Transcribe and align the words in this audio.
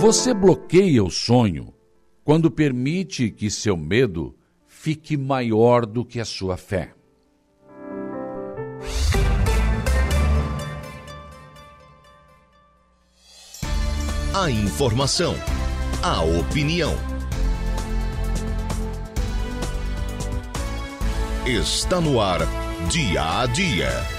Você 0.00 0.34
bloqueia 0.34 1.02
o 1.02 1.10
sonho 1.10 1.72
quando 2.22 2.50
permite 2.50 3.30
que 3.30 3.50
seu 3.50 3.78
medo 3.78 4.36
fique 4.66 5.16
maior 5.16 5.86
do 5.86 6.04
que 6.04 6.20
a 6.20 6.24
sua 6.24 6.58
fé. 6.58 6.92
A 14.34 14.50
informação, 14.50 15.34
a 16.02 16.22
opinião. 16.22 16.94
Está 21.46 22.02
no 22.02 22.20
ar, 22.20 22.40
dia 22.90 23.40
a 23.40 23.46
dia. 23.46 24.15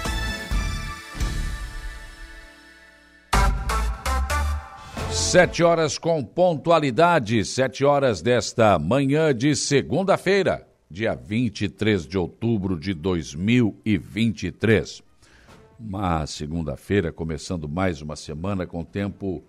Sete 5.27 5.61
horas 5.61 5.97
com 5.97 6.23
pontualidade, 6.23 7.43
sete 7.43 7.83
horas 7.83 8.21
desta 8.21 8.79
manhã 8.79 9.35
de 9.35 9.57
segunda-feira, 9.57 10.65
dia 10.89 11.13
23 11.15 12.07
de 12.07 12.17
outubro 12.17 12.79
de 12.79 12.93
2023. 12.93 15.03
Uma 15.77 16.25
segunda-feira, 16.25 17.11
começando 17.11 17.67
mais 17.67 18.01
uma 18.01 18.15
semana 18.15 18.65
com 18.65 18.85
tempo 18.85 19.43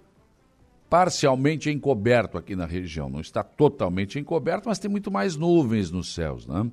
parcialmente 0.91 1.71
encoberto 1.71 2.37
aqui 2.37 2.57
na 2.57 2.67
região. 2.67 3.09
Não 3.09 3.21
está 3.21 3.45
totalmente 3.45 4.19
encoberto, 4.19 4.69
mas 4.69 4.81
tem 4.81 4.91
muito 4.91 5.13
mais 5.13 5.37
nuvens 5.37 5.93
nos 5.93 6.13
céus, 6.13 6.45
né? 6.45 6.69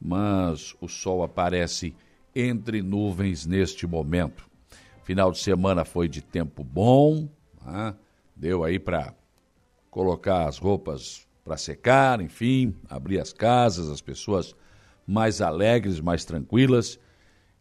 Mas 0.00 0.76
o 0.80 0.86
sol 0.86 1.24
aparece 1.24 1.92
entre 2.32 2.82
nuvens 2.82 3.46
neste 3.46 3.84
momento. 3.84 4.48
Final 5.02 5.32
de 5.32 5.38
semana 5.38 5.84
foi 5.84 6.08
de 6.08 6.22
tempo 6.22 6.62
bom, 6.62 7.28
né? 7.66 7.96
Deu 8.34 8.64
aí 8.64 8.78
para 8.78 9.14
colocar 9.90 10.48
as 10.48 10.58
roupas 10.58 11.26
para 11.44 11.56
secar, 11.58 12.20
enfim, 12.20 12.74
abrir 12.88 13.20
as 13.20 13.32
casas, 13.32 13.90
as 13.90 14.00
pessoas 14.00 14.56
mais 15.06 15.42
alegres, 15.42 16.00
mais 16.00 16.24
tranquilas. 16.24 16.98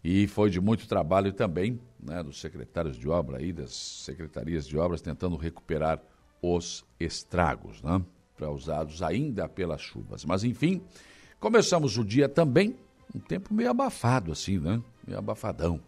E 0.03 0.25
foi 0.27 0.49
de 0.49 0.59
muito 0.59 0.87
trabalho 0.87 1.33
também 1.33 1.79
né, 1.99 2.23
dos 2.23 2.39
secretários 2.39 2.97
de 2.97 3.07
obra 3.07 3.37
aí, 3.37 3.51
das 3.51 3.73
secretarias 3.73 4.67
de 4.67 4.77
obras, 4.77 5.01
tentando 5.01 5.35
recuperar 5.35 6.01
os 6.41 6.85
estragos, 6.99 7.81
né, 7.81 8.01
causados 8.37 9.01
ainda 9.01 9.47
pelas 9.47 9.81
chuvas. 9.81 10.25
Mas 10.25 10.43
enfim, 10.43 10.81
começamos 11.39 11.97
o 11.97 12.03
dia 12.03 12.27
também, 12.27 12.75
um 13.15 13.19
tempo 13.19 13.53
meio 13.53 13.69
abafado 13.69 14.31
assim, 14.31 14.57
né? 14.57 14.81
Meio 15.05 15.19
abafadão. 15.19 15.79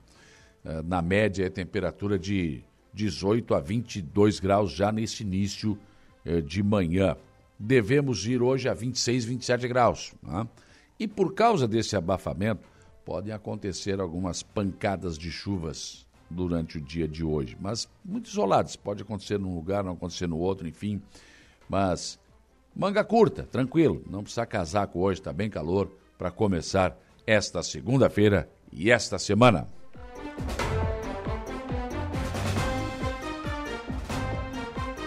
É, 0.63 0.81
na 0.81 1.01
média 1.01 1.45
é 1.45 1.49
temperatura 1.49 2.17
de 2.17 2.63
18 2.95 3.53
a 3.53 3.59
22 3.59 4.39
graus 4.39 4.71
já 4.71 4.91
nesse 4.91 5.21
início 5.21 5.77
eh, 6.23 6.41
de 6.41 6.63
manhã. 6.63 7.15
Devemos 7.59 8.25
ir 8.25 8.41
hoje 8.41 8.69
a 8.69 8.73
26, 8.73 9.25
27 9.25 9.67
graus. 9.67 10.13
Né? 10.23 10.47
E 10.99 11.07
por 11.07 11.33
causa 11.33 11.67
desse 11.67 11.95
abafamento, 11.95 12.67
podem 13.03 13.33
acontecer 13.33 13.99
algumas 13.99 14.41
pancadas 14.41 15.17
de 15.17 15.29
chuvas 15.29 16.05
durante 16.29 16.77
o 16.77 16.81
dia 16.81 17.07
de 17.07 17.23
hoje, 17.23 17.55
mas 17.59 17.87
muito 18.03 18.29
isoladas. 18.29 18.75
Pode 18.75 19.03
acontecer 19.03 19.37
num 19.37 19.53
lugar, 19.53 19.83
não 19.83 19.93
acontecer 19.93 20.27
no 20.27 20.37
outro, 20.37 20.67
enfim. 20.67 21.01
Mas 21.69 22.17
manga 22.75 23.03
curta, 23.03 23.43
tranquilo. 23.43 24.01
Não 24.09 24.23
precisa 24.23 24.45
casaco 24.45 24.99
hoje, 24.99 25.19
está 25.19 25.33
bem 25.33 25.49
calor 25.49 25.91
para 26.17 26.31
começar 26.31 26.97
esta 27.27 27.61
segunda-feira 27.61 28.49
e 28.71 28.89
esta 28.89 29.19
semana. 29.19 29.67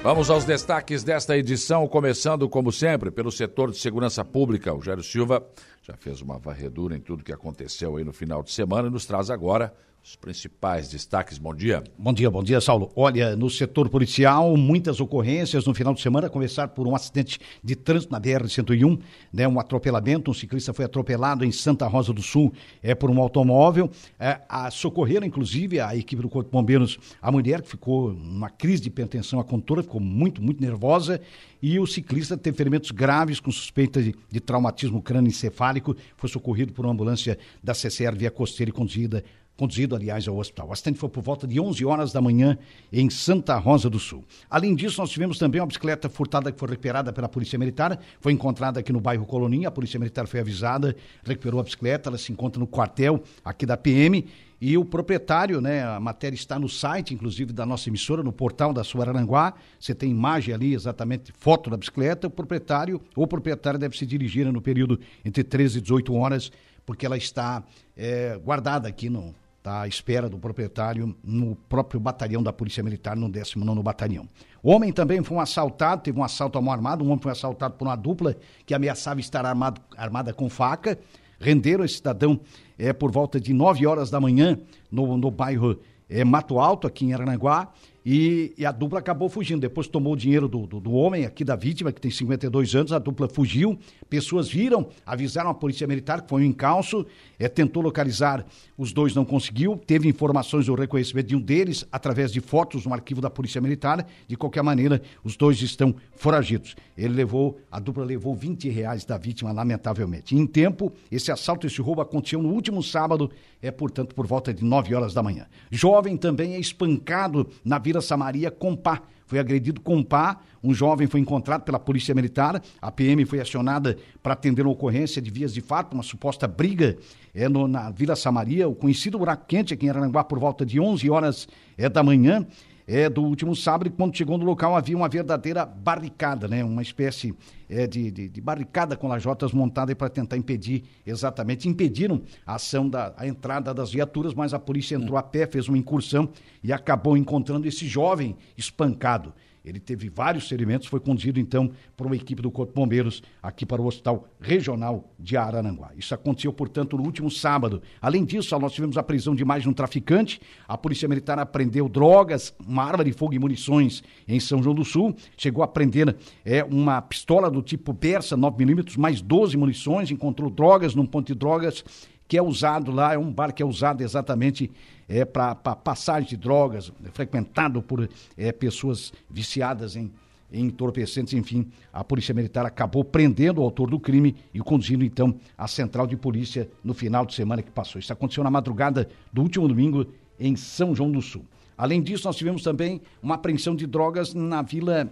Vamos 0.03 0.31
aos 0.31 0.45
destaques 0.45 1.03
desta 1.03 1.36
edição, 1.36 1.86
começando, 1.89 2.48
como 2.48 2.70
sempre, 2.70 3.11
pelo 3.11 3.33
setor 3.33 3.73
de 3.73 3.79
segurança 3.79 4.25
pública. 4.25 4.73
O 4.73 4.81
Jairo 4.81 5.03
Silva 5.03 5.45
já 5.83 5.95
fez 5.97 6.23
uma 6.23 6.39
varredura 6.39 6.97
em 6.97 7.01
tudo 7.01 7.25
que 7.25 7.33
aconteceu 7.33 7.97
aí 7.97 8.05
no 8.05 8.13
final 8.13 8.42
de 8.42 8.53
semana 8.53 8.89
e 8.89 8.91
nos 8.91 9.05
traz 9.07 9.29
agora 9.29 9.75
os 10.08 10.17
principais 10.17 10.89
destaques. 10.89 11.36
Bom 11.36 11.55
dia. 11.55 11.85
Bom 11.98 12.14
dia, 12.14 12.30
bom 12.30 12.42
dia, 12.42 12.63
Saulo. 12.63 12.91
Olha, 12.96 13.36
no 13.36 13.51
setor 13.51 13.91
policial, 13.91 14.57
muitas 14.57 15.01
ocorrências 15.01 15.67
no 15.67 15.74
final 15.74 15.92
de 15.92 16.01
semana, 16.01 16.30
começar 16.30 16.69
por 16.69 16.89
um 16.89 16.96
acidente 16.96 17.39
de 17.63 17.77
trânsito 17.77 18.11
na 18.11 18.19
BR-101, 18.19 18.98
né, 19.30 19.46
um 19.46 19.61
atropelamento, 19.61 20.30
um 20.30 20.35
ciclista 20.35 20.73
foi 20.73 20.86
atropelado 20.86 21.45
em 21.45 21.52
Santa 21.52 21.86
Rosa 21.86 22.14
do 22.14 22.23
Sul 22.23 22.55
é, 22.83 22.95
por 22.95 23.11
um 23.11 23.20
automóvel. 23.20 23.91
É, 24.19 24.41
a, 24.48 24.70
socorreram, 24.70 25.27
inclusive, 25.27 25.79
a 25.79 25.95
equipe 25.95 26.23
do 26.23 26.30
Corpo 26.30 26.48
de 26.48 26.52
Bombeiros, 26.52 26.98
a 27.20 27.30
mulher 27.30 27.61
que 27.61 27.69
ficou 27.69 28.11
numa 28.14 28.48
crise 28.48 28.80
de 28.80 28.89
hipertensão, 28.89 29.39
a 29.39 29.45
condutora 29.45 29.83
ficou 29.83 30.01
muito, 30.01 30.40
muito 30.42 30.63
nervosa 30.63 31.20
e 31.61 31.79
o 31.79 31.86
ciclista 31.86 32.35
teve 32.35 32.57
ferimentos 32.57 32.92
graves 32.92 33.40
com 33.40 33.51
suspeita 33.51 34.02
de, 34.02 34.14
de 34.30 34.40
traumatismo 34.40 35.02
crânioencefálico, 35.02 35.95
foi 36.17 36.30
socorrido 36.30 36.73
por 36.73 36.86
uma 36.86 36.95
ambulância 36.95 37.39
da 37.63 37.75
CCR 37.75 38.17
via 38.17 38.30
costeira 38.30 38.70
e 38.70 38.73
conduzida 38.73 39.23
conduzido, 39.58 39.96
aliás, 39.96 40.29
ao 40.29 40.39
hospital. 40.39 40.69
O 40.69 40.73
acidente 40.73 41.01
foi 41.01 41.08
por 41.08 41.20
volta 41.20 41.45
de 41.45 41.58
11 41.58 41.85
horas 41.85 42.13
da 42.13 42.20
manhã 42.20 42.57
em 42.92 43.11
Santa 43.11 43.58
Rosa 43.58 43.91
do 43.91 43.98
Sul. 43.98 44.24
Além 44.48 44.73
disso, 44.73 45.01
nós 45.01 45.11
tivemos 45.11 45.36
também 45.36 45.61
uma 45.61 45.67
bicicleta 45.67 46.08
furtada 46.08 46.52
que 46.52 46.58
foi 46.58 46.69
recuperada 46.69 47.13
pela 47.13 47.29
Polícia 47.29 47.58
Militar, 47.58 47.98
foi 48.20 48.33
encontrada 48.33 48.79
aqui 48.79 48.92
no 48.92 49.01
bairro 49.01 49.27
Coloninha, 49.27 49.67
a 49.67 49.73
Polícia 49.73 49.98
Militar 49.98 50.29
foi 50.29 50.39
avisada, 50.39 50.95
recuperou 51.24 51.58
a 51.58 51.64
bicicleta, 51.64 52.08
ela 52.08 52.17
se 52.17 52.30
encontra 52.30 52.61
no 52.61 52.69
quartel 52.69 53.20
aqui 53.45 53.67
da 53.67 53.77
PM 53.77 54.24
e 54.61 54.79
o 54.79 54.85
proprietário, 54.85 55.61
né, 55.61 55.85
a 55.85 55.98
matéria 55.98 56.36
está 56.36 56.57
no 56.57 56.69
site, 56.69 57.13
inclusive, 57.13 57.52
da 57.52 57.67
nossa 57.67 57.89
emissora, 57.89 58.23
no 58.23 58.33
portal 58.33 58.73
da 58.73 58.85
Suaranguá. 58.85 59.55
Você 59.79 59.95
tem 59.95 60.11
imagem 60.11 60.55
ali, 60.55 60.75
exatamente, 60.75 61.33
foto 61.36 61.70
da 61.70 61.77
bicicleta. 61.77 62.27
O 62.27 62.30
proprietário 62.30 63.01
ou 63.14 63.27
proprietária 63.27 63.79
deve 63.79 63.96
se 63.96 64.05
dirigir 64.05 64.51
no 64.52 64.61
período 64.61 64.98
entre 65.25 65.45
13 65.45 65.79
e 65.79 65.80
18 65.80 66.13
horas, 66.14 66.51
porque 66.85 67.07
ela 67.07 67.17
está 67.17 67.63
é, 67.96 68.36
guardada 68.42 68.89
aqui 68.89 69.08
no, 69.08 69.33
Está 69.68 69.83
à 69.83 69.86
espera 69.86 70.30
do 70.30 70.39
proprietário 70.39 71.14
no 71.23 71.55
próprio 71.55 72.01
batalhão 72.01 72.42
da 72.42 72.51
Polícia 72.51 72.83
Militar, 72.83 73.14
no 73.14 73.29
19 73.29 73.83
Batalhão. 73.83 74.27
O 74.62 74.70
homem 74.70 74.90
também 74.90 75.23
foi 75.23 75.36
um 75.36 75.40
assaltado, 75.40 76.01
teve 76.01 76.18
um 76.18 76.24
assalto 76.24 76.56
à 76.56 76.62
mão 76.62 76.73
armada. 76.73 77.05
Um 77.05 77.08
homem 77.08 77.20
foi 77.20 77.33
assaltado 77.33 77.74
por 77.74 77.86
uma 77.86 77.95
dupla 77.95 78.34
que 78.64 78.73
ameaçava 78.73 79.20
estar 79.20 79.45
armado, 79.45 79.78
armada 79.95 80.33
com 80.33 80.48
faca. 80.48 80.98
Renderam 81.39 81.84
esse 81.84 81.96
cidadão 81.96 82.40
é, 82.78 82.95
por 82.95 83.12
volta 83.12 83.39
de 83.39 83.52
9 83.52 83.86
horas 83.86 84.08
da 84.08 84.18
manhã 84.18 84.58
no, 84.90 85.18
no 85.18 85.30
bairro 85.30 85.78
é, 86.08 86.24
Mato 86.24 86.58
Alto, 86.58 86.86
aqui 86.86 87.05
em 87.05 87.12
Aranaguá. 87.12 87.70
E, 88.11 88.55
e, 88.57 88.64
a 88.64 88.73
dupla 88.73 89.01
acabou 89.01 89.29
fugindo. 89.29 89.61
Depois 89.61 89.86
tomou 89.86 90.14
o 90.14 90.17
dinheiro 90.17 90.48
do, 90.48 90.67
do, 90.67 90.80
do, 90.80 90.92
homem 90.92 91.27
aqui, 91.27 91.45
da 91.45 91.55
vítima, 91.55 91.92
que 91.92 92.01
tem 92.01 92.11
52 92.11 92.74
anos. 92.74 92.91
A 92.91 92.98
dupla 92.98 93.29
fugiu. 93.29 93.79
Pessoas 94.08 94.48
viram, 94.48 94.89
avisaram 95.05 95.51
a 95.51 95.55
polícia 95.55 95.86
militar, 95.86 96.23
que 96.23 96.29
foi 96.30 96.41
um 96.41 96.46
encalço. 96.46 97.05
É, 97.39 97.51
tentou 97.51 97.83
localizar, 97.83 98.46
os 98.79 98.95
dois 98.95 99.14
não 99.14 99.27
conseguiu. 99.27 99.77
Teve 99.77 100.08
informações 100.08 100.64
do 100.64 100.74
reconhecimento 100.74 101.27
de 101.27 101.36
um 101.36 101.39
deles, 101.39 101.85
através 101.92 102.33
de 102.33 102.41
fotos 102.41 102.86
no 102.86 102.95
arquivo 102.95 103.20
da 103.20 103.29
polícia 103.29 103.61
militar. 103.61 104.07
De 104.27 104.39
qualquer 104.39 104.63
maneira, 104.63 105.02
os 105.23 105.36
dois 105.36 105.61
estão 105.61 105.95
foragidos. 106.13 106.77
Ele 106.96 107.13
levou, 107.13 107.61
a 107.70 107.79
dupla 107.79 108.07
levou 108.07 108.35
20 108.35 108.70
reais 108.70 109.05
da 109.05 109.19
vítima, 109.19 109.52
lamentavelmente. 109.52 110.35
Em 110.35 110.46
tempo, 110.46 110.90
esse 111.13 111.30
assalto, 111.30 111.67
esse 111.67 111.83
roubo 111.83 112.01
aconteceu 112.01 112.40
no 112.40 112.55
último 112.55 112.83
sábado, 112.83 113.30
é, 113.61 113.70
portanto, 113.70 114.14
por 114.14 114.27
volta 114.27 114.55
de 114.55 114.64
9 114.64 114.95
horas 114.95 115.13
da 115.13 115.23
manhã. 115.23 115.46
Jovem 115.70 116.17
também 116.17 116.55
é 116.55 116.58
espancado 116.58 117.46
na 117.63 117.79
Vila 117.79 117.98
Samaria 118.01 118.51
com 118.51 118.75
pá. 118.77 119.03
Foi 119.27 119.39
agredido 119.39 119.81
com 119.81 120.03
pá. 120.03 120.39
Um 120.64 120.73
jovem 120.73 121.07
foi 121.07 121.20
encontrado 121.20 121.63
pela 121.63 121.79
Polícia 121.79 122.14
Militar. 122.14 122.63
A 122.81 122.91
PM 122.91 123.25
foi 123.25 123.41
acionada 123.41 123.97
para 124.23 124.33
atender 124.33 124.63
uma 124.63 124.73
ocorrência 124.73 125.20
de 125.20 125.31
vias 125.31 125.53
de 125.53 125.61
fato, 125.61 125.92
uma 125.92 126.03
suposta 126.03 126.48
briga 126.48 126.97
é, 127.35 127.48
no, 127.48 127.69
na 127.69 127.91
Vila 127.91 128.17
Samaria, 128.17 128.69
o 128.69 128.75
conhecido 128.75 129.19
buraco 129.19 129.44
quente 129.46 129.75
aqui 129.75 129.87
em 129.87 129.90
Aranguá, 129.90 130.25
por 130.25 130.38
volta 130.38 130.64
de 130.64 130.81
11 130.81 131.11
horas 131.11 131.49
é, 131.76 131.88
da 131.88 132.02
manhã 132.02 132.46
é, 132.88 133.06
do 133.06 133.23
último 133.23 133.55
sábado, 133.55 133.88
e 133.88 133.90
quando 133.90 134.17
chegou 134.17 134.38
no 134.38 134.46
local 134.46 134.75
havia 134.75 134.96
uma 134.96 135.11
verdadeira 135.11 135.67
barricada, 135.67 136.49
né? 136.49 136.64
uma 136.64 136.81
espécie 136.81 137.35
é, 137.69 137.87
de, 137.87 138.11
de, 138.11 138.31
de, 138.31 138.40
barricada 138.40 138.96
com 138.96 139.06
lajotas 139.06 139.52
montada 139.52 139.94
para 139.94 140.08
tentar 140.08 140.38
impedir, 140.38 140.85
exatamente, 141.06 141.69
impediram 141.69 142.23
a 142.46 142.55
ação 142.55 142.88
da 142.88 143.12
a 143.19 143.26
entrada 143.26 143.75
das 143.75 143.93
viaturas, 143.93 144.32
mas 144.32 144.55
a 144.55 144.58
polícia 144.58 144.96
entrou 144.96 145.19
a 145.19 145.23
pé, 145.23 145.46
fez 145.46 145.69
uma 145.69 145.76
incursão 145.76 146.31
e 146.64 146.73
acabou 146.73 147.14
encontrando 147.14 147.69
esse 147.69 147.87
jovem 147.87 148.35
espancado. 148.56 149.34
Ele 149.64 149.81
teve 149.81 150.08
vários 150.08 150.49
ferimentos, 150.49 150.87
foi 150.87 151.00
conduzido 151.00 151.38
então 151.40 151.70
por 151.96 152.06
uma 152.06 152.16
equipe 152.16 152.40
do 152.40 152.50
Corpo 152.50 152.72
de 152.72 152.76
Bombeiros 152.76 153.22
aqui 153.43 153.66
para 153.66 153.81
o 153.81 153.87
Hospital 153.87 154.28
Regional 154.40 155.12
de 155.19 155.37
Arananguá. 155.37 155.90
Isso 155.96 156.14
aconteceu, 156.14 156.52
portanto, 156.52 156.96
no 156.96 157.05
último 157.05 157.31
sábado. 157.31 157.82
Além 158.00 158.25
disso, 158.25 158.58
nós 158.58 158.72
tivemos 158.72 158.96
a 158.96 159.02
prisão 159.02 159.34
de 159.34 159.44
mais 159.44 159.62
de 159.62 159.69
um 159.69 159.72
traficante. 159.72 160.40
A 160.66 160.76
Polícia 160.76 161.08
Militar 161.08 161.38
apreendeu 161.38 161.88
drogas, 161.88 162.55
uma 162.66 162.84
arma 162.84 163.05
de 163.05 163.12
fogo 163.12 163.34
e 163.34 163.38
munições 163.38 164.02
em 164.26 164.40
São 164.40 164.62
João 164.62 164.75
do 164.75 164.84
Sul. 164.84 165.14
Chegou 165.37 165.62
a 165.62 165.69
prender 165.69 166.16
é, 166.44 166.64
uma 166.64 167.00
pistola 167.00 167.50
do 167.50 167.62
tipo 167.62 167.94
Persa, 167.94 168.37
9mm, 168.37 168.96
mais 168.99 169.20
12 169.20 169.56
munições. 169.56 170.10
Encontrou 170.10 170.50
drogas 170.50 170.94
num 170.94 171.06
ponto 171.06 171.26
de 171.26 171.34
drogas 171.34 171.84
que 172.28 172.36
é 172.36 172.42
usado 172.42 172.92
lá, 172.92 173.14
é 173.14 173.19
um 173.19 173.32
bar 173.32 173.52
que 173.52 173.62
é 173.62 173.66
usado 173.66 174.02
exatamente 174.02 174.70
é, 175.08 175.25
para 175.25 175.54
passagem 175.54 176.28
de 176.28 176.36
drogas, 176.36 176.92
frequentado 177.14 177.82
por 177.82 178.08
é, 178.36 178.52
pessoas 178.52 179.12
viciadas 179.30 179.96
em, 179.96 180.12
entorpecentes, 180.52 181.34
enfim, 181.34 181.66
a 181.92 182.02
Polícia 182.02 182.34
Militar 182.34 182.64
acabou 182.64 183.04
prendendo 183.04 183.60
o 183.60 183.64
autor 183.64 183.90
do 183.90 183.98
crime 183.98 184.34
e 184.52 184.60
conduzindo 184.60 185.04
então 185.04 185.34
à 185.56 185.66
central 185.66 186.06
de 186.06 186.16
polícia 186.16 186.69
no 186.82 186.94
final 186.94 187.26
de 187.26 187.34
semana 187.34 187.62
que 187.62 187.70
passou. 187.70 187.98
Isso 187.98 188.12
aconteceu 188.12 188.42
na 188.44 188.50
madrugada 188.50 189.08
do 189.32 189.42
último 189.42 189.69
domingo 189.69 190.06
em 190.38 190.56
São 190.56 190.94
João 190.94 191.10
do 191.10 191.20
Sul. 191.20 191.44
Além 191.76 192.02
disso, 192.02 192.26
nós 192.26 192.36
tivemos 192.36 192.62
também 192.62 193.00
uma 193.22 193.36
apreensão 193.36 193.76
de 193.76 193.86
drogas 193.86 194.34
na 194.34 194.62
Vila 194.62 195.08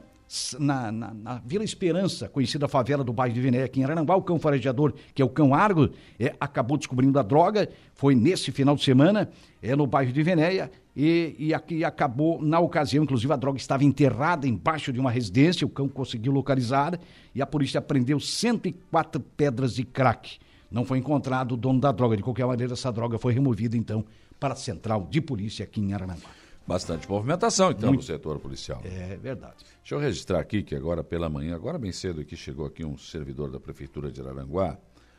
na, 0.58 0.90
na, 0.90 1.14
na, 1.14 1.43
Vila 1.44 1.62
Esperança, 1.62 2.28
conhecida 2.28 2.67
favela 2.67 3.05
do 3.05 3.12
bairro 3.12 3.34
de 3.34 3.40
Venéia, 3.40 3.64
aqui 3.64 3.81
em 3.81 3.84
Arananguá, 3.84 4.17
o 4.17 4.23
cão 4.23 4.38
farejador, 4.38 4.93
que 5.14 5.23
é 5.23 5.25
o 5.25 5.28
cão 5.28 5.55
Argo, 5.55 5.90
é, 6.19 6.34
acabou 6.40 6.76
descobrindo 6.76 7.19
a 7.19 7.23
droga, 7.23 7.69
foi 7.94 8.14
nesse 8.14 8.50
final 8.50 8.75
de 8.75 8.82
semana, 8.82 9.31
é 9.62 9.76
no 9.76 9.87
bairro 9.87 10.12
de 10.12 10.23
Venéia, 10.23 10.70
e, 10.96 11.37
e 11.38 11.55
aqui 11.55 11.84
acabou, 11.84 12.43
na 12.43 12.58
ocasião, 12.58 13.05
inclusive 13.05 13.32
a 13.32 13.37
droga 13.37 13.58
estava 13.58 13.84
enterrada 13.84 14.49
embaixo 14.49 14.93
de 14.93 14.99
uma 14.99 15.11
residência, 15.11 15.67
o 15.67 15.70
cão 15.70 15.88
conseguiu 15.88 16.32
localizar, 16.32 16.99
e 17.34 17.40
a 17.40 17.46
polícia 17.46 17.79
apreendeu 17.79 18.19
104 18.19 19.20
pedras 19.37 19.75
de 19.75 19.84
crack. 19.84 20.38
Não 20.70 20.84
foi 20.84 20.99
encontrado 20.99 21.52
o 21.52 21.56
dono 21.56 21.81
da 21.81 21.93
droga, 21.93 22.17
de 22.17 22.22
qualquer 22.22 22.46
maneira, 22.46 22.72
essa 22.72 22.90
droga 22.90 23.19
foi 23.19 23.32
removida, 23.32 23.76
então, 23.76 24.05
para 24.40 24.55
a 24.55 24.56
central 24.56 25.06
de 25.08 25.20
polícia 25.20 25.64
aqui 25.64 25.81
em 25.81 25.93
Arananguá. 25.93 26.31
Bastante 26.66 27.08
movimentação, 27.08 27.70
então, 27.70 27.90
Muito. 27.90 28.00
no 28.00 28.06
setor 28.06 28.40
policial. 28.40 28.82
É 28.84 29.16
verdade. 29.16 29.64
Deixa 29.78 29.94
eu 29.94 30.00
registrar 30.00 30.40
aqui 30.40 30.64
que 30.64 30.74
agora 30.74 31.04
pela 31.04 31.28
manhã, 31.28 31.54
agora 31.54 31.78
bem 31.78 31.92
cedo 31.92 32.20
aqui, 32.20 32.36
chegou 32.36 32.66
aqui 32.66 32.84
um 32.84 32.98
servidor 32.98 33.50
da 33.52 33.60
Prefeitura 33.60 34.10
de 34.10 34.20
Araranguá 34.20 34.76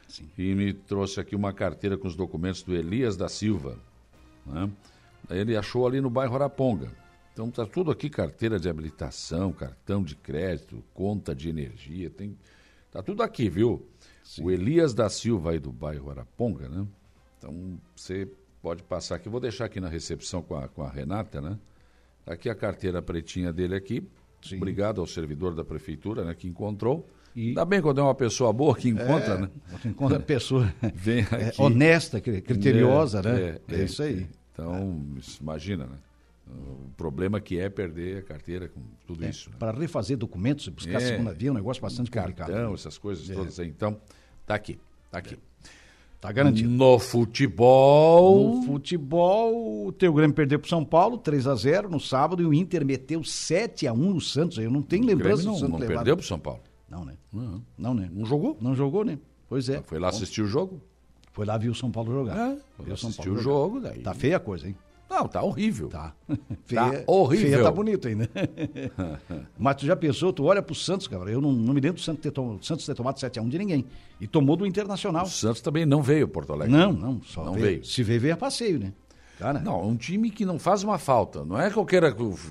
Sim. 0.10 0.30
e 0.38 0.54
me 0.54 0.74
trouxe 0.74 1.22
aqui 1.22 1.38
uma 1.38 1.54
carteira 1.54 1.98
com 1.98 2.06
os 2.06 2.18
documentos 2.18 2.64
do 2.64 2.76
Elias 2.76 3.16
da 3.16 3.30
Silva. 3.30 3.80
Né? 4.46 4.70
Ele 5.30 5.56
achou 5.56 5.88
ali 5.88 6.02
no 6.02 6.10
bairro 6.10 6.36
Araponga. 6.36 6.92
Então 7.32 7.50
tá 7.50 7.66
tudo 7.66 7.92
aqui, 7.92 8.10
carteira 8.10 8.60
de 8.60 8.68
habilitação, 8.68 9.54
cartão 9.54 10.04
de 10.04 10.16
crédito, 10.16 10.84
conta 10.94 11.34
de 11.34 11.48
energia, 11.48 12.10
tem. 12.10 12.38
Tá 12.92 13.02
tudo 13.02 13.24
aqui, 13.24 13.48
viu? 13.48 13.88
Sim. 14.22 14.44
O 14.44 14.52
Elias 14.52 14.94
da 14.94 15.10
Silva 15.10 15.52
aí 15.52 15.60
do 15.60 15.72
bairro 15.72 16.10
Araponga, 16.10 16.68
né? 16.68 16.86
Então 17.38 17.80
você 17.96 18.28
pode 18.68 18.84
passar 18.84 19.16
aqui. 19.16 19.30
Vou 19.30 19.40
deixar 19.40 19.64
aqui 19.64 19.80
na 19.80 19.88
recepção 19.88 20.42
com 20.42 20.58
a, 20.58 20.68
com 20.68 20.84
a 20.84 20.90
Renata, 20.90 21.40
né? 21.40 21.58
Tá 22.26 22.34
aqui 22.34 22.50
a 22.50 22.56
carteira 22.56 23.02
pretinha 23.02 23.54
dele 23.54 23.74
aqui. 23.74 24.06
Sim. 24.42 24.58
Obrigado 24.58 25.00
ao 25.00 25.08
servidor 25.08 25.56
da 25.56 25.64
prefeitura, 25.64 26.26
né, 26.26 26.34
que 26.34 26.50
encontrou. 26.50 27.08
E... 27.34 27.50
Ainda 27.50 27.64
bem 27.64 27.82
quando 27.82 28.02
é 28.02 28.04
uma 28.04 28.14
pessoa 28.14 28.52
boa 28.52 28.76
que 28.76 28.90
encontra, 28.90 29.36
é, 29.36 29.38
né? 29.38 29.50
Encontra 29.86 30.20
pessoa 30.20 30.74
Vem 30.94 31.20
é, 31.20 31.54
honesta, 31.58 32.20
criteriosa, 32.20 33.20
é, 33.20 33.22
né? 33.22 33.60
É, 33.70 33.76
é, 33.76 33.84
isso 33.86 34.04
aí. 34.04 34.28
Então, 34.52 35.02
imagina, 35.40 35.86
né? 35.86 35.98
O 36.50 36.90
problema 36.98 37.40
que 37.40 37.58
é 37.58 37.70
perder 37.70 38.18
a 38.18 38.22
carteira 38.22 38.68
com 38.68 38.82
tudo 39.06 39.24
é, 39.24 39.30
isso. 39.30 39.50
Né? 39.50 39.56
Para 39.58 39.72
refazer 39.72 40.18
documentos, 40.18 40.68
buscar 40.68 40.98
a 40.98 41.02
segunda 41.02 41.34
via, 41.34 41.50
é 41.50 41.52
um 41.52 41.56
negócio 41.56 41.82
bastante 41.82 42.12
complicado. 42.12 42.52
Cartão, 42.52 42.74
essas 42.74 42.98
coisas 42.98 43.28
todas 43.30 43.60
aí. 43.62 43.70
Então, 43.70 43.98
tá 44.46 44.56
aqui, 44.56 44.78
tá 45.10 45.20
aqui. 45.20 45.38
Tá 46.20 46.32
garantido. 46.32 46.70
No 46.70 46.98
futebol. 46.98 48.56
No 48.56 48.64
futebol, 48.64 49.88
o 49.88 49.92
teu 49.92 50.12
Grêmio 50.12 50.36
perdeu 50.36 50.60
pro 50.60 50.68
São 50.68 50.84
Paulo, 50.84 51.18
3 51.18 51.48
a 51.48 51.56
0 51.56 51.90
no 51.90 52.00
sábado, 52.00 52.42
e 52.42 52.46
o 52.46 52.54
Inter 52.54 52.84
meteu 52.84 53.24
7 53.24 53.88
a 53.88 53.94
1 53.94 53.96
no 53.96 54.22
Santos. 54.22 54.58
Eu 54.58 54.72
não 54.72 54.82
tenho 54.82 55.06
lembrança 55.06 55.44
não, 55.44 55.54
do 55.54 55.60
Santos. 55.60 55.72
Não 55.72 55.80
levar. 55.80 55.94
perdeu 55.96 56.18
pro 56.18 56.26
São 56.26 56.40
Paulo. 56.40 56.62
Não, 56.90 57.06
né? 57.06 57.14
Uhum. 57.32 57.62
Não, 57.78 57.94
né? 57.94 58.10
Não 58.12 58.26
jogou? 58.26 58.58
Não 58.60 58.74
jogou, 58.74 59.06
né? 59.06 59.20
Pois 59.48 59.70
é. 59.70 59.82
Foi 59.84 60.00
lá 60.00 60.10
assistir 60.10 60.42
o 60.42 60.48
jogo? 60.48 60.82
Foi 61.34 61.46
lá 61.46 61.58
ver 61.58 61.70
o 61.70 61.76
São 61.76 61.92
Paulo 61.92 62.12
jogar. 62.12 62.36
É, 62.36 62.58
foi 62.76 62.92
assistir 62.92 63.30
o 63.30 63.38
jogo. 63.38 63.80
Daí... 63.80 64.00
Tá 64.02 64.14
feia 64.14 64.38
a 64.38 64.40
coisa, 64.40 64.68
hein? 64.68 64.76
Não, 65.18 65.28
tá 65.28 65.42
horrível. 65.42 65.88
Tá. 65.88 66.14
Feia, 66.66 66.82
tá 66.82 67.04
horrível. 67.08 67.50
Feia 67.50 67.64
tá 67.64 67.72
bonito 67.72 68.08
ainda. 68.08 68.30
Mas 69.58 69.76
tu 69.78 69.86
já 69.86 69.96
pensou, 69.96 70.32
tu 70.32 70.46
olha 70.46 70.62
pro 70.62 70.76
Santos, 70.76 71.08
cara, 71.08 71.30
eu 71.32 71.42
não, 71.42 71.52
não 71.52 71.74
me 71.74 71.82
lembro 71.82 72.00
do 72.00 72.02
Santos 72.02 72.22
ter, 72.22 72.32
tom, 72.32 72.60
Santos 72.62 72.86
ter 72.86 72.94
tomado 72.94 73.18
7x1 73.18 73.50
de 73.50 73.58
ninguém. 73.58 73.86
E 74.22 74.28
tomou 74.28 74.56
do 74.56 74.66
Internacional. 74.66 75.26
O 75.26 75.30
Santos 75.30 75.62
também 75.62 75.86
não 75.86 76.04
veio, 76.04 76.28
Porto 76.28 76.54
Alegre. 76.54 76.76
Não, 76.76 76.94
não, 76.94 77.22
só 77.24 77.44
não 77.44 77.54
veio. 77.54 77.66
veio. 77.66 77.86
Se 77.86 78.04
veio, 78.04 78.22
veio 78.22 78.34
a 78.36 78.38
passeio, 78.38 78.80
né? 78.80 78.94
Cara. 79.38 79.60
Não, 79.60 79.88
um 79.88 79.96
time 79.96 80.32
que 80.32 80.46
não 80.46 80.58
faz 80.58 80.84
uma 80.84 80.98
falta. 80.98 81.46
Não 81.46 81.60
é 81.60 81.70
qualquer 81.70 82.04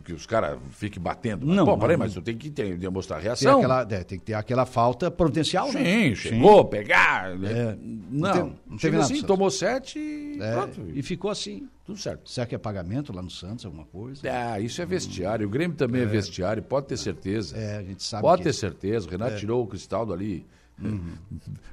que 0.04 0.12
os 0.12 0.24
caras 0.24 0.58
fiquem 0.70 1.02
batendo. 1.02 1.44
Mas, 1.44 1.56
não, 1.56 1.64
pô, 1.64 1.76
peraí, 1.76 1.96
mas 1.96 2.14
tu 2.14 2.22
tem 2.22 2.36
que 2.36 2.48
ter, 2.48 2.76
demonstrar 2.78 3.20
reação. 3.20 3.56
Tem, 3.56 3.64
aquela, 3.64 3.82
é, 3.82 4.04
tem 4.04 4.18
que 4.18 4.24
ter 4.24 4.34
aquela 4.34 4.64
falta 4.64 5.10
potencial, 5.10 5.70
Sim, 5.72 5.78
né? 5.78 6.14
chegou, 6.14 6.62
Sim. 6.62 6.70
pegar. 6.70 7.36
Né? 7.36 7.50
É, 7.50 7.78
não, 7.80 8.34
não, 8.34 8.56
não 8.66 8.76
teve 8.76 8.96
assim, 8.98 9.16
nada, 9.16 9.26
tomou 9.26 9.50
sete 9.50 9.98
e 9.98 10.38
é, 10.40 10.52
pronto. 10.52 10.80
E 10.94 11.02
ficou 11.02 11.30
assim. 11.30 11.68
Tudo 11.84 11.98
certo. 11.98 12.28
Será 12.28 12.46
que 12.46 12.54
é 12.54 12.58
pagamento 12.58 13.12
lá 13.12 13.22
no 13.22 13.30
Santos, 13.30 13.64
alguma 13.64 13.84
coisa? 13.84 14.20
Ah, 14.28 14.58
isso 14.58 14.82
é 14.82 14.86
vestiário. 14.86 15.46
O 15.46 15.50
Grêmio 15.50 15.76
também 15.76 16.00
é, 16.00 16.04
é 16.04 16.06
vestiário, 16.06 16.60
pode 16.60 16.86
ter 16.86 16.96
certeza. 16.96 17.56
É, 17.56 17.76
a 17.76 17.82
gente 17.82 18.02
sabe. 18.02 18.22
Pode 18.22 18.42
ter 18.42 18.52
certeza. 18.52 19.06
O 19.06 19.10
Renato 19.10 19.34
é. 19.34 19.36
tirou 19.36 19.62
o 19.62 19.66
Cristaldo 19.66 20.12
ali 20.12 20.44
Uhum. 20.82 21.14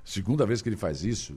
Segunda 0.03 0.45
vez 0.45 0.61
que 0.61 0.69
ele 0.69 0.77
faz 0.77 1.03
isso. 1.03 1.35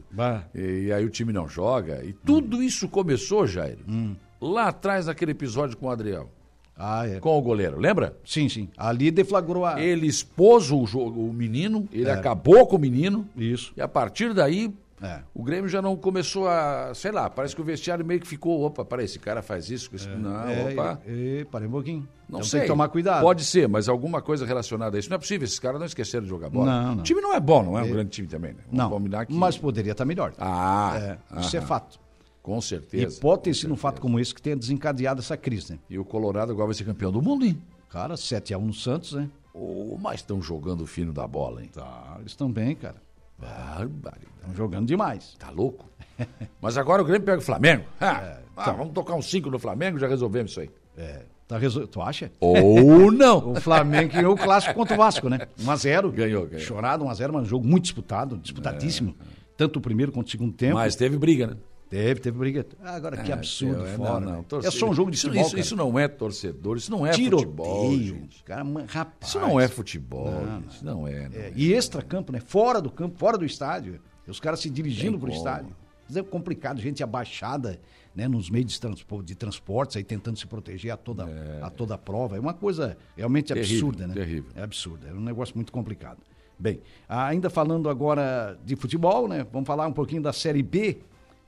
E, 0.54 0.86
e, 0.86 0.92
aí 0.92 1.04
o 1.04 1.10
time 1.10 1.32
não 1.32 1.48
joga. 1.48 2.04
E 2.04 2.12
tudo 2.12 2.58
uhum. 2.58 2.62
isso 2.62 2.88
começou, 2.88 3.46
Jair, 3.46 3.78
uhum. 3.86 4.14
lá 4.40 4.68
atrás 4.68 5.06
naquele 5.06 5.32
episódio 5.32 5.76
com 5.76 5.86
o 5.86 5.90
Adriel. 5.90 6.30
Ah, 6.78 7.08
é. 7.08 7.18
Com 7.20 7.38
o 7.38 7.40
goleiro, 7.40 7.78
lembra? 7.78 8.16
Sim, 8.24 8.48
sim. 8.48 8.68
Ali 8.76 9.10
deflagrou 9.10 9.64
a. 9.64 9.80
Ele 9.80 10.06
expôs 10.06 10.70
o, 10.70 10.78
o 10.78 11.32
menino, 11.32 11.88
ele 11.90 12.08
é. 12.08 12.12
acabou 12.12 12.66
com 12.66 12.76
o 12.76 12.78
menino. 12.78 13.26
Isso. 13.34 13.72
E 13.76 13.80
a 13.80 13.88
partir 13.88 14.34
daí 14.34 14.72
é. 15.00 15.20
O 15.34 15.42
Grêmio 15.42 15.68
já 15.68 15.82
não 15.82 15.94
começou 15.96 16.48
a, 16.48 16.92
sei 16.94 17.12
lá, 17.12 17.28
parece 17.28 17.54
que 17.54 17.60
o 17.60 17.64
vestiário 17.64 18.04
meio 18.04 18.20
que 18.20 18.26
ficou, 18.26 18.62
opa, 18.62 18.84
para 18.84 19.02
esse 19.02 19.18
cara 19.18 19.42
faz 19.42 19.68
isso, 19.68 19.90
esse... 19.94 20.08
É. 20.08 20.16
não, 20.16 20.48
é, 20.48 20.72
opa. 20.72 21.00
E, 21.06 21.40
e, 21.40 21.44
parei 21.44 21.68
um 21.68 21.70
pouquinho. 21.70 22.08
Não 22.28 22.38
então 22.38 22.42
sei. 22.42 22.60
Tem 22.60 22.66
que 22.66 22.72
tomar 22.72 22.88
cuidado. 22.88 23.22
Pode 23.22 23.44
ser, 23.44 23.68
mas 23.68 23.88
alguma 23.88 24.22
coisa 24.22 24.46
relacionada 24.46 24.96
a 24.96 24.98
isso. 24.98 25.10
Não 25.10 25.16
é 25.16 25.18
possível, 25.18 25.44
esses 25.44 25.58
caras 25.58 25.78
não 25.78 25.86
esqueceram 25.86 26.24
de 26.24 26.30
jogar 26.30 26.48
bola. 26.48 26.66
Não, 26.66 26.94
não. 26.94 27.00
O 27.00 27.02
time 27.02 27.20
não 27.20 27.34
é 27.34 27.40
bom, 27.40 27.62
não 27.62 27.78
é 27.78 27.82
um 27.82 27.90
grande 27.90 28.10
time 28.10 28.28
também, 28.28 28.54
né? 28.54 28.60
Vamos 28.72 29.10
não, 29.10 29.26
que... 29.26 29.34
mas 29.34 29.58
poderia 29.58 29.92
estar 29.92 30.04
melhor. 30.04 30.32
Ah, 30.38 30.96
é, 30.96 31.40
isso 31.40 31.56
é 31.56 31.60
fato. 31.60 32.00
Com 32.42 32.60
certeza. 32.60 33.18
E 33.18 33.20
pode 33.20 33.42
ter 33.42 33.54
sido 33.54 33.74
um 33.74 33.76
fato 33.76 34.00
como 34.00 34.20
esse 34.20 34.32
que 34.32 34.40
tenha 34.40 34.56
desencadeado 34.56 35.20
essa 35.20 35.36
crise, 35.36 35.72
né? 35.72 35.78
E 35.90 35.98
o 35.98 36.04
Colorado 36.04 36.52
agora 36.52 36.66
vai 36.66 36.74
ser 36.74 36.84
campeão 36.84 37.10
do 37.10 37.20
mundo, 37.20 37.44
hein? 37.44 37.60
Cara, 37.90 38.14
7x1 38.14 38.60
no 38.60 38.72
Santos, 38.72 39.12
né? 39.14 39.28
Oh, 39.52 39.96
mas 40.00 40.20
estão 40.20 40.40
jogando 40.40 40.86
fino 40.86 41.12
da 41.12 41.26
bola, 41.26 41.62
hein? 41.62 41.70
Tá, 41.72 42.16
eles 42.20 42.32
estão 42.32 42.50
bem, 42.50 42.76
cara. 42.76 43.05
Barbaridade. 43.38 44.26
Estão 44.36 44.54
jogando 44.54 44.86
demais. 44.86 45.34
Tá 45.38 45.50
louco? 45.50 45.88
Mas 46.60 46.78
agora 46.78 47.02
o 47.02 47.04
Grêmio 47.04 47.24
pega 47.24 47.38
o 47.38 47.44
Flamengo. 47.44 47.84
Ah, 48.00 48.22
é, 48.22 48.38
ah, 48.56 48.70
vamos 48.72 48.92
tocar 48.92 49.14
um 49.14 49.22
5 49.22 49.50
no 49.50 49.58
Flamengo 49.58 49.98
já 49.98 50.06
resolvemos 50.06 50.52
isso 50.52 50.60
aí. 50.60 50.70
É. 50.96 51.22
Tá 51.46 51.58
resol... 51.58 51.86
Tu 51.86 52.00
acha? 52.02 52.32
Ou 52.40 53.12
não. 53.12 53.52
o 53.52 53.60
Flamengo 53.60 54.12
ganhou 54.12 54.34
o 54.34 54.36
clássico 54.36 54.74
contra 54.74 54.94
o 54.94 54.96
Vasco, 54.96 55.28
né? 55.28 55.46
1x0. 55.60 56.10
Ganhou, 56.10 56.46
ganhou. 56.46 56.64
Chorado, 56.64 57.04
1x0, 57.04 57.32
mas 57.32 57.42
um 57.42 57.46
jogo 57.46 57.66
muito 57.66 57.84
disputado, 57.84 58.36
disputadíssimo. 58.38 59.14
É, 59.20 59.22
é. 59.22 59.26
Tanto 59.56 59.78
o 59.78 59.82
primeiro 59.82 60.10
quanto 60.10 60.26
o 60.26 60.30
segundo 60.30 60.52
tempo. 60.52 60.74
Mas 60.74 60.96
teve 60.96 61.16
briga, 61.16 61.48
né? 61.48 61.56
Teve, 61.88 62.20
teve 62.20 62.36
briga. 62.36 62.66
Ah, 62.82 62.96
agora 62.96 63.16
que 63.16 63.30
é, 63.30 63.34
absurdo 63.34 63.86
é, 63.86 63.94
fora. 63.94 64.20
Não, 64.20 64.44
não, 64.50 64.58
é 64.60 64.70
só 64.70 64.90
um 64.90 64.94
jogo 64.94 65.10
de 65.10 65.18
futebol. 65.18 65.46
Isso, 65.46 65.58
isso, 65.58 65.76
não 65.76 65.96
é 65.98 66.08
torcedor, 66.08 66.76
isso 66.76 66.90
não 66.90 67.06
é 67.06 67.12
Tiroteio, 67.12 67.48
futebol. 67.48 67.96
Gente. 67.96 68.42
Cara, 68.42 68.64
rapaz, 68.88 69.28
isso 69.28 69.38
não 69.38 69.60
é 69.60 69.68
futebol, 69.68 70.30
não, 70.30 70.62
gente. 70.62 70.84
Não 70.84 71.08
é, 71.08 71.28
não 71.28 71.36
é. 71.36 71.52
E 71.54 71.72
extra-campo, 71.72 72.32
né? 72.32 72.40
Fora 72.40 72.80
do 72.80 72.90
campo, 72.90 73.16
fora 73.18 73.38
do 73.38 73.44
estádio. 73.44 74.00
Os 74.26 74.40
caras 74.40 74.58
se 74.58 74.68
dirigindo 74.68 75.16
para 75.18 75.30
o 75.30 75.32
estádio. 75.32 75.76
Isso 76.08 76.18
é 76.18 76.22
complicado, 76.22 76.80
gente 76.80 77.02
abaixada 77.02 77.80
né, 78.14 78.26
nos 78.26 78.48
meios 78.48 78.72
de, 78.72 78.80
transpor, 78.80 79.22
de 79.22 79.34
transportes, 79.34 79.96
aí 79.96 80.02
tentando 80.02 80.38
se 80.38 80.46
proteger 80.46 80.90
a 80.90 80.96
toda, 80.96 81.24
é. 81.28 81.60
a 81.62 81.70
toda 81.70 81.98
prova. 81.98 82.36
É 82.36 82.40
uma 82.40 82.54
coisa 82.54 82.96
realmente 83.16 83.52
terrível, 83.52 83.88
absurda, 83.88 84.06
né? 84.06 84.14
Terrível. 84.14 84.50
É 84.54 84.62
absurda, 84.62 85.08
é 85.08 85.12
um 85.12 85.20
negócio 85.20 85.54
muito 85.54 85.70
complicado. 85.70 86.18
Bem, 86.58 86.80
ainda 87.06 87.50
falando 87.50 87.90
agora 87.90 88.58
de 88.64 88.74
futebol, 88.74 89.28
né? 89.28 89.46
Vamos 89.52 89.66
falar 89.66 89.86
um 89.86 89.92
pouquinho 89.92 90.22
da 90.22 90.32
Série 90.32 90.62
B 90.62 90.98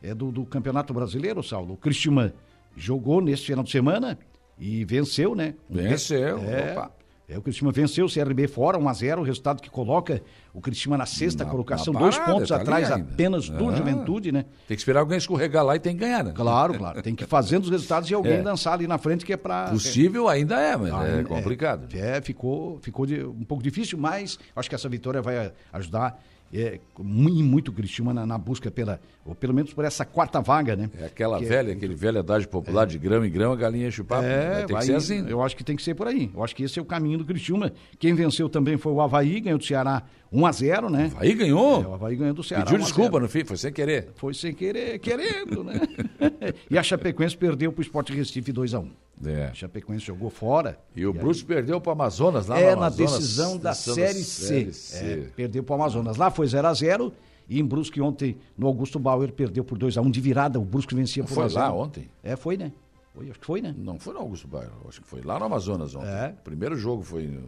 é, 0.03 0.15
do, 0.15 0.31
do 0.31 0.45
Campeonato 0.45 0.93
Brasileiro, 0.93 1.43
Saulo. 1.43 1.75
O 1.75 1.77
Cristian 1.77 2.33
jogou 2.77 3.21
neste 3.21 3.47
final 3.47 3.65
de 3.65 3.71
semana 3.71 4.19
e 4.59 4.85
venceu, 4.85 5.35
né? 5.35 5.55
Venceu, 5.69 6.39
é, 6.39 6.73
opa. 6.73 6.99
É, 7.29 7.37
o 7.37 7.43
Cristiano 7.43 7.71
venceu 7.71 8.07
o 8.07 8.09
CRB 8.11 8.49
fora, 8.49 8.79
1 8.79 8.89
a 8.89 8.93
0 8.95 9.21
o 9.21 9.25
resultado 9.25 9.61
que 9.61 9.69
coloca 9.69 10.23
o 10.55 10.63
Cristiano 10.63 10.97
na 10.97 11.05
sexta 11.05 11.45
na, 11.45 11.51
colocação, 11.51 11.93
na 11.93 12.01
parada, 12.01 12.17
dois 12.17 12.27
pontos 12.27 12.49
tá 12.49 12.57
atrás 12.57 12.91
apenas 12.91 13.51
do 13.51 13.69
ah, 13.69 13.77
Juventude, 13.77 14.33
né? 14.33 14.47
Tem 14.67 14.75
que 14.75 14.81
esperar 14.81 15.01
alguém 15.01 15.19
escorregar 15.19 15.63
lá 15.63 15.77
e 15.77 15.79
tem 15.79 15.93
que 15.95 16.01
ganhar, 16.01 16.25
né? 16.25 16.33
Claro, 16.35 16.73
claro. 16.79 17.03
Tem 17.03 17.15
que 17.15 17.25
ir 17.25 17.27
fazendo 17.27 17.65
os 17.65 17.71
resultados 17.71 18.11
e 18.11 18.15
alguém 18.15 18.39
é. 18.39 18.43
dançar 18.43 18.73
ali 18.73 18.87
na 18.87 18.97
frente 18.97 19.27
que 19.27 19.35
é 19.35 19.37
para 19.37 19.69
Possível 19.69 20.27
ainda 20.27 20.59
é, 20.59 20.75
mas 20.75 20.91
ah, 20.91 21.07
é 21.07 21.23
complicado. 21.23 21.95
É, 21.95 22.17
é 22.17 22.21
ficou, 22.23 22.79
ficou 22.81 23.05
de, 23.05 23.23
um 23.23 23.45
pouco 23.45 23.63
difícil, 23.63 23.99
mas 23.99 24.39
acho 24.57 24.67
que 24.67 24.75
essa 24.75 24.89
vitória 24.89 25.21
vai 25.21 25.53
ajudar 25.75 26.19
é, 26.53 26.81
muito 26.99 27.73
Criciúma 27.73 28.15
na, 28.15 28.25
na, 28.27 28.39
busca 28.39 28.71
pela, 28.71 29.01
ou 29.25 29.35
pelo 29.35 29.53
menos 29.53 29.73
por 29.73 29.85
essa 29.85 30.05
quarta 30.05 30.41
vaga, 30.41 30.75
né? 30.75 30.91
É 30.99 31.07
aquela 31.07 31.39
que 31.39 31.45
é 31.45 31.49
velha, 31.49 31.71
é, 31.71 31.75
aquele 31.75 31.95
velho 31.95 32.19
adágio 32.21 32.49
popular 32.49 32.85
é, 32.85 32.87
de 32.87 32.99
grama 32.99 33.27
em 33.27 33.31
grama, 33.31 33.55
galinha 33.55 33.89
enche 33.89 34.01
o 34.01 34.05
papo. 34.05 34.25
É, 34.25 34.65
tem 34.65 34.75
vai, 34.75 34.81
que 34.81 34.87
ser 34.87 34.95
assim. 34.95 35.29
Eu 35.29 35.43
acho 35.43 35.57
que 35.57 35.63
tem 35.63 35.77
que 35.77 35.83
ser 35.83 35.95
por 35.95 36.07
aí. 36.07 36.31
Eu 36.35 36.43
acho 36.43 36.57
que 36.57 36.63
esse 36.63 36.79
é 36.79 36.83
o 36.83 36.85
caminho 36.85 37.19
do 37.19 37.25
Criciúma. 37.25 37.73
Quem 37.99 38.15
venceu 38.15 38.49
também 38.49 38.77
foi 38.77 38.93
o 38.93 39.01
Havaí, 39.01 39.41
ganhou 39.41 39.59
do 39.59 39.65
Ceará 39.65 40.03
1 40.31 40.47
a 40.47 40.53
0 40.53 40.91
né? 40.91 41.11
O 41.13 41.17
Havaí 41.17 41.35
ganhou? 41.35 41.83
É, 41.83 41.87
o 41.87 41.95
Havaí 41.95 42.17
ganhou 42.17 42.35
do 42.35 42.43
Ceará. 42.43 42.65
Pediu 42.65 42.79
desculpa 42.79 43.19
no 43.19 43.29
fim, 43.29 43.45
foi 43.45 43.57
sem 43.57 43.73
querer. 43.73 44.11
Foi 44.15 44.35
sem 44.35 44.53
querer, 44.53 44.99
querendo, 44.99 45.65
né? 45.65 45.81
e 46.71 46.77
a 46.77 46.83
Chapecoense 46.83 47.37
perdeu 47.37 47.73
para 47.73 47.81
o 47.81 47.83
Sport 47.83 48.11
Recife 48.11 48.53
2 48.53 48.75
a 48.75 48.81
1 48.81 48.91
É. 49.27 49.51
Chapecoense 49.55 50.05
jogou 50.05 50.31
fora. 50.31 50.79
E 50.95 51.07
o 51.07 51.13
Brusque 51.13 51.51
aí... 51.51 51.57
perdeu 51.57 51.81
para 51.81 51.91
o 51.91 51.93
Amazonas 51.93 52.47
lá 52.47 52.59
É, 52.59 52.75
no 52.75 52.83
Amazonas, 52.83 53.13
na 53.13 53.19
decisão 53.19 53.59
da 53.59 53.75
Série 53.75 54.23
C. 54.23 54.73
C. 54.73 54.97
É, 54.97 55.17
perdeu 55.35 55.63
para 55.63 55.73
o 55.73 55.77
Amazonas. 55.77 56.17
Lá 56.17 56.31
foi 56.31 56.47
0 56.47 56.69
a 56.69 56.75
0 56.75 57.13
e 57.49 57.59
em 57.59 57.65
Brusque 57.65 58.01
ontem, 58.01 58.37
no 58.57 58.67
Augusto 58.67 58.99
Bauer, 58.99 59.33
perdeu 59.33 59.65
por 59.65 59.79
2 59.79 59.97
a 59.97 60.03
1 60.03 60.11
de 60.11 60.21
virada. 60.21 60.61
O 60.61 60.65
Brusque 60.65 60.95
vencia 60.95 61.25
por 61.25 61.33
1 61.33 61.35
Foi 61.35 61.49
lá 61.49 61.73
ontem? 61.73 62.11
É, 62.23 62.37
foi, 62.37 62.59
né? 62.59 62.71
Foi, 63.15 63.31
acho 63.31 63.41
que 63.41 63.47
foi, 63.47 63.63
né? 63.63 63.75
Não 63.77 63.99
foi 63.99 64.13
no 64.13 64.21
Augusto 64.21 64.47
Bauer, 64.47 64.69
acho 64.87 65.01
que 65.01 65.09
foi 65.09 65.23
lá 65.23 65.39
no 65.39 65.47
Amazonas 65.47 65.95
ontem. 65.95 66.09
É. 66.09 66.35
O 66.39 66.45
primeiro 66.45 66.77
jogo 66.77 67.03
foi... 67.03 67.41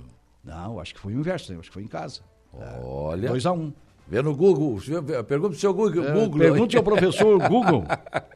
Não, 0.43 0.81
acho 0.81 0.95
que 0.95 1.01
foi 1.01 1.15
o 1.15 1.19
inverso, 1.19 1.53
né? 1.53 1.59
acho 1.61 1.69
que 1.69 1.75
foi 1.75 1.83
em 1.83 1.89
casa. 1.89 2.23
Olha. 2.53 3.29
2 3.29 3.47
a 3.47 3.53
1 3.53 3.57
um. 3.57 3.73
Vê 4.11 4.21
no 4.23 4.35
Google, 4.35 4.77
pergunta 5.29 5.51
pro 5.51 5.59
seu 5.61 5.73
Google. 5.73 6.05
É, 6.05 6.13
Google 6.13 6.39
pergunte 6.41 6.77
ao 6.77 6.83
professor 6.83 7.39
Google. 7.49 7.85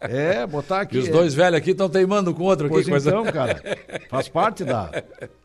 É, 0.00 0.46
botar 0.46 0.82
aqui. 0.82 0.98
E 0.98 1.00
os 1.00 1.08
dois 1.08 1.34
velhos 1.34 1.58
aqui 1.58 1.72
estão 1.72 1.88
teimando 1.88 2.32
com 2.32 2.44
o 2.44 2.46
outro 2.46 2.68
pois 2.68 2.82
aqui. 2.82 2.90
Pois 2.90 3.04
então, 3.04 3.24
cara, 3.24 3.60
faz 4.08 4.28
parte 4.28 4.64
da... 4.64 4.90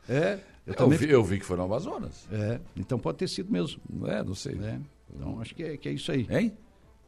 É, 0.07 0.39
eu, 0.65 0.73
eu, 0.75 0.89
vi, 0.89 1.09
eu, 1.11 1.23
vi, 1.23 1.39
que 1.39 1.45
foi 1.45 1.55
no 1.55 1.63
Amazonas. 1.63 2.27
É, 2.31 2.59
então 2.75 2.97
pode 2.97 3.19
ter 3.19 3.27
sido 3.27 3.51
mesmo. 3.51 3.79
É, 4.07 4.23
não 4.23 4.33
sei. 4.33 4.53
É, 4.63 4.79
então 5.15 5.39
acho 5.39 5.53
que 5.53 5.63
é, 5.63 5.77
que 5.77 5.88
é 5.88 5.91
isso 5.91 6.11
aí. 6.11 6.27
Hein? 6.29 6.51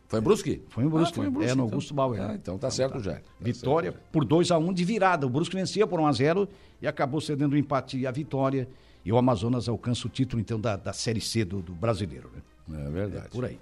Foi 0.08 0.20
em 0.20 0.24
Brusque? 0.24 0.62
Foi 0.70 0.84
em 0.84 0.88
Brusque. 0.88 1.14
Ah, 1.14 1.16
foi 1.16 1.28
em 1.28 1.30
Brusque 1.32 1.52
é, 1.52 1.56
no 1.56 1.64
então. 1.64 1.66
Augusto 1.66 1.94
Bauer. 1.94 2.22
Ah, 2.22 2.34
então 2.36 2.58
tá 2.58 2.68
então, 2.68 2.72
certo 2.72 2.94
tá. 2.94 3.00
já. 3.00 3.14
Tá 3.14 3.22
vitória 3.40 3.92
certo. 3.92 4.04
por 4.12 4.26
2 4.26 4.52
a 4.52 4.58
1 4.58 4.68
um 4.68 4.74
de 4.74 4.84
virada. 4.84 5.26
O 5.26 5.30
Brusque 5.30 5.56
vencia 5.56 5.88
por 5.88 6.00
1 6.00 6.04
um 6.04 6.08
a 6.08 6.12
0 6.12 6.50
e 6.82 6.88
acabou 6.88 7.22
cedendo 7.22 7.54
o 7.54 7.58
empate 7.58 7.98
e 7.98 8.06
a 8.06 8.12
vitória. 8.12 8.68
E 9.04 9.12
o 9.12 9.18
Amazonas 9.18 9.68
alcança 9.68 10.08
o 10.08 10.10
título, 10.10 10.42
então, 10.42 10.60
da, 10.60 10.76
da 10.76 10.94
Série 10.94 11.22
C 11.22 11.44
do, 11.44 11.62
do 11.62 11.74
brasileiro. 11.74 12.32
Né? 12.68 12.86
É 12.86 12.90
verdade. 12.90 13.26
É 13.28 13.30
por 13.30 13.46
aí. 13.46 13.60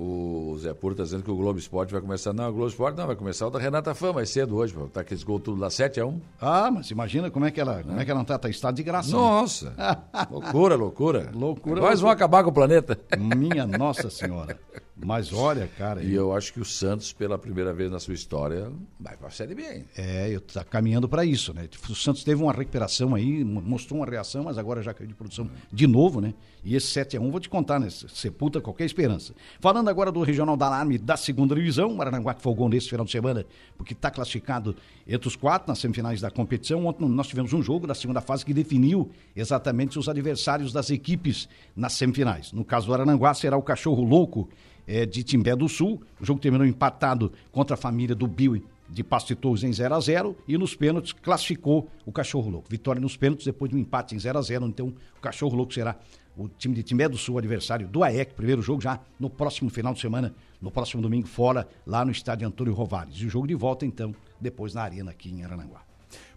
O 0.00 0.56
Zé 0.58 0.72
Puro 0.72 0.92
está 0.92 1.02
dizendo 1.02 1.24
que 1.24 1.30
o 1.30 1.34
Globo 1.34 1.58
Esporte 1.58 1.90
vai 1.90 2.00
começar. 2.00 2.32
Não, 2.32 2.48
o 2.48 2.52
Globo 2.52 2.68
Esporte 2.68 2.96
não, 2.96 3.04
vai 3.04 3.16
começar 3.16 3.48
o 3.48 3.50
da 3.50 3.58
Renata 3.58 3.92
Fã 3.96 4.12
mais 4.12 4.30
cedo 4.30 4.54
hoje, 4.54 4.72
tá 4.92 5.00
aqueles 5.00 5.24
gols 5.24 5.42
tudo 5.42 5.60
lá 5.60 5.68
7 5.68 5.98
a 5.98 6.06
1 6.06 6.20
Ah, 6.40 6.70
mas 6.70 6.88
imagina 6.92 7.32
como 7.32 7.44
é 7.46 7.50
que 7.50 7.60
ela, 7.60 7.80
é. 7.80 7.82
como 7.82 7.98
é 7.98 8.04
que 8.04 8.10
ela 8.12 8.18
não 8.18 8.24
tá, 8.24 8.38
tá 8.38 8.46
em 8.46 8.52
estado 8.52 8.76
de 8.76 8.84
graça. 8.84 9.10
Né? 9.10 9.16
Nossa! 9.16 9.74
Loucura, 10.30 10.76
loucura. 10.76 11.32
Loucura. 11.34 11.80
Nós 11.80 12.00
vamos 12.00 12.14
acabar 12.14 12.44
com 12.44 12.50
o 12.50 12.52
planeta. 12.52 12.96
Minha 13.18 13.66
Nossa 13.66 14.08
Senhora. 14.08 14.56
Mas 15.04 15.32
olha, 15.32 15.68
cara. 15.78 16.02
E 16.02 16.14
eu 16.14 16.34
acho 16.34 16.52
que 16.52 16.60
o 16.60 16.64
Santos, 16.64 17.12
pela 17.12 17.38
primeira 17.38 17.72
vez 17.72 17.90
na 17.90 17.98
sua 17.98 18.14
história, 18.14 18.70
vai 18.98 19.16
para 19.16 19.28
a 19.28 19.30
Série 19.30 19.54
B. 19.54 19.84
É, 19.96 20.28
eu 20.28 20.40
tá 20.40 20.64
caminhando 20.64 21.08
para 21.08 21.24
isso, 21.24 21.54
né? 21.54 21.68
O 21.88 21.94
Santos 21.94 22.24
teve 22.24 22.42
uma 22.42 22.52
recuperação 22.52 23.14
aí, 23.14 23.44
mostrou 23.44 24.00
uma 24.00 24.06
reação, 24.06 24.44
mas 24.44 24.58
agora 24.58 24.82
já 24.82 24.92
caiu 24.92 25.08
de 25.08 25.14
produção 25.14 25.48
de 25.72 25.86
novo, 25.86 26.20
né? 26.20 26.34
E 26.64 26.74
esse 26.74 26.88
7 26.88 27.16
a 27.16 27.20
1 27.20 27.30
vou 27.30 27.40
te 27.40 27.48
contar, 27.48 27.78
né? 27.78 27.88
Sepulta 27.90 28.60
qualquer 28.60 28.84
esperança. 28.84 29.34
Falando 29.60 29.88
agora 29.88 30.10
do 30.10 30.22
Regional 30.22 30.56
da 30.56 30.66
Alarme 30.66 30.98
da 30.98 31.16
segunda 31.16 31.54
divisão, 31.54 31.90
o 31.90 31.96
Maranguá 31.96 32.34
que 32.34 32.42
folgou 32.42 32.68
nesse 32.68 32.88
final 32.88 33.04
de 33.04 33.12
semana, 33.12 33.44
porque 33.76 33.92
está 33.92 34.10
classificado 34.10 34.74
entre 35.06 35.28
os 35.28 35.36
quatro 35.36 35.68
nas 35.68 35.78
semifinais 35.78 36.20
da 36.20 36.30
competição. 36.30 36.86
Ontem 36.86 37.08
nós 37.08 37.28
tivemos 37.28 37.52
um 37.52 37.62
jogo 37.62 37.86
da 37.86 37.94
segunda 37.94 38.20
fase 38.20 38.44
que 38.44 38.52
definiu 38.52 39.10
exatamente 39.34 39.98
os 39.98 40.08
adversários 40.08 40.72
das 40.72 40.90
equipes 40.90 41.48
nas 41.74 41.94
semifinais. 41.94 42.52
No 42.52 42.64
caso 42.64 42.86
do 42.86 42.94
Arananguá, 42.94 43.34
será 43.34 43.56
o 43.56 43.62
Cachorro 43.62 44.02
Louco 44.02 44.48
é, 44.86 45.04
de 45.04 45.22
Timbé 45.22 45.54
do 45.54 45.68
Sul. 45.68 46.02
O 46.20 46.24
jogo 46.24 46.40
terminou 46.40 46.66
empatado 46.66 47.32
contra 47.52 47.74
a 47.74 47.76
família 47.76 48.14
do 48.14 48.26
Bill 48.26 48.62
de 48.88 49.04
Pasto 49.04 49.36
Torres 49.36 49.62
em 49.62 49.72
0 49.72 49.94
a 49.94 50.00
0 50.00 50.36
e 50.48 50.56
nos 50.56 50.74
pênaltis 50.74 51.12
classificou 51.12 51.88
o 52.06 52.10
Cachorro 52.10 52.50
Louco. 52.50 52.68
Vitória 52.70 53.00
nos 53.00 53.16
pênaltis 53.16 53.44
depois 53.44 53.70
de 53.70 53.76
um 53.76 53.80
empate 53.80 54.14
em 54.14 54.18
0 54.18 54.38
a 54.38 54.42
0 54.42 54.66
Então 54.66 54.88
o 54.88 55.20
Cachorro 55.20 55.54
Louco 55.54 55.74
será 55.74 55.96
o 56.38 56.48
time 56.48 56.74
de 56.74 56.82
Timbé 56.82 57.08
do 57.08 57.18
Sul, 57.18 57.38
adversário 57.38 57.88
do 57.88 58.02
AEC, 58.04 58.34
primeiro 58.34 58.62
jogo 58.62 58.80
já 58.80 59.00
no 59.18 59.28
próximo 59.28 59.68
final 59.70 59.92
de 59.92 60.00
semana, 60.00 60.34
no 60.60 60.70
próximo 60.70 61.02
domingo, 61.02 61.26
fora, 61.26 61.68
lá 61.86 62.04
no 62.04 62.10
estádio 62.10 62.46
Antônio 62.46 62.72
Rovares. 62.72 63.16
E 63.16 63.26
o 63.26 63.30
jogo 63.30 63.46
de 63.46 63.54
volta, 63.54 63.84
então, 63.84 64.14
depois 64.40 64.74
na 64.74 64.82
Arena 64.82 65.10
aqui 65.10 65.30
em 65.30 65.44
Arananguá. 65.44 65.82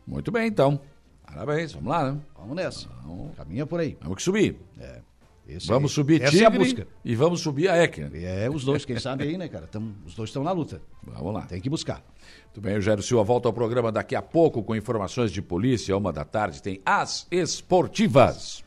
Muito 0.06 0.32
bem, 0.32 0.48
então. 0.48 0.80
Parabéns, 1.26 1.72
vamos 1.72 1.90
lá, 1.90 2.12
né? 2.12 2.20
Vamos 2.38 2.56
nessa. 2.56 2.90
Vamos. 3.04 3.36
Caminha 3.36 3.66
por 3.66 3.80
aí. 3.80 3.98
Vamos 4.02 4.18
que 4.18 4.24
subir. 4.24 4.58
É. 4.80 5.00
Esse 5.48 5.68
vamos 5.68 5.92
subir 5.92 6.22
Essa 6.22 6.32
Tigre 6.32 6.44
é 6.44 6.48
a 6.48 6.50
busca. 6.50 6.88
e 7.04 7.16
vamos 7.16 7.42
subir 7.42 7.70
a 7.70 7.84
EC. 7.84 8.00
É, 8.14 8.50
os 8.50 8.64
dois, 8.64 8.86
quem 8.86 9.00
sabe 9.00 9.24
aí, 9.24 9.38
né, 9.38 9.48
cara? 9.48 9.68
Tamo, 9.68 9.94
os 10.06 10.14
dois 10.14 10.30
estão 10.30 10.44
na 10.44 10.52
luta. 10.52 10.82
Vamos 11.04 11.34
lá. 11.34 11.42
Tem 11.42 11.60
que 11.60 11.70
buscar. 11.70 12.04
Muito 12.46 12.62
bem, 12.62 12.78
o 12.78 12.82
Jairo 12.82 13.02
Silva 13.02 13.24
volta 13.24 13.50
ao 13.50 13.54
programa 13.54 13.92
daqui 13.92 14.16
a 14.16 14.22
pouco 14.22 14.64
com 14.64 14.76
informações 14.76 15.32
de 15.32 15.42
polícia. 15.42 15.96
Uma 15.98 16.14
da 16.14 16.24
tarde 16.24 16.62
tem 16.62 16.80
as 16.86 17.28
esportivas. 17.32 18.64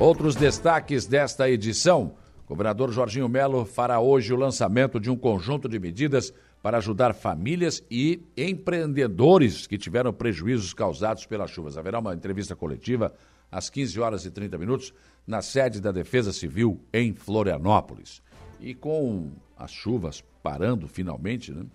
Outros 0.00 0.34
destaques 0.34 1.04
desta 1.04 1.50
edição. 1.50 2.14
O 2.46 2.48
governador 2.48 2.90
Jorginho 2.90 3.28
Melo 3.28 3.66
fará 3.66 4.00
hoje 4.00 4.32
o 4.32 4.36
lançamento 4.36 4.98
de 4.98 5.10
um 5.10 5.16
conjunto 5.16 5.68
de 5.68 5.78
medidas 5.78 6.32
para 6.62 6.78
ajudar 6.78 7.12
famílias 7.12 7.84
e 7.90 8.22
empreendedores 8.34 9.66
que 9.66 9.76
tiveram 9.76 10.10
prejuízos 10.10 10.72
causados 10.72 11.26
pelas 11.26 11.50
chuvas. 11.50 11.76
Haverá 11.76 11.98
uma 11.98 12.14
entrevista 12.14 12.56
coletiva 12.56 13.12
às 13.52 13.68
15 13.68 14.00
horas 14.00 14.24
e 14.24 14.30
30 14.30 14.56
minutos 14.56 14.94
na 15.26 15.42
sede 15.42 15.82
da 15.82 15.92
Defesa 15.92 16.32
Civil 16.32 16.80
em 16.94 17.12
Florianópolis. 17.12 18.22
E 18.58 18.74
com 18.74 19.30
as 19.54 19.70
chuvas 19.70 20.24
parando 20.42 20.88
finalmente, 20.88 21.52
né, 21.52 21.66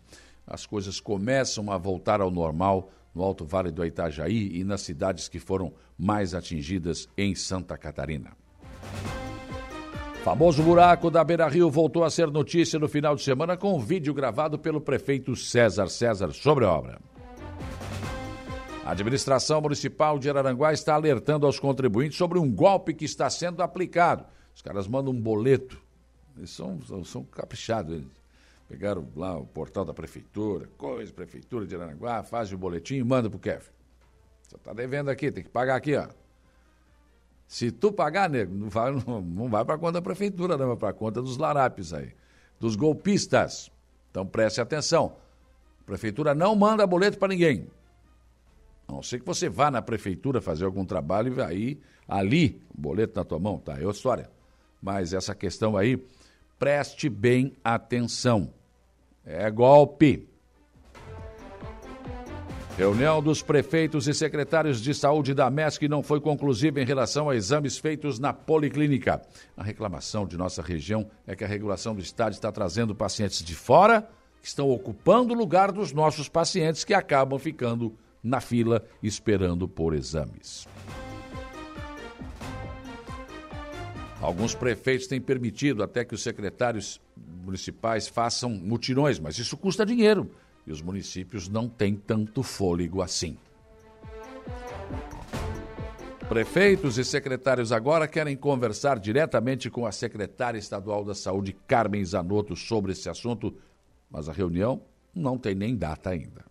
as 0.47 0.65
coisas 0.65 0.99
começam 0.99 1.71
a 1.71 1.77
voltar 1.77 2.21
ao 2.21 2.31
normal 2.31 2.89
no 3.15 3.23
Alto 3.23 3.45
Vale 3.45 3.71
do 3.71 3.85
Itajaí 3.85 4.59
e 4.59 4.63
nas 4.63 4.81
cidades 4.81 5.29
que 5.29 5.39
foram 5.39 5.73
mais 5.97 6.35
atingidas 6.35 7.07
em 7.17 7.33
Santa 7.33 7.77
Catarina. 7.77 8.31
Famoso 10.23 10.63
buraco 10.63 11.09
da 11.11 11.23
Beira 11.23 11.47
Rio 11.47 11.69
voltou 11.69 12.03
a 12.03 12.09
ser 12.09 12.31
notícia 12.31 12.79
no 12.79 12.89
final 12.89 13.15
de 13.15 13.21
semana 13.21 13.55
com 13.55 13.75
um 13.75 13.79
vídeo 13.79 14.13
gravado 14.13 14.57
pelo 14.57 14.81
prefeito 14.81 15.35
César 15.35 15.87
César 15.87 16.31
sobre 16.33 16.65
a 16.65 16.71
obra. 16.71 16.99
A 18.83 18.91
administração 18.91 19.61
municipal 19.61 20.19
de 20.19 20.29
Araranguá 20.29 20.73
está 20.73 20.93
alertando 20.93 21.45
aos 21.45 21.59
contribuintes 21.59 22.17
sobre 22.17 22.37
um 22.37 22.51
golpe 22.51 22.93
que 22.93 23.05
está 23.05 23.29
sendo 23.29 23.63
aplicado. 23.63 24.25
Os 24.53 24.61
caras 24.61 24.87
mandam 24.87 25.13
um 25.13 25.19
boleto. 25.19 25.81
Eles 26.37 26.51
são, 26.51 26.81
são, 26.81 27.03
são 27.03 27.23
caprichados. 27.23 27.93
Eles 27.93 28.07
pegaram 28.67 29.07
lá 29.15 29.37
o 29.37 29.45
portal 29.45 29.85
da 29.85 29.93
prefeitura, 29.93 30.67
coisa, 30.77 31.13
prefeitura 31.13 31.65
de 31.65 31.75
Araranguá, 31.75 32.23
fazem 32.23 32.55
o 32.55 32.57
boletim 32.57 32.95
e 32.95 33.03
manda 33.03 33.29
pro 33.29 33.39
Kef. 33.39 33.69
Você 34.43 34.55
está 34.55 34.73
devendo 34.73 35.09
aqui, 35.09 35.31
tem 35.31 35.43
que 35.43 35.49
pagar 35.49 35.75
aqui, 35.75 35.95
ó. 35.95 36.07
Se 37.47 37.71
tu 37.71 37.91
pagar, 37.91 38.29
nego, 38.29 38.53
não 38.53 38.69
vai, 38.69 38.91
não, 38.91 39.49
vai 39.49 39.63
para 39.63 39.77
conta 39.77 39.93
da 39.93 40.01
prefeitura, 40.01 40.57
não, 40.57 40.67
vai 40.67 40.77
para 40.77 40.93
conta 40.93 41.21
dos 41.21 41.37
larápios 41.37 41.93
aí, 41.93 42.11
dos 42.59 42.75
golpistas. 42.75 43.71
Então 44.09 44.25
preste 44.25 44.59
atenção. 44.59 45.17
A 45.81 45.83
prefeitura 45.85 46.33
não 46.33 46.55
manda 46.55 46.87
boleto 46.87 47.19
para 47.19 47.27
ninguém. 47.27 47.67
A 48.87 48.93
não 48.93 49.03
ser 49.03 49.19
que 49.19 49.25
você 49.25 49.49
vá 49.49 49.69
na 49.69 49.81
prefeitura 49.81 50.41
fazer 50.41 50.65
algum 50.65 50.85
trabalho 50.85 51.35
e 51.35 51.41
aí, 51.41 51.81
ali, 52.07 52.61
o 52.75 52.81
boleto 52.81 53.17
na 53.17 53.23
tua 53.23 53.39
mão, 53.39 53.57
tá? 53.59 53.73
É 53.73 53.81
outra 53.81 53.91
história. 53.91 54.29
Mas 54.81 55.13
essa 55.13 55.35
questão 55.35 55.75
aí, 55.75 55.97
preste 56.57 57.09
bem 57.09 57.55
atenção. 57.63 58.53
É 59.25 59.49
golpe. 59.49 60.29
Reunião 62.77 63.23
dos 63.23 63.41
prefeitos 63.41 64.05
e 64.05 64.13
secretários 64.13 64.81
de 64.81 64.93
saúde 64.93 65.33
da 65.33 65.49
MESC 65.49 65.87
não 65.87 66.03
foi 66.03 66.19
conclusiva 66.19 66.81
em 66.81 66.85
relação 66.85 67.29
a 67.29 67.35
exames 67.35 67.77
feitos 67.77 68.19
na 68.19 68.33
policlínica. 68.33 69.21
A 69.55 69.63
reclamação 69.63 70.27
de 70.27 70.37
nossa 70.37 70.61
região 70.61 71.09
é 71.25 71.35
que 71.35 71.43
a 71.45 71.47
regulação 71.47 71.95
do 71.95 72.01
Estado 72.01 72.33
está 72.33 72.51
trazendo 72.51 72.93
pacientes 72.93 73.41
de 73.41 73.55
fora 73.55 74.07
que 74.41 74.47
estão 74.47 74.69
ocupando 74.69 75.33
o 75.33 75.37
lugar 75.37 75.71
dos 75.71 75.93
nossos 75.93 76.27
pacientes 76.27 76.83
que 76.83 76.93
acabam 76.93 77.39
ficando 77.39 77.95
na 78.21 78.41
fila 78.41 78.83
esperando 79.01 79.67
por 79.67 79.95
exames. 79.95 80.67
Alguns 84.25 84.55
prefeitos 84.55 85.05
têm 85.05 85.21
permitido 85.21 85.83
até 85.83 86.03
que 86.03 86.15
os 86.15 86.23
secretários 86.23 86.99
municipais 87.15 88.07
façam 88.07 88.49
mutirões, 88.49 89.19
mas 89.19 89.37
isso 89.37 89.55
custa 89.55 89.85
dinheiro 89.85 90.31
e 90.65 90.71
os 90.71 90.81
municípios 90.81 91.47
não 91.47 91.69
têm 91.69 91.95
tanto 91.95 92.41
fôlego 92.41 93.03
assim. 93.03 93.37
Prefeitos 96.27 96.97
e 96.97 97.05
secretários 97.05 97.71
agora 97.71 98.07
querem 98.07 98.35
conversar 98.35 98.97
diretamente 98.97 99.69
com 99.69 99.85
a 99.85 99.91
secretária 99.91 100.57
estadual 100.57 101.05
da 101.05 101.13
Saúde, 101.13 101.55
Carmen 101.67 102.03
Zanotto, 102.03 102.55
sobre 102.55 102.93
esse 102.93 103.07
assunto, 103.07 103.55
mas 104.09 104.27
a 104.27 104.33
reunião 104.33 104.81
não 105.13 105.37
tem 105.37 105.53
nem 105.53 105.75
data 105.75 106.09
ainda. 106.09 106.43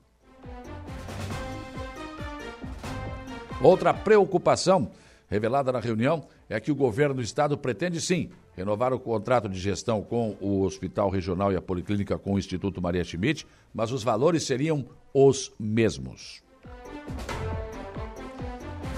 Outra 3.61 3.93
preocupação 3.93 4.93
revelada 5.29 5.73
na 5.73 5.81
reunião 5.81 6.27
é 6.49 6.59
que 6.61 6.73
o 6.73 6.75
governo 6.75 7.15
do 7.15 7.23
estado 7.23 7.57
pretende 7.57 8.01
sim 8.01 8.31
renovar 8.57 8.93
o 8.93 9.01
contrato 9.01 9.49
de 9.49 9.59
gestão 9.59 10.03
com 10.03 10.37
o 10.41 10.63
Hospital 10.63 11.11
Regional 11.11 11.53
e 11.53 11.57
a 11.57 11.63
Policlínica 11.63 12.19
com 12.19 12.35
o 12.35 12.39
Instituto 12.39 12.81
Maria 12.81 13.05
Schmidt, 13.05 13.47
mas 13.73 13.91
os 13.91 14.03
valores 14.03 14.45
seriam 14.45 14.85
os 15.13 15.53
mesmos. 15.59 16.43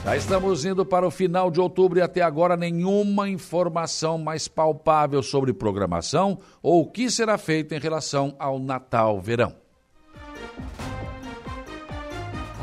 Já 0.05 0.17
estamos 0.17 0.65
indo 0.65 0.87
para 0.87 1.05
o 1.05 1.11
final 1.11 1.51
de 1.51 1.61
outubro 1.61 1.99
e 1.99 2.03
até 2.03 2.23
agora 2.23 2.57
nenhuma 2.57 3.29
informação 3.29 4.17
mais 4.19 4.47
palpável 4.47 5.21
sobre 5.21 5.53
programação 5.53 6.39
ou 6.63 6.83
o 6.83 6.87
que 6.87 7.11
será 7.11 7.37
feito 7.37 7.75
em 7.75 7.81
relação 7.81 8.37
ao 8.39 8.61
Natal-Verão. 8.61 9.66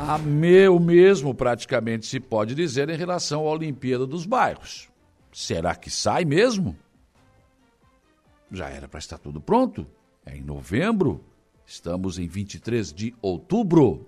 A 0.06 0.18
meu 0.18 0.78
mesmo 0.78 1.34
praticamente 1.34 2.04
se 2.04 2.20
pode 2.20 2.54
dizer 2.54 2.90
em 2.90 2.96
relação 2.96 3.48
à 3.48 3.50
Olimpíada 3.50 4.06
dos 4.06 4.26
Bairros. 4.26 4.90
Será 5.32 5.74
que 5.74 5.88
sai 5.88 6.26
mesmo? 6.26 6.76
Já 8.52 8.68
era 8.68 8.86
para 8.86 8.98
estar 8.98 9.16
tudo 9.16 9.40
pronto. 9.40 9.86
É 10.26 10.36
em 10.36 10.42
novembro. 10.42 11.24
Estamos 11.64 12.18
em 12.18 12.28
23 12.28 12.92
de 12.92 13.14
outubro. 13.22 14.06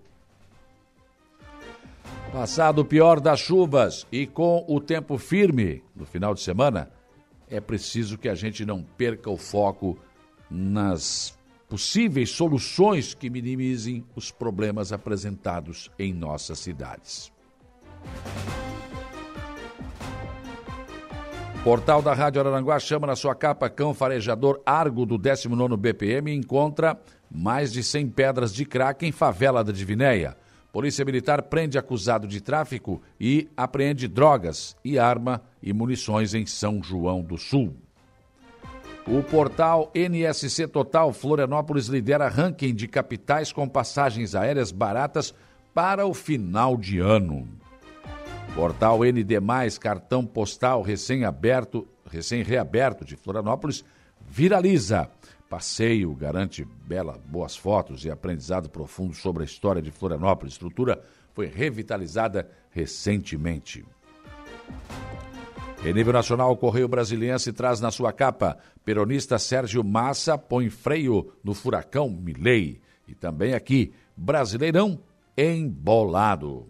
Passado 2.31 2.81
o 2.81 2.85
pior 2.85 3.19
das 3.19 3.41
chuvas 3.41 4.07
e 4.13 4.27
com 4.27 4.67
o 4.69 4.79
tempo 4.79 5.17
firme 5.17 5.83
no 5.95 6.05
final 6.05 6.35
de 6.35 6.43
semana, 6.43 6.91
é 7.49 7.59
preciso 7.59 8.19
que 8.19 8.29
a 8.29 8.35
gente 8.35 8.67
não 8.67 8.83
perca 8.83 9.31
o 9.31 9.39
foco 9.39 9.99
nas 10.51 11.36
possíveis 11.69 12.31
soluções 12.31 13.15
que 13.15 13.29
minimizem 13.29 14.05
os 14.15 14.31
problemas 14.31 14.93
apresentados 14.93 15.91
em 15.99 16.13
nossas 16.13 16.59
cidades. 16.59 17.33
Portal 21.65 22.01
da 22.01 22.15
Rádio 22.15 22.41
Araranguá 22.41 22.79
chama 22.79 23.09
na 23.09 23.17
sua 23.17 23.35
capa 23.35 23.69
cão 23.69 23.93
farejador 23.93 24.61
Argo 24.65 25.05
do 25.05 25.19
19 25.19 25.77
BPM 25.77 26.31
e 26.31 26.37
encontra 26.37 26.97
mais 27.29 27.73
de 27.73 27.83
100 27.83 28.11
pedras 28.11 28.55
de 28.55 28.65
crack 28.65 29.05
em 29.05 29.11
favela 29.11 29.65
da 29.65 29.73
Divinéia. 29.73 30.37
Polícia 30.73 31.05
Militar 31.05 31.43
prende 31.43 31.77
acusado 31.77 32.29
de 32.29 32.41
tráfico 32.41 33.03
e 33.19 33.49
apreende 33.57 34.07
drogas 34.07 34.77
e 34.85 34.97
arma 34.97 35.43
e 35.61 35.73
munições 35.73 36.35
em 36.35 36.47
São 36.47 36.81
João 36.83 37.21
do 37.21 37.37
Sul. 37.37 37.75
O 39.09 39.23
portal 39.23 39.93
NSC 39.95 40.67
Total 40.67 41.13
Florianópolis 41.13 41.87
lidera 41.87 42.29
ranking 42.29 42.75
de 42.75 42.89
capitais 42.89 43.53
com 43.53 43.69
passagens 43.69 44.35
aéreas 44.35 44.73
baratas 44.73 45.33
para 45.73 46.05
o 46.05 46.13
final 46.13 46.77
de 46.77 46.99
ano. 46.99 47.49
Portal 48.53 49.01
ND+, 49.05 49.39
cartão 49.79 50.27
postal 50.27 50.83
recém-aberto, 50.83 51.87
recém-reaberto 52.11 53.05
de 53.05 53.15
Florianópolis, 53.15 53.85
viraliza. 54.21 55.09
Passeio 55.49 56.13
garante 56.13 56.65
bela, 56.65 57.21
boas 57.29 57.57
fotos 57.57 58.05
e 58.05 58.11
aprendizado 58.11 58.69
profundo 58.69 59.15
sobre 59.15 59.45
a 59.45 59.47
história 59.47 59.81
de 59.81 59.93
Florianópolis. 59.93 60.55
Estrutura 60.55 61.01
foi 61.33 61.47
revitalizada 61.47 62.51
recentemente. 62.71 63.85
Em 65.85 65.93
nível 65.93 66.13
nacional, 66.13 66.51
o 66.51 66.57
Correio 66.57 66.89
Brasiliense 66.89 67.53
traz 67.53 67.81
na 67.81 67.91
sua 67.91 68.13
capa: 68.13 68.59
peronista 68.85 69.39
Sérgio 69.39 69.85
Massa 69.85 70.37
põe 70.37 70.69
freio 70.71 71.33
no 71.45 71.55
furacão 71.55 72.09
Milei. 72.09 72.81
E 73.07 73.15
também 73.15 73.55
aqui, 73.55 73.93
Brasileirão 74.17 74.99
embolado. 75.37 76.67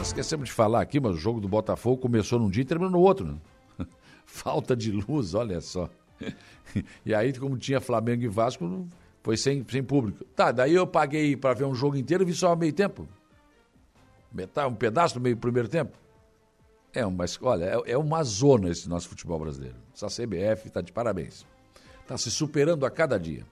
Esquecemos 0.00 0.48
de 0.48 0.54
falar 0.54 0.80
aqui, 0.80 1.00
mas 1.00 1.14
o 1.14 1.18
jogo 1.18 1.40
do 1.40 1.48
Botafogo 1.48 1.96
começou 1.96 2.38
num 2.38 2.50
dia 2.50 2.62
e 2.62 2.66
terminou 2.66 2.92
no 2.92 3.00
outro. 3.00 3.26
Né? 3.26 3.38
Falta 4.26 4.76
de 4.76 4.92
luz, 4.92 5.34
olha 5.34 5.60
só. 5.60 5.88
e 7.04 7.14
aí, 7.14 7.32
como 7.32 7.56
tinha 7.56 7.80
Flamengo 7.80 8.22
e 8.22 8.28
Vasco, 8.28 8.86
foi 9.22 9.36
sem, 9.36 9.64
sem 9.68 9.82
público. 9.82 10.24
Tá, 10.36 10.52
daí 10.52 10.74
eu 10.74 10.86
paguei 10.86 11.36
para 11.36 11.54
ver 11.54 11.64
um 11.64 11.74
jogo 11.74 11.96
inteiro 11.96 12.22
e 12.22 12.26
vi 12.26 12.34
só 12.34 12.54
meio 12.54 12.72
tempo. 12.72 13.08
Metade, 14.32 14.68
um 14.68 14.74
pedaço 14.74 15.14
do 15.14 15.20
meio 15.20 15.36
primeiro 15.36 15.68
tempo. 15.68 15.96
É 16.94 17.04
uma, 17.04 17.24
olha, 17.42 17.64
é, 17.64 17.92
é 17.92 17.98
uma 17.98 18.22
zona 18.22 18.70
esse 18.70 18.88
nosso 18.88 19.08
futebol 19.08 19.38
brasileiro. 19.38 19.76
Essa 19.94 20.06
CBF 20.06 20.68
está 20.68 20.80
de 20.80 20.92
parabéns. 20.92 21.46
Está 22.02 22.16
se 22.16 22.30
superando 22.30 22.86
a 22.86 22.90
cada 22.90 23.18
dia. 23.18 23.44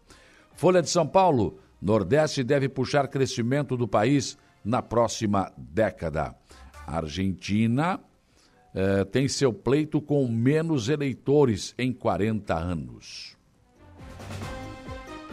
Folha 0.55 0.81
de 0.81 0.89
São 0.89 1.07
Paulo, 1.07 1.59
Nordeste 1.81 2.43
deve 2.43 2.69
puxar 2.69 3.09
crescimento 3.09 3.77
do 3.77 3.87
país 3.87 4.39
na 4.65 4.81
próxima 4.81 5.53
década. 5.57 6.35
A 6.87 6.97
Argentina 6.97 8.01
eh, 8.75 9.05
tem 9.05 9.29
seu 9.29 9.53
pleito 9.53 10.01
com 10.01 10.27
menos 10.27 10.89
eleitores 10.89 11.75
em 11.79 11.93
40 11.93 12.55
anos. 12.55 13.37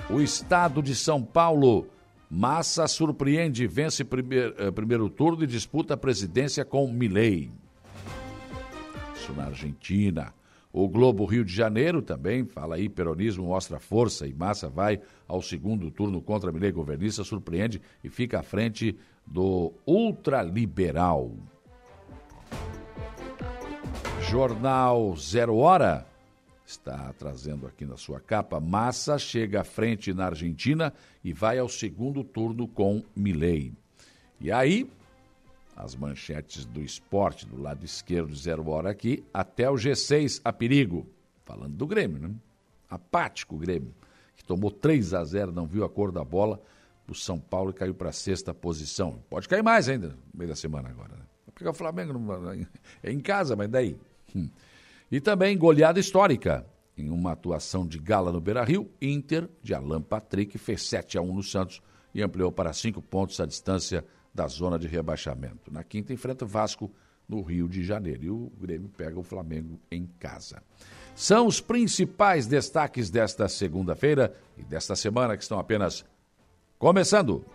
O 0.09 0.21
estado 0.21 0.81
de 0.81 0.95
São 0.95 1.23
Paulo, 1.23 1.87
Massa 2.29 2.87
surpreende, 2.87 3.67
vence 3.67 4.03
primeir, 4.03 4.53
eh, 4.57 4.71
primeiro 4.71 5.09
turno 5.09 5.43
e 5.43 5.47
disputa 5.47 5.93
a 5.93 5.97
presidência 5.97 6.65
com 6.65 6.91
Milei. 6.91 7.51
Na 9.31 9.45
Argentina. 9.45 10.33
O 10.71 10.89
Globo 10.89 11.25
Rio 11.25 11.45
de 11.45 11.53
Janeiro 11.53 12.01
também 12.01 12.45
fala 12.45 12.75
aí, 12.75 12.89
peronismo 12.89 13.45
mostra 13.45 13.79
força 13.79 14.27
e 14.27 14.33
Massa 14.33 14.67
vai 14.67 14.99
ao 15.27 15.41
segundo 15.41 15.89
turno 15.91 16.21
contra 16.21 16.51
Milei 16.51 16.71
governista, 16.71 17.23
surpreende 17.23 17.81
e 18.03 18.09
fica 18.09 18.39
à 18.39 18.43
frente 18.43 18.97
do 19.25 19.71
ultraliberal. 19.85 21.31
Jornal 24.29 25.15
Zero 25.15 25.57
Hora 25.57 26.07
está 26.65 27.13
trazendo 27.19 27.67
aqui 27.67 27.85
na 27.85 27.95
sua 27.95 28.19
capa. 28.19 28.59
Massa 28.59 29.17
chega 29.19 29.61
à 29.61 29.63
frente 29.63 30.13
na 30.13 30.25
Argentina 30.25 30.91
e 31.23 31.31
vai 31.31 31.59
ao 31.59 31.69
segundo 31.69 32.23
turno 32.23 32.67
com 32.67 33.03
Milei. 33.15 33.73
E 34.41 34.51
aí, 34.51 34.89
as 35.75 35.95
manchetes 35.95 36.65
do 36.65 36.81
esporte 36.81 37.45
do 37.45 37.61
lado 37.61 37.83
esquerdo, 37.83 38.35
Zero 38.35 38.67
Hora 38.69 38.89
aqui, 38.89 39.23
até 39.33 39.69
o 39.69 39.73
G6 39.73 40.41
a 40.43 40.53
perigo. 40.53 41.07
Falando 41.43 41.75
do 41.75 41.87
Grêmio, 41.87 42.19
né? 42.19 42.33
Apático 42.89 43.55
o 43.55 43.57
Grêmio, 43.57 43.93
que 44.35 44.43
tomou 44.43 44.71
3 44.71 45.13
a 45.13 45.23
0 45.23 45.51
não 45.51 45.65
viu 45.65 45.83
a 45.83 45.89
cor 45.89 46.11
da 46.11 46.23
bola, 46.23 46.61
o 47.07 47.13
São 47.13 47.39
Paulo 47.39 47.71
e 47.71 47.73
caiu 47.73 47.93
para 47.93 48.09
a 48.09 48.13
sexta 48.13 48.53
posição. 48.53 49.19
Pode 49.29 49.47
cair 49.47 49.63
mais 49.63 49.89
ainda 49.89 50.09
no 50.09 50.17
meio 50.33 50.49
da 50.49 50.55
semana 50.55 50.89
agora. 50.89 51.13
Né? 51.13 51.23
Porque 51.53 51.67
o 51.67 51.73
Flamengo 51.73 52.13
não, 52.13 52.51
é 53.03 53.11
em 53.11 53.19
casa, 53.19 53.55
mas 53.55 53.69
daí. 53.69 53.97
Hum. 54.35 54.49
E 55.11 55.19
também 55.19 55.57
goleada 55.57 55.99
histórica. 55.99 56.65
Em 56.95 57.09
uma 57.09 57.31
atuação 57.31 57.87
de 57.87 57.97
gala 57.97 58.31
no 58.31 58.39
Beira 58.39 58.63
Rio, 58.63 58.87
Inter 59.01 59.49
de 59.63 59.73
Alan 59.73 60.01
Patrick 60.01 60.59
fez 60.59 60.83
7 60.83 61.17
a 61.17 61.21
1 61.23 61.33
no 61.33 61.41
Santos 61.41 61.81
e 62.13 62.21
ampliou 62.21 62.51
para 62.51 62.71
5 62.71 63.01
pontos 63.01 63.39
a 63.39 63.47
distância 63.47 64.05
da 64.33 64.47
zona 64.47 64.79
de 64.79 64.87
rebaixamento. 64.87 65.71
Na 65.71 65.83
quinta, 65.83 66.13
enfrenta 66.13 66.45
o 66.45 66.47
Vasco 66.47 66.91
no 67.27 67.41
Rio 67.41 67.67
de 67.67 67.83
Janeiro. 67.83 68.23
E 68.23 68.29
o 68.29 68.51
Grêmio 68.59 68.89
pega 68.89 69.19
o 69.19 69.23
Flamengo 69.23 69.79
em 69.91 70.07
casa. 70.19 70.61
São 71.15 71.47
os 71.47 71.61
principais 71.61 72.47
destaques 72.47 73.09
desta 73.09 73.47
segunda-feira 73.47 74.33
e 74.57 74.63
desta 74.63 74.95
semana 74.95 75.37
que 75.37 75.43
estão 75.43 75.59
apenas 75.59 76.03
começando. 76.79 77.45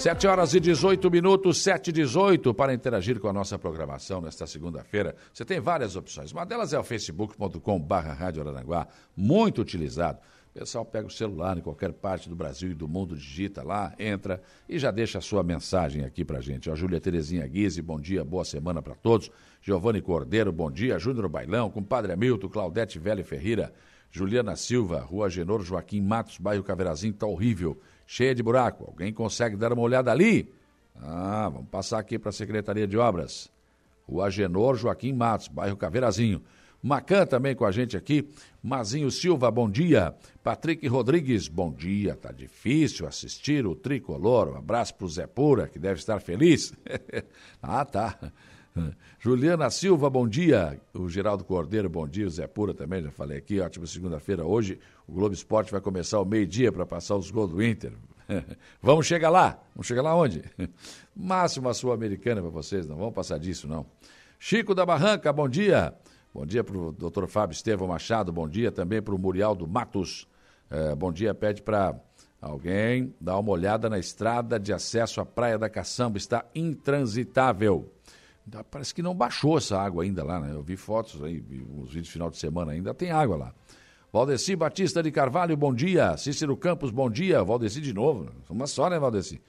Sete 0.00 0.26
horas 0.26 0.54
e 0.54 0.60
18 0.60 1.10
minutos, 1.10 1.58
sete 1.58 1.88
e 1.88 1.92
18, 1.92 2.54
para 2.54 2.72
interagir 2.72 3.20
com 3.20 3.28
a 3.28 3.34
nossa 3.34 3.58
programação 3.58 4.18
nesta 4.18 4.46
segunda-feira. 4.46 5.14
Você 5.30 5.44
tem 5.44 5.60
várias 5.60 5.94
opções. 5.94 6.32
Uma 6.32 6.46
delas 6.46 6.72
é 6.72 6.78
o 6.78 6.82
facebook.com 6.82 7.78
barra 7.78 8.14
Rádio 8.14 8.40
Aranaguá, 8.40 8.88
muito 9.14 9.60
utilizado. 9.60 10.18
O 10.54 10.58
pessoal 10.58 10.86
pega 10.86 11.06
o 11.06 11.10
celular 11.10 11.58
em 11.58 11.60
qualquer 11.60 11.92
parte 11.92 12.30
do 12.30 12.34
Brasil 12.34 12.70
e 12.70 12.74
do 12.74 12.88
mundo, 12.88 13.14
digita 13.14 13.62
lá, 13.62 13.94
entra 13.98 14.40
e 14.66 14.78
já 14.78 14.90
deixa 14.90 15.18
a 15.18 15.20
sua 15.20 15.42
mensagem 15.42 16.02
aqui 16.02 16.24
pra 16.24 16.40
gente. 16.40 16.70
A 16.70 16.74
Júlia 16.74 16.98
Terezinha 16.98 17.46
Guise, 17.46 17.82
bom 17.82 18.00
dia, 18.00 18.24
boa 18.24 18.46
semana 18.46 18.80
para 18.80 18.94
todos. 18.94 19.30
Giovanni 19.60 20.00
Cordeiro, 20.00 20.50
bom 20.50 20.70
dia. 20.70 20.98
Júnior 20.98 21.28
Bailão, 21.28 21.70
compadre 21.70 22.10
Hamilton, 22.10 22.48
Claudete 22.48 22.98
Velho 22.98 23.22
Ferreira, 23.22 23.70
Juliana 24.10 24.56
Silva, 24.56 25.00
Rua 25.00 25.28
Genor 25.28 25.62
Joaquim 25.62 26.00
Matos, 26.00 26.38
bairro 26.38 26.64
Caverazinho, 26.64 27.12
tá 27.12 27.26
horrível 27.26 27.78
cheia 28.10 28.34
de 28.34 28.42
buraco. 28.42 28.86
Alguém 28.88 29.12
consegue 29.12 29.54
dar 29.54 29.72
uma 29.72 29.82
olhada 29.82 30.10
ali? 30.10 30.52
Ah, 31.00 31.48
vamos 31.48 31.68
passar 31.68 32.00
aqui 32.00 32.18
para 32.18 32.30
a 32.30 32.32
Secretaria 32.32 32.84
de 32.84 32.98
Obras. 32.98 33.48
O 34.04 34.20
Agenor 34.20 34.74
Joaquim 34.74 35.12
Matos, 35.12 35.46
bairro 35.46 35.76
Caveirazinho. 35.76 36.42
Macan 36.82 37.24
também 37.24 37.54
com 37.54 37.64
a 37.64 37.70
gente 37.70 37.96
aqui. 37.96 38.28
Mazinho 38.60 39.12
Silva, 39.12 39.48
bom 39.48 39.70
dia. 39.70 40.12
Patrick 40.42 40.88
Rodrigues, 40.88 41.46
bom 41.46 41.72
dia. 41.72 42.16
Tá 42.16 42.32
difícil 42.32 43.06
assistir 43.06 43.64
o 43.64 43.76
tricolor. 43.76 44.48
Um 44.48 44.56
abraço 44.56 44.96
pro 44.96 45.08
Zé 45.08 45.28
Pura, 45.28 45.68
que 45.68 45.78
deve 45.78 46.00
estar 46.00 46.20
feliz. 46.20 46.72
ah, 47.62 47.84
tá. 47.84 48.18
Juliana 49.20 49.70
Silva, 49.70 50.10
bom 50.10 50.26
dia. 50.26 50.80
O 50.94 51.08
Geraldo 51.08 51.44
Cordeiro, 51.44 51.88
bom 51.88 52.08
dia. 52.08 52.26
O 52.26 52.30
Zé 52.30 52.48
Pura 52.48 52.74
também, 52.74 53.02
já 53.02 53.10
falei 53.10 53.38
aqui. 53.38 53.60
Ótima 53.60 53.86
segunda-feira 53.86 54.44
hoje. 54.44 54.80
O 55.10 55.12
Globo 55.12 55.34
Esporte 55.34 55.72
vai 55.72 55.80
começar 55.80 56.18
ao 56.18 56.24
meio-dia 56.24 56.70
para 56.70 56.86
passar 56.86 57.16
os 57.16 57.32
gols 57.32 57.50
do 57.50 57.60
Inter. 57.60 57.92
vamos 58.80 59.06
chegar 59.06 59.28
lá. 59.28 59.60
Vamos 59.74 59.88
chegar 59.88 60.02
lá 60.02 60.14
onde? 60.14 60.44
Máxima 61.16 61.74
Sul-Americana 61.74 62.40
para 62.40 62.50
vocês, 62.50 62.86
não 62.86 62.94
vamos 62.94 63.12
passar 63.12 63.36
disso, 63.36 63.66
não. 63.66 63.84
Chico 64.38 64.72
da 64.72 64.86
Barranca, 64.86 65.32
bom 65.32 65.48
dia. 65.48 65.92
Bom 66.32 66.46
dia 66.46 66.62
para 66.62 66.78
o 66.78 66.92
doutor 66.92 67.26
Fábio 67.26 67.54
Estevão 67.54 67.88
Machado, 67.88 68.32
bom 68.32 68.48
dia 68.48 68.70
também 68.70 69.02
para 69.02 69.12
o 69.12 69.18
Murial 69.18 69.56
do 69.56 69.66
Matos. 69.66 70.28
É, 70.70 70.94
bom 70.94 71.12
dia, 71.12 71.34
pede 71.34 71.60
para 71.60 72.00
alguém 72.40 73.12
dar 73.20 73.36
uma 73.36 73.50
olhada 73.50 73.90
na 73.90 73.98
estrada 73.98 74.60
de 74.60 74.72
acesso 74.72 75.20
à 75.20 75.26
Praia 75.26 75.58
da 75.58 75.68
Caçamba, 75.68 76.18
está 76.18 76.44
intransitável. 76.54 77.92
Parece 78.70 78.94
que 78.94 79.02
não 79.02 79.14
baixou 79.14 79.58
essa 79.58 79.76
água 79.76 80.04
ainda 80.04 80.22
lá, 80.22 80.38
né? 80.38 80.52
Eu 80.52 80.62
vi 80.62 80.76
fotos 80.76 81.20
aí, 81.20 81.42
uns 81.76 81.92
vídeos 81.92 82.10
final 82.10 82.30
de 82.30 82.38
semana, 82.38 82.70
ainda 82.70 82.94
tem 82.94 83.10
água 83.10 83.36
lá. 83.36 83.54
Valdeci 84.12 84.56
Batista 84.56 85.00
de 85.02 85.10
Carvalho, 85.12 85.56
bom 85.56 85.72
dia. 85.72 86.16
Cícero 86.16 86.56
Campos, 86.56 86.90
bom 86.90 87.08
dia. 87.08 87.44
Valdeci 87.44 87.80
de 87.80 87.94
novo. 87.94 88.28
Uma 88.48 88.66
só, 88.66 88.90
né, 88.90 88.98
Valdeci? 88.98 89.40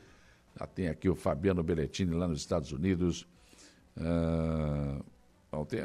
Já 0.58 0.66
tem 0.68 0.88
aqui 0.88 1.10
o 1.10 1.16
Fabiano 1.16 1.62
Belletini 1.64 2.14
lá 2.14 2.28
nos 2.28 2.40
Estados 2.40 2.72
Unidos. 2.72 3.28
Uh, 3.98 5.04
tem, 5.66 5.80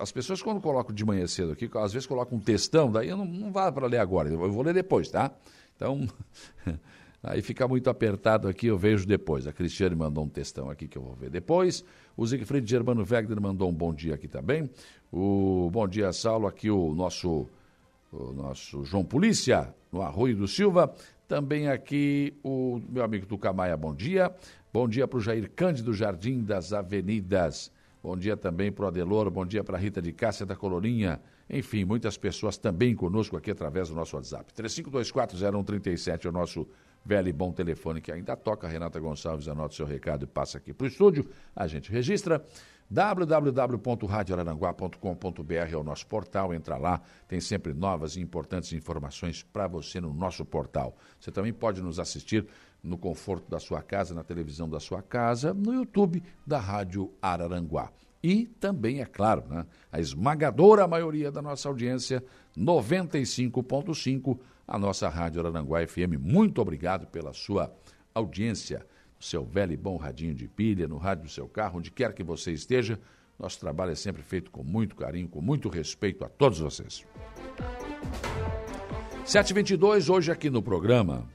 as 0.00 0.12
pessoas 0.12 0.40
quando 0.40 0.60
colocam 0.60 0.94
de 0.94 1.04
manhã 1.04 1.26
cedo 1.26 1.52
aqui, 1.52 1.68
às 1.74 1.92
vezes 1.92 2.06
colocam 2.06 2.38
um 2.38 2.40
textão, 2.40 2.90
daí 2.90 3.08
eu 3.08 3.16
não, 3.16 3.24
não 3.24 3.52
vá 3.52 3.70
para 3.70 3.86
ler 3.86 3.98
agora, 3.98 4.28
eu 4.28 4.52
vou 4.52 4.62
ler 4.62 4.74
depois, 4.74 5.10
tá? 5.10 5.30
Então... 5.76 6.06
Aí 7.26 7.40
fica 7.40 7.66
muito 7.66 7.88
apertado 7.88 8.46
aqui, 8.46 8.66
eu 8.66 8.76
vejo 8.76 9.06
depois. 9.06 9.46
A 9.46 9.52
Cristiane 9.52 9.96
mandou 9.96 10.24
um 10.24 10.28
textão 10.28 10.68
aqui 10.68 10.86
que 10.86 10.98
eu 10.98 11.02
vou 11.02 11.14
ver 11.14 11.30
depois. 11.30 11.82
O 12.14 12.26
Siegfried 12.26 12.68
Germano 12.68 13.02
Wegner 13.02 13.40
mandou 13.40 13.70
um 13.70 13.72
bom 13.72 13.94
dia 13.94 14.14
aqui 14.14 14.28
também. 14.28 14.68
O 15.10 15.70
bom 15.72 15.88
dia, 15.88 16.12
Saulo, 16.12 16.46
aqui 16.46 16.70
o 16.70 16.94
nosso, 16.94 17.48
o 18.12 18.32
nosso 18.34 18.84
João 18.84 19.02
Polícia, 19.02 19.74
no 19.90 20.02
Arroio 20.02 20.36
do 20.36 20.46
Silva. 20.46 20.94
Também 21.26 21.68
aqui 21.68 22.34
o 22.42 22.80
meu 22.88 23.02
amigo 23.02 23.24
Tucamaia, 23.24 23.76
bom 23.76 23.94
dia. 23.94 24.30
Bom 24.72 24.86
dia 24.86 25.08
para 25.08 25.18
o 25.18 25.20
Jair 25.20 25.50
Cândido 25.56 25.94
Jardim 25.94 26.42
das 26.42 26.72
Avenidas. 26.72 27.72
Bom 28.02 28.14
dia 28.14 28.36
também 28.36 28.70
para 28.70 28.84
o 28.84 28.88
Adelor, 28.88 29.30
bom 29.30 29.46
dia 29.46 29.64
para 29.64 29.78
a 29.78 29.80
Rita 29.80 30.02
de 30.02 30.12
Cássia 30.12 30.44
da 30.44 30.54
Colorinha. 30.54 31.18
Enfim, 31.48 31.84
muitas 31.84 32.18
pessoas 32.18 32.58
também 32.58 32.94
conosco 32.94 33.36
aqui 33.36 33.50
através 33.50 33.88
do 33.88 33.94
nosso 33.94 34.16
WhatsApp. 34.16 34.52
35240137 34.52 36.26
é 36.26 36.28
o 36.28 36.32
nosso 36.32 36.68
velho 37.04 37.28
e 37.28 37.32
bom 37.32 37.52
telefone 37.52 38.00
que 38.00 38.10
ainda 38.10 38.34
toca. 38.36 38.66
Renata 38.66 38.98
Gonçalves 38.98 39.48
anota 39.48 39.74
seu 39.74 39.84
recado 39.86 40.24
e 40.24 40.26
passa 40.26 40.56
aqui 40.58 40.72
para 40.72 40.84
o 40.84 40.88
estúdio. 40.88 41.28
A 41.54 41.66
gente 41.66 41.92
registra 41.92 42.42
www.radioararanguá.com.br 42.90 45.52
é 45.52 45.76
o 45.76 45.82
nosso 45.82 46.06
portal, 46.06 46.54
entra 46.54 46.76
lá, 46.76 47.00
tem 47.26 47.40
sempre 47.40 47.72
novas 47.72 48.14
e 48.16 48.20
importantes 48.20 48.72
informações 48.72 49.42
para 49.42 49.66
você 49.66 50.00
no 50.00 50.12
nosso 50.12 50.44
portal. 50.44 50.94
Você 51.18 51.32
também 51.32 51.52
pode 51.52 51.82
nos 51.82 51.98
assistir 51.98 52.46
no 52.82 52.96
conforto 52.98 53.50
da 53.50 53.58
sua 53.58 53.82
casa, 53.82 54.14
na 54.14 54.22
televisão 54.22 54.68
da 54.68 54.78
sua 54.78 55.02
casa, 55.02 55.54
no 55.54 55.72
YouTube 55.72 56.22
da 56.46 56.60
Rádio 56.60 57.10
Araranguá. 57.20 57.90
E 58.22 58.46
também, 58.46 59.00
é 59.00 59.06
claro, 59.06 59.42
né, 59.48 59.66
a 59.90 59.98
esmagadora 60.00 60.86
maioria 60.86 61.32
da 61.32 61.42
nossa 61.42 61.68
audiência, 61.68 62.24
95.5 62.56 64.38
a 64.66 64.78
nossa 64.78 65.08
Rádio 65.08 65.40
Araranguá 65.40 65.86
FM. 65.86 66.18
Muito 66.18 66.60
obrigado 66.60 67.06
pela 67.06 67.32
sua 67.32 67.74
audiência, 68.14 68.86
seu 69.20 69.44
velho 69.44 69.72
e 69.72 69.76
bom 69.76 69.96
radinho 69.96 70.34
de 70.34 70.48
pilha, 70.48 70.86
no 70.86 70.96
rádio 70.96 71.24
do 71.24 71.30
seu 71.30 71.48
carro, 71.48 71.78
onde 71.78 71.90
quer 71.90 72.12
que 72.12 72.22
você 72.22 72.52
esteja. 72.52 72.98
Nosso 73.38 73.58
trabalho 73.58 73.92
é 73.92 73.94
sempre 73.94 74.22
feito 74.22 74.50
com 74.50 74.62
muito 74.62 74.94
carinho, 74.94 75.28
com 75.28 75.40
muito 75.40 75.68
respeito 75.68 76.24
a 76.24 76.28
todos 76.28 76.60
vocês. 76.60 77.04
722, 79.24 80.08
hoje 80.08 80.30
aqui 80.30 80.50
no 80.50 80.62
programa, 80.62 81.26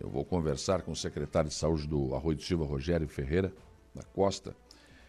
eu 0.00 0.08
vou 0.08 0.24
conversar 0.24 0.82
com 0.82 0.92
o 0.92 0.96
secretário 0.96 1.48
de 1.48 1.54
Saúde 1.54 1.86
do 1.86 2.14
Arroio 2.14 2.36
de 2.36 2.44
Silva, 2.44 2.64
Rogério 2.64 3.06
Ferreira, 3.06 3.52
da 3.94 4.02
Costa. 4.02 4.56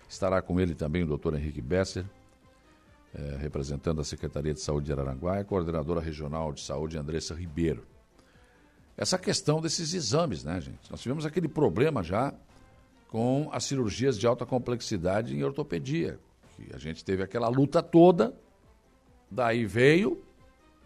Estará 0.07 0.41
com 0.41 0.59
ele 0.59 0.75
também 0.75 1.03
o 1.03 1.07
doutor 1.07 1.33
Henrique 1.33 1.61
Besser, 1.61 2.05
é, 3.13 3.37
representando 3.37 4.01
a 4.01 4.03
Secretaria 4.03 4.53
de 4.53 4.61
Saúde 4.61 4.87
de 4.87 4.93
Araranguá, 4.93 5.37
e 5.37 5.41
a 5.41 5.43
coordenadora 5.43 6.01
regional 6.01 6.51
de 6.51 6.61
saúde, 6.61 6.97
Andressa 6.97 7.33
Ribeiro. 7.33 7.85
Essa 8.97 9.17
questão 9.17 9.61
desses 9.61 9.93
exames, 9.93 10.43
né, 10.43 10.59
gente? 10.61 10.89
Nós 10.89 11.01
tivemos 11.01 11.25
aquele 11.25 11.47
problema 11.47 12.03
já 12.03 12.33
com 13.07 13.49
as 13.51 13.65
cirurgias 13.65 14.17
de 14.17 14.25
alta 14.25 14.45
complexidade 14.45 15.35
em 15.35 15.43
ortopedia. 15.43 16.19
Que 16.55 16.73
a 16.73 16.77
gente 16.77 17.03
teve 17.03 17.23
aquela 17.23 17.47
luta 17.47 17.81
toda, 17.81 18.33
daí 19.29 19.65
veio 19.65 20.15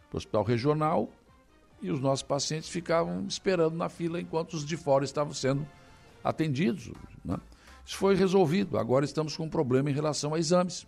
para 0.10 0.16
o 0.16 0.18
hospital 0.18 0.44
regional 0.44 1.10
e 1.82 1.92
os 1.92 2.00
nossos 2.00 2.24
pacientes 2.24 2.70
ficavam 2.70 3.26
esperando 3.28 3.76
na 3.76 3.90
fila 3.90 4.20
enquanto 4.20 4.54
os 4.54 4.66
de 4.66 4.76
fora 4.76 5.04
estavam 5.04 5.34
sendo 5.34 5.68
atendidos. 6.24 6.92
Né? 7.24 7.38
Isso 7.86 7.98
foi 7.98 8.16
resolvido. 8.16 8.78
Agora 8.78 9.06
estamos 9.06 9.36
com 9.36 9.44
um 9.44 9.50
problema 9.50 9.90
em 9.90 9.94
relação 9.94 10.34
a 10.34 10.40
exames. 10.40 10.88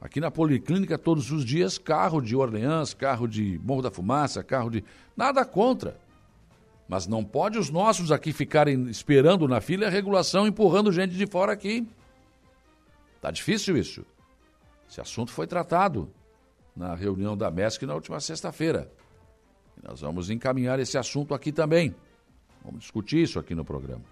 Aqui 0.00 0.20
na 0.20 0.30
Policlínica, 0.30 0.96
todos 0.96 1.32
os 1.32 1.44
dias, 1.44 1.76
carro 1.76 2.20
de 2.20 2.36
Orleans, 2.36 2.94
carro 2.94 3.26
de 3.26 3.60
Morro 3.64 3.82
da 3.82 3.90
Fumaça, 3.90 4.44
carro 4.44 4.70
de. 4.70 4.84
Nada 5.16 5.44
contra. 5.44 5.98
Mas 6.88 7.06
não 7.06 7.24
pode 7.24 7.58
os 7.58 7.68
nossos 7.68 8.12
aqui 8.12 8.32
ficarem 8.32 8.88
esperando 8.88 9.48
na 9.48 9.60
fila 9.60 9.86
a 9.86 9.90
regulação, 9.90 10.46
empurrando 10.46 10.92
gente 10.92 11.14
de 11.14 11.26
fora 11.26 11.52
aqui. 11.52 11.86
Tá 13.20 13.30
difícil 13.30 13.76
isso. 13.76 14.06
Esse 14.88 15.00
assunto 15.00 15.32
foi 15.32 15.46
tratado 15.46 16.08
na 16.74 16.94
reunião 16.94 17.36
da 17.36 17.50
MESC 17.50 17.84
na 17.84 17.94
última 17.94 18.20
sexta-feira. 18.20 18.90
Nós 19.82 20.00
vamos 20.00 20.30
encaminhar 20.30 20.78
esse 20.78 20.96
assunto 20.96 21.34
aqui 21.34 21.50
também. 21.52 21.94
Vamos 22.64 22.80
discutir 22.80 23.22
isso 23.22 23.38
aqui 23.38 23.54
no 23.54 23.64
programa. 23.64 24.04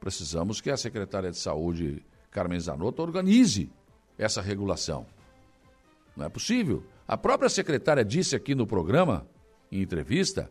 Precisamos 0.00 0.60
que 0.60 0.70
a 0.70 0.76
secretária 0.76 1.30
de 1.30 1.38
Saúde, 1.38 2.04
Carmen 2.30 2.58
Zanotto, 2.58 3.00
organize 3.02 3.70
essa 4.22 4.40
regulação. 4.40 5.06
Não 6.16 6.26
é 6.26 6.28
possível. 6.28 6.84
A 7.06 7.16
própria 7.16 7.48
secretária 7.48 8.04
disse 8.04 8.36
aqui 8.36 8.54
no 8.54 8.66
programa, 8.66 9.26
em 9.70 9.80
entrevista, 9.80 10.50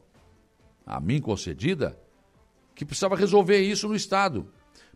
a 0.86 1.00
mim 1.00 1.22
concedida, 1.22 1.98
que 2.76 2.86
precisava 2.86 3.16
resolver 3.16 3.60
isso 3.60 3.88
no 3.88 3.96
Estado. 3.96 4.48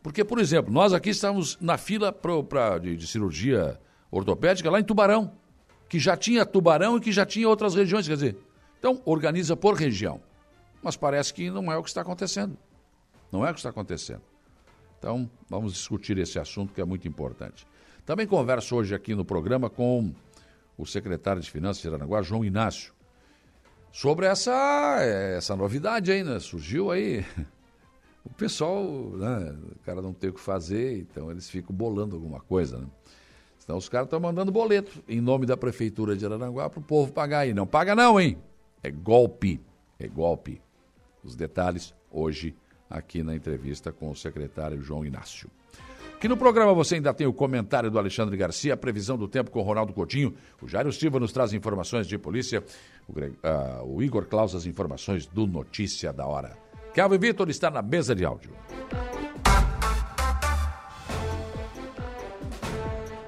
Porque, 0.01 0.23
por 0.23 0.39
exemplo, 0.39 0.71
nós 0.71 0.93
aqui 0.93 1.09
estamos 1.09 1.57
na 1.59 1.77
fila 1.77 2.11
pra, 2.11 2.43
pra 2.43 2.77
de, 2.77 2.95
de, 2.95 3.07
cirurgia 3.07 3.79
ortopédica 4.11 4.69
lá 4.69 4.79
em 4.79 4.83
Tubarão, 4.83 5.31
que 5.89 5.99
já 5.99 6.15
tinha 6.15 6.45
Tubarão 6.45 6.97
e 6.97 6.99
que 6.99 7.11
já 7.11 7.25
tinha 7.25 7.47
outras 7.47 7.73
regiões. 7.75 8.07
Quer 8.07 8.13
dizer, 8.13 8.37
então 8.79 9.01
organiza 9.05 9.55
por 9.55 9.73
região. 9.75 10.21
Mas 10.81 10.95
parece 10.95 11.33
que 11.33 11.49
não 11.49 11.71
é 11.71 11.77
o 11.77 11.81
que 11.81 11.89
está 11.89 12.01
acontecendo. 12.01 12.57
Não 13.31 13.45
é 13.45 13.49
o 13.49 13.53
que 13.53 13.59
está 13.59 13.69
acontecendo. 13.69 14.21
Então, 14.99 15.29
vamos 15.49 15.73
discutir 15.73 16.17
esse 16.17 16.37
assunto 16.39 16.73
que 16.73 16.81
é 16.81 16.85
muito 16.85 17.07
importante. 17.07 17.65
Também 18.05 18.27
converso 18.27 18.75
hoje 18.75 18.93
aqui 18.93 19.15
no 19.15 19.25
programa 19.25 19.67
com 19.67 20.13
o 20.77 20.85
secretário 20.85 21.41
de 21.41 21.49
Finanças 21.49 21.81
de 21.81 21.87
Aranaguá, 21.87 22.21
João 22.21 22.45
Inácio, 22.45 22.93
sobre 23.91 24.27
essa, 24.27 24.97
essa 25.35 25.55
novidade 25.55 26.11
aí, 26.11 26.23
né? 26.23 26.39
Surgiu 26.39 26.91
aí. 26.91 27.25
O 28.27 28.33
pessoal, 28.33 28.83
né? 28.83 29.55
O 29.75 29.79
cara 29.85 30.01
não 30.01 30.11
tem 30.11 30.31
o 30.31 30.33
que 30.33 30.39
fazer, 30.39 30.97
então 30.97 31.29
eles 31.29 31.47
ficam 31.47 31.75
bolando 31.75 32.15
alguma 32.15 32.39
coisa, 32.39 32.79
né? 32.79 32.87
Então 33.63 33.77
os 33.77 33.87
caras 33.87 34.07
estão 34.07 34.19
mandando 34.19 34.51
boleto 34.51 35.03
em 35.07 35.21
nome 35.21 35.45
da 35.45 35.55
Prefeitura 35.55 36.17
de 36.17 36.25
Araranguá 36.25 36.67
para 36.67 36.79
o 36.79 36.83
povo 36.83 37.11
pagar 37.11 37.41
aí. 37.41 37.53
Não 37.53 37.67
paga 37.67 37.95
não, 37.95 38.19
hein? 38.19 38.35
É 38.81 38.89
golpe. 38.89 39.61
É 39.99 40.07
golpe. 40.07 40.59
Os 41.23 41.35
detalhes 41.35 41.93
hoje 42.11 42.55
aqui 42.89 43.21
na 43.21 43.35
entrevista 43.35 43.91
com 43.91 44.09
o 44.09 44.15
secretário 44.15 44.81
João 44.81 45.05
Inácio. 45.05 45.47
Aqui 46.15 46.29
no 46.29 46.37
programa 46.37 46.73
você 46.73 46.95
ainda 46.95 47.13
tem 47.13 47.27
o 47.27 47.33
comentário 47.33 47.91
do 47.91 47.99
Alexandre 47.99 48.37
Garcia, 48.37 48.73
a 48.73 48.77
previsão 48.77 49.17
do 49.17 49.27
tempo 49.27 49.51
com 49.51 49.61
Ronaldo 49.61 49.91
Coutinho. 49.91 50.33
O 50.61 50.67
Jairo 50.67 50.91
Silva 50.93 51.19
nos 51.19 51.33
traz 51.33 51.51
informações 51.51 52.07
de 52.07 52.17
polícia. 52.17 52.63
O, 53.05 53.19
uh, 53.19 53.95
o 53.95 54.01
Igor 54.01 54.25
Claus 54.25 54.55
as 54.55 54.65
informações 54.65 55.27
do 55.27 55.45
Notícia 55.45 56.13
da 56.13 56.25
Hora. 56.25 56.57
Kelvin 56.93 57.17
Vitor 57.17 57.49
está 57.49 57.69
na 57.69 57.81
mesa 57.81 58.15
de 58.15 58.23
áudio. 58.23 58.51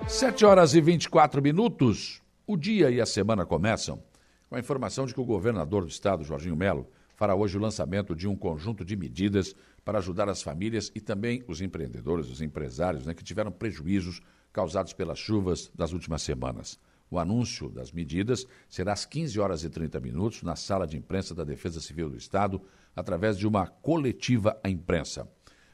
Sete 0.07 0.45
horas 0.45 0.73
e 0.73 0.79
24 0.79 1.41
minutos. 1.41 2.21
O 2.47 2.55
dia 2.55 2.89
e 2.89 3.01
a 3.01 3.05
semana 3.05 3.45
começam 3.45 4.01
com 4.49 4.55
a 4.55 4.59
informação 4.59 5.05
de 5.05 5.13
que 5.13 5.19
o 5.19 5.25
governador 5.25 5.83
do 5.83 5.89
estado, 5.89 6.23
Jorginho 6.23 6.55
Melo, 6.55 6.87
fará 7.17 7.35
hoje 7.35 7.57
o 7.57 7.59
lançamento 7.59 8.15
de 8.15 8.27
um 8.27 8.35
conjunto 8.35 8.85
de 8.85 8.95
medidas 8.95 9.55
para 9.83 9.97
ajudar 9.97 10.29
as 10.29 10.43
famílias 10.43 10.91
e 10.93 11.01
também 11.01 11.43
os 11.47 11.59
empreendedores, 11.61 12.29
os 12.29 12.41
empresários 12.41 13.07
né, 13.07 13.13
que 13.13 13.23
tiveram 13.23 13.51
prejuízos 13.51 14.21
causados 14.53 14.93
pelas 14.93 15.17
chuvas 15.17 15.69
das 15.75 15.91
últimas 15.93 16.21
semanas. 16.21 16.79
O 17.09 17.17
anúncio 17.17 17.69
das 17.69 17.91
medidas 17.91 18.45
será 18.69 18.93
às 18.93 19.03
15 19.03 19.39
horas 19.39 19.63
e 19.63 19.69
30 19.69 19.99
minutos 19.99 20.43
na 20.43 20.55
sala 20.55 20.85
de 20.85 20.95
imprensa 20.95 21.33
da 21.33 21.43
Defesa 21.43 21.81
Civil 21.81 22.09
do 22.09 22.17
Estado, 22.17 22.61
através 22.95 23.35
de 23.37 23.47
uma 23.47 23.65
coletiva 23.65 24.59
à 24.63 24.69
imprensa. 24.69 25.27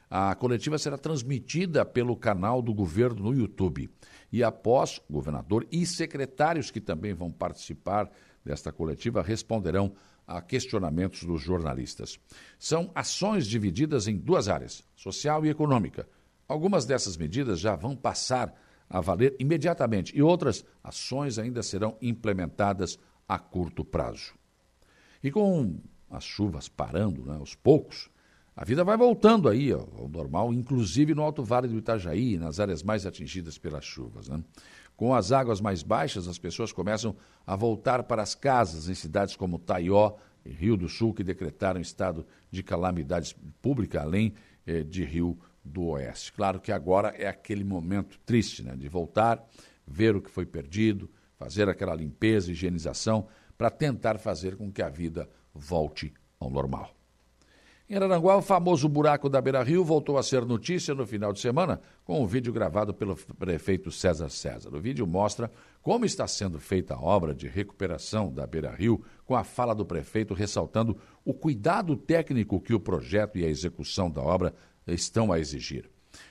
A 0.08 0.34
coletiva 0.34 0.78
será 0.78 0.96
transmitida 0.96 1.84
pelo 1.84 2.16
canal 2.16 2.62
do 2.62 2.72
governo 2.72 3.24
no 3.24 3.34
YouTube. 3.34 3.90
E 4.32 4.42
após, 4.42 5.00
governador 5.10 5.66
e 5.70 5.84
secretários 5.84 6.70
que 6.70 6.80
também 6.80 7.12
vão 7.12 7.30
participar 7.30 8.10
desta 8.44 8.70
coletiva 8.70 9.22
responderão 9.22 9.94
a 10.26 10.40
questionamentos 10.40 11.24
dos 11.24 11.42
jornalistas. 11.42 12.18
São 12.58 12.90
ações 12.94 13.46
divididas 13.46 14.08
em 14.08 14.16
duas 14.16 14.48
áreas, 14.48 14.82
social 14.96 15.44
e 15.44 15.50
econômica. 15.50 16.08
Algumas 16.48 16.84
dessas 16.84 17.16
medidas 17.16 17.60
já 17.60 17.74
vão 17.76 17.96
passar 17.96 18.54
a 18.88 19.00
valer 19.00 19.34
imediatamente 19.38 20.16
e 20.16 20.22
outras 20.22 20.64
ações 20.82 21.38
ainda 21.38 21.62
serão 21.62 21.96
implementadas 22.00 22.98
a 23.28 23.38
curto 23.38 23.84
prazo. 23.84 24.34
E 25.22 25.30
com 25.30 25.78
as 26.10 26.24
chuvas 26.24 26.68
parando 26.68 27.24
né, 27.24 27.36
aos 27.36 27.54
poucos, 27.54 28.10
a 28.56 28.64
vida 28.64 28.84
vai 28.84 28.96
voltando 28.96 29.48
aí 29.48 29.72
ao 29.72 30.08
normal, 30.08 30.52
inclusive 30.52 31.12
no 31.14 31.22
Alto 31.22 31.42
Vale 31.42 31.66
do 31.66 31.76
Itajaí, 31.76 32.38
nas 32.38 32.60
áreas 32.60 32.84
mais 32.84 33.04
atingidas 33.04 33.58
pelas 33.58 33.84
chuvas. 33.84 34.28
Né? 34.28 34.40
Com 34.96 35.14
as 35.14 35.32
águas 35.32 35.60
mais 35.60 35.82
baixas, 35.82 36.28
as 36.28 36.38
pessoas 36.38 36.72
começam 36.72 37.16
a 37.46 37.56
voltar 37.56 38.04
para 38.04 38.22
as 38.22 38.34
casas 38.34 38.88
em 38.88 38.94
cidades 38.94 39.34
como 39.34 39.58
Taió 39.58 40.14
e 40.44 40.50
Rio 40.50 40.76
do 40.76 40.88
Sul, 40.88 41.12
que 41.12 41.24
decretaram 41.24 41.80
estado 41.80 42.26
de 42.50 42.62
calamidade 42.62 43.34
pública, 43.60 44.02
além 44.02 44.34
eh, 44.66 44.82
de 44.82 45.04
Rio 45.04 45.38
do 45.64 45.86
Oeste. 45.86 46.32
Claro 46.32 46.60
que 46.60 46.70
agora 46.70 47.08
é 47.16 47.26
aquele 47.26 47.64
momento 47.64 48.18
triste 48.24 48.62
né, 48.62 48.76
de 48.76 48.88
voltar, 48.88 49.44
ver 49.86 50.14
o 50.14 50.20
que 50.20 50.30
foi 50.30 50.46
perdido, 50.46 51.10
fazer 51.36 51.68
aquela 51.68 51.94
limpeza, 51.94 52.52
higienização, 52.52 53.26
para 53.56 53.70
tentar 53.70 54.18
fazer 54.18 54.56
com 54.56 54.70
que 54.70 54.82
a 54.82 54.88
vida 54.88 55.28
volte 55.54 56.12
ao 56.38 56.50
normal. 56.50 56.94
Em 57.86 57.96
Araranguá, 57.96 58.34
o 58.38 58.40
famoso 58.40 58.88
buraco 58.88 59.28
da 59.28 59.42
Beira 59.42 59.62
Rio 59.62 59.84
voltou 59.84 60.16
a 60.16 60.22
ser 60.22 60.46
notícia 60.46 60.94
no 60.94 61.06
final 61.06 61.34
de 61.34 61.40
semana 61.40 61.82
com 62.02 62.22
um 62.22 62.26
vídeo 62.26 62.50
gravado 62.50 62.94
pelo 62.94 63.14
prefeito 63.14 63.92
César 63.92 64.30
César. 64.30 64.74
O 64.74 64.80
vídeo 64.80 65.06
mostra 65.06 65.52
como 65.82 66.06
está 66.06 66.26
sendo 66.26 66.58
feita 66.58 66.94
a 66.94 66.98
obra 66.98 67.34
de 67.34 67.46
recuperação 67.46 68.32
da 68.32 68.46
Beira 68.46 68.70
Rio, 68.70 69.04
com 69.26 69.36
a 69.36 69.44
fala 69.44 69.74
do 69.74 69.84
prefeito 69.84 70.32
ressaltando 70.32 70.96
o 71.26 71.34
cuidado 71.34 71.94
técnico 71.94 72.58
que 72.58 72.72
o 72.72 72.80
projeto 72.80 73.36
e 73.36 73.44
a 73.44 73.50
execução 73.50 74.10
da 74.10 74.22
obra 74.22 74.54
estão 74.86 75.30
a 75.30 75.38
exigir. 75.38 75.90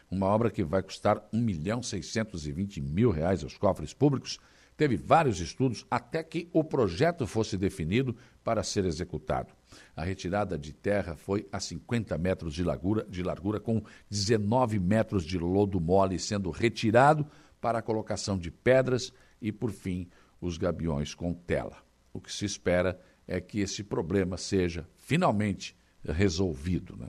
Uma 0.09 0.25
obra 0.25 0.49
que 0.49 0.63
vai 0.63 0.81
custar 0.81 1.23
1 1.31 1.39
milhão 1.39 1.83
620 1.83 2.81
mil 2.81 3.11
reais 3.11 3.43
aos 3.43 3.59
cofres 3.59 3.93
públicos 3.93 4.39
teve 4.75 4.95
vários 4.95 5.39
estudos 5.39 5.85
até 5.89 6.23
que 6.23 6.49
o 6.51 6.63
projeto 6.63 7.25
fosse 7.27 7.57
definido 7.57 8.15
para 8.43 8.63
ser 8.63 8.85
executado. 8.85 9.53
A 9.95 10.03
retirada 10.03 10.57
de 10.57 10.73
terra 10.73 11.15
foi 11.15 11.47
a 11.51 11.59
50 11.59 12.17
metros 12.17 12.53
de 12.53 12.63
largura, 12.63 13.05
de 13.09 13.23
largura 13.23 13.59
com 13.59 13.81
19 14.09 14.79
metros 14.79 15.23
de 15.25 15.37
lodo 15.37 15.79
mole 15.79 16.19
sendo 16.19 16.49
retirado 16.51 17.25
para 17.59 17.79
a 17.79 17.81
colocação 17.81 18.37
de 18.37 18.51
pedras 18.51 19.13
e, 19.41 19.51
por 19.51 19.71
fim, 19.71 20.09
os 20.41 20.57
gabiões 20.57 21.15
com 21.15 21.33
tela. 21.33 21.77
O 22.11 22.19
que 22.19 22.31
se 22.31 22.45
espera 22.45 22.99
é 23.27 23.39
que 23.39 23.59
esse 23.59 23.83
problema 23.83 24.37
seja 24.37 24.87
finalmente 24.97 25.75
resolvido. 26.03 26.97
Né? 26.97 27.07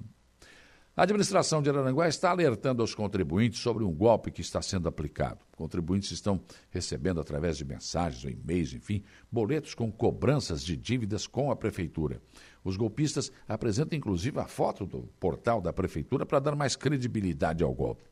A 0.96 1.02
administração 1.02 1.60
de 1.60 1.68
Araranguá 1.68 2.06
está 2.06 2.30
alertando 2.30 2.80
aos 2.80 2.94
contribuintes 2.94 3.58
sobre 3.58 3.82
um 3.82 3.92
golpe 3.92 4.30
que 4.30 4.40
está 4.40 4.62
sendo 4.62 4.88
aplicado. 4.88 5.40
Contribuintes 5.56 6.12
estão 6.12 6.40
recebendo, 6.70 7.20
através 7.20 7.56
de 7.56 7.64
mensagens 7.64 8.24
ou 8.24 8.30
e-mails, 8.30 8.72
enfim, 8.74 9.02
boletos 9.30 9.74
com 9.74 9.90
cobranças 9.90 10.62
de 10.62 10.76
dívidas 10.76 11.26
com 11.26 11.50
a 11.50 11.56
prefeitura. 11.56 12.22
Os 12.62 12.76
golpistas 12.76 13.32
apresentam 13.48 13.98
inclusive 13.98 14.38
a 14.38 14.46
foto 14.46 14.86
do 14.86 15.08
portal 15.18 15.60
da 15.60 15.72
prefeitura 15.72 16.24
para 16.24 16.38
dar 16.38 16.54
mais 16.54 16.76
credibilidade 16.76 17.64
ao 17.64 17.74
golpe. 17.74 18.04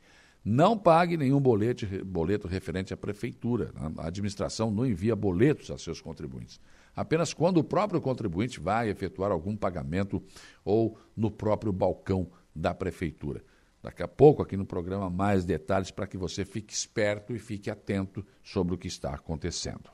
Não 0.45 0.77
pague 0.77 1.17
nenhum 1.17 1.41
boleto, 1.41 1.87
boleto 2.05 2.49
referente 2.49 2.93
à 2.93 2.97
prefeitura. 2.97 3.73
A 3.97 4.09
administração 4.09 4.73
não 4.73 4.85
envia 4.85 5.15
boletos 5.15 5.71
a 5.71 5.79
seus 5.79 6.01
contribuintes. 6.01 6.61
Apenas 6.97 7.33
quando 7.33 7.59
o 7.59 7.65
próprio 7.65 8.01
contribuinte 8.01 8.59
vai 8.59 8.89
efetuar 8.89 9.31
algum 9.31 9.57
pagamento 9.57 10.21
ou 10.65 10.99
no 11.17 11.31
próprio 11.31 11.73
balcão 11.73 12.29
da 12.55 12.75
Prefeitura. 12.75 13.43
Daqui 13.83 14.03
a 14.03 14.09
pouco, 14.09 14.43
aqui 14.43 14.57
no 14.57 14.65
programa, 14.65 15.11
mais 15.11 15.45
detalhes 15.45 15.91
para 15.91 16.07
que 16.07 16.17
você 16.17 16.45
fique 16.45 16.73
esperto 16.73 17.35
e 17.35 17.39
fique 17.39 17.69
atento 17.69 18.25
sobre 18.43 18.75
o 18.75 18.79
que 18.79 18.87
está 18.87 19.13
acontecendo. 19.13 19.91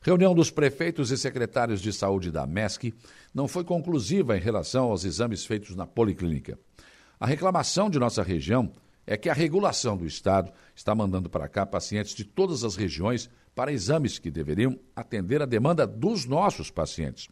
Reunião 0.00 0.34
dos 0.34 0.50
prefeitos 0.50 1.10
e 1.10 1.16
secretários 1.16 1.80
de 1.80 1.92
saúde 1.92 2.30
da 2.30 2.46
MESC 2.46 2.92
não 3.32 3.48
foi 3.48 3.64
conclusiva 3.64 4.36
em 4.36 4.40
relação 4.40 4.90
aos 4.90 5.04
exames 5.04 5.46
feitos 5.46 5.74
na 5.74 5.86
Policlínica. 5.86 6.58
A 7.18 7.26
reclamação 7.26 7.88
de 7.88 7.98
nossa 7.98 8.22
região 8.22 8.70
é 9.06 9.16
que 9.16 9.30
a 9.30 9.32
regulação 9.32 9.96
do 9.96 10.06
Estado 10.06 10.52
está 10.74 10.94
mandando 10.94 11.30
para 11.30 11.48
cá 11.48 11.64
pacientes 11.64 12.14
de 12.14 12.24
todas 12.24 12.64
as 12.64 12.76
regiões 12.76 13.30
para 13.54 13.72
exames 13.72 14.18
que 14.18 14.30
deveriam 14.30 14.78
atender 14.94 15.40
a 15.40 15.46
demanda 15.46 15.86
dos 15.86 16.26
nossos 16.26 16.70
pacientes. 16.70 17.28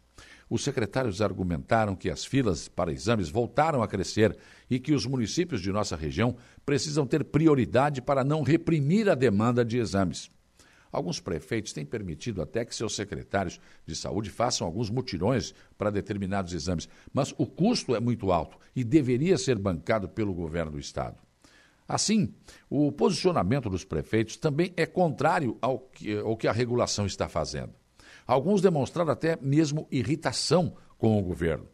Os 0.53 0.63
secretários 0.63 1.19
argumentaram 1.19 1.95
que 1.95 2.11
as 2.11 2.23
filas 2.23 2.67
para 2.67 2.93
exames 2.93 3.27
voltaram 3.27 3.81
a 3.81 3.87
crescer 3.87 4.37
e 4.69 4.79
que 4.79 4.93
os 4.93 5.03
municípios 5.03 5.59
de 5.59 5.71
nossa 5.71 5.95
região 5.95 6.35
precisam 6.63 7.07
ter 7.07 7.23
prioridade 7.23 8.03
para 8.03 8.23
não 8.23 8.43
reprimir 8.43 9.09
a 9.09 9.15
demanda 9.15 9.65
de 9.65 9.79
exames. 9.79 10.29
Alguns 10.91 11.19
prefeitos 11.19 11.73
têm 11.73 11.83
permitido 11.83 12.39
até 12.39 12.63
que 12.63 12.75
seus 12.75 12.95
secretários 12.95 13.59
de 13.83 13.95
saúde 13.95 14.29
façam 14.29 14.67
alguns 14.67 14.91
mutirões 14.91 15.55
para 15.75 15.89
determinados 15.89 16.53
exames, 16.53 16.87
mas 17.11 17.33
o 17.35 17.47
custo 17.47 17.95
é 17.95 17.99
muito 17.99 18.31
alto 18.31 18.59
e 18.75 18.83
deveria 18.83 19.39
ser 19.39 19.57
bancado 19.57 20.07
pelo 20.07 20.35
governo 20.35 20.73
do 20.73 20.79
estado. 20.79 21.17
Assim, 21.87 22.31
o 22.69 22.91
posicionamento 22.91 23.71
dos 23.71 23.83
prefeitos 23.83 24.37
também 24.37 24.71
é 24.77 24.85
contrário 24.85 25.57
ao 25.59 25.79
que, 25.79 26.15
ao 26.15 26.37
que 26.37 26.47
a 26.47 26.51
regulação 26.51 27.07
está 27.07 27.27
fazendo. 27.27 27.73
Alguns 28.25 28.61
demonstraram 28.61 29.11
até 29.11 29.37
mesmo 29.41 29.87
irritação 29.91 30.75
com 30.97 31.17
o 31.17 31.21
governo. 31.21 31.67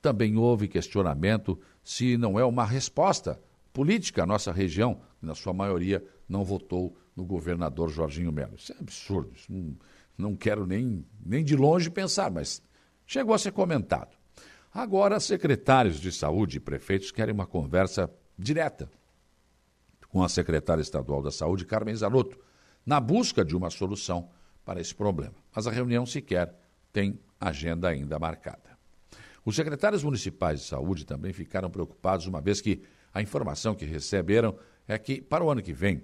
Também 0.00 0.36
houve 0.36 0.68
questionamento 0.68 1.58
se 1.82 2.16
não 2.16 2.38
é 2.38 2.44
uma 2.44 2.64
resposta 2.64 3.40
política 3.72 4.22
à 4.22 4.26
nossa 4.26 4.52
região, 4.52 5.00
que 5.18 5.26
na 5.26 5.34
sua 5.34 5.52
maioria 5.52 6.04
não 6.28 6.44
votou 6.44 6.96
no 7.14 7.24
governador 7.24 7.90
Jorginho 7.90 8.32
Melo. 8.32 8.54
Isso 8.56 8.72
é 8.72 8.76
absurdo, 8.78 9.32
isso 9.34 9.52
não, 9.52 9.76
não 10.16 10.36
quero 10.36 10.66
nem, 10.66 11.04
nem 11.24 11.44
de 11.44 11.56
longe 11.56 11.90
pensar, 11.90 12.30
mas 12.30 12.62
chegou 13.06 13.34
a 13.34 13.38
ser 13.38 13.52
comentado. 13.52 14.16
Agora, 14.72 15.20
secretários 15.20 16.00
de 16.00 16.10
saúde 16.10 16.56
e 16.56 16.60
prefeitos 16.60 17.10
querem 17.10 17.34
uma 17.34 17.46
conversa 17.46 18.10
direta 18.38 18.90
com 20.08 20.22
a 20.22 20.28
secretária 20.28 20.82
estadual 20.82 21.20
da 21.22 21.30
Saúde, 21.30 21.64
Carmen 21.64 21.94
Zanotto, 21.94 22.38
na 22.86 23.00
busca 23.00 23.44
de 23.44 23.56
uma 23.56 23.68
solução 23.68 24.28
para 24.64 24.80
esse 24.80 24.94
problema. 24.94 25.34
Mas 25.54 25.66
a 25.66 25.70
reunião 25.70 26.06
sequer 26.06 26.54
tem 26.92 27.18
agenda 27.40 27.88
ainda 27.88 28.18
marcada. 28.18 28.74
Os 29.44 29.56
secretários 29.56 30.02
municipais 30.02 30.60
de 30.60 30.66
saúde 30.66 31.04
também 31.04 31.32
ficaram 31.32 31.70
preocupados, 31.70 32.26
uma 32.26 32.40
vez 32.40 32.60
que 32.60 32.82
a 33.12 33.20
informação 33.20 33.74
que 33.74 33.84
receberam 33.84 34.56
é 34.88 34.98
que, 34.98 35.20
para 35.20 35.44
o 35.44 35.50
ano 35.50 35.62
que 35.62 35.72
vem, 35.72 36.02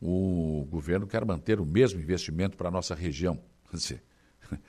o 0.00 0.66
governo 0.70 1.06
quer 1.06 1.24
manter 1.24 1.58
o 1.60 1.66
mesmo 1.66 2.00
investimento 2.00 2.56
para 2.56 2.68
a 2.68 2.70
nossa 2.70 2.94
região. 2.94 3.40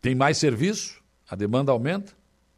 Tem 0.00 0.14
mais 0.14 0.38
serviço, 0.38 1.02
a 1.28 1.36
demanda 1.36 1.72
aumenta, 1.72 2.12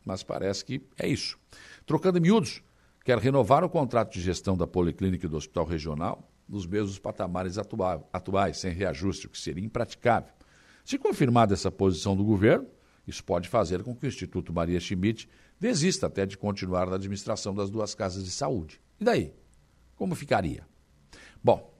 mas 0.04 0.22
parece 0.22 0.64
que 0.64 0.86
é 0.96 1.08
isso. 1.08 1.38
Trocando 1.84 2.18
em 2.18 2.20
miúdos, 2.20 2.62
quer 3.04 3.18
renovar 3.18 3.64
o 3.64 3.68
contrato 3.68 4.12
de 4.12 4.20
gestão 4.20 4.56
da 4.56 4.66
Policlínica 4.66 5.26
e 5.26 5.28
do 5.28 5.36
Hospital 5.36 5.64
Regional 5.64 6.31
nos 6.52 6.66
mesmos 6.66 6.98
patamares 6.98 7.56
atuais, 7.56 8.58
sem 8.58 8.70
reajuste, 8.72 9.26
o 9.26 9.30
que 9.30 9.40
seria 9.40 9.64
impraticável. 9.64 10.30
Se 10.84 10.98
confirmada 10.98 11.54
essa 11.54 11.70
posição 11.70 12.14
do 12.14 12.22
governo, 12.22 12.68
isso 13.06 13.24
pode 13.24 13.48
fazer 13.48 13.82
com 13.82 13.96
que 13.96 14.04
o 14.04 14.08
Instituto 14.08 14.52
Maria 14.52 14.78
Schmidt 14.78 15.30
desista 15.58 16.08
até 16.08 16.26
de 16.26 16.36
continuar 16.36 16.88
na 16.88 16.96
administração 16.96 17.54
das 17.54 17.70
duas 17.70 17.94
casas 17.94 18.22
de 18.22 18.30
saúde. 18.30 18.78
E 19.00 19.04
daí? 19.04 19.32
Como 19.96 20.14
ficaria? 20.14 20.66
Bom, 21.42 21.72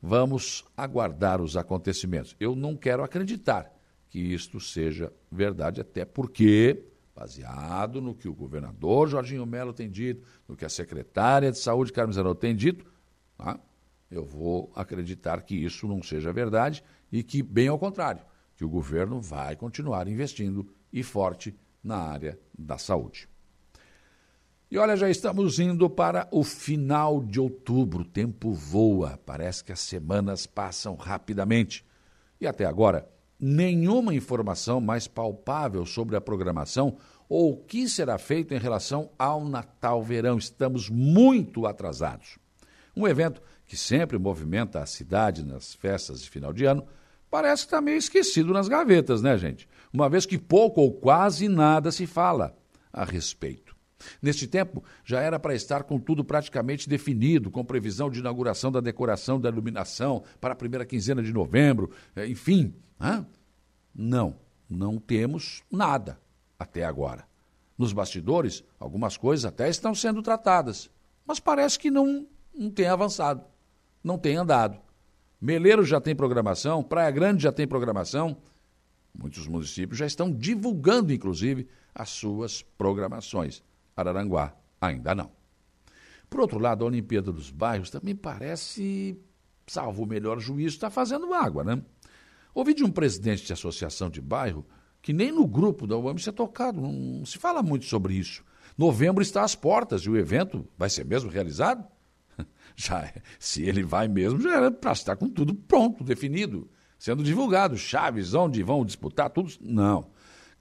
vamos 0.00 0.64
aguardar 0.76 1.40
os 1.42 1.56
acontecimentos. 1.56 2.36
Eu 2.38 2.54
não 2.54 2.76
quero 2.76 3.02
acreditar 3.02 3.74
que 4.08 4.20
isto 4.20 4.60
seja 4.60 5.12
verdade, 5.30 5.80
até 5.80 6.04
porque, 6.04 6.84
baseado 7.16 8.00
no 8.00 8.14
que 8.14 8.28
o 8.28 8.34
governador 8.34 9.08
Jorginho 9.08 9.44
Melo 9.44 9.72
tem 9.72 9.90
dito, 9.90 10.24
no 10.46 10.56
que 10.56 10.64
a 10.64 10.68
secretária 10.68 11.50
de 11.50 11.58
saúde, 11.58 11.92
Carmen 11.92 12.14
Zanotto, 12.14 12.40
tem 12.40 12.54
dito, 12.54 12.86
tá? 13.36 13.58
Eu 14.10 14.24
vou 14.24 14.72
acreditar 14.74 15.42
que 15.42 15.54
isso 15.54 15.86
não 15.86 16.02
seja 16.02 16.32
verdade 16.32 16.82
e 17.12 17.22
que, 17.22 17.42
bem 17.42 17.68
ao 17.68 17.78
contrário, 17.78 18.24
que 18.56 18.64
o 18.64 18.68
governo 18.68 19.20
vai 19.20 19.54
continuar 19.56 20.08
investindo 20.08 20.68
e 20.92 21.02
forte 21.02 21.54
na 21.82 21.96
área 21.96 22.38
da 22.58 22.76
saúde. 22.76 23.28
E 24.70 24.78
olha, 24.78 24.96
já 24.96 25.10
estamos 25.10 25.58
indo 25.58 25.88
para 25.90 26.28
o 26.30 26.44
final 26.44 27.20
de 27.20 27.40
outubro. 27.40 28.02
O 28.02 28.04
tempo 28.04 28.52
voa, 28.52 29.18
parece 29.26 29.64
que 29.64 29.72
as 29.72 29.80
semanas 29.80 30.46
passam 30.46 30.94
rapidamente. 30.94 31.84
E 32.40 32.46
até 32.46 32.64
agora, 32.64 33.08
nenhuma 33.38 34.14
informação 34.14 34.80
mais 34.80 35.08
palpável 35.08 35.84
sobre 35.84 36.14
a 36.16 36.20
programação 36.20 36.98
Ou 37.28 37.52
o 37.52 37.56
que 37.56 37.88
será 37.88 38.18
feito 38.18 38.52
em 38.52 38.58
relação 38.58 39.10
ao 39.16 39.44
Natal-Verão? 39.44 40.36
Estamos 40.36 40.90
muito 40.90 41.64
atrasados. 41.64 42.38
Um 42.96 43.06
evento 43.06 43.40
que 43.70 43.76
sempre 43.76 44.18
movimenta 44.18 44.80
a 44.80 44.86
cidade 44.86 45.44
nas 45.44 45.74
festas 45.74 46.20
de 46.20 46.28
final 46.28 46.52
de 46.52 46.64
ano, 46.64 46.84
parece 47.30 47.62
que 47.62 47.68
está 47.68 47.80
meio 47.80 47.98
esquecido 47.98 48.52
nas 48.52 48.66
gavetas, 48.66 49.22
né, 49.22 49.38
gente? 49.38 49.68
Uma 49.92 50.08
vez 50.08 50.26
que 50.26 50.36
pouco 50.36 50.80
ou 50.80 50.92
quase 50.92 51.48
nada 51.48 51.92
se 51.92 52.04
fala 52.04 52.58
a 52.92 53.04
respeito. 53.04 53.76
Neste 54.20 54.48
tempo, 54.48 54.82
já 55.04 55.20
era 55.20 55.38
para 55.38 55.54
estar 55.54 55.84
com 55.84 56.00
tudo 56.00 56.24
praticamente 56.24 56.88
definido, 56.88 57.48
com 57.48 57.64
previsão 57.64 58.10
de 58.10 58.18
inauguração 58.18 58.72
da 58.72 58.80
decoração 58.80 59.40
da 59.40 59.48
iluminação 59.48 60.24
para 60.40 60.52
a 60.52 60.56
primeira 60.56 60.84
quinzena 60.84 61.22
de 61.22 61.32
novembro, 61.32 61.92
eh, 62.16 62.26
enfim. 62.26 62.74
Não, 63.94 64.36
não 64.68 64.98
temos 64.98 65.62
nada 65.70 66.20
até 66.58 66.84
agora. 66.84 67.24
Nos 67.78 67.92
bastidores, 67.92 68.64
algumas 68.80 69.16
coisas 69.16 69.44
até 69.44 69.68
estão 69.68 69.94
sendo 69.94 70.22
tratadas, 70.22 70.90
mas 71.24 71.38
parece 71.38 71.78
que 71.78 71.88
não, 71.88 72.26
não 72.52 72.68
tem 72.68 72.88
avançado, 72.88 73.44
não 74.02 74.18
tem 74.18 74.36
andado. 74.36 74.78
Meleiro 75.40 75.84
já 75.84 76.00
tem 76.00 76.14
programação, 76.14 76.82
Praia 76.82 77.10
Grande 77.10 77.42
já 77.42 77.52
tem 77.52 77.66
programação. 77.66 78.36
Muitos 79.18 79.46
municípios 79.46 79.98
já 79.98 80.06
estão 80.06 80.30
divulgando, 80.30 81.12
inclusive, 81.12 81.66
as 81.94 82.10
suas 82.10 82.62
programações. 82.62 83.62
Araranguá 83.96 84.54
ainda 84.80 85.14
não. 85.14 85.30
Por 86.28 86.40
outro 86.40 86.58
lado, 86.58 86.84
a 86.84 86.86
Olimpíada 86.86 87.32
dos 87.32 87.50
Bairros 87.50 87.90
também 87.90 88.14
parece, 88.14 89.18
salvo 89.66 90.04
o 90.04 90.06
melhor 90.06 90.38
juízo, 90.38 90.76
está 90.76 90.88
fazendo 90.88 91.34
água, 91.34 91.64
né? 91.64 91.82
Ouvi 92.54 92.74
de 92.74 92.84
um 92.84 92.90
presidente 92.90 93.44
de 93.44 93.52
associação 93.52 94.08
de 94.08 94.20
bairro 94.20 94.64
que 95.02 95.12
nem 95.12 95.32
no 95.32 95.46
grupo 95.46 95.86
da 95.86 95.96
UAM 95.96 96.16
é 96.26 96.32
tocado, 96.32 96.80
não 96.80 97.24
se 97.24 97.38
fala 97.38 97.62
muito 97.62 97.86
sobre 97.86 98.14
isso. 98.14 98.44
Novembro 98.76 99.22
está 99.22 99.42
às 99.42 99.54
portas 99.54 100.02
e 100.02 100.10
o 100.10 100.16
evento 100.16 100.66
vai 100.76 100.90
ser 100.90 101.04
mesmo 101.04 101.30
realizado? 101.30 101.86
Já, 102.76 103.00
é, 103.02 103.22
se 103.38 103.62
ele 103.62 103.82
vai 103.82 104.08
mesmo, 104.08 104.40
já 104.40 104.56
era 104.56 104.70
para 104.70 104.92
estar 104.92 105.14
com 105.14 105.28
tudo 105.28 105.54
pronto, 105.54 106.02
definido, 106.02 106.66
sendo 106.98 107.22
divulgado, 107.22 107.76
chaves, 107.76 108.32
onde 108.32 108.62
vão 108.62 108.86
disputar, 108.86 109.28
tudo. 109.28 109.52
Não. 109.60 110.10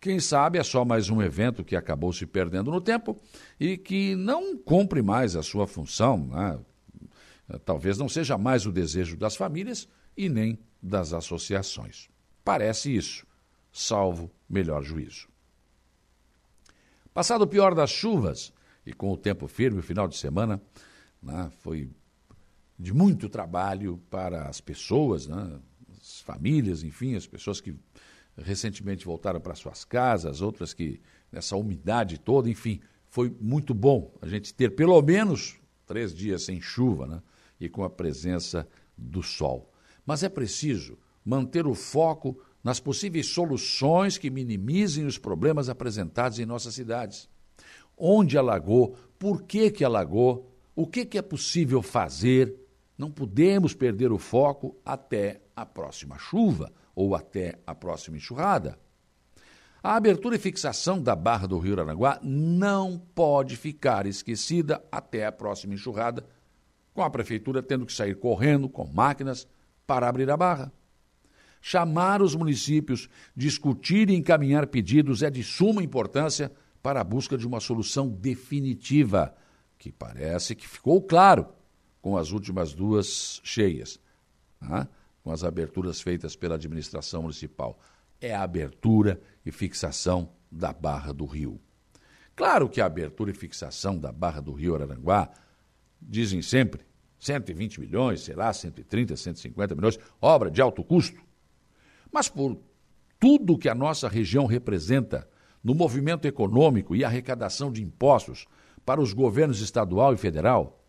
Quem 0.02 0.20
sabe 0.20 0.58
é 0.58 0.64
só 0.64 0.84
mais 0.84 1.10
um 1.10 1.22
evento 1.22 1.64
que 1.64 1.76
acabou 1.76 2.12
se 2.12 2.26
perdendo 2.26 2.72
no 2.72 2.82
tempo 2.82 3.18
e 3.60 3.78
que 3.78 4.16
não 4.16 4.58
cumpre 4.58 5.02
mais 5.02 5.36
a 5.36 5.44
sua 5.44 5.68
função. 5.68 6.28
Né? 6.28 6.60
Talvez 7.66 7.98
não 7.98 8.10
seja 8.10 8.38
mais 8.38 8.66
o 8.66 8.72
desejo 8.72 9.16
das 9.18 9.36
famílias 9.36 9.88
e 10.16 10.30
nem 10.30 10.60
das 10.82 11.14
associações. 11.14 12.10
Parece 12.44 12.96
isso, 12.96 13.26
salvo 13.72 14.32
melhor 14.50 14.84
juízo. 14.84 15.28
Passado 17.14 17.42
o 17.42 17.48
pior 17.48 17.76
das 17.76 17.90
chuvas 17.90 18.54
e 18.86 18.94
com 18.94 19.12
o 19.12 19.18
tempo 19.18 19.48
firme, 19.48 19.80
o 19.80 19.84
final 19.84 20.08
de 20.08 20.16
semana 20.16 20.62
né, 21.22 21.52
foi 21.60 21.90
de 22.78 22.94
muito 22.94 23.28
trabalho 23.28 24.00
para 24.10 24.48
as 24.48 24.62
pessoas, 24.62 25.28
né, 25.28 25.60
as 26.00 26.22
famílias, 26.22 26.84
enfim, 26.84 27.16
as 27.16 27.28
pessoas 27.28 27.60
que 27.60 27.76
recentemente 28.38 29.06
voltaram 29.06 29.42
para 29.42 29.56
suas 29.56 29.84
casas, 29.84 30.42
outras 30.42 30.74
que 30.74 31.02
nessa 31.32 31.56
umidade 31.56 32.18
toda, 32.18 32.50
enfim, 32.50 32.80
foi 33.10 33.36
muito 33.42 33.74
bom 33.74 34.14
a 34.22 34.28
gente 34.28 34.54
ter 34.54 34.76
pelo 34.76 35.02
menos 35.02 35.58
três 35.86 36.14
dias 36.14 36.44
sem 36.44 36.62
chuva 36.62 37.08
né, 37.08 37.22
e 37.60 37.68
com 37.68 37.84
a 37.84 37.90
presença 37.90 38.68
do 38.98 39.22
sol. 39.22 39.74
Mas 40.06 40.24
é 40.24 40.30
preciso 40.30 40.98
manter 41.26 41.68
o 41.68 41.76
foco 41.76 42.40
nas 42.64 42.80
possíveis 42.80 43.28
soluções 43.28 44.18
que 44.18 44.30
minimizem 44.30 45.06
os 45.06 45.18
problemas 45.18 45.70
apresentados 45.70 46.40
em 46.40 46.46
nossas 46.46 46.76
cidades. 46.76 47.30
Onde 47.98 48.38
alagou, 48.38 48.96
por 49.18 49.44
que, 49.44 49.70
que 49.72 49.84
alagou, 49.84 50.49
o 50.80 50.88
que, 50.88 51.04
que 51.04 51.18
é 51.18 51.22
possível 51.22 51.82
fazer. 51.82 52.56
Não 52.98 53.12
podemos 53.12 53.74
perder 53.74 54.14
o 54.14 54.18
foco 54.18 54.78
até 54.86 55.42
a 55.54 55.66
próxima 55.66 56.18
chuva 56.18 56.72
ou 56.96 57.14
até 57.14 57.60
a 57.68 57.76
próxima 57.76 58.16
enxurrada. 58.16 58.80
A 59.84 59.98
abertura 59.98 60.38
e 60.38 60.40
fixação 60.40 61.02
da 61.02 61.18
barra 61.18 61.48
do 61.48 61.60
Rio 61.60 61.74
Aranaguá 61.74 62.18
não 62.24 62.98
pode 62.98 63.58
ficar 63.58 64.06
esquecida 64.06 64.82
até 64.90 65.26
a 65.26 65.34
próxima 65.34 65.74
enxurrada, 65.74 66.26
com 66.94 67.02
a 67.02 67.10
prefeitura 67.10 67.62
tendo 67.62 67.86
que 67.86 67.92
sair 67.92 68.16
correndo 68.16 68.70
com 68.70 68.86
máquinas 68.86 69.46
para 69.86 70.08
abrir 70.08 70.32
a 70.32 70.38
barra. 70.38 70.72
Chamar 71.60 72.22
os 72.22 72.36
municípios, 72.36 73.10
discutir 73.36 74.10
e 74.10 74.16
encaminhar 74.16 74.68
pedidos 74.68 75.24
é 75.24 75.30
de 75.30 75.44
suma 75.44 75.84
importância 75.84 76.50
para 76.82 77.02
a 77.02 77.04
busca 77.04 77.38
de 77.38 77.46
uma 77.46 77.60
solução 77.60 78.08
definitiva, 78.08 79.36
que 79.80 79.92
parece 79.92 80.54
que 80.54 80.68
ficou 80.68 81.02
claro 81.02 81.48
com 82.02 82.18
as 82.18 82.32
últimas 82.32 82.74
duas 82.74 83.42
cheias, 83.44 84.00
né? 84.62 84.88
com 85.24 85.32
as 85.32 85.44
aberturas 85.44 86.02
feitas 86.02 86.36
pela 86.36 86.56
administração 86.56 87.24
municipal. 87.24 87.80
É 88.22 88.36
a 88.36 88.44
abertura 88.44 89.20
e 89.46 89.52
fixação 89.52 90.30
da 90.52 90.74
Barra 90.74 91.14
do 91.14 91.26
Rio. 91.26 91.60
Claro 92.36 92.70
que 92.70 92.82
a 92.82 92.86
abertura 92.86 93.32
e 93.32 93.34
fixação 93.34 93.98
da 93.98 94.12
Barra 94.12 94.42
do 94.42 94.52
Rio 94.52 94.76
Araranguá, 94.76 95.32
dizem 96.02 96.42
sempre, 96.42 96.86
120 97.18 97.80
milhões, 97.80 98.22
sei 98.22 98.36
lá, 98.36 98.52
130, 98.52 99.16
150 99.16 99.76
milhões, 99.76 100.00
obra 100.22 100.52
de 100.52 100.62
alto 100.62 100.84
custo. 100.84 101.22
Mas 102.12 102.28
por 102.28 102.58
tudo 103.20 103.58
que 103.58 103.70
a 103.70 103.76
nossa 103.76 104.08
região 104.08 104.46
representa 104.46 105.28
no 105.64 105.74
movimento 105.74 106.26
econômico 106.26 106.96
e 106.96 107.04
arrecadação 107.04 107.72
de 107.72 107.84
impostos 107.84 108.48
para 108.90 109.02
os 109.02 109.14
governos 109.14 109.62
estadual 109.62 110.16
e 110.16 110.18
federal, 110.18 110.84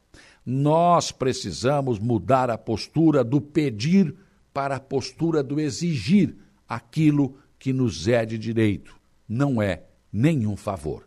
nós 0.47 1.13
precisamos 1.13 1.99
mudar 1.99 2.49
a 2.49 2.57
postura 2.57 3.23
do 3.23 3.43
pedir 3.43 4.17
para 4.55 4.77
a 4.77 4.81
postura 4.81 5.43
do 5.43 5.61
exigir 5.61 6.35
aquilo 6.67 7.37
que 7.59 7.75
nos 7.75 8.09
é 8.09 8.25
de 8.25 8.39
direito. 8.39 8.99
Não 9.29 9.61
é 9.61 9.85
nenhum 10.11 10.57
favor. 10.57 11.07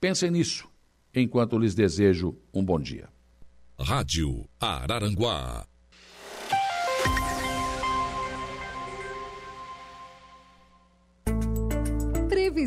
Pensem 0.00 0.30
nisso 0.30 0.66
enquanto 1.14 1.58
lhes 1.58 1.74
desejo 1.74 2.34
um 2.50 2.64
bom 2.64 2.80
dia. 2.80 3.10
Rádio 3.78 4.48
Araranguá. 4.58 5.66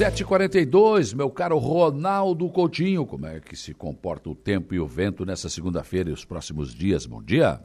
7h42, 0.00 1.14
meu 1.14 1.28
caro 1.28 1.58
Ronaldo 1.58 2.48
Coutinho, 2.48 3.04
como 3.04 3.26
é 3.26 3.38
que 3.38 3.54
se 3.54 3.74
comporta 3.74 4.30
o 4.30 4.34
tempo 4.34 4.72
e 4.72 4.80
o 4.80 4.86
vento 4.86 5.26
nessa 5.26 5.50
segunda-feira 5.50 6.08
e 6.08 6.12
os 6.14 6.24
próximos 6.24 6.74
dias? 6.74 7.04
Bom 7.04 7.22
dia. 7.22 7.60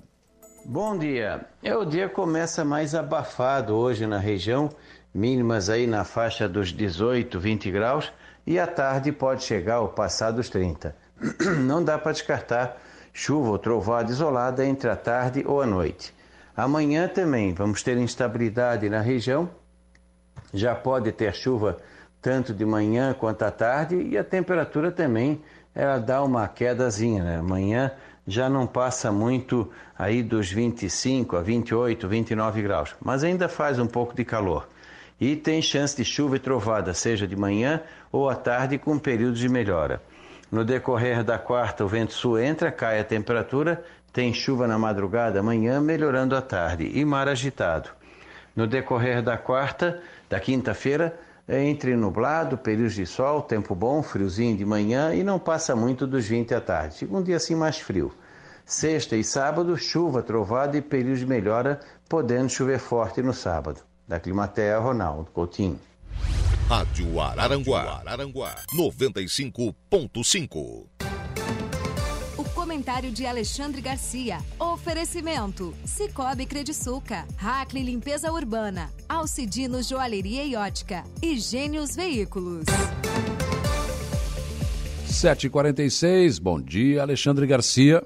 Bom 0.65 0.98
dia. 0.98 1.45
É, 1.63 1.74
o 1.78 1.86
dia 1.86 2.10
começa 2.10 2.65
mais 2.65 2.93
abafado 2.93 3.74
hoje 3.74 4.06
na 4.06 4.17
região, 4.17 4.69
mínimas 5.13 5.69
aí 5.69 5.88
na 5.88 6.04
faixa 6.04 6.45
dos 6.45 6.74
18, 6.74 7.39
20 7.39 7.71
graus, 7.71 8.12
e 8.45 8.60
à 8.60 8.67
tarde 8.67 9.13
pode 9.13 9.41
chegar 9.41 9.76
ao 9.76 9.88
passar 9.88 10.32
dos 10.32 10.50
30. 10.50 10.93
Não 11.65 11.82
dá 11.82 11.98
para 11.98 12.12
descartar 12.12 12.81
chuva 13.13 13.52
ou 13.52 13.58
trovoada 13.58 14.12
isolada 14.12 14.65
entre 14.65 14.90
a 14.90 14.98
tarde 14.98 15.42
ou 15.48 15.62
a 15.62 15.65
noite. 15.65 16.13
Amanhã 16.54 17.08
também 17.08 17.54
vamos 17.54 17.81
ter 17.81 17.98
instabilidade 17.98 18.90
na 18.90 19.00
região, 19.00 19.50
já 20.54 20.75
pode 20.75 21.13
ter 21.13 21.33
chuva 21.33 21.77
tanto 22.26 22.56
de 22.56 22.65
manhã 22.65 23.13
quanto 23.13 23.44
à 23.44 23.52
tarde, 23.52 23.96
e 23.98 24.17
a 24.17 24.23
temperatura 24.23 24.92
também 24.92 25.44
ela 25.76 26.00
dá 26.00 26.23
uma 26.23 26.48
quedazinha, 26.48 27.23
né? 27.23 27.38
Amanhã 27.38 27.92
já 28.26 28.50
não 28.50 28.65
passa 28.65 29.12
muito 29.12 29.71
aí 29.96 30.23
dos 30.23 30.52
25 30.52 31.38
a 31.38 31.44
28, 31.44 32.08
29 32.08 32.63
graus, 32.63 32.96
mas 33.00 33.23
ainda 33.23 33.48
faz 33.48 33.78
um 33.78 33.86
pouco 33.86 34.15
de 34.15 34.26
calor. 34.26 34.67
E 35.21 35.36
tem 35.36 35.62
chance 35.62 35.96
de 35.96 36.04
chuva 36.04 36.38
e 36.38 36.40
trovada, 36.40 36.96
seja 36.96 37.28
de 37.28 37.36
manhã 37.36 37.80
ou 38.12 38.28
à 38.28 38.34
tarde, 38.34 38.80
com 38.80 38.98
períodos 38.98 39.40
de 39.40 39.48
melhora. 39.48 40.02
No 40.52 40.65
decorrer 40.65 41.23
da 41.23 41.38
quarta, 41.38 41.86
o 41.86 41.88
vento 41.88 42.13
sul 42.13 42.40
entra, 42.40 42.71
cai 42.71 43.00
a 43.00 43.04
temperatura, 43.04 43.84
tem 44.12 44.34
chuva 44.34 44.65
na 44.65 44.80
madrugada, 44.80 45.42
amanhã, 45.42 45.80
melhorando 45.80 46.36
à 46.36 46.42
tarde, 46.42 46.90
e 46.92 47.06
mar 47.06 47.28
agitado. 47.28 47.92
No 48.56 48.65
decorrer 48.65 49.21
da 49.21 49.38
quarta, 49.38 50.02
da 50.28 50.40
quinta-feira, 50.40 51.15
entre 51.48 51.96
nublado, 51.96 52.58
períodos 52.58 52.96
de 52.96 53.06
sol, 53.06 53.41
tempo 53.41 53.75
bom, 53.75 54.02
friozinho 54.02 54.58
de 54.58 54.65
manhã 54.65 55.13
e 55.13 55.23
não 55.23 55.37
passa 55.37 55.75
muito 55.75 56.08
dos 56.08 56.25
20 56.25 56.56
à 56.56 56.62
tarde. 56.62 57.08
Um 57.10 57.21
dia 57.21 57.37
assim 57.37 57.56
mais 57.56 57.77
frio. 57.77 58.12
Sexta 58.65 59.15
e 59.15 59.23
sábado, 59.23 59.77
chuva, 59.77 60.23
trovada 60.23 60.75
e 60.75 60.81
períodos 60.81 61.19
de 61.19 61.27
melhora, 61.27 61.79
podendo 62.10 62.50
chover 62.50 62.79
forte 62.79 63.21
no 63.21 63.33
sábado. 63.33 63.81
Da 64.08 64.19
Climatea, 64.19 64.79
Ronaldo 64.79 65.29
Coutinho. 65.31 65.79
Rádio 66.67 67.21
Araranguá, 67.21 68.02
Araranguá 68.04 68.56
95.5. 68.75 70.94
Comentário 72.76 73.10
de 73.10 73.26
Alexandre 73.26 73.80
Garcia. 73.80 74.40
Oferecimento: 74.60 75.73
Cicobi 75.86 76.46
Crediçuca, 76.46 77.26
Hackley 77.38 77.86
Limpeza 77.86 78.30
Urbana, 78.30 78.92
Alcidino 79.08 79.82
Joalheria 79.82 80.44
e 80.44 80.58
Ótica 80.58 81.06
e 81.23 81.38
Gênios 81.38 81.96
Veículos. 81.96 82.65
7h46, 85.08 86.42
bom 86.42 86.62
dia, 86.62 87.02
Alexandre 87.02 87.48
Garcia. 87.48 88.04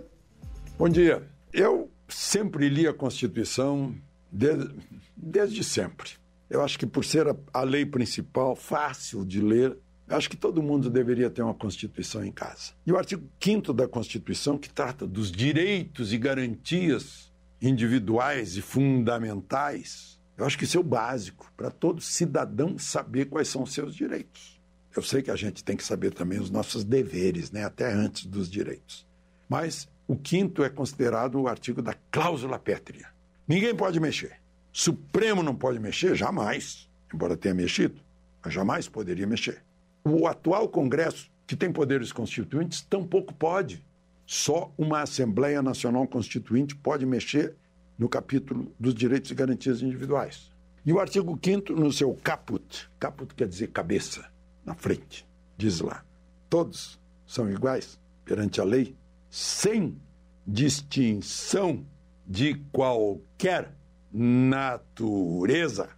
Bom 0.78 0.88
dia. 0.88 1.28
Eu 1.52 1.90
sempre 2.08 2.70
li 2.70 2.86
a 2.86 2.94
Constituição 2.94 3.96
desde, 4.32 4.70
desde 5.18 5.64
sempre. 5.64 6.12
Eu 6.48 6.62
acho 6.62 6.78
que 6.78 6.86
por 6.86 7.04
ser 7.04 7.28
a, 7.28 7.36
a 7.52 7.64
lei 7.64 7.88
principal, 7.88 8.56
fácil 8.56 9.26
de 9.26 9.42
ler, 9.42 9.76
acho 10.10 10.30
que 10.30 10.38
todo 10.38 10.64
mundo 10.64 10.90
deveria 10.90 11.30
ter 11.30 11.42
uma 11.42 11.54
Constituição 11.54 12.24
em 12.24 12.32
casa. 12.32 12.74
E 12.86 12.92
o 12.92 12.98
artigo 12.98 13.28
5 13.40 13.74
da 13.74 13.88
Constituição, 13.88 14.58
que 14.58 14.70
trata 14.70 15.06
dos 15.06 15.32
direitos 15.32 16.12
e 16.14 16.18
garantias 16.18 17.32
individuais 17.62 18.56
e 18.56 18.62
fundamentais, 18.62 20.20
eu 20.38 20.46
acho 20.46 20.58
que 20.58 20.64
isso 20.64 20.78
é 20.78 20.80
o 20.80 20.84
básico 20.84 21.52
para 21.58 21.70
todo 21.70 22.02
cidadão 22.02 22.78
saber 22.78 23.26
quais 23.26 23.50
são 23.50 23.64
os 23.64 23.74
seus 23.74 23.94
direitos. 23.94 24.60
Eu 24.96 25.04
sei 25.04 25.22
que 25.22 25.30
a 25.30 25.36
gente 25.36 25.64
tem 25.64 25.76
que 25.78 25.84
saber 25.84 26.14
também 26.14 26.40
os 26.40 26.50
nossos 26.50 26.84
deveres, 26.84 27.52
né, 27.52 27.64
até 27.64 27.92
antes 27.92 28.26
dos 28.26 28.50
direitos. 28.50 29.06
Mas 29.48 29.88
o 30.08 30.16
quinto 30.16 30.64
é 30.64 30.70
considerado 30.70 31.40
o 31.40 31.48
artigo 31.48 31.82
da 31.82 31.94
cláusula 32.10 32.58
pétrea. 32.58 33.08
Ninguém 33.48 33.76
pode 33.76 34.00
mexer. 34.00 34.40
Supremo 34.72 35.44
não 35.44 35.56
pode 35.56 35.80
mexer? 35.80 36.16
Jamais. 36.16 36.90
Embora 37.14 37.36
tenha 37.36 37.54
mexido, 37.54 38.00
mas 38.44 38.54
jamais 38.54 38.88
poderia 38.88 39.28
mexer. 39.28 39.64
O 40.04 40.28
atual 40.28 40.68
Congresso, 40.70 41.30
que 41.46 41.56
tem 41.56 41.72
poderes 41.72 42.12
constituintes, 42.12 42.82
tampouco 42.82 43.34
pode. 43.34 43.84
Só 44.26 44.72
uma 44.78 45.02
Assembleia 45.02 45.62
Nacional 45.62 46.08
Constituinte 46.08 46.76
pode 46.76 47.06
mexer 47.06 47.56
no 47.98 48.08
capítulo 48.08 48.72
dos 48.80 48.94
direitos 48.94 49.32
e 49.32 49.36
garantias 49.36 49.82
individuais. 49.82 50.52
E 50.86 50.94
o 50.94 51.00
artigo 51.00 51.38
5 51.44 51.74
no 51.74 51.92
seu 51.92 52.14
caput, 52.14 52.90
caput 53.00 53.34
quer 53.36 53.48
dizer 53.48 53.68
cabeça, 53.68 54.26
na 54.66 54.74
frente, 54.74 55.28
diz 55.58 55.82
lá: 55.82 56.06
todos 56.50 57.00
são 57.28 57.50
iguais 57.52 58.00
perante 58.24 58.62
a 58.62 58.64
lei, 58.64 58.96
sem 59.30 60.00
distinção 60.48 61.86
de 62.26 62.56
qualquer 62.72 63.74
natureza, 64.12 65.90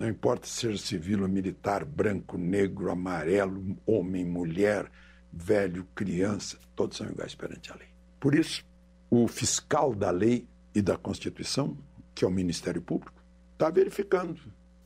não 0.00 0.08
importa 0.08 0.46
ser 0.46 0.78
civil 0.78 1.20
ou 1.20 1.28
militar, 1.28 1.84
branco, 1.84 2.38
negro, 2.38 2.90
amarelo, 2.90 3.76
homem, 3.84 4.24
mulher, 4.24 4.90
velho, 5.30 5.86
criança, 5.94 6.58
todos 6.74 6.96
são 6.96 7.06
iguais 7.06 7.34
perante 7.34 7.70
a 7.70 7.76
lei. 7.76 7.88
Por 8.18 8.34
isso, 8.34 8.64
o 9.10 9.28
fiscal 9.28 9.94
da 9.94 10.10
lei 10.10 10.48
e 10.74 10.80
da 10.80 10.96
Constituição, 10.96 11.76
que 12.14 12.24
é 12.24 12.28
o 12.28 12.30
Ministério 12.30 12.80
Público, 12.80 13.22
está 13.52 13.68
verificando 13.68 14.40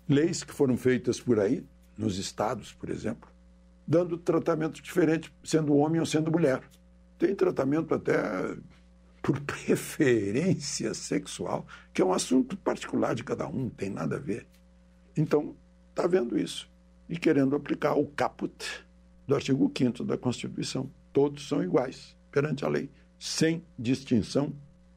leis 0.08 0.42
que 0.42 0.52
foram 0.52 0.76
feitas 0.76 1.20
por 1.20 1.38
aí, 1.38 1.64
nos 1.96 2.18
estados, 2.18 2.72
por 2.72 2.90
exemplo, 2.90 3.30
dando 3.86 4.18
tratamento 4.18 4.82
diferente, 4.82 5.32
sendo 5.44 5.76
homem 5.76 6.00
ou 6.00 6.06
sendo 6.06 6.28
mulher. 6.28 6.60
Tem 7.16 7.32
tratamento 7.36 7.94
até 7.94 8.16
por 9.22 9.38
preferência 9.46 10.92
sexual, 10.92 11.64
que 11.92 12.02
é 12.02 12.04
um 12.04 12.12
assunto 12.12 12.56
particular 12.56 13.14
de 13.14 13.22
cada 13.22 13.46
um, 13.46 13.52
não 13.52 13.70
tem 13.70 13.90
nada 13.90 14.16
a 14.16 14.18
ver. 14.18 14.44
Então, 15.16 15.54
está 15.90 16.06
vendo 16.06 16.38
isso 16.38 16.68
e 17.08 17.16
querendo 17.18 17.54
aplicar 17.54 17.94
o 17.94 18.06
caput 18.06 18.84
do 19.26 19.34
artigo 19.34 19.70
5 19.76 20.04
da 20.04 20.16
Constituição. 20.16 20.90
Todos 21.12 21.46
são 21.48 21.62
iguais 21.62 22.16
perante 22.30 22.64
a 22.64 22.68
lei, 22.68 22.90
sem 23.18 23.62
distinção 23.78 24.52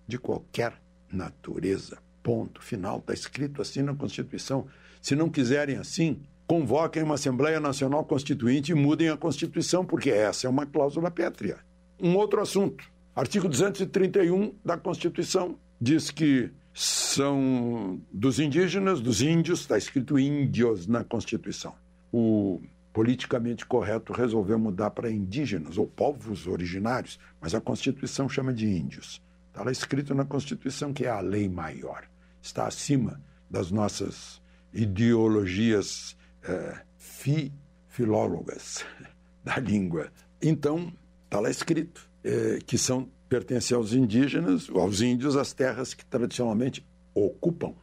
de 0.08 0.18
qualquer 0.18 0.74
natureza. 1.12 1.98
Ponto 2.24 2.62
final. 2.62 3.00
Está 3.00 3.14
escrito 3.14 3.62
assim 3.62 3.82
na 3.82 3.96
Constituição. 3.96 4.68
Se 5.02 5.16
não 5.16 5.30
quiserem 5.30 5.78
assim, 5.78 6.22
convoquem 6.48 7.04
uma 7.04 7.16
Assembleia 7.16 7.60
Nacional 7.60 8.04
Constituinte 8.04 8.72
e 8.72 8.76
mudem 8.76 9.10
a 9.10 9.18
Constituição, 9.18 9.86
porque 9.86 10.10
essa 10.10 10.48
é 10.48 10.50
uma 10.50 10.66
cláusula 10.66 11.12
pétrea. 11.12 11.60
Um 12.00 12.16
outro 12.16 12.42
assunto 12.42 12.84
Artigo 13.18 13.50
231 13.50 14.54
da 14.64 14.78
Constituição 14.78 15.58
diz 15.82 16.12
que 16.12 16.52
são 16.80 18.00
dos 18.14 18.40
indígenas, 18.40 19.02
dos 19.02 19.24
índios, 19.24 19.62
está 19.62 19.80
escrito 19.80 20.20
índios 20.20 20.86
na 20.86 21.04
Constituição. 21.04 21.74
O 22.14 22.62
politicamente 22.94 23.66
correto 23.66 24.14
resolveu 24.14 24.60
mudar 24.60 24.92
para 24.92 25.10
indígenas 25.10 25.80
ou 25.80 25.88
povos 25.88 26.46
originários, 26.46 27.20
mas 27.42 27.56
a 27.56 27.62
Constituição 27.62 28.30
chama 28.30 28.54
de 28.54 28.68
índios. 28.68 29.20
Está 29.48 29.64
lá 29.64 29.72
escrito 29.72 30.14
na 30.14 30.24
Constituição 30.24 30.94
que 30.94 31.06
é 31.06 31.10
a 31.10 31.20
lei 31.20 31.50
maior, 31.50 32.08
está 32.40 32.68
acima 32.68 33.20
das 33.50 33.72
nossas 33.72 34.40
ideologias 34.72 36.16
é, 36.44 36.82
fi, 36.96 37.52
filólogas 37.88 38.86
da 39.44 39.58
língua. 39.58 40.12
Então, 40.40 40.94
está 41.26 41.40
lá 41.40 41.50
escrito 41.50 42.08
eh, 42.24 42.60
que 42.68 42.78
são 42.78 43.10
pertencem 43.28 43.76
aos 43.76 43.94
indígenas, 43.94 44.70
aos 44.70 45.02
índios, 45.02 45.36
as 45.36 45.54
terras 45.54 45.94
que 45.94 46.06
tradicionalmente 46.06 46.86
ocupam. 47.14 47.74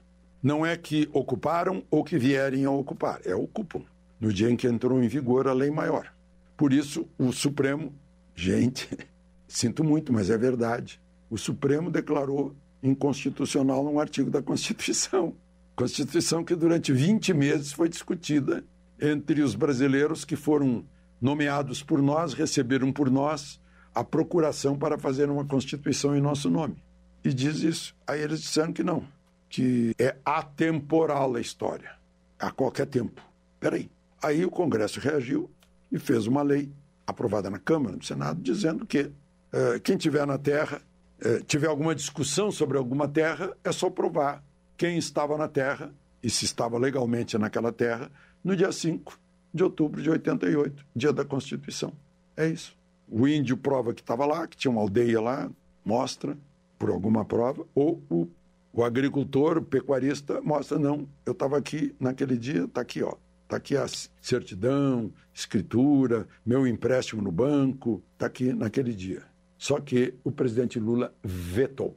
Não 0.42 0.64
é 0.64 0.76
que 0.76 1.08
ocuparam 1.12 1.82
ou 1.90 2.04
que 2.04 2.18
vierem 2.18 2.64
a 2.64 2.70
ocupar, 2.70 3.20
é 3.24 3.34
ocupam. 3.34 3.82
No 4.20 4.32
dia 4.32 4.50
em 4.50 4.56
que 4.56 4.66
entrou 4.66 5.02
em 5.02 5.08
vigor 5.08 5.48
a 5.48 5.52
lei 5.52 5.70
maior. 5.70 6.12
Por 6.56 6.72
isso, 6.72 7.06
o 7.18 7.32
Supremo, 7.32 7.92
gente, 8.34 8.88
sinto 9.48 9.82
muito, 9.82 10.12
mas 10.12 10.30
é 10.30 10.38
verdade. 10.38 11.00
O 11.28 11.36
Supremo 11.36 11.90
declarou 11.90 12.54
inconstitucional 12.82 13.84
um 13.84 13.98
artigo 13.98 14.30
da 14.30 14.42
Constituição. 14.42 15.34
Constituição 15.74 16.44
que 16.44 16.54
durante 16.54 16.92
20 16.92 17.34
meses 17.34 17.72
foi 17.72 17.88
discutida 17.88 18.62
entre 19.00 19.42
os 19.42 19.54
brasileiros 19.54 20.24
que 20.24 20.36
foram 20.36 20.84
nomeados 21.20 21.82
por 21.82 22.00
nós, 22.00 22.34
receberam 22.34 22.92
por 22.92 23.10
nós 23.10 23.60
a 23.94 24.02
procuração 24.02 24.76
para 24.76 24.98
fazer 24.98 25.30
uma 25.30 25.44
Constituição 25.44 26.16
em 26.16 26.20
nosso 26.20 26.50
nome. 26.50 26.76
E 27.22 27.32
diz 27.32 27.60
isso. 27.60 27.94
Aí 28.06 28.20
eles 28.20 28.40
disseram 28.40 28.72
que 28.72 28.82
não, 28.82 29.06
que 29.48 29.94
é 29.98 30.16
atemporal 30.24 31.34
a 31.36 31.40
história, 31.40 31.92
a 32.38 32.50
qualquer 32.50 32.86
tempo. 32.86 33.22
Peraí. 33.60 33.88
Aí 34.22 34.44
o 34.44 34.50
Congresso 34.50 35.00
reagiu 35.00 35.50
e 35.92 35.98
fez 35.98 36.26
uma 36.26 36.42
lei 36.42 36.70
aprovada 37.06 37.48
na 37.48 37.58
Câmara, 37.58 37.96
no 37.96 38.02
Senado, 38.02 38.40
dizendo 38.42 38.84
que 38.84 39.02
uh, 39.02 39.80
quem 39.82 39.96
tiver 39.96 40.26
na 40.26 40.38
Terra, 40.38 40.82
uh, 41.24 41.44
tiver 41.44 41.68
alguma 41.68 41.94
discussão 41.94 42.50
sobre 42.50 42.76
alguma 42.76 43.06
terra, 43.06 43.56
é 43.62 43.70
só 43.70 43.88
provar 43.88 44.42
quem 44.76 44.98
estava 44.98 45.36
na 45.36 45.46
Terra 45.46 45.92
e 46.22 46.30
se 46.30 46.46
estava 46.46 46.78
legalmente 46.78 47.36
naquela 47.38 47.70
terra 47.70 48.10
no 48.42 48.56
dia 48.56 48.72
5 48.72 49.18
de 49.52 49.62
outubro 49.62 50.02
de 50.02 50.10
88, 50.10 50.84
dia 50.96 51.12
da 51.12 51.24
Constituição. 51.24 51.92
É 52.36 52.48
isso. 52.48 52.76
O 53.08 53.28
índio 53.28 53.56
prova 53.56 53.92
que 53.92 54.00
estava 54.00 54.26
lá, 54.26 54.46
que 54.46 54.56
tinha 54.56 54.70
uma 54.70 54.80
aldeia 54.80 55.20
lá, 55.20 55.50
mostra 55.84 56.36
por 56.78 56.90
alguma 56.90 57.24
prova, 57.24 57.66
ou 57.74 58.02
o, 58.10 58.28
o 58.72 58.82
agricultor, 58.82 59.58
o 59.58 59.62
pecuarista, 59.62 60.40
mostra, 60.40 60.78
não, 60.78 61.08
eu 61.24 61.32
estava 61.32 61.56
aqui 61.56 61.94
naquele 62.00 62.36
dia, 62.36 62.64
está 62.64 62.80
aqui, 62.80 63.02
ó. 63.02 63.14
Está 63.44 63.56
aqui 63.56 63.76
a 63.76 63.86
certidão, 64.20 65.12
escritura, 65.32 66.26
meu 66.44 66.66
empréstimo 66.66 67.20
no 67.20 67.30
banco, 67.30 68.02
está 68.14 68.26
aqui 68.26 68.52
naquele 68.52 68.94
dia. 68.94 69.22
Só 69.58 69.78
que 69.80 70.14
o 70.24 70.32
presidente 70.32 70.80
Lula 70.80 71.14
vetou. 71.22 71.96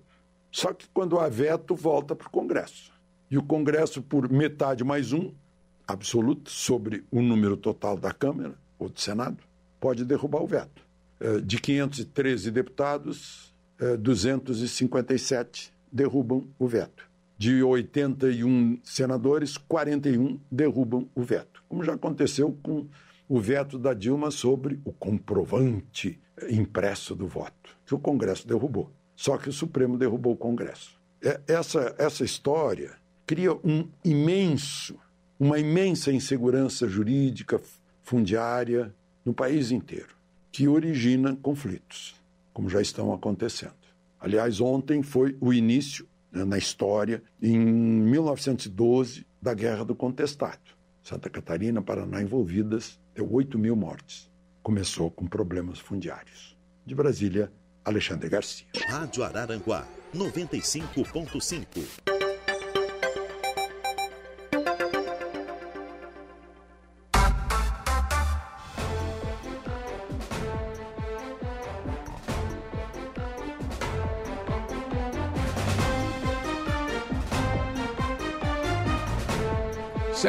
Só 0.52 0.74
que 0.74 0.88
quando 0.94 1.20
há 1.20 1.28
veto, 1.30 1.74
volta 1.74 2.16
para 2.16 2.28
o 2.28 2.32
Congresso. 2.32 2.94
E 3.30 3.38
o 3.38 3.44
Congresso, 3.44 4.02
por 4.02 4.30
metade 4.32 4.84
mais 4.84 5.14
um, 5.14 5.32
absoluto, 5.86 6.50
sobre 6.50 7.04
o 7.12 7.22
número 7.22 7.58
total 7.58 7.98
da 7.98 8.14
Câmara 8.14 8.56
ou 8.78 8.90
do 8.90 9.00
Senado, 9.00 9.38
pode 9.80 10.06
derrubar 10.06 10.42
o 10.42 10.48
veto. 10.48 10.87
Eh, 11.20 11.42
de 11.42 11.60
513 11.60 12.52
deputados, 12.52 13.54
257 14.00 15.72
eh, 15.72 15.78
derrubam 15.92 16.48
o 16.58 16.68
veto. 16.68 17.08
De 17.38 17.62
81 17.62 18.80
senadores, 18.84 19.58
41 19.58 20.40
derrubam 20.52 21.08
o 21.14 21.22
veto. 21.22 21.64
Como 21.70 21.84
já 21.84 21.94
aconteceu 21.94 22.58
com 22.64 22.88
o 23.30 23.40
veto 23.40 23.78
da 23.78 23.94
Dilma 23.94 24.32
sobre 24.32 24.80
o 24.84 24.92
comprovante 24.92 26.20
impresso 26.50 27.16
do 27.16 27.28
voto, 27.28 27.78
que 27.86 27.94
o 27.94 28.00
Congresso 28.00 28.48
derrubou. 28.48 28.92
Só 29.16 29.38
que 29.38 29.50
o 29.50 29.54
Supremo 29.54 29.98
derrubou 29.98 30.34
o 30.34 30.38
Congresso. 30.38 31.00
É, 31.22 31.40
essa, 31.48 31.96
essa 31.98 32.24
história 32.24 32.96
cria 33.26 33.54
um 33.54 33.88
imenso 34.04 34.98
uma 35.40 35.60
imensa 35.60 36.12
insegurança 36.12 36.88
jurídica, 36.88 37.62
fundiária 38.04 38.94
no 39.24 39.34
país 39.34 39.72
inteiro, 39.72 40.16
que 40.58 40.68
origina 40.68 41.36
conflitos, 41.36 42.16
como 42.52 42.68
já 42.68 42.82
estão 42.82 43.14
acontecendo. 43.14 43.76
Aliás, 44.20 44.60
ontem 44.60 45.04
foi 45.04 45.38
o 45.40 45.54
início 45.54 46.08
né, 46.32 46.44
na 46.44 46.58
história, 46.58 47.22
em 47.40 47.60
1912, 47.60 49.28
da 49.40 49.54
Guerra 49.54 49.86
do 49.86 49.94
Contestado. 49.94 50.58
Santa 51.04 51.30
Catarina, 51.30 51.80
Paraná 51.80 52.24
envolvidas, 52.24 53.00
deu 53.14 53.32
8 53.32 53.60
mil 53.60 53.76
mortes. 53.76 54.32
Começou 54.64 55.12
com 55.12 55.28
problemas 55.28 55.78
fundiários. 55.78 56.58
De 56.84 56.96
Brasília, 56.96 57.52
Alexandre 57.86 58.28
Garcia. 58.28 58.66
Rádio 58.90 59.24
Araranguá, 59.24 59.88
95.5. 60.16 62.17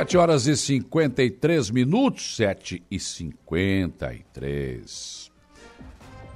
Sete 0.09 0.17
horas 0.17 0.47
e 0.47 0.57
cinquenta 0.57 1.23
e 1.23 1.31
três 1.31 1.69
minutos, 1.69 2.35
sete 2.35 2.83
e 2.91 2.99
cinquenta 2.99 4.15
e 4.15 4.23
três. 4.33 5.31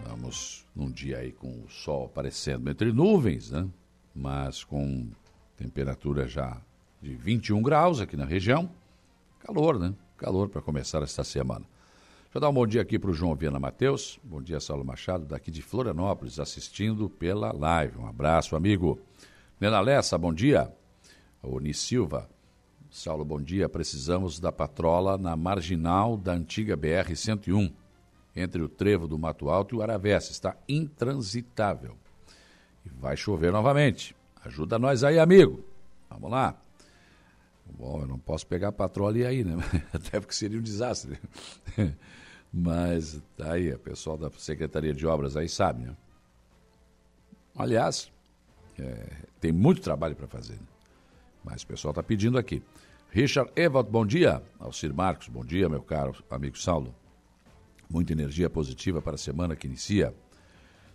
Vamos 0.07 0.67
num 0.77 0.91
dia 0.91 1.21
aí 1.21 1.33
com 1.33 1.49
o 1.49 1.71
sol 1.71 2.05
aparecendo 2.05 2.69
entre 2.71 2.93
nuvens, 2.93 3.51
né? 3.51 3.67
Mas 4.15 4.63
com 4.63 5.09
temperatura 5.57 6.29
já 6.29 6.61
de 7.01 7.15
21 7.15 7.63
graus 7.63 7.99
aqui 7.99 8.15
na 8.15 8.27
região. 8.27 8.71
Calor, 9.41 9.79
né? 9.79 9.95
Calor 10.19 10.51
para 10.51 10.61
começar 10.61 11.03
esta 11.03 11.25
semana. 11.25 11.65
Deixa 12.25 12.35
eu 12.35 12.41
dar 12.43 12.51
um 12.51 12.55
bom 12.55 12.67
dia 12.67 12.83
aqui 12.83 12.99
para 12.99 13.11
o 13.11 13.15
João 13.15 13.35
Viana 13.35 13.59
Matheus. 13.59 14.21
Bom 14.23 14.43
dia, 14.43 14.61
Saulo 14.61 14.85
Machado, 14.85 15.25
daqui 15.25 15.51
de 15.51 15.63
Florianópolis, 15.63 16.39
assistindo 16.39 17.09
pela 17.09 17.51
live. 17.55 17.97
Um 17.97 18.07
abraço, 18.07 18.55
amigo. 18.55 19.01
Nena 19.59 19.81
Lessa, 19.81 20.19
bom 20.19 20.35
dia. 20.35 20.71
Oni 21.43 21.73
Silva, 21.73 22.29
Saulo, 22.93 23.25
bom 23.25 23.41
dia. 23.41 23.71
Precisamos 23.71 24.39
da 24.39 24.53
patrola 24.53 25.17
na 25.17 25.35
marginal 25.35 26.15
da 26.15 26.35
antiga 26.35 26.77
BR-101, 26.77 27.73
entre 28.37 28.61
o 28.61 28.69
trevo 28.69 29.09
do 29.09 29.17
Mato 29.19 29.49
Alto 29.49 29.75
e 29.75 29.79
o 29.79 29.83
Aravés. 29.83 30.29
Está 30.29 30.55
intransitável. 30.69 31.97
E 32.85 32.91
vai 32.91 33.17
chover 33.17 33.51
novamente. 33.51 34.15
Ajuda 34.45 34.79
nós 34.79 35.03
aí, 35.03 35.19
amigo. 35.19 35.65
Vamos 36.11 36.31
lá. 36.31 36.55
Bom, 37.65 38.03
eu 38.03 38.07
não 38.07 38.19
posso 38.19 38.47
pegar 38.47 38.69
a 38.69 38.73
patrola 38.73 39.17
e 39.17 39.25
aí, 39.25 39.43
né? 39.43 39.57
Até 39.91 40.21
porque 40.21 40.35
seria 40.35 40.59
um 40.59 40.63
desastre. 40.63 41.19
Mas 42.53 43.19
tá 43.39 43.55
aí, 43.55 43.73
o 43.73 43.79
pessoal 43.79 44.19
da 44.19 44.31
Secretaria 44.33 44.93
de 44.93 45.07
Obras 45.07 45.35
aí 45.35 45.49
sabe, 45.49 45.87
né? 45.87 45.97
Aliás, 47.57 48.13
é, 48.79 49.17
tem 49.41 49.51
muito 49.51 49.81
trabalho 49.81 50.15
para 50.15 50.27
fazer. 50.27 50.55
Né? 50.57 50.72
Mas 51.45 51.63
o 51.63 51.67
pessoal 51.67 51.93
está 51.93 52.03
pedindo 52.03 52.39
aqui. 52.39 52.63
Richard 53.11 53.53
Evald, 53.57 53.91
bom 53.91 54.07
dia. 54.07 54.43
Alcir 54.59 54.93
Marcos, 54.95 55.29
bom 55.29 55.45
dia, 55.45 55.69
meu 55.69 55.83
caro 55.83 56.15
amigo 56.31 56.59
Saulo. 56.59 56.95
Muita 57.91 58.13
energia 58.13 58.49
positiva 58.49 59.03
para 59.03 59.17
a 59.17 59.19
semana 59.19 59.55
que 59.55 59.67
inicia. 59.67 60.15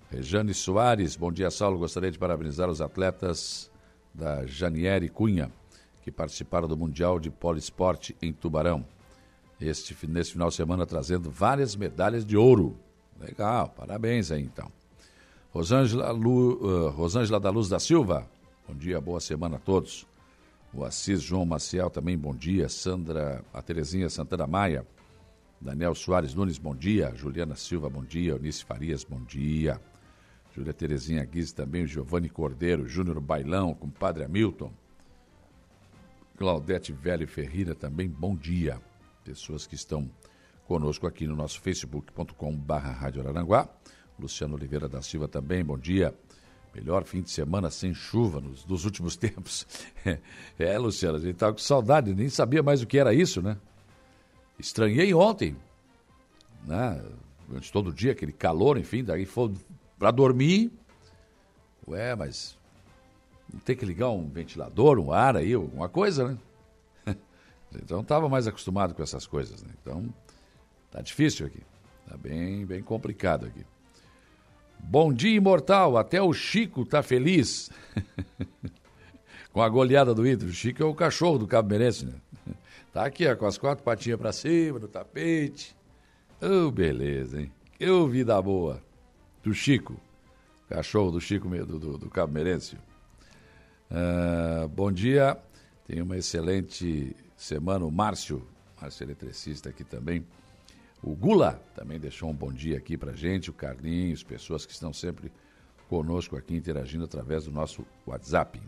Rejane 0.09 0.53
Soares, 0.53 1.15
bom 1.15 1.31
dia, 1.31 1.51
Saulo. 1.51 1.77
Gostaria 1.77 2.09
de 2.09 2.17
parabenizar 2.17 2.69
os 2.69 2.81
atletas 2.81 3.69
da 4.13 4.45
Janieri 4.45 5.09
Cunha, 5.09 5.51
que 6.01 6.09
participaram 6.09 6.67
do 6.67 6.77
Mundial 6.77 7.19
de 7.19 7.29
Poliesporte 7.29 8.15
em 8.21 8.33
Tubarão. 8.33 8.85
Este, 9.59 9.95
nesse 10.07 10.31
final 10.31 10.49
de 10.49 10.55
semana 10.55 10.85
trazendo 10.85 11.29
várias 11.29 11.75
medalhas 11.75 12.25
de 12.25 12.37
ouro. 12.37 12.79
Legal, 13.19 13.69
parabéns 13.69 14.31
aí 14.31 14.41
então. 14.41 14.71
Rosângela, 15.51 16.11
Lu, 16.11 16.53
uh, 16.53 16.89
Rosângela 16.89 17.39
da 17.39 17.49
Luz 17.49 17.67
da 17.67 17.79
Silva, 17.79 18.27
bom 18.67 18.75
dia, 18.75 19.01
boa 19.01 19.19
semana 19.19 19.57
a 19.57 19.59
todos. 19.59 20.07
O 20.73 20.83
Assis 20.83 21.21
João 21.21 21.45
Maciel 21.45 21.89
também, 21.89 22.17
bom 22.17 22.35
dia. 22.35 22.69
Sandra, 22.69 23.43
a 23.53 23.61
Terezinha 23.61 24.09
Santana 24.09 24.45
Maia. 24.45 24.85
Daniel 25.59 25.95
Soares 25.95 26.33
Nunes, 26.33 26.57
bom 26.57 26.75
dia. 26.75 27.13
Juliana 27.15 27.55
Silva, 27.55 27.89
bom 27.89 28.03
dia. 28.03 28.31
Eunice 28.31 28.63
Farias, 28.63 29.03
bom 29.03 29.21
dia. 29.23 29.81
Júlia 30.55 30.73
Terezinha 30.73 31.23
Guiz 31.23 31.51
também, 31.51 31.85
Giovanni 31.85 32.29
Cordeiro, 32.29 32.87
Júnior 32.87 33.19
Bailão, 33.19 33.73
com 33.73 33.87
o 33.87 33.91
Padre 33.91 34.23
Hamilton. 34.23 34.71
Claudete 36.35 36.91
Velho 36.91 37.27
Ferreira 37.27 37.73
também, 37.73 38.09
bom 38.09 38.35
dia. 38.35 38.81
Pessoas 39.23 39.65
que 39.67 39.75
estão 39.75 40.09
conosco 40.65 41.07
aqui 41.07 41.27
no 41.27 41.35
nosso 41.35 41.61
facebook.com 41.61 42.55
barra 42.55 42.91
Rádio 42.91 43.21
Araranguá. 43.21 43.69
Luciano 44.19 44.55
Oliveira 44.55 44.89
da 44.89 45.01
Silva 45.01 45.27
também, 45.27 45.63
bom 45.63 45.77
dia. 45.77 46.13
Melhor 46.73 47.03
fim 47.03 47.21
de 47.21 47.31
semana 47.31 47.69
sem 47.69 47.93
chuva 47.93 48.39
nos, 48.39 48.63
dos 48.63 48.85
últimos 48.85 49.15
tempos. 49.17 49.65
é, 50.59 50.77
Luciano, 50.77 51.17
a 51.17 51.19
gente 51.19 51.33
estava 51.33 51.53
com 51.53 51.59
saudade, 51.59 52.13
nem 52.13 52.29
sabia 52.29 52.61
mais 52.61 52.81
o 52.81 52.87
que 52.87 52.97
era 52.97 53.13
isso, 53.13 53.41
né? 53.41 53.57
Estranhei 54.59 55.13
ontem, 55.13 55.55
né? 56.65 57.03
Antes 57.53 57.71
todo 57.71 57.93
dia, 57.93 58.11
aquele 58.11 58.33
calor, 58.33 58.77
enfim, 58.77 59.03
daí 59.03 59.25
foi 59.25 59.53
para 59.97 60.11
dormir. 60.11 60.71
Ué, 61.87 62.15
mas 62.15 62.57
não 63.51 63.59
tem 63.59 63.75
que 63.75 63.85
ligar 63.85 64.09
um 64.09 64.27
ventilador, 64.27 64.99
um 64.99 65.11
ar 65.11 65.37
aí, 65.37 65.53
alguma 65.53 65.87
coisa, 65.89 66.27
né? 66.27 66.37
Então 67.75 67.99
estava 68.01 68.29
mais 68.29 68.47
acostumado 68.47 68.93
com 68.93 69.03
essas 69.03 69.27
coisas, 69.27 69.61
né? 69.61 69.69
Então 69.81 70.07
tá 70.89 71.01
difícil 71.01 71.45
aqui. 71.45 71.61
Tá 72.07 72.15
bem, 72.17 72.65
bem 72.65 72.81
complicado 72.81 73.45
aqui. 73.45 73.65
Bom 74.79 75.13
dia, 75.13 75.35
imortal. 75.35 75.97
Até 75.97 76.21
o 76.21 76.33
Chico 76.33 76.85
tá 76.85 77.03
feliz. 77.03 77.69
com 79.51 79.61
a 79.61 79.69
goleada 79.69 80.13
do 80.13 80.27
Inter. 80.27 80.47
O 80.47 80.53
Chico 80.53 80.83
é 80.83 80.85
o 80.85 80.93
cachorro 80.93 81.39
do 81.39 81.47
Cabo 81.47 81.69
Merense, 81.69 82.05
né? 82.05 82.13
Tá 82.93 83.05
aqui, 83.05 83.27
ó, 83.27 83.35
com 83.35 83.45
as 83.45 83.57
quatro 83.57 83.83
patinhas 83.83 84.19
para 84.19 84.31
cima, 84.31 84.79
no 84.79 84.87
tapete. 84.87 85.75
Oh, 86.41 86.71
beleza, 86.71 87.41
hein? 87.41 87.51
Que 87.77 87.85
vida 88.07 88.41
boa. 88.41 88.81
Do 89.43 89.53
Chico. 89.53 89.99
Cachorro 90.69 91.11
do 91.11 91.21
Chico 91.21 91.47
do, 91.49 91.79
do, 91.79 91.97
do 91.97 92.09
Cabo 92.09 92.33
Merense. 92.33 92.77
Uh, 93.89 94.67
bom 94.67 94.91
dia. 94.91 95.37
Tenha 95.87 96.03
uma 96.03 96.17
excelente 96.17 97.15
semana. 97.35 97.85
O 97.85 97.91
Márcio, 97.91 98.45
Márcio 98.79 99.05
eletricista 99.05 99.69
aqui 99.69 99.83
também. 99.83 100.25
O 101.07 101.15
Gula 101.15 101.53
também 101.73 101.97
deixou 101.97 102.29
um 102.29 102.33
bom 102.33 102.51
dia 102.51 102.77
aqui 102.77 102.97
para 102.97 103.13
gente, 103.13 103.49
o 103.49 103.53
Carlinhos, 103.53 104.23
pessoas 104.23 104.65
que 104.65 104.73
estão 104.73 104.91
sempre 104.91 105.31
conosco 105.87 106.35
aqui 106.35 106.53
interagindo 106.53 107.05
através 107.05 107.45
do 107.45 107.51
nosso 107.51 107.85
WhatsApp. 108.05 108.61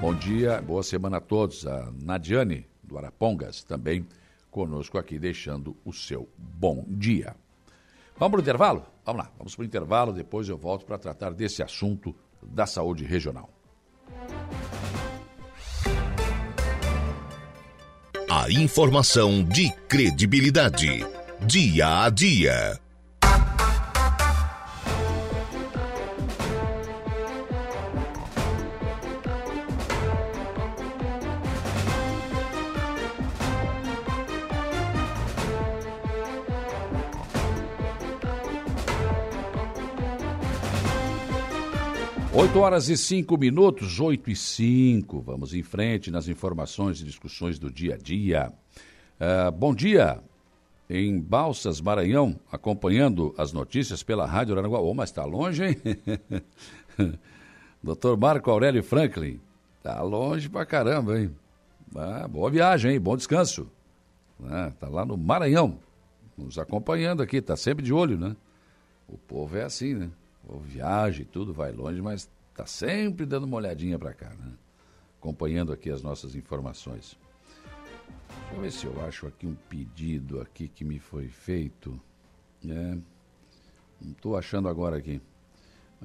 Bom 0.00 0.14
dia, 0.14 0.62
boa 0.62 0.84
semana 0.84 1.16
a 1.16 1.20
todos. 1.20 1.66
A 1.66 1.92
Nadiane, 2.00 2.64
do 2.80 2.96
Arapongas, 2.96 3.64
também 3.64 4.06
conosco 4.52 4.98
aqui, 4.98 5.18
deixando 5.18 5.76
o 5.84 5.92
seu 5.92 6.28
bom 6.38 6.84
dia. 6.86 7.34
Vamos 8.16 8.30
para 8.30 8.38
o 8.38 8.42
intervalo? 8.42 8.86
Vamos 9.04 9.24
lá, 9.24 9.32
vamos 9.36 9.56
para 9.56 9.62
o 9.62 9.66
intervalo, 9.66 10.12
depois 10.12 10.48
eu 10.48 10.56
volto 10.56 10.86
para 10.86 10.96
tratar 10.96 11.34
desse 11.34 11.60
assunto 11.60 12.14
da 12.40 12.66
saúde 12.66 13.04
regional. 13.04 13.50
A 18.32 18.48
informação 18.48 19.42
de 19.42 19.72
credibilidade. 19.88 21.04
Dia 21.44 22.04
a 22.04 22.10
dia. 22.10 22.78
Oito 42.50 42.62
horas 42.62 42.88
e 42.88 42.96
cinco 42.96 43.38
minutos, 43.38 44.00
oito 44.00 44.28
e 44.28 44.34
cinco. 44.34 45.20
Vamos 45.20 45.54
em 45.54 45.62
frente 45.62 46.10
nas 46.10 46.26
informações 46.26 47.00
e 47.00 47.04
discussões 47.04 47.60
do 47.60 47.70
dia 47.70 47.94
a 47.94 47.96
dia. 47.96 48.52
Uh, 49.20 49.52
bom 49.52 49.72
dia. 49.72 50.20
Em 50.88 51.20
Balsas, 51.20 51.80
Maranhão, 51.80 52.40
acompanhando 52.50 53.32
as 53.38 53.52
notícias 53.52 54.02
pela 54.02 54.26
Rádio 54.26 54.54
Aranaguá. 54.54 54.80
Oh, 54.80 54.92
mas 54.92 55.10
está 55.10 55.24
longe, 55.24 55.62
hein? 55.64 55.76
Doutor 57.80 58.18
Marco 58.18 58.50
Aurélio 58.50 58.82
Franklin. 58.82 59.38
Tá 59.80 60.02
longe 60.02 60.48
pra 60.48 60.66
caramba, 60.66 61.20
hein? 61.20 61.30
Ah, 61.94 62.26
boa 62.26 62.50
viagem, 62.50 62.94
hein? 62.94 63.00
Bom 63.00 63.16
descanso. 63.16 63.70
Ah, 64.42 64.72
tá 64.76 64.88
lá 64.88 65.04
no 65.04 65.16
Maranhão, 65.16 65.78
nos 66.36 66.58
acompanhando 66.58 67.22
aqui, 67.22 67.40
tá 67.40 67.56
sempre 67.56 67.84
de 67.84 67.92
olho, 67.92 68.18
né? 68.18 68.34
O 69.08 69.16
povo 69.16 69.56
é 69.56 69.62
assim, 69.62 69.94
né? 69.94 70.10
Ou 70.48 70.58
viaja 70.58 71.22
e 71.22 71.24
tudo, 71.24 71.52
vai 71.52 71.70
longe, 71.70 72.02
mas 72.02 72.28
Tá 72.60 72.66
sempre 72.66 73.24
dando 73.24 73.44
uma 73.44 73.56
olhadinha 73.56 73.98
para 73.98 74.12
cá, 74.12 74.28
né? 74.34 74.52
acompanhando 75.18 75.72
aqui 75.72 75.88
as 75.88 76.02
nossas 76.02 76.34
informações. 76.34 77.18
Deixa 78.28 78.54
eu 78.54 78.60
ver 78.60 78.70
se 78.70 78.84
eu 78.84 79.06
acho 79.06 79.26
aqui 79.26 79.46
um 79.46 79.54
pedido 79.54 80.42
aqui 80.42 80.68
que 80.68 80.84
me 80.84 80.98
foi 80.98 81.28
feito. 81.28 81.98
É, 82.62 82.98
não 83.98 84.12
estou 84.12 84.36
achando 84.36 84.68
agora 84.68 84.98
aqui. 84.98 85.22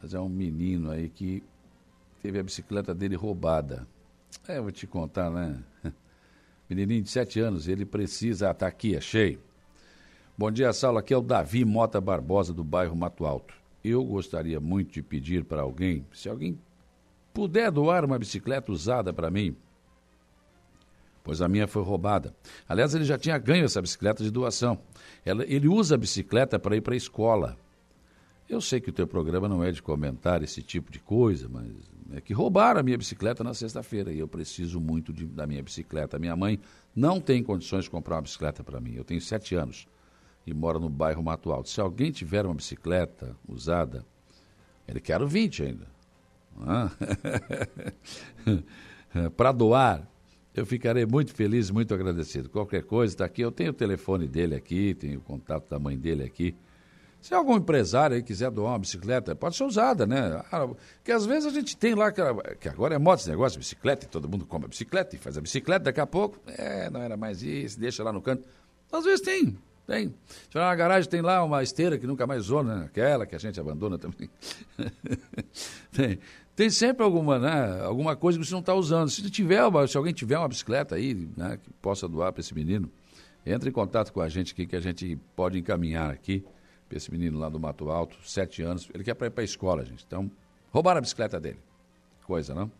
Mas 0.01 0.13
é 0.13 0.19
um 0.21 0.29
menino 0.29 0.91
aí 0.91 1.09
que 1.09 1.43
teve 2.21 2.39
a 2.39 2.43
bicicleta 2.43 2.95
dele 2.95 3.17
roubada. 3.17 3.85
É, 4.47 4.57
eu 4.57 4.63
vou 4.63 4.71
te 4.71 4.87
contar, 4.87 5.29
né? 5.29 5.61
Menininho 6.69 7.03
de 7.03 7.09
7 7.09 7.37
anos, 7.41 7.67
ele 7.67 7.85
precisa. 7.85 8.51
Ah, 8.51 8.53
tá 8.53 8.65
aqui, 8.65 8.95
achei. 8.95 9.37
Bom 10.37 10.49
dia, 10.49 10.71
Saulo. 10.71 10.99
Aqui 10.99 11.13
é 11.13 11.17
o 11.17 11.21
Davi 11.21 11.65
Mota 11.65 11.99
Barbosa, 11.99 12.53
do 12.53 12.63
bairro 12.63 12.95
Mato 12.95 13.25
Alto. 13.25 13.64
Eu 13.87 14.03
gostaria 14.03 14.59
muito 14.59 14.93
de 14.93 15.03
pedir 15.03 15.45
para 15.45 15.61
alguém, 15.61 16.07
se 16.11 16.27
alguém 16.27 16.59
puder 17.31 17.69
doar 17.69 18.03
uma 18.03 18.17
bicicleta 18.17 18.71
usada 18.71 19.13
para 19.13 19.29
mim, 19.29 19.55
pois 21.23 21.39
a 21.39 21.47
minha 21.47 21.67
foi 21.67 21.83
roubada. 21.83 22.35
Aliás, 22.67 22.95
ele 22.95 23.05
já 23.05 23.15
tinha 23.15 23.37
ganho 23.37 23.65
essa 23.65 23.79
bicicleta 23.79 24.23
de 24.23 24.31
doação. 24.31 24.79
Ele 25.23 25.67
usa 25.67 25.93
a 25.93 25.97
bicicleta 25.99 26.57
para 26.57 26.75
ir 26.75 26.81
para 26.81 26.95
a 26.95 26.97
escola. 26.97 27.55
Eu 28.49 28.59
sei 28.59 28.81
que 28.81 28.89
o 28.89 28.93
teu 28.93 29.05
programa 29.05 29.47
não 29.47 29.63
é 29.63 29.71
de 29.71 29.83
comentar 29.83 30.41
esse 30.41 30.63
tipo 30.63 30.91
de 30.91 30.99
coisa, 30.99 31.47
mas 31.47 31.67
é 32.11 32.21
que 32.21 32.33
roubaram 32.33 32.79
a 32.79 32.83
minha 32.83 32.97
bicicleta 32.97 33.43
na 33.43 33.53
sexta-feira 33.53 34.11
e 34.11 34.17
eu 34.17 34.27
preciso 34.27 34.79
muito 34.79 35.13
de, 35.13 35.27
da 35.27 35.45
minha 35.45 35.61
bicicleta. 35.61 36.17
Minha 36.17 36.35
mãe 36.35 36.59
não 36.95 37.21
tem 37.21 37.43
condições 37.43 37.83
de 37.83 37.91
comprar 37.91 38.15
uma 38.15 38.23
bicicleta 38.23 38.63
para 38.63 38.79
mim. 38.79 38.95
Eu 38.95 39.03
tenho 39.03 39.21
sete 39.21 39.53
anos 39.53 39.87
e 40.45 40.53
moro 40.53 40.79
no 40.79 40.89
bairro 40.89 41.23
Mato 41.23 41.51
Alto. 41.51 41.69
Se 41.69 41.81
alguém 41.81 42.11
tiver 42.11 42.45
uma 42.45 42.55
bicicleta 42.55 43.35
usada, 43.47 44.05
ele 44.87 44.99
quer 44.99 45.23
20 45.23 45.63
ainda. 45.63 45.87
Ah. 46.61 46.89
para 49.35 49.51
doar, 49.51 50.07
eu 50.53 50.65
ficarei 50.65 51.05
muito 51.05 51.33
feliz, 51.33 51.69
muito 51.69 51.93
agradecido. 51.93 52.49
Qualquer 52.49 52.83
coisa, 52.83 53.13
está 53.13 53.25
aqui. 53.25 53.41
Eu 53.41 53.51
tenho 53.51 53.71
o 53.71 53.73
telefone 53.73 54.27
dele 54.27 54.55
aqui, 54.55 54.93
tenho 54.93 55.19
o 55.19 55.21
contato 55.21 55.69
da 55.69 55.79
mãe 55.79 55.97
dele 55.97 56.23
aqui. 56.23 56.55
Se 57.19 57.33
algum 57.33 57.57
empresário 57.57 58.15
aí 58.15 58.21
quiser 58.21 58.51
doar 58.51 58.73
uma 58.73 58.79
bicicleta, 58.79 59.35
pode 59.35 59.55
ser 59.55 59.63
usada, 59.63 60.05
né? 60.05 60.43
Ah, 60.51 60.67
porque 60.67 61.11
às 61.11 61.25
vezes 61.25 61.47
a 61.47 61.49
gente 61.49 61.75
tem 61.75 61.95
lá, 61.95 62.11
que 62.11 62.69
agora 62.69 62.93
é 62.93 62.99
moda 62.99 63.19
esse 63.19 63.29
negócio, 63.29 63.57
bicicleta, 63.57 64.05
e 64.05 64.07
todo 64.07 64.29
mundo 64.29 64.45
compra 64.45 64.67
bicicleta 64.67 65.15
e 65.15 65.17
faz 65.17 65.35
a 65.35 65.41
bicicleta, 65.41 65.85
daqui 65.85 65.99
a 65.99 66.05
pouco, 66.05 66.37
é, 66.45 66.87
não 66.91 67.01
era 67.01 67.17
mais 67.17 67.41
isso, 67.41 67.79
deixa 67.79 68.03
lá 68.03 68.13
no 68.13 68.21
canto. 68.21 68.47
Às 68.91 69.05
vezes 69.05 69.21
tem, 69.21 69.57
tem. 69.85 70.13
Se 70.49 70.55
na 70.55 70.73
garagem 70.75 71.09
tem 71.09 71.21
lá 71.21 71.43
uma 71.43 71.61
esteira 71.61 71.97
que 71.97 72.07
nunca 72.07 72.25
mais 72.25 72.41
usou, 72.41 72.63
né? 72.63 72.85
Aquela 72.85 73.25
que 73.25 73.35
a 73.35 73.39
gente 73.39 73.59
abandona 73.59 73.97
também. 73.97 74.29
tem. 75.91 76.19
Tem 76.55 76.69
sempre 76.69 77.03
alguma, 77.03 77.37
né, 77.37 77.81
alguma 77.81 78.15
coisa 78.15 78.39
que 78.39 78.45
você 78.45 78.53
não 78.53 78.61
está 78.61 78.73
usando. 78.73 79.09
Se 79.09 79.29
tiver, 79.29 79.61
se 79.89 79.97
alguém 79.97 80.13
tiver 80.13 80.37
uma 80.37 80.47
bicicleta 80.47 80.95
aí, 80.95 81.27
né, 81.35 81.59
que 81.61 81.69
possa 81.81 82.07
doar 82.07 82.31
para 82.31 82.39
esse 82.39 82.55
menino, 82.55 82.89
entre 83.45 83.69
em 83.69 83.73
contato 83.73 84.13
com 84.13 84.21
a 84.21 84.29
gente 84.29 84.53
aqui 84.53 84.65
que 84.65 84.75
a 84.75 84.79
gente 84.79 85.19
pode 85.35 85.59
encaminhar 85.59 86.09
aqui 86.09 86.45
esse 86.91 87.11
menino 87.11 87.37
lá 87.37 87.49
do 87.49 87.59
Mato 87.59 87.89
Alto, 87.89 88.17
sete 88.23 88.61
anos, 88.61 88.89
ele 88.93 89.03
quer 89.03 89.13
para 89.15 89.27
ir 89.27 89.31
para 89.31 89.41
a 89.41 89.45
escola, 89.45 89.83
gente. 89.83 90.05
Então, 90.07 90.31
roubaram 90.71 90.99
a 90.99 91.01
bicicleta 91.01 91.39
dele. 91.39 91.59
Coisa, 92.25 92.55
não? 92.55 92.71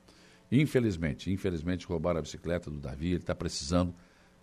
Infelizmente, 0.52 1.32
infelizmente 1.32 1.86
roubaram 1.86 2.20
a 2.20 2.22
bicicleta 2.22 2.70
do 2.70 2.78
Davi, 2.78 3.08
ele 3.08 3.16
está 3.18 3.36
precisando. 3.36 3.94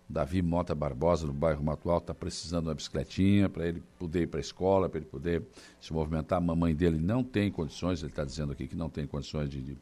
Davi 0.07 0.41
Mota 0.41 0.75
Barbosa, 0.75 1.25
no 1.25 1.33
bairro 1.33 1.63
Mato 1.63 1.89
Alto, 1.89 2.03
está 2.03 2.13
precisando 2.13 2.63
de 2.63 2.69
uma 2.69 2.75
bicicletinha 2.75 3.49
para 3.49 3.67
ele 3.67 3.81
poder 3.97 4.23
ir 4.23 4.27
para 4.27 4.39
a 4.39 4.41
escola, 4.41 4.89
para 4.89 4.99
ele 4.99 5.07
poder 5.07 5.43
se 5.79 5.93
movimentar. 5.93 6.37
A 6.37 6.41
mamãe 6.41 6.75
dele 6.75 6.99
não 6.99 7.23
tem 7.23 7.51
condições, 7.51 8.01
ele 8.01 8.11
está 8.11 8.23
dizendo 8.23 8.51
aqui 8.51 8.67
que 8.67 8.75
não 8.75 8.89
tem 8.89 9.07
condições 9.07 9.49
de, 9.49 9.61
de, 9.61 9.77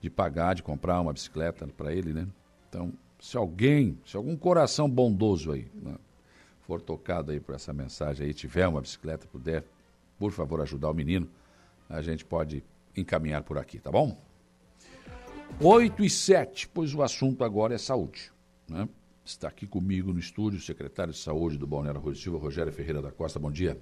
de 0.00 0.10
pagar, 0.10 0.54
de 0.54 0.62
comprar 0.62 1.00
uma 1.00 1.12
bicicleta 1.12 1.66
para 1.68 1.92
ele, 1.92 2.12
né? 2.12 2.26
Então, 2.68 2.92
se 3.20 3.36
alguém, 3.36 3.98
se 4.04 4.16
algum 4.16 4.36
coração 4.36 4.88
bondoso 4.90 5.52
aí, 5.52 5.66
né? 5.74 5.94
for 6.66 6.80
tocado 6.80 7.30
aí 7.30 7.40
por 7.40 7.54
essa 7.54 7.72
mensagem 7.72 8.26
aí, 8.26 8.34
tiver 8.34 8.66
uma 8.66 8.80
bicicleta, 8.80 9.26
puder, 9.26 9.64
por 10.18 10.32
favor, 10.32 10.60
ajudar 10.60 10.90
o 10.90 10.94
menino, 10.94 11.28
a 11.88 12.00
gente 12.02 12.24
pode 12.24 12.64
encaminhar 12.96 13.42
por 13.42 13.58
aqui, 13.58 13.78
tá 13.78 13.90
bom? 13.90 14.16
8 15.60 16.02
e 16.04 16.10
7, 16.10 16.68
pois 16.68 16.94
o 16.94 17.02
assunto 17.02 17.44
agora 17.44 17.74
é 17.74 17.78
saúde. 17.78 18.32
Né? 18.68 18.88
Está 19.24 19.48
aqui 19.48 19.66
comigo 19.66 20.12
no 20.12 20.18
estúdio 20.18 20.58
o 20.58 20.62
secretário 20.62 21.10
de 21.10 21.18
Saúde 21.18 21.56
do 21.56 21.66
Balneário 21.66 21.98
Rui 21.98 22.14
Silva, 22.14 22.38
Rogério 22.38 22.70
Ferreira 22.70 23.00
da 23.00 23.10
Costa. 23.10 23.38
Bom 23.38 23.50
dia. 23.50 23.80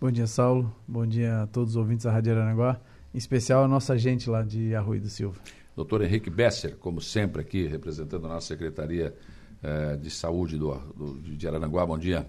Bom 0.00 0.10
dia, 0.10 0.26
Saulo. 0.26 0.74
Bom 0.88 1.06
dia 1.06 1.42
a 1.42 1.46
todos 1.46 1.72
os 1.72 1.76
ouvintes 1.76 2.04
da 2.04 2.12
Rádio 2.12 2.32
Aranaguá, 2.32 2.80
em 3.12 3.18
especial 3.18 3.64
a 3.64 3.68
nossa 3.68 3.98
gente 3.98 4.30
lá 4.30 4.42
de 4.42 4.74
Arrui 4.74 4.98
do 4.98 5.10
Silva. 5.10 5.38
Doutor 5.76 6.02
Henrique 6.02 6.30
Besser, 6.30 6.76
como 6.78 7.02
sempre 7.02 7.42
aqui, 7.42 7.66
representando 7.66 8.24
a 8.24 8.30
nossa 8.30 8.46
Secretaria 8.46 9.14
eh, 9.62 9.96
de 9.96 10.10
Saúde 10.10 10.56
do, 10.56 10.74
do, 10.74 11.20
de 11.20 11.46
Araranguá. 11.46 11.84
Bom 11.84 11.98
dia. 11.98 12.26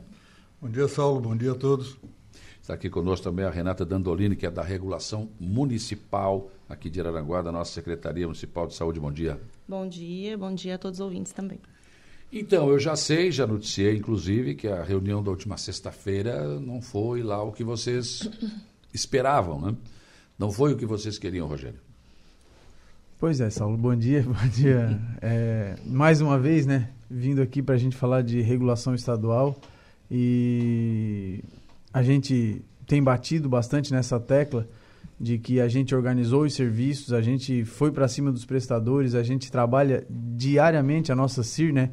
Bom 0.61 0.69
dia, 0.69 0.87
Saulo. 0.89 1.21
Bom 1.21 1.37
dia 1.37 1.53
a 1.53 1.55
todos. 1.55 1.97
Está 2.61 2.73
aqui 2.73 2.89
conosco 2.89 3.23
também 3.23 3.45
a 3.45 3.49
Renata 3.49 3.85
Dandolini, 3.85 4.35
que 4.35 4.45
é 4.45 4.51
da 4.51 4.61
Regulação 4.61 5.29
Municipal 5.39 6.51
aqui 6.67 6.89
de 6.89 6.99
Araranguá, 6.99 7.41
da 7.41 7.53
nossa 7.53 7.71
Secretaria 7.71 8.25
Municipal 8.25 8.67
de 8.67 8.73
Saúde. 8.73 8.99
Bom 8.99 9.11
dia. 9.11 9.39
Bom 9.65 9.87
dia, 9.87 10.37
bom 10.37 10.53
dia 10.53 10.75
a 10.75 10.77
todos 10.77 10.99
os 10.99 11.05
ouvintes 11.05 11.31
também. 11.31 11.59
Então, 12.35 12.67
eu 12.67 12.79
já 12.79 12.95
sei, 12.95 13.31
já 13.31 13.45
noticiei, 13.45 13.95
inclusive, 13.95 14.55
que 14.55 14.67
a 14.67 14.81
reunião 14.81 15.21
da 15.21 15.29
última 15.29 15.55
sexta-feira 15.55 16.59
não 16.59 16.81
foi 16.81 17.21
lá 17.21 17.43
o 17.43 17.51
que 17.51 17.63
vocês 17.63 18.27
esperavam, 18.91 19.61
né? 19.61 19.75
Não 20.39 20.51
foi 20.51 20.73
o 20.73 20.75
que 20.75 20.83
vocês 20.83 21.19
queriam, 21.19 21.47
Rogério. 21.47 21.79
Pois 23.19 23.39
é, 23.39 23.51
Saulo, 23.51 23.77
bom 23.77 23.95
dia, 23.95 24.23
bom 24.25 24.47
dia. 24.47 24.99
É, 25.21 25.75
mais 25.85 26.21
uma 26.21 26.39
vez, 26.39 26.65
né, 26.65 26.89
vindo 27.07 27.39
aqui 27.39 27.61
para 27.61 27.75
a 27.75 27.77
gente 27.77 27.95
falar 27.95 28.23
de 28.23 28.41
regulação 28.41 28.95
estadual 28.95 29.55
e 30.09 31.43
a 31.93 32.01
gente 32.01 32.65
tem 32.87 33.01
batido 33.01 33.47
bastante 33.47 33.91
nessa 33.91 34.19
tecla 34.19 34.67
de 35.19 35.37
que 35.37 35.61
a 35.61 35.67
gente 35.67 35.93
organizou 35.93 36.45
os 36.45 36.55
serviços, 36.55 37.13
a 37.13 37.21
gente 37.21 37.63
foi 37.63 37.91
para 37.91 38.07
cima 38.07 38.31
dos 38.31 38.43
prestadores, 38.43 39.13
a 39.13 39.21
gente 39.21 39.51
trabalha 39.51 40.03
diariamente, 40.09 41.11
a 41.11 41.15
nossa 41.15 41.43
CIR, 41.43 41.71
né, 41.71 41.91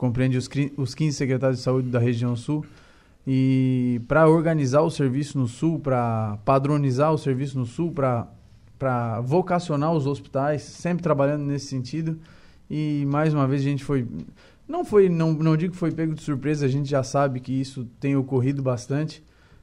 compreende 0.00 0.38
os, 0.38 0.48
os 0.78 0.94
15 0.94 1.14
secretários 1.14 1.58
de 1.58 1.62
saúde 1.62 1.90
da 1.90 1.98
região 1.98 2.34
sul, 2.34 2.64
e 3.26 4.00
para 4.08 4.26
organizar 4.26 4.80
o 4.80 4.90
serviço 4.90 5.38
no 5.38 5.46
sul, 5.46 5.78
para 5.78 6.38
padronizar 6.42 7.12
o 7.12 7.18
serviço 7.18 7.58
no 7.58 7.66
sul, 7.66 7.92
para 7.92 9.20
vocacionar 9.20 9.92
os 9.92 10.06
hospitais, 10.06 10.62
sempre 10.62 11.02
trabalhando 11.02 11.44
nesse 11.44 11.66
sentido. 11.66 12.18
E 12.70 13.04
mais 13.08 13.34
uma 13.34 13.46
vez 13.46 13.60
a 13.60 13.64
gente 13.64 13.84
foi 13.84 14.08
não 14.66 14.86
foi 14.86 15.10
não, 15.10 15.34
não 15.34 15.54
digo 15.54 15.74
que 15.74 15.78
foi 15.78 15.92
pego 15.92 16.14
de 16.14 16.22
surpresa, 16.22 16.64
a 16.64 16.68
gente 16.68 16.88
já 16.88 17.02
sabe 17.02 17.38
que 17.38 17.52
isso 17.52 17.84
tem 18.00 18.16
ocorrido 18.16 18.62
bastante. 18.62 19.22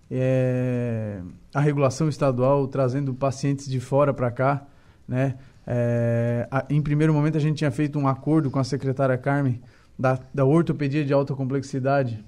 É, 0.09 1.19
a 1.51 1.59
regulação 1.59 2.07
estadual 2.07 2.67
trazendo 2.67 3.11
pacientes 3.11 3.67
de 3.67 3.79
fora 3.79 4.13
para 4.13 4.29
cá, 4.29 4.67
né? 5.07 5.35
É, 5.65 6.47
a, 6.51 6.63
em 6.69 6.81
primeiro 6.81 7.11
momento 7.11 7.37
a 7.37 7.41
gente 7.41 7.57
tinha 7.57 7.71
feito 7.71 7.97
um 7.97 8.07
acordo 8.07 8.51
com 8.51 8.59
a 8.59 8.63
secretária 8.63 9.17
Carmen 9.17 9.59
da, 9.97 10.19
da 10.33 10.45
ortopedia 10.45 11.03
de 11.03 11.13
alta 11.13 11.33
complexidade 11.33 12.23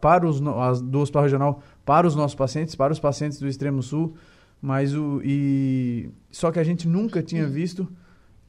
para 0.00 0.26
os 0.26 0.40
as, 0.40 0.80
do 0.80 1.00
hospital 1.00 1.22
regional 1.22 1.62
para 1.84 2.06
os 2.06 2.14
nossos 2.14 2.34
pacientes, 2.34 2.74
para 2.74 2.92
os 2.92 3.00
pacientes 3.00 3.40
do 3.40 3.48
extremo 3.48 3.82
sul, 3.82 4.14
mas 4.60 4.94
o 4.94 5.20
e 5.24 6.10
só 6.30 6.52
que 6.52 6.58
a 6.58 6.64
gente 6.64 6.86
nunca 6.86 7.22
tinha 7.22 7.46
visto 7.46 7.88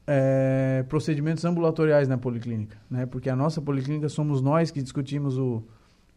é, 0.05 0.84
procedimentos 0.89 1.45
ambulatoriais 1.45 2.07
na 2.07 2.17
policlínica, 2.17 2.77
né? 2.89 3.05
Porque 3.05 3.29
a 3.29 3.36
nossa 3.36 3.61
policlínica 3.61 4.09
somos 4.09 4.41
nós 4.41 4.69
que 4.69 4.82
discutimos 4.82 5.38
o, 5.38 5.63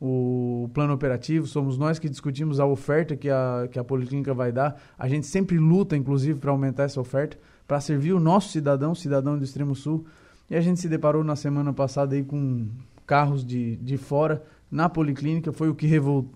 o 0.00 0.68
plano 0.74 0.92
operativo, 0.92 1.46
somos 1.46 1.78
nós 1.78 1.98
que 1.98 2.08
discutimos 2.08 2.58
a 2.58 2.66
oferta 2.66 3.16
que 3.16 3.30
a, 3.30 3.68
que 3.70 3.78
a 3.78 3.84
policlínica 3.84 4.34
vai 4.34 4.50
dar. 4.50 4.80
A 4.98 5.08
gente 5.08 5.26
sempre 5.26 5.58
luta, 5.58 5.96
inclusive, 5.96 6.38
para 6.38 6.50
aumentar 6.50 6.84
essa 6.84 7.00
oferta, 7.00 7.38
para 7.66 7.80
servir 7.80 8.12
o 8.12 8.20
nosso 8.20 8.50
cidadão, 8.50 8.94
cidadão 8.94 9.38
do 9.38 9.44
Extremo 9.44 9.74
Sul. 9.74 10.04
E 10.50 10.56
a 10.56 10.60
gente 10.60 10.80
se 10.80 10.88
deparou 10.88 11.24
na 11.24 11.36
semana 11.36 11.72
passada 11.72 12.14
aí 12.14 12.22
com 12.22 12.68
carros 13.06 13.44
de, 13.44 13.76
de 13.76 13.96
fora 13.96 14.44
na 14.70 14.88
policlínica, 14.88 15.52
foi 15.52 15.68
o 15.68 15.74
que, 15.74 15.88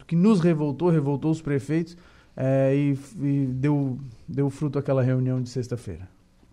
que 0.07 0.15
nos 0.15 0.41
revoltou, 0.41 0.89
revoltou 0.89 1.31
os 1.31 1.43
prefeitos 1.43 1.97
é, 2.37 2.75
e, 2.75 2.99
e, 3.21 3.47
deu, 3.47 3.99
deu 4.29 4.49
fruto 4.49 4.79
aquela 4.79 5.03
reunião 5.03 5.43
de 5.43 5.49
sexta-feira. 5.49 6.09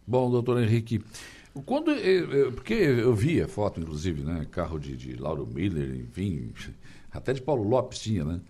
Bom, 0.08 0.32
doutor 0.32 0.62
Henrique, 0.62 1.02
quando 1.66 1.92
porque 2.56 2.74
eu 2.74 3.14
vi 3.14 3.42
a 3.42 3.48
foto, 3.48 3.80
inclusive, 3.80 4.24
né, 4.24 4.46
carro 4.50 4.80
de, 4.80 4.98
de 4.98 5.16
Lauro 5.16 5.48
Miller, 5.48 5.96
enfim, 5.96 6.52
até 7.12 7.34
de 7.34 7.42
Paulo 7.42 7.68
Lopes 7.68 8.00
tinha, 8.00 8.24
né? 8.24 8.42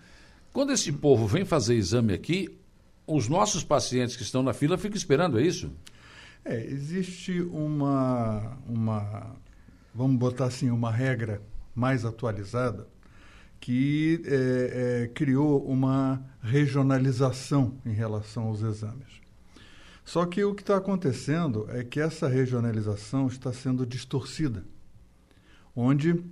Quando 0.51 0.71
esse 0.71 0.91
povo 0.91 1.27
vem 1.27 1.43
fazer 1.43 1.75
exame 1.75 2.13
aqui, 2.13 2.57
os 3.05 3.27
nossos 3.27 3.63
pacientes 3.63 4.15
que 4.15 4.23
estão 4.23 4.41
na 4.41 4.53
fila 4.53 4.77
ficam 4.77 4.97
esperando, 4.97 5.37
é 5.37 5.43
isso? 5.43 5.69
É, 6.47 6.63
existe 6.63 7.41
uma, 7.41 8.55
uma, 8.67 9.35
vamos 9.95 10.17
botar 10.17 10.45
assim, 10.45 10.69
uma 10.69 10.91
regra 10.91 11.41
mais 11.73 12.05
atualizada 12.05 12.87
que 13.59 14.21
é, 14.25 15.05
é, 15.05 15.07
criou 15.07 15.65
uma 15.65 16.23
regionalização 16.43 17.79
em 17.83 17.93
relação 17.93 18.43
aos 18.43 18.61
exames. 18.61 19.21
Só 20.03 20.23
que 20.27 20.43
o 20.43 20.53
que 20.53 20.61
está 20.61 20.77
acontecendo 20.77 21.65
é 21.71 21.83
que 21.83 21.99
essa 21.99 22.27
regionalização 22.27 23.25
está 23.25 23.51
sendo 23.51 23.83
distorcida, 23.83 24.63
onde 25.75 26.23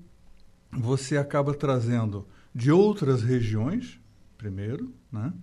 você 0.72 1.18
acaba 1.18 1.56
trazendo 1.56 2.28
de 2.54 2.72
outras 2.72 3.24
regiões, 3.24 4.00
primeiro, 4.38 4.94
né? 5.12 5.34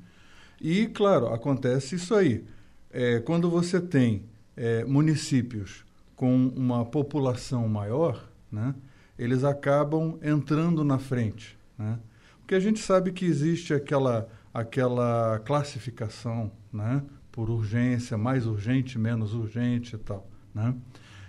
E, 0.61 0.87
claro, 0.87 1.27
acontece 1.35 1.97
isso 1.97 2.15
aí. 2.15 2.45
É, 2.89 3.19
quando 3.19 3.51
você 3.51 3.81
tem 3.81 4.30
é, 4.61 4.85
municípios 4.85 5.87
com 6.15 6.49
uma 6.49 6.85
população 6.85 7.67
maior, 7.67 8.29
né, 8.53 8.75
eles 9.19 9.43
acabam 9.43 10.19
entrando 10.23 10.85
na 10.85 10.99
frente. 10.99 11.59
Né? 11.79 11.99
Porque 12.41 12.55
a 12.55 12.61
gente 12.61 12.79
sabe 12.79 13.11
que 13.11 13.25
existe 13.25 13.73
aquela, 13.73 14.29
aquela 14.53 15.39
classificação 15.47 16.53
né, 16.71 17.03
por 17.33 17.49
urgência, 17.49 18.19
mais 18.19 18.47
urgente, 18.47 18.99
menos 18.99 19.33
urgente 19.33 19.97
e 19.97 19.99
tal. 19.99 20.29
Né? 20.55 20.75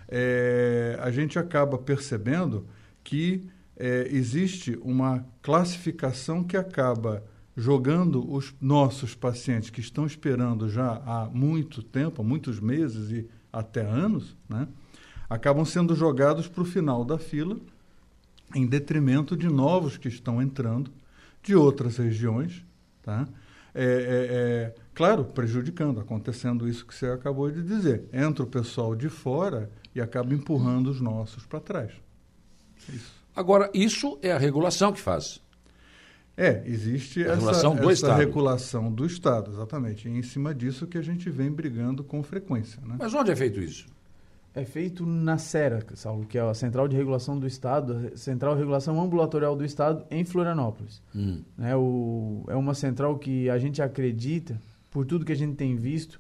É, 0.10 1.00
a 1.02 1.10
gente 1.10 1.40
acaba 1.40 1.78
percebendo 1.78 2.68
que 3.02 3.48
é, 3.78 4.10
existe 4.12 4.78
uma 4.82 5.26
classificação 5.42 6.44
que 6.44 6.58
acaba 6.58 7.24
jogando 7.62 8.28
os 8.34 8.56
nossos 8.60 9.14
pacientes 9.14 9.70
que 9.70 9.80
estão 9.80 10.04
esperando 10.04 10.68
já 10.68 11.00
há 11.06 11.30
muito 11.32 11.84
tempo, 11.84 12.22
há 12.22 12.26
muitos 12.26 12.60
meses 12.60 13.12
e 13.12 13.30
até 13.54 13.82
anos, 13.82 14.36
né, 14.50 14.68
acabam 15.30 15.64
sendo 15.64 15.96
jogados 15.96 16.48
para 16.48 16.64
o 16.64 16.66
final 16.66 17.06
da 17.06 17.20
fila, 17.20 17.56
em 18.56 18.66
detrimento 18.66 19.38
de 19.38 19.48
novos 19.48 19.96
que 19.96 20.08
estão 20.08 20.42
entrando 20.42 20.92
de 21.44 21.56
outras 21.56 21.98
regiões, 21.98 22.66
tá? 23.04 23.28
É, 23.74 23.84
é, 23.84 23.86
é, 23.86 24.76
claro, 24.94 25.24
prejudicando, 25.24 26.00
acontecendo 26.00 26.68
isso 26.68 26.86
que 26.86 26.94
você 26.94 27.06
acabou 27.06 27.50
de 27.50 27.62
dizer. 27.62 28.04
Entra 28.12 28.44
o 28.44 28.48
pessoal 28.48 28.96
de 28.96 29.08
fora 29.08 29.70
e 29.96 30.02
acaba 30.02 30.34
empurrando 30.34 30.88
os 30.88 31.00
nossos 31.00 31.46
para 31.46 31.60
trás. 31.62 31.92
Isso. 32.90 33.14
Agora, 33.34 33.70
isso 33.74 34.20
é 34.22 34.32
a 34.32 34.38
regulação 34.38 34.92
que 34.92 35.00
faz. 35.00 35.40
É, 36.42 36.64
existe 36.66 37.20
a 37.20 37.34
essa, 37.34 37.36
regulação 37.36 37.76
do 37.76 37.84
essa 37.84 37.94
Estado. 37.94 38.18
regulação 38.18 38.92
do 38.92 39.06
Estado, 39.06 39.52
exatamente. 39.52 40.10
E 40.10 40.12
em 40.12 40.24
cima 40.24 40.56
disso 40.56 40.88
que 40.88 40.98
a 40.98 41.02
gente 41.02 41.30
vem 41.30 41.52
brigando 41.52 42.04
com 42.04 42.24
frequência. 42.24 42.82
Né? 42.84 42.96
Mas 42.98 43.14
onde 43.14 43.30
é 43.30 43.36
feito 43.36 43.62
isso? 43.62 43.86
É 44.52 44.66
feito 44.66 45.06
na 45.06 45.38
CERA, 45.38 45.86
Saulo, 45.94 46.26
que 46.26 46.40
é 46.40 46.42
a 46.42 46.54
Central 46.56 46.88
de 46.88 46.98
Regulação 46.98 47.38
do 47.38 47.46
Estado, 47.46 48.12
Central 48.18 48.56
de 48.56 48.62
Regulação 48.62 49.00
Ambulatorial 49.00 49.56
do 49.56 49.64
Estado 49.64 50.04
em 50.10 50.26
Florianópolis. 50.26 51.00
Hum. 51.16 51.44
É, 51.60 51.76
o, 51.76 52.44
é 52.48 52.56
uma 52.56 52.74
central 52.74 53.20
que 53.20 53.48
a 53.48 53.60
gente 53.60 53.80
acredita, 53.80 54.60
por 54.90 55.06
tudo 55.06 55.24
que 55.24 55.32
a 55.32 55.38
gente 55.38 55.56
tem 55.56 55.76
visto, 55.76 56.20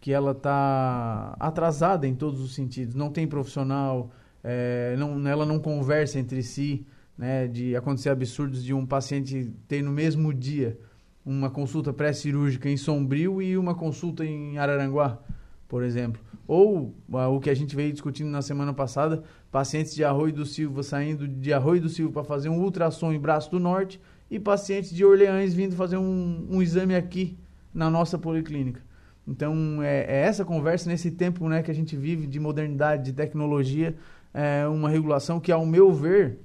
que 0.00 0.12
ela 0.12 0.30
está 0.30 1.36
atrasada 1.40 2.06
em 2.06 2.14
todos 2.14 2.40
os 2.40 2.54
sentidos. 2.54 2.94
Não 2.94 3.10
tem 3.10 3.26
profissional, 3.26 4.12
é, 4.44 4.94
não, 4.96 5.26
ela 5.26 5.44
não 5.44 5.58
conversa 5.58 6.20
entre 6.20 6.40
si 6.44 6.86
né, 7.16 7.46
de 7.46 7.74
acontecer 7.74 8.10
absurdos 8.10 8.62
de 8.62 8.74
um 8.74 8.84
paciente 8.84 9.52
ter 9.66 9.82
no 9.82 9.90
mesmo 9.90 10.32
dia 10.32 10.78
uma 11.24 11.50
consulta 11.50 11.92
pré-cirúrgica 11.92 12.68
em 12.68 12.76
Sombrio 12.76 13.42
e 13.42 13.56
uma 13.56 13.74
consulta 13.74 14.24
em 14.24 14.58
Araranguá, 14.58 15.18
por 15.66 15.82
exemplo. 15.82 16.22
Ou 16.46 16.94
uh, 17.08 17.18
o 17.34 17.40
que 17.40 17.50
a 17.50 17.54
gente 17.54 17.74
veio 17.74 17.92
discutindo 17.92 18.30
na 18.30 18.40
semana 18.40 18.72
passada, 18.72 19.24
pacientes 19.50 19.94
de 19.94 20.04
Arroio 20.04 20.32
do 20.32 20.46
Silva 20.46 20.84
saindo 20.84 21.26
de 21.26 21.52
Arroio 21.52 21.82
do 21.82 21.88
Silva 21.88 22.12
para 22.12 22.24
fazer 22.24 22.48
um 22.48 22.60
ultrassom 22.60 23.12
em 23.12 23.18
Braço 23.18 23.50
do 23.50 23.58
Norte 23.58 24.00
e 24.30 24.38
pacientes 24.38 24.90
de 24.90 25.04
Orleans 25.04 25.52
vindo 25.52 25.74
fazer 25.74 25.96
um, 25.96 26.46
um 26.48 26.62
exame 26.62 26.94
aqui 26.94 27.36
na 27.74 27.90
nossa 27.90 28.16
policlínica. 28.16 28.80
Então, 29.26 29.82
é, 29.82 30.04
é, 30.04 30.20
essa 30.20 30.44
conversa 30.44 30.88
nesse 30.88 31.10
tempo 31.10 31.48
né, 31.48 31.62
que 31.62 31.70
a 31.70 31.74
gente 31.74 31.96
vive 31.96 32.28
de 32.28 32.38
modernidade, 32.38 33.04
de 33.04 33.12
tecnologia, 33.12 33.96
é 34.32 34.66
uma 34.68 34.88
regulação 34.88 35.40
que, 35.40 35.50
ao 35.50 35.66
meu 35.66 35.92
ver, 35.92 36.38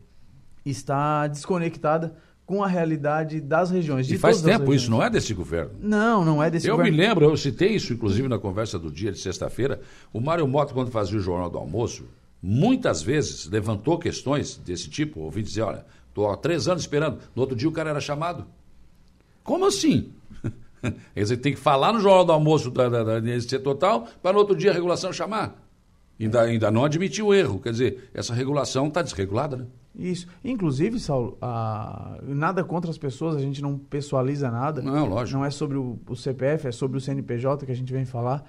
está 0.66 1.28
desconectada 1.28 2.16
com 2.46 2.64
a 2.64 2.68
realidade 2.68 3.40
das 3.40 3.72
regiões. 3.72 4.12
e 4.12 4.18
faz 4.18 4.42
tempo 4.42 4.74
isso, 4.74 4.92
não 4.92 5.02
é 5.02 5.10
desse 5.10 5.34
governo? 5.34 5.72
Não, 5.80 6.26
não 6.26 6.44
é 6.44 6.50
desse 6.50 6.68
eu 6.68 6.76
governo. 6.76 6.96
Eu 6.96 7.00
me 7.00 7.08
lembro, 7.08 7.26
eu 7.26 7.38
citei 7.38 7.70
isso 7.70 7.94
inclusive 7.94 8.28
na 8.28 8.38
conversa 8.38 8.78
do 8.78 8.92
dia 8.92 9.12
de 9.12 9.20
sexta-feira, 9.20 9.80
o 10.12 10.20
Mário 10.20 10.46
Mota, 10.48 10.74
quando 10.74 10.92
fazia 10.92 11.18
o 11.18 11.22
Jornal 11.22 11.50
do 11.50 11.58
Almoço, 11.58 12.06
muitas 12.42 13.02
vezes 13.02 13.48
levantou 13.48 13.98
questões 13.98 14.58
desse 14.58 14.90
tipo, 14.90 15.22
ouvi 15.22 15.42
dizer, 15.44 15.62
olha, 15.62 15.86
estou 16.10 16.30
há 16.30 16.36
três 16.36 16.68
anos 16.68 16.84
esperando, 16.84 17.20
no 17.34 17.42
outro 17.42 17.56
dia 17.56 17.70
o 17.70 17.72
cara 17.72 17.92
era 17.92 18.02
chamado. 18.02 18.46
Como 19.44 19.66
assim? 19.66 20.12
Quer 20.82 21.22
dizer, 21.22 21.38
tem 21.38 21.54
que 21.54 21.60
falar 21.60 21.94
no 21.94 22.02
Jornal 22.02 22.26
do 22.26 22.32
Almoço 22.34 22.70
da, 22.70 22.90
da, 22.90 23.04
da 23.04 23.60
Total 23.64 24.08
para 24.22 24.34
no 24.34 24.40
outro 24.40 24.56
dia 24.56 24.72
a 24.72 24.74
regulação 24.74 25.14
chamar. 25.14 25.61
Ainda, 26.22 26.42
ainda 26.42 26.72
não 26.72 26.86
admitiu 26.86 27.28
o 27.28 27.34
erro. 27.34 27.60
Quer 27.60 27.72
dizer, 27.72 28.10
essa 28.14 28.34
regulação 28.34 28.88
está 28.88 29.02
desregulada, 29.02 29.58
né? 29.58 29.66
Isso. 29.96 30.28
Inclusive, 30.44 31.00
Saulo, 31.00 31.38
nada 32.24 32.64
contra 32.64 32.90
as 32.90 32.98
pessoas, 32.98 33.36
a 33.36 33.40
gente 33.40 33.62
não 33.62 33.78
pessoaliza 33.78 34.50
nada. 34.50 34.82
Não, 34.82 35.06
lógico. 35.06 35.38
Não 35.38 35.46
é 35.46 35.50
sobre 35.50 35.78
o, 35.78 36.00
o 36.08 36.16
CPF, 36.16 36.68
é 36.68 36.72
sobre 36.72 36.98
o 36.98 37.02
CNPJ 37.02 37.66
que 37.66 37.72
a 37.72 37.76
gente 37.76 37.92
vem 37.92 38.06
falar. 38.06 38.44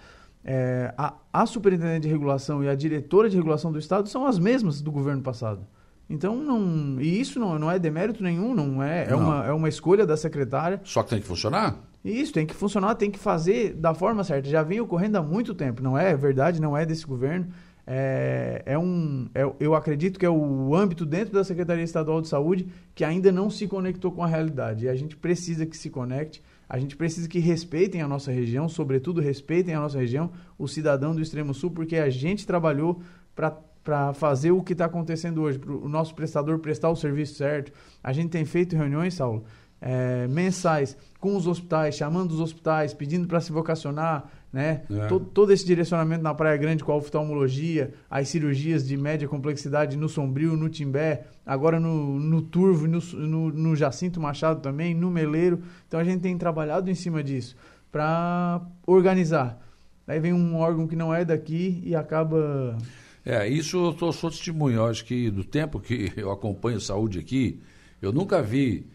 É, 0.45 0.93
a, 0.99 1.15
a 1.33 1.47
superintendente 1.47 2.03
de 2.03 2.09
regulação 2.09 2.63
e 2.63 2.69
a 2.69 2.75
diretora 2.75 3.29
de 3.29 3.37
regulação 3.37 3.73
do 3.73 3.79
Estado 3.79 4.09
são 4.09 4.27
as 4.27 4.39
mesmas 4.39 4.81
do 4.81 4.91
governo 4.91 5.23
passado. 5.23 5.67
Então, 6.11 6.37
não, 6.37 7.01
e 7.01 7.21
isso 7.21 7.41
não, 7.41 7.59
não 7.59 7.71
é 7.71 7.79
demérito 7.79 8.23
nenhum, 8.23 8.55
não 8.55 8.83
é, 8.83 9.09
é, 9.09 9.15
Uma, 9.15 9.47
é 9.47 9.53
uma 9.53 9.69
escolha 9.69 10.05
da 10.05 10.17
secretária. 10.17 10.81
Só 10.85 11.03
que 11.03 11.11
tem 11.11 11.21
que 11.21 11.27
funcionar? 11.27 11.77
Isso, 12.05 12.33
tem 12.33 12.47
que 12.47 12.55
funcionar, 12.55 12.95
tem 12.97 13.11
que 13.11 13.19
fazer 13.19 13.75
da 13.75 13.95
forma 13.95 14.25
certa. 14.25 14.49
Já 14.49 14.63
vem 14.63 14.81
ocorrendo 14.81 15.19
há 15.19 15.23
muito 15.23 15.55
tempo, 15.55 15.83
não 15.83 15.97
é 15.97 16.17
verdade, 16.17 16.61
não 16.61 16.77
é 16.77 16.85
desse 16.85 17.07
governo 17.07 17.49
é, 17.87 18.63
é 18.65 18.79
um, 18.79 19.29
é, 19.35 19.43
eu 19.59 19.75
acredito 19.75 20.19
que 20.19 20.27
é 20.27 20.31
o 20.31 20.75
âmbito 20.75 21.05
dentro 21.05 21.35
da 21.35 21.43
Secretaria 21.43 21.83
Estadual 21.83 22.21
de 22.21 22.29
Saúde 22.29 22.69
que 22.95 23.05
ainda 23.05 23.33
não 23.33 23.51
se 23.51 23.67
conectou 23.67 24.13
com 24.13 24.23
a 24.23 24.27
realidade. 24.27 24.85
E 24.85 24.89
a 24.89 24.95
gente 24.95 25.17
precisa 25.17 25.67
que 25.67 25.77
se 25.77 25.91
conecte, 25.91 26.43
a 26.69 26.79
gente 26.79 26.97
precisa 26.97 27.29
que 27.29 27.39
respeitem 27.39 28.01
a 28.01 28.09
nossa 28.09 28.31
região, 28.31 28.69
sobretudo 28.69 29.21
respeitem 29.21 29.75
a 29.75 29.81
nossa 29.81 29.99
região, 29.99 30.31
o 30.59 30.69
cidadão 30.69 31.15
do 31.15 31.21
Extremo 31.21 31.53
Sul, 31.53 31.71
porque 31.71 31.97
a 31.97 32.09
gente 32.09 32.47
trabalhou 32.47 33.03
para 33.35 34.15
fazer 34.15 34.53
o 34.53 34.63
que 34.63 34.73
está 34.73 34.85
acontecendo 34.85 35.43
hoje, 35.43 35.59
para 35.59 35.73
o 35.73 35.89
nosso 35.89 36.15
prestador 36.15 36.61
prestar 36.61 36.89
o 36.89 36.97
serviço 36.97 37.35
certo. 37.35 37.73
A 38.03 38.13
gente 38.13 38.31
tem 38.31 38.45
feito 38.45 38.77
reuniões, 38.77 39.15
Saulo, 39.15 39.45
é, 39.83 40.29
mensais 40.29 40.97
com 41.19 41.37
os 41.37 41.47
hospitais, 41.47 41.97
chamando 41.97 42.31
os 42.31 42.41
hospitais, 42.41 42.95
pedindo 42.95 43.27
para 43.27 43.41
se 43.41 43.51
vocacionar, 43.51 44.31
né? 44.53 44.83
É. 44.91 45.07
Todo, 45.07 45.25
todo, 45.27 45.53
esse 45.53 45.65
direcionamento 45.65 46.23
na 46.23 46.35
Praia 46.35 46.57
Grande 46.57 46.85
com 46.85 46.93
a 46.93 46.97
oftalmologia, 46.97 47.93
as 48.09 48.29
cirurgias 48.29 48.87
de 48.87 48.97
média 48.97 49.27
complexidade 49.27 49.97
no 49.97 50.09
Sombrio, 50.09 50.57
no 50.57 50.69
Timbé, 50.69 51.25
agora 51.45 51.81
no, 51.81 52.19
no 52.19 52.43
Turvo, 52.43 52.87
no, 52.87 53.01
no, 53.01 53.51
no 53.51 53.77
Jacinto 53.77 54.21
Machado 54.21 54.61
também, 54.61 54.95
no 54.95 55.11
Meleiro. 55.11 55.63
Então 55.89 55.99
a 55.99 56.05
gente 56.05 56.21
tem 56.21 56.37
trabalhado 56.39 56.91
em 56.91 56.95
cima 56.95 57.23
disso 57.23 57.57
para 57.91 58.61
organizar. 58.87 59.61
Aí 60.07 60.21
vem 60.21 60.33
um 60.33 60.57
órgão 60.57 60.87
que 60.87 60.97
não 60.97 61.15
é 61.15 61.25
daqui 61.25 61.83
e 61.85 61.95
acaba. 61.95 62.77
É, 63.25 63.49
isso 63.49 63.87
eu 63.87 63.93
tô, 63.93 64.13
sou 64.13 64.31
testemunho. 64.31 64.77
Eu 64.77 64.87
acho 64.87 65.05
que 65.05 65.31
do 65.31 65.45
tempo 65.45 65.81
que 65.81 66.13
eu 66.17 66.31
acompanho 66.31 66.81
saúde 66.81 67.19
aqui, 67.19 67.61
eu 68.01 68.13
nunca 68.13 68.43
vi 68.43 68.92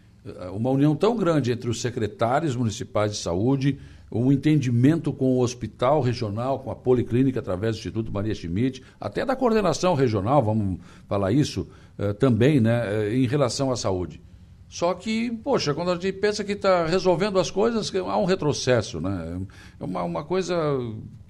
uma 0.54 0.70
união 0.70 0.96
tão 0.96 1.16
grande 1.16 1.52
entre 1.52 1.70
os 1.70 1.82
secretários 1.82 2.56
municipais 2.56 3.12
de 3.12 3.18
saúde 3.18 3.78
um 4.12 4.32
entendimento 4.32 5.12
com 5.12 5.38
o 5.38 5.42
hospital 5.42 6.02
regional, 6.02 6.60
com 6.60 6.72
a 6.72 6.76
policlínica 6.76 7.40
através 7.40 7.76
do 7.76 7.80
Instituto 7.80 8.12
Maria 8.12 8.34
Schmidt, 8.34 8.82
até 9.00 9.26
da 9.26 9.36
coordenação 9.36 9.94
regional, 9.96 10.42
vamos 10.42 10.80
falar 11.08 11.32
isso 11.32 11.68
uh, 12.00 12.14
também, 12.14 12.60
né, 12.60 12.84
uh, 12.86 13.14
em 13.14 13.28
relação 13.28 13.72
à 13.72 13.76
saúde. 13.76 14.22
Só 14.70 14.94
que, 14.94 15.32
poxa, 15.32 15.74
quando 15.74 15.92
a 15.92 15.96
gente 15.96 16.12
pensa 16.14 16.44
que 16.44 16.52
está 16.52 16.86
resolvendo 16.86 17.40
as 17.40 17.50
coisas, 17.50 17.94
há 17.96 18.18
um 18.18 18.26
retrocesso, 18.26 19.00
né? 19.00 19.40
É 19.80 19.84
uma, 19.84 20.04
uma 20.04 20.24
coisa 20.26 20.56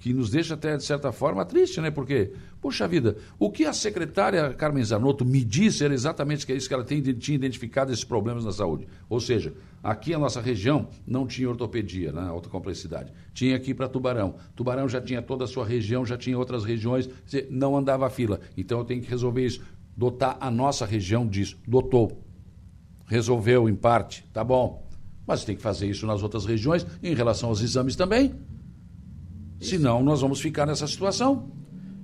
que 0.00 0.12
nos 0.12 0.28
deixa 0.30 0.54
até, 0.54 0.76
de 0.76 0.84
certa 0.84 1.12
forma, 1.12 1.44
triste, 1.44 1.80
né? 1.80 1.88
Porque, 1.88 2.32
poxa 2.60 2.88
vida, 2.88 3.16
o 3.38 3.48
que 3.48 3.64
a 3.64 3.72
secretária 3.72 4.52
Carmen 4.54 4.82
Zanotto 4.82 5.24
me 5.24 5.44
disse 5.44 5.84
era 5.84 5.94
exatamente 5.94 6.44
que 6.44 6.52
é 6.52 6.56
isso 6.56 6.66
que 6.66 6.74
ela 6.74 6.82
tem, 6.82 7.00
tinha 7.00 7.36
identificado 7.36 7.92
esses 7.92 8.04
problemas 8.04 8.44
na 8.44 8.50
saúde. 8.50 8.88
Ou 9.08 9.20
seja, 9.20 9.54
aqui 9.84 10.12
a 10.12 10.18
nossa 10.18 10.40
região 10.40 10.88
não 11.06 11.24
tinha 11.24 11.48
ortopedia, 11.48 12.10
né? 12.10 12.22
Alta 12.22 12.48
complexidade. 12.48 13.12
Tinha 13.32 13.54
aqui 13.54 13.72
para 13.72 13.88
Tubarão. 13.88 14.34
Tubarão 14.56 14.88
já 14.88 15.00
tinha 15.00 15.22
toda 15.22 15.44
a 15.44 15.48
sua 15.48 15.64
região, 15.64 16.04
já 16.04 16.18
tinha 16.18 16.36
outras 16.36 16.64
regiões, 16.64 17.08
não 17.48 17.76
andava 17.76 18.04
a 18.04 18.10
fila. 18.10 18.40
Então 18.56 18.80
eu 18.80 18.84
tenho 18.84 19.00
que 19.00 19.08
resolver 19.08 19.46
isso. 19.46 19.62
Dotar 19.96 20.36
a 20.40 20.50
nossa 20.50 20.84
região 20.84 21.24
disso. 21.26 21.56
Dotou 21.66 22.27
resolveu 23.08 23.68
em 23.68 23.74
parte, 23.74 24.24
tá 24.32 24.44
bom. 24.44 24.86
Mas 25.26 25.44
tem 25.44 25.56
que 25.56 25.62
fazer 25.62 25.88
isso 25.88 26.06
nas 26.06 26.22
outras 26.22 26.46
regiões, 26.46 26.86
em 27.02 27.14
relação 27.14 27.48
aos 27.48 27.60
exames 27.60 27.96
também. 27.96 28.34
Isso. 29.60 29.70
Senão 29.70 30.02
nós 30.02 30.20
vamos 30.20 30.40
ficar 30.40 30.66
nessa 30.66 30.86
situação. 30.86 31.50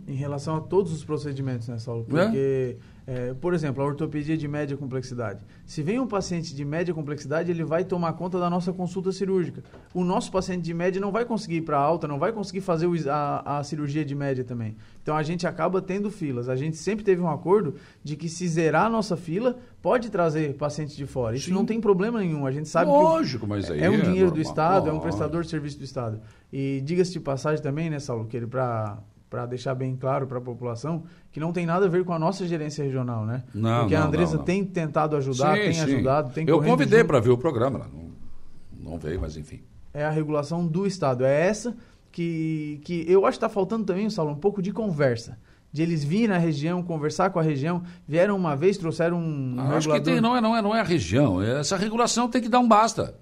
Em 0.06 0.14
relação 0.14 0.56
a 0.56 0.60
todos 0.60 0.92
os 0.92 1.04
procedimentos, 1.04 1.68
né, 1.68 1.78
Saulo? 1.78 2.04
Porque, 2.04 2.36
é? 2.36 2.76
É, 3.06 3.34
por 3.34 3.52
exemplo, 3.52 3.82
a 3.82 3.86
ortopedia 3.86 4.36
de 4.36 4.48
média 4.48 4.76
complexidade. 4.78 5.44
Se 5.66 5.82
vem 5.82 6.00
um 6.00 6.06
paciente 6.06 6.54
de 6.54 6.64
média 6.64 6.94
complexidade, 6.94 7.50
ele 7.50 7.62
vai 7.62 7.84
tomar 7.84 8.14
conta 8.14 8.38
da 8.38 8.48
nossa 8.48 8.72
consulta 8.72 9.12
cirúrgica. 9.12 9.62
O 9.92 10.02
nosso 10.02 10.32
paciente 10.32 10.62
de 10.62 10.72
média 10.72 10.98
não 10.98 11.12
vai 11.12 11.26
conseguir 11.26 11.56
ir 11.56 11.62
para 11.62 11.76
alta, 11.76 12.08
não 12.08 12.18
vai 12.18 12.32
conseguir 12.32 12.62
fazer 12.62 12.86
o, 12.86 12.94
a, 13.10 13.58
a 13.58 13.64
cirurgia 13.64 14.04
de 14.04 14.14
média 14.14 14.42
também. 14.42 14.74
Então 15.02 15.14
a 15.14 15.22
gente 15.22 15.46
acaba 15.46 15.82
tendo 15.82 16.10
filas. 16.10 16.48
A 16.48 16.56
gente 16.56 16.78
sempre 16.78 17.04
teve 17.04 17.20
um 17.20 17.28
acordo 17.28 17.74
de 18.02 18.16
que 18.16 18.26
se 18.26 18.48
zerar 18.48 18.86
a 18.86 18.88
nossa 18.90 19.18
fila, 19.18 19.58
pode 19.82 20.10
trazer 20.10 20.54
paciente 20.54 20.96
de 20.96 21.04
fora. 21.04 21.36
Isso 21.36 21.48
Sim. 21.48 21.52
não 21.52 21.66
tem 21.66 21.78
problema 21.82 22.20
nenhum. 22.20 22.46
A 22.46 22.50
gente 22.50 22.70
sabe 22.70 22.90
Lógico, 22.90 23.44
que 23.44 23.50
mas 23.50 23.70
aí 23.70 23.82
é 23.82 23.90
um 23.90 24.00
dinheiro 24.00 24.28
é 24.28 24.32
do 24.32 24.40
Estado, 24.40 24.88
é 24.88 24.92
um 24.92 25.00
prestador 25.00 25.42
de 25.42 25.50
serviço 25.50 25.76
do 25.76 25.84
Estado. 25.84 26.22
E 26.50 26.80
diga-se 26.82 27.12
de 27.12 27.20
passagem 27.20 27.62
também, 27.62 27.90
né, 27.90 27.98
Saulo, 27.98 28.24
que 28.26 28.34
ele 28.34 28.46
para 28.46 28.98
para 29.34 29.46
deixar 29.46 29.74
bem 29.74 29.96
claro 29.96 30.28
para 30.28 30.38
a 30.38 30.40
população 30.40 31.02
que 31.32 31.40
não 31.40 31.52
tem 31.52 31.66
nada 31.66 31.86
a 31.86 31.88
ver 31.88 32.04
com 32.04 32.12
a 32.12 32.18
nossa 32.20 32.46
gerência 32.46 32.84
regional, 32.84 33.26
né? 33.26 33.42
Não, 33.52 33.80
Porque 33.80 33.96
não, 33.96 34.02
a 34.04 34.06
Andressa 34.06 34.32
não, 34.34 34.38
não. 34.38 34.44
tem 34.44 34.64
tentado 34.64 35.16
ajudar, 35.16 35.56
sim, 35.56 35.62
tem 35.62 35.72
sim. 35.72 35.80
ajudado, 35.80 36.32
tem 36.32 36.48
Eu 36.48 36.62
convidei 36.62 37.02
para 37.02 37.18
ver 37.18 37.30
o 37.30 37.36
programa, 37.36 37.90
não, 37.92 38.92
não 38.92 38.96
veio, 38.96 39.20
mas 39.20 39.36
enfim. 39.36 39.60
É 39.92 40.04
a 40.04 40.10
regulação 40.10 40.64
do 40.64 40.86
Estado, 40.86 41.24
é 41.24 41.48
essa 41.48 41.76
que, 42.12 42.80
que 42.84 43.04
eu 43.08 43.26
acho 43.26 43.36
que 43.36 43.44
está 43.44 43.48
faltando 43.48 43.84
também, 43.84 44.08
Saulo, 44.08 44.30
um 44.30 44.36
pouco 44.36 44.62
de 44.62 44.70
conversa 44.72 45.36
de 45.72 45.82
eles 45.82 46.04
virem 46.04 46.28
na 46.28 46.38
região, 46.38 46.80
conversar 46.80 47.30
com 47.30 47.40
a 47.40 47.42
região. 47.42 47.82
Vieram 48.06 48.36
uma 48.36 48.54
vez, 48.54 48.78
trouxeram 48.78 49.18
um. 49.18 49.56
Ah, 49.58 49.76
acho 49.76 49.90
que 49.90 50.00
tem, 50.00 50.20
não, 50.20 50.36
é, 50.36 50.40
não, 50.40 50.56
é, 50.56 50.62
não 50.62 50.72
é 50.72 50.78
a 50.78 50.84
região. 50.84 51.42
Essa 51.42 51.76
regulação 51.76 52.28
tem 52.28 52.40
que 52.40 52.48
dar 52.48 52.60
um 52.60 52.68
basta. 52.68 53.18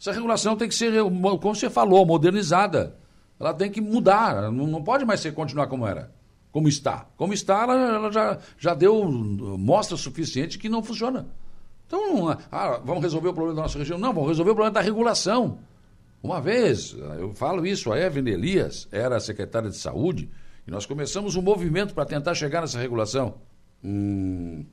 Essa 0.00 0.12
regulação 0.12 0.56
tem 0.56 0.66
que 0.66 0.74
ser, 0.74 0.94
como 1.02 1.54
você 1.54 1.68
falou, 1.68 2.06
modernizada. 2.06 2.96
Ela 3.38 3.52
tem 3.52 3.70
que 3.70 3.80
mudar, 3.80 4.50
não, 4.50 4.66
não 4.66 4.82
pode 4.82 5.04
mais 5.04 5.20
ser 5.20 5.32
continuar 5.32 5.66
como 5.66 5.86
era, 5.86 6.10
como 6.50 6.68
está. 6.68 7.06
Como 7.16 7.34
está, 7.34 7.62
ela, 7.62 7.74
ela 7.74 8.12
já, 8.12 8.38
já 8.58 8.74
deu 8.74 9.04
mostra 9.04 9.96
suficiente 9.96 10.58
que 10.58 10.68
não 10.68 10.82
funciona. 10.82 11.26
Então, 11.86 12.36
ah, 12.50 12.80
vamos 12.84 13.02
resolver 13.02 13.28
o 13.28 13.34
problema 13.34 13.56
da 13.56 13.62
nossa 13.62 13.78
região? 13.78 13.98
Não, 13.98 14.12
vamos 14.12 14.28
resolver 14.28 14.50
o 14.50 14.54
problema 14.54 14.74
da 14.74 14.80
regulação. 14.80 15.58
Uma 16.22 16.40
vez, 16.40 16.96
eu 17.18 17.32
falo 17.34 17.64
isso, 17.66 17.92
a 17.92 18.00
Evelyn 18.00 18.32
Elias 18.32 18.88
era 18.90 19.20
secretária 19.20 19.70
de 19.70 19.76
saúde 19.76 20.28
e 20.66 20.70
nós 20.70 20.84
começamos 20.84 21.36
um 21.36 21.42
movimento 21.42 21.94
para 21.94 22.04
tentar 22.04 22.34
chegar 22.34 22.62
nessa 22.62 22.80
regulação. 22.80 23.34
Hum, 23.84 24.64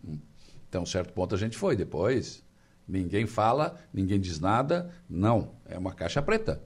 até 0.67 0.79
um 0.79 0.85
certo 0.85 1.13
ponto 1.13 1.35
a 1.35 1.37
gente 1.37 1.55
foi. 1.55 1.75
Depois, 1.75 2.43
ninguém 2.87 3.27
fala, 3.27 3.77
ninguém 3.93 4.19
diz 4.19 4.39
nada. 4.39 4.89
Não, 5.07 5.51
é 5.65 5.77
uma 5.77 5.93
caixa 5.93 6.21
preta. 6.21 6.63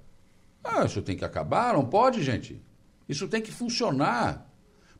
Ah, 0.68 0.86
isso 0.86 1.02
tem 1.02 1.16
que 1.16 1.24
acabar? 1.24 1.74
Não 1.74 1.86
pode, 1.86 2.22
gente. 2.24 2.62
Isso 3.08 3.28
tem 3.28 3.42
que 3.42 3.52
funcionar. 3.52 4.52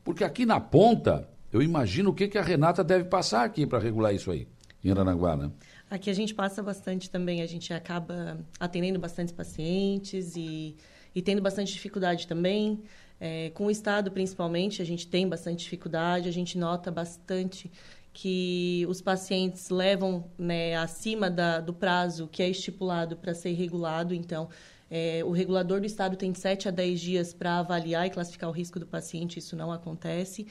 Porque 0.02 0.24
aqui 0.24 0.46
na 0.46 0.58
ponta, 0.58 1.28
eu 1.52 1.60
imagino 1.62 2.10
o 2.10 2.14
que, 2.14 2.28
que 2.28 2.38
a 2.38 2.42
Renata 2.42 2.82
deve 2.82 3.04
passar 3.04 3.44
aqui 3.44 3.66
para 3.66 3.78
regular 3.78 4.14
isso 4.14 4.30
aí, 4.30 4.48
em 4.82 4.90
Aranaguá, 4.90 5.36
né? 5.36 5.50
Aqui 5.90 6.10
a 6.10 6.14
gente 6.14 6.34
passa 6.34 6.62
bastante 6.62 7.10
também, 7.10 7.42
a 7.42 7.46
gente 7.46 7.72
acaba 7.72 8.38
atendendo 8.60 8.98
bastante 8.98 9.32
pacientes 9.32 10.36
e, 10.36 10.76
e 11.14 11.22
tendo 11.22 11.40
bastante 11.40 11.72
dificuldade 11.72 12.26
também. 12.26 12.82
É, 13.20 13.50
com 13.50 13.66
o 13.66 13.70
Estado, 13.70 14.10
principalmente, 14.10 14.80
a 14.80 14.84
gente 14.84 15.06
tem 15.06 15.28
bastante 15.28 15.64
dificuldade, 15.64 16.28
a 16.28 16.32
gente 16.32 16.56
nota 16.56 16.90
bastante 16.90 17.70
que 18.12 18.84
os 18.88 19.00
pacientes 19.00 19.70
levam 19.70 20.24
né, 20.36 20.76
acima 20.76 21.30
da, 21.30 21.60
do 21.60 21.72
prazo 21.72 22.28
que 22.28 22.42
é 22.42 22.48
estipulado 22.48 23.16
para 23.16 23.34
ser 23.34 23.52
regulado. 23.52 24.14
Então, 24.14 24.48
é, 24.90 25.22
o 25.24 25.30
regulador 25.30 25.80
do 25.80 25.86
Estado 25.86 26.16
tem 26.16 26.32
7 26.32 26.68
a 26.68 26.70
10 26.70 27.00
dias 27.00 27.34
para 27.34 27.58
avaliar 27.58 28.06
e 28.06 28.10
classificar 28.10 28.48
o 28.48 28.52
risco 28.52 28.78
do 28.80 28.86
paciente, 28.86 29.38
isso 29.38 29.56
não 29.56 29.70
acontece. 29.70 30.46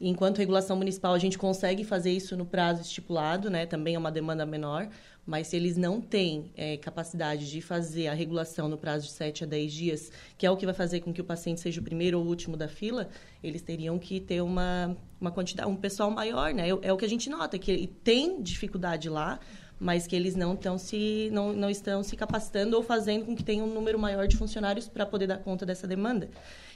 Enquanto 0.00 0.38
regulação 0.38 0.76
municipal, 0.76 1.14
a 1.14 1.18
gente 1.18 1.38
consegue 1.38 1.82
fazer 1.82 2.10
isso 2.10 2.36
no 2.36 2.44
prazo 2.44 2.82
estipulado, 2.82 3.48
né? 3.48 3.64
também 3.64 3.94
é 3.94 3.98
uma 3.98 4.12
demanda 4.12 4.44
menor, 4.44 4.88
mas 5.24 5.46
se 5.46 5.56
eles 5.56 5.76
não 5.76 6.02
têm 6.02 6.52
é, 6.54 6.76
capacidade 6.76 7.50
de 7.50 7.62
fazer 7.62 8.08
a 8.08 8.12
regulação 8.12 8.68
no 8.68 8.76
prazo 8.76 9.06
de 9.06 9.12
7 9.12 9.44
a 9.44 9.46
10 9.46 9.72
dias, 9.72 10.12
que 10.36 10.44
é 10.44 10.50
o 10.50 10.56
que 10.56 10.66
vai 10.66 10.74
fazer 10.74 11.00
com 11.00 11.14
que 11.14 11.20
o 11.20 11.24
paciente 11.24 11.60
seja 11.60 11.80
o 11.80 11.84
primeiro 11.84 12.18
ou 12.18 12.26
último 12.26 12.58
da 12.58 12.68
fila, 12.68 13.08
eles 13.42 13.62
teriam 13.62 13.98
que 13.98 14.20
ter 14.20 14.42
uma, 14.42 14.94
uma 15.18 15.30
quantidade, 15.30 15.68
um 15.68 15.74
pessoal 15.74 16.10
maior, 16.10 16.52
né? 16.52 16.68
É 16.82 16.92
o 16.92 16.96
que 16.96 17.04
a 17.04 17.08
gente 17.08 17.30
nota, 17.30 17.58
que 17.58 17.86
tem 18.04 18.42
dificuldade 18.42 19.08
lá, 19.08 19.40
mas 19.78 20.06
que 20.06 20.16
eles 20.16 20.34
não 20.34 20.54
estão 20.54 20.78
se 20.78 21.28
não, 21.32 21.52
não 21.52 21.70
estão 21.70 22.02
se 22.02 22.16
capacitando 22.16 22.76
ou 22.76 22.82
fazendo 22.82 23.26
com 23.26 23.36
que 23.36 23.44
tenha 23.44 23.62
um 23.62 23.72
número 23.72 23.98
maior 23.98 24.26
de 24.26 24.36
funcionários 24.36 24.88
para 24.88 25.04
poder 25.04 25.26
dar 25.26 25.38
conta 25.38 25.66
dessa 25.66 25.86
demanda. 25.86 26.28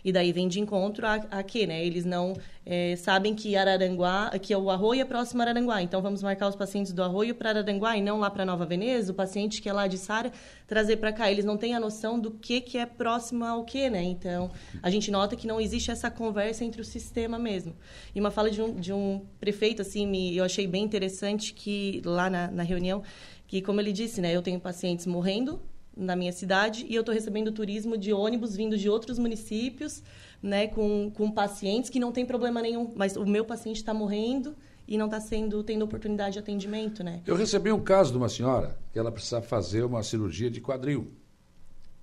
E 0.05 0.13
daí 0.13 0.33
vem 0.33 0.49
de 0.49 0.61
encontro 0.61 1.07
a, 1.07 1.15
a 1.15 1.43
quê, 1.43 1.67
né? 1.67 1.85
Eles 1.85 2.05
não 2.05 2.35
é, 2.65 2.95
sabem 2.97 3.35
que 3.35 3.57
Araranguá, 3.57 4.31
que 4.39 4.55
o 4.55 4.71
Arroio 4.71 5.01
é 5.01 5.05
próximo 5.05 5.43
a 5.43 5.45
Araranguá, 5.45 5.83
então 5.83 6.01
vamos 6.01 6.23
marcar 6.23 6.49
os 6.49 6.57
pacientes 6.57 6.93
do 6.93 7.03
Arroio 7.03 7.35
para 7.35 7.51
Araranguá 7.51 7.97
e 7.97 8.03
não 8.03 8.19
lá 8.19 8.31
para 8.31 8.45
Nova 8.45 8.65
Veneza, 8.67 9.13
o 9.13 9.15
paciente 9.15 9.61
que 9.61 9.69
é 9.69 9.73
lá 9.73 9.87
de 9.87 9.99
Sara, 9.99 10.33
trazer 10.67 10.97
para 10.97 11.13
cá. 11.13 11.31
Eles 11.31 11.45
não 11.45 11.57
têm 11.57 11.75
a 11.75 11.81
noção 11.81 12.19
do 12.19 12.31
que, 12.31 12.61
que 12.61 12.79
é 12.79 12.87
próximo 12.87 13.45
ao 13.45 13.65
quê, 13.65 13.91
né? 13.91 14.03
Então, 14.03 14.51
a 14.83 14.91
gente 14.91 15.11
nota 15.11 15.37
que 15.37 15.47
não 15.47 15.61
existe 15.61 15.91
essa 15.91 16.11
conversa 16.11 16.65
entre 16.65 16.81
o 16.81 16.85
sistema 16.85 17.39
mesmo. 17.39 17.75
E 18.15 18.21
uma 18.21 18.31
fala 18.31 18.51
de 18.51 18.63
um, 18.63 18.75
de 18.75 18.93
um 18.93 19.25
prefeito, 19.39 19.83
assim, 19.83 20.07
me, 20.07 20.37
eu 20.37 20.45
achei 20.45 20.67
bem 20.67 20.85
interessante 20.85 21.53
que 21.53 22.03
lá 22.05 22.31
na, 22.31 22.51
na 22.51 22.63
reunião, 22.63 23.03
que 23.47 23.61
como 23.61 23.81
ele 23.81 23.93
disse, 23.93 24.21
né, 24.21 24.35
eu 24.35 24.43
tenho 24.43 24.61
pacientes 24.61 25.07
morrendo 25.07 25.61
na 26.01 26.17
minha 26.17 26.33
cidade 26.33 26.87
e 26.89 26.95
eu 26.95 27.01
estou 27.01 27.15
recebendo 27.15 27.53
turismo 27.53 27.97
de 27.97 28.13
ônibus 28.13 28.57
vindo 28.57 28.77
de 28.77 28.89
outros 28.89 29.19
municípios, 29.19 30.03
né, 30.43 30.67
com, 30.67 31.11
com 31.11 31.31
pacientes 31.31 31.91
que 31.91 32.01
não 32.01 32.11
tem 32.11 32.25
problema 32.25 32.63
nenhum, 32.63 32.93
mas 32.97 33.17
o 33.17 33.27
meu 33.27 33.45
paciente 33.45 33.77
está 33.77 33.93
morrendo 33.93 34.57
e 34.89 34.97
não 34.97 35.07
está 35.07 35.21
sendo 35.21 35.63
tendo 35.63 35.85
oportunidade 35.85 36.33
de 36.33 36.39
atendimento, 36.39 37.05
né? 37.05 37.21
Eu 37.27 37.37
recebi 37.37 37.71
um 37.71 37.81
caso 37.81 38.11
de 38.11 38.17
uma 38.17 38.29
senhora 38.29 38.77
que 38.93 38.99
ela 38.99 39.13
precisa 39.13 39.41
fazer 39.41 39.85
uma 39.85 40.03
cirurgia 40.03 40.51
de 40.51 40.61
quadril. 40.61 41.13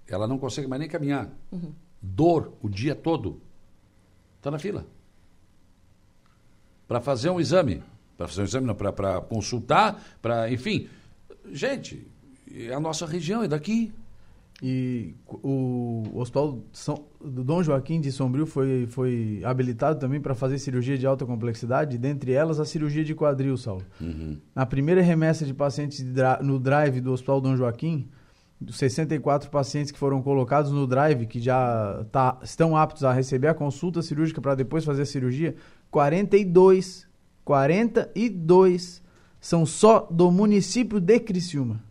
Ela 0.08 0.28
não 0.28 0.38
consegue 0.38 0.68
mais 0.68 0.80
nem 0.80 0.88
caminhar. 0.88 1.30
Uhum. 1.52 1.74
Dor 2.02 2.54
o 2.62 2.70
dia 2.70 2.95
todo. 2.95 3.41
Está 4.38 4.50
na 4.50 4.60
fila. 4.60 4.86
Para 6.88 7.02
fazer 7.02 7.30
um 7.30 7.41
exame. 7.41 7.84
Para 8.16 8.28
fazer 8.28 8.41
um 8.41 8.45
exame, 8.45 8.74
para 8.74 9.20
consultar, 9.22 10.02
para. 10.22 10.50
Enfim. 10.50 10.88
Gente, 11.52 12.08
é 12.54 12.74
a 12.74 12.80
nossa 12.80 13.06
região, 13.06 13.43
é 13.43 13.48
daqui. 13.48 13.91
E 14.62 15.14
o 15.28 16.04
Hospital 16.16 16.64
São, 16.74 17.06
do 17.24 17.43
Dom 17.43 17.62
Joaquim 17.62 18.02
de 18.02 18.12
Sombrio 18.12 18.48
foi, 18.48 18.88
foi 18.88 19.41
habilitado 19.43 20.00
também 20.00 20.20
para 20.20 20.34
fazer 20.34 20.58
cirurgia 20.58 20.98
de 20.98 21.06
alta 21.06 21.28
complexidade, 21.28 21.95
dentre 21.98 22.32
elas 22.32 22.60
a 22.60 22.66
cirurgia 22.66 23.04
de 23.04 23.14
quadril, 23.14 23.56
Saulo. 23.56 23.84
Uhum. 24.02 24.38
Na 24.56 24.66
primeira 24.66 25.02
remessa 25.02 25.45
de 25.45 25.54
pacientes 25.54 26.04
no 26.41 26.58
drive 26.58 27.02
do 27.02 27.12
Hospital 27.12 27.39
Dom 27.39 27.56
Joaquim, 27.56 28.10
dos 28.60 28.78
64 28.78 29.52
pacientes 29.52 29.91
que 29.91 30.00
foram 30.00 30.24
colocados 30.24 30.72
no 30.72 30.88
drive, 30.88 31.28
que 31.28 31.39
já 31.39 32.04
tá, 32.12 32.39
estão 32.41 32.76
aptos 32.76 33.04
a 33.04 33.14
receber 33.14 33.50
a 33.50 33.54
consulta 33.54 34.02
cirúrgica 34.02 34.41
para 34.41 34.56
depois 34.56 34.84
fazer 34.84 35.04
a 35.04 35.06
cirurgia, 35.06 35.56
42, 35.91 37.08
42 37.45 39.04
são 39.39 39.68
só 39.68 40.08
do 40.10 40.32
município 40.32 41.00
de 41.00 41.20
Criciúma. 41.20 41.87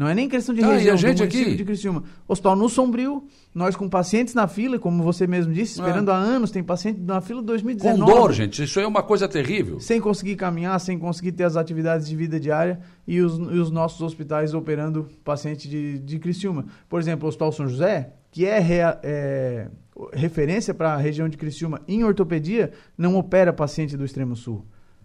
Não 0.00 0.08
é 0.08 0.14
nem 0.14 0.30
questão 0.30 0.54
de 0.54 0.64
ah, 0.64 0.68
região, 0.68 0.86
e 0.86 0.90
a 0.94 0.96
gente 0.96 1.22
aqui? 1.22 1.54
de 1.54 1.62
Criciúma. 1.62 2.02
Hospital 2.26 2.56
no 2.56 2.70
Sombrio, 2.70 3.22
nós 3.54 3.76
com 3.76 3.86
pacientes 3.86 4.32
na 4.32 4.48
fila, 4.48 4.78
como 4.78 5.02
você 5.02 5.26
mesmo 5.26 5.52
disse, 5.52 5.78
esperando 5.78 6.08
ah. 6.08 6.14
há 6.14 6.18
anos, 6.18 6.50
tem 6.50 6.62
paciente 6.62 6.98
na 7.02 7.20
fila 7.20 7.42
2019. 7.42 8.00
Com 8.00 8.06
dor, 8.06 8.32
gente, 8.32 8.62
isso 8.62 8.78
aí 8.78 8.86
é 8.86 8.88
uma 8.88 9.02
coisa 9.02 9.28
terrível. 9.28 9.78
Sem 9.78 10.00
conseguir 10.00 10.36
caminhar, 10.36 10.80
sem 10.80 10.98
conseguir 10.98 11.32
ter 11.32 11.44
as 11.44 11.54
atividades 11.54 12.08
de 12.08 12.16
vida 12.16 12.40
diária 12.40 12.80
e 13.06 13.20
os, 13.20 13.36
e 13.36 13.58
os 13.58 13.70
nossos 13.70 14.00
hospitais 14.00 14.54
operando 14.54 15.06
paciente 15.22 15.68
de, 15.68 15.98
de 15.98 16.18
Criciúma. 16.18 16.64
Por 16.88 16.98
exemplo, 16.98 17.26
o 17.26 17.28
Hospital 17.28 17.52
São 17.52 17.68
José, 17.68 18.14
que 18.32 18.46
é, 18.46 18.58
rea, 18.58 18.98
é 19.02 19.68
referência 20.14 20.72
para 20.72 20.94
a 20.94 20.96
região 20.96 21.28
de 21.28 21.36
Criciúma 21.36 21.82
em 21.86 22.04
ortopedia, 22.04 22.72
não 22.96 23.16
opera 23.16 23.52
paciente 23.52 23.98
do 23.98 24.04
extremo 24.06 24.34
sul 24.34 24.64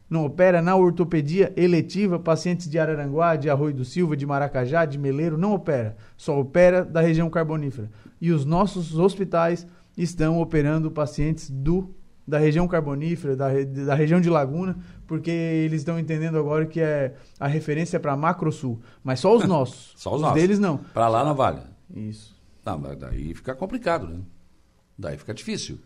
não 0.10 0.26
opera 0.26 0.62
na 0.62 0.76
ortopedia 0.76 1.54
eletiva 1.58 2.20
pacientes 2.20 2.70
de 2.70 2.78
Araranguá, 2.78 3.36
de 3.36 3.50
Arroio 3.50 3.74
do 3.74 3.86
Silva, 3.86 4.16
de 4.16 4.26
Maracajá, 4.26 4.86
de 4.86 4.98
Meleiro, 4.98 5.38
não 5.38 5.54
opera. 5.54 5.98
Só 6.16 6.40
opera 6.40 6.86
da 6.86 7.02
região 7.02 7.30
carbonífera. 7.30 7.90
E 8.22 8.32
os 8.32 8.46
nossos 8.46 8.98
hospitais 8.98 9.66
estão 9.98 10.40
operando 10.40 10.92
pacientes 10.92 11.50
do 11.50 11.94
da 12.28 12.40
região 12.40 12.68
carbonífera, 12.68 13.36
da, 13.36 13.50
da 13.86 13.94
região 13.94 14.20
de 14.20 14.30
Laguna, 14.32 14.76
porque 15.06 15.30
eles 15.30 15.82
estão 15.82 16.00
entendendo 16.00 16.40
agora 16.40 16.66
que 16.66 16.80
é 16.82 17.14
a 17.40 17.48
referência 17.48 18.00
para 18.00 18.18
Macrosul. 18.18 18.82
Mas 19.04 19.20
só 19.20 19.36
os 19.36 19.46
nossos. 19.48 19.94
só 19.96 20.10
os, 20.10 20.16
os 20.16 20.22
nossos. 20.22 20.42
deles 20.42 20.58
não. 20.58 20.78
Para 20.78 21.08
lá 21.08 21.24
não 21.24 21.36
vale. 21.36 21.62
Isso. 21.94 22.36
Não, 22.66 22.80
mas 22.80 22.98
daí 22.98 23.34
fica 23.36 23.54
complicado, 23.54 24.08
né? 24.08 24.22
Daí 24.98 25.18
fica 25.18 25.34
difícil. 25.34 25.78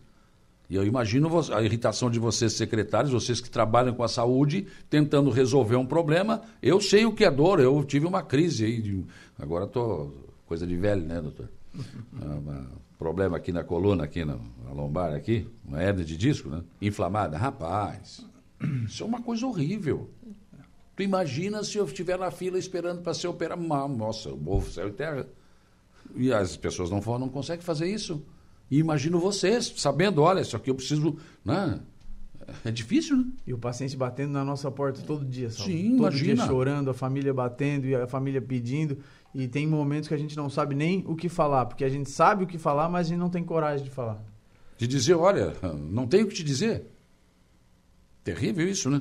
E 0.70 0.76
eu 0.76 0.86
imagino 0.86 1.28
a 1.52 1.62
irritação 1.64 2.08
de 2.08 2.20
vocês, 2.20 2.52
secretários, 2.52 3.12
vocês 3.12 3.40
que 3.40 3.50
trabalham 3.50 3.92
com 3.92 4.04
a 4.04 4.08
saúde, 4.08 4.68
tentando 4.88 5.28
resolver 5.28 5.74
um 5.74 5.84
problema. 5.84 6.42
Eu 6.62 6.80
sei 6.80 7.04
o 7.04 7.12
que 7.12 7.24
é 7.24 7.30
dor, 7.30 7.58
eu 7.58 7.82
tive 7.82 8.06
uma 8.06 8.22
crise 8.22 8.64
aí. 8.64 8.80
De... 8.80 9.04
Agora 9.36 9.64
estou. 9.64 10.30
Coisa 10.46 10.64
de 10.64 10.76
velho, 10.76 11.02
né, 11.02 11.20
doutor? 11.20 11.48
Ah, 12.22 12.66
problema 12.98 13.36
aqui 13.36 13.50
na 13.50 13.64
coluna, 13.64 14.04
aqui 14.04 14.24
na, 14.24 14.36
lombar, 14.74 15.14
aqui, 15.14 15.48
uma 15.64 15.82
hernia 15.82 16.04
de 16.04 16.16
disco, 16.16 16.50
né? 16.50 16.62
Inflamada. 16.82 17.38
Rapaz, 17.38 18.24
isso 18.84 19.02
é 19.02 19.06
uma 19.06 19.22
coisa 19.22 19.46
horrível. 19.46 20.10
Tu 20.94 21.02
imagina 21.02 21.64
se 21.64 21.78
eu 21.78 21.86
estiver 21.86 22.18
na 22.18 22.30
fila 22.30 22.58
esperando 22.58 23.00
para 23.00 23.14
ser 23.14 23.28
operado. 23.28 23.62
Nossa, 23.62 24.28
eu 24.28 24.36
morro 24.36 24.70
céu 24.70 24.88
e 24.88 24.92
terra. 24.92 25.26
E 26.14 26.32
as 26.32 26.56
pessoas 26.56 26.90
não, 26.90 27.00
não 27.18 27.28
conseguem 27.28 27.64
fazer 27.64 27.88
isso. 27.88 28.22
E 28.70 28.78
imagino 28.78 29.18
vocês, 29.18 29.72
sabendo, 29.76 30.22
olha, 30.22 30.40
isso 30.40 30.56
aqui 30.56 30.70
eu 30.70 30.74
preciso. 30.74 31.16
Né? 31.44 31.80
É 32.64 32.70
difícil, 32.70 33.16
né? 33.16 33.24
E 33.46 33.52
o 33.52 33.58
paciente 33.58 33.96
batendo 33.96 34.32
na 34.32 34.44
nossa 34.44 34.70
porta 34.70 35.02
todo 35.02 35.24
dia, 35.24 35.50
sabe? 35.50 35.72
Sim, 35.72 35.90
todo 35.90 35.98
imagina. 35.98 36.34
dia 36.34 36.46
chorando, 36.46 36.90
a 36.90 36.94
família 36.94 37.34
batendo 37.34 37.86
e 37.86 37.94
a 37.94 38.06
família 38.06 38.40
pedindo. 38.40 38.98
E 39.34 39.46
tem 39.46 39.66
momentos 39.66 40.08
que 40.08 40.14
a 40.14 40.18
gente 40.18 40.36
não 40.36 40.50
sabe 40.50 40.74
nem 40.74 41.04
o 41.06 41.14
que 41.14 41.28
falar, 41.28 41.66
porque 41.66 41.84
a 41.84 41.88
gente 41.88 42.10
sabe 42.10 42.44
o 42.44 42.46
que 42.46 42.58
falar, 42.58 42.88
mas 42.88 43.06
a 43.06 43.10
gente 43.10 43.18
não 43.18 43.30
tem 43.30 43.44
coragem 43.44 43.84
de 43.84 43.90
falar. 43.90 44.22
De 44.76 44.86
dizer, 44.86 45.14
olha, 45.14 45.54
não 45.90 46.06
tenho 46.06 46.24
o 46.24 46.28
que 46.28 46.34
te 46.34 46.44
dizer. 46.44 46.86
Terrível 48.24 48.68
isso, 48.68 48.90
né? 48.90 49.00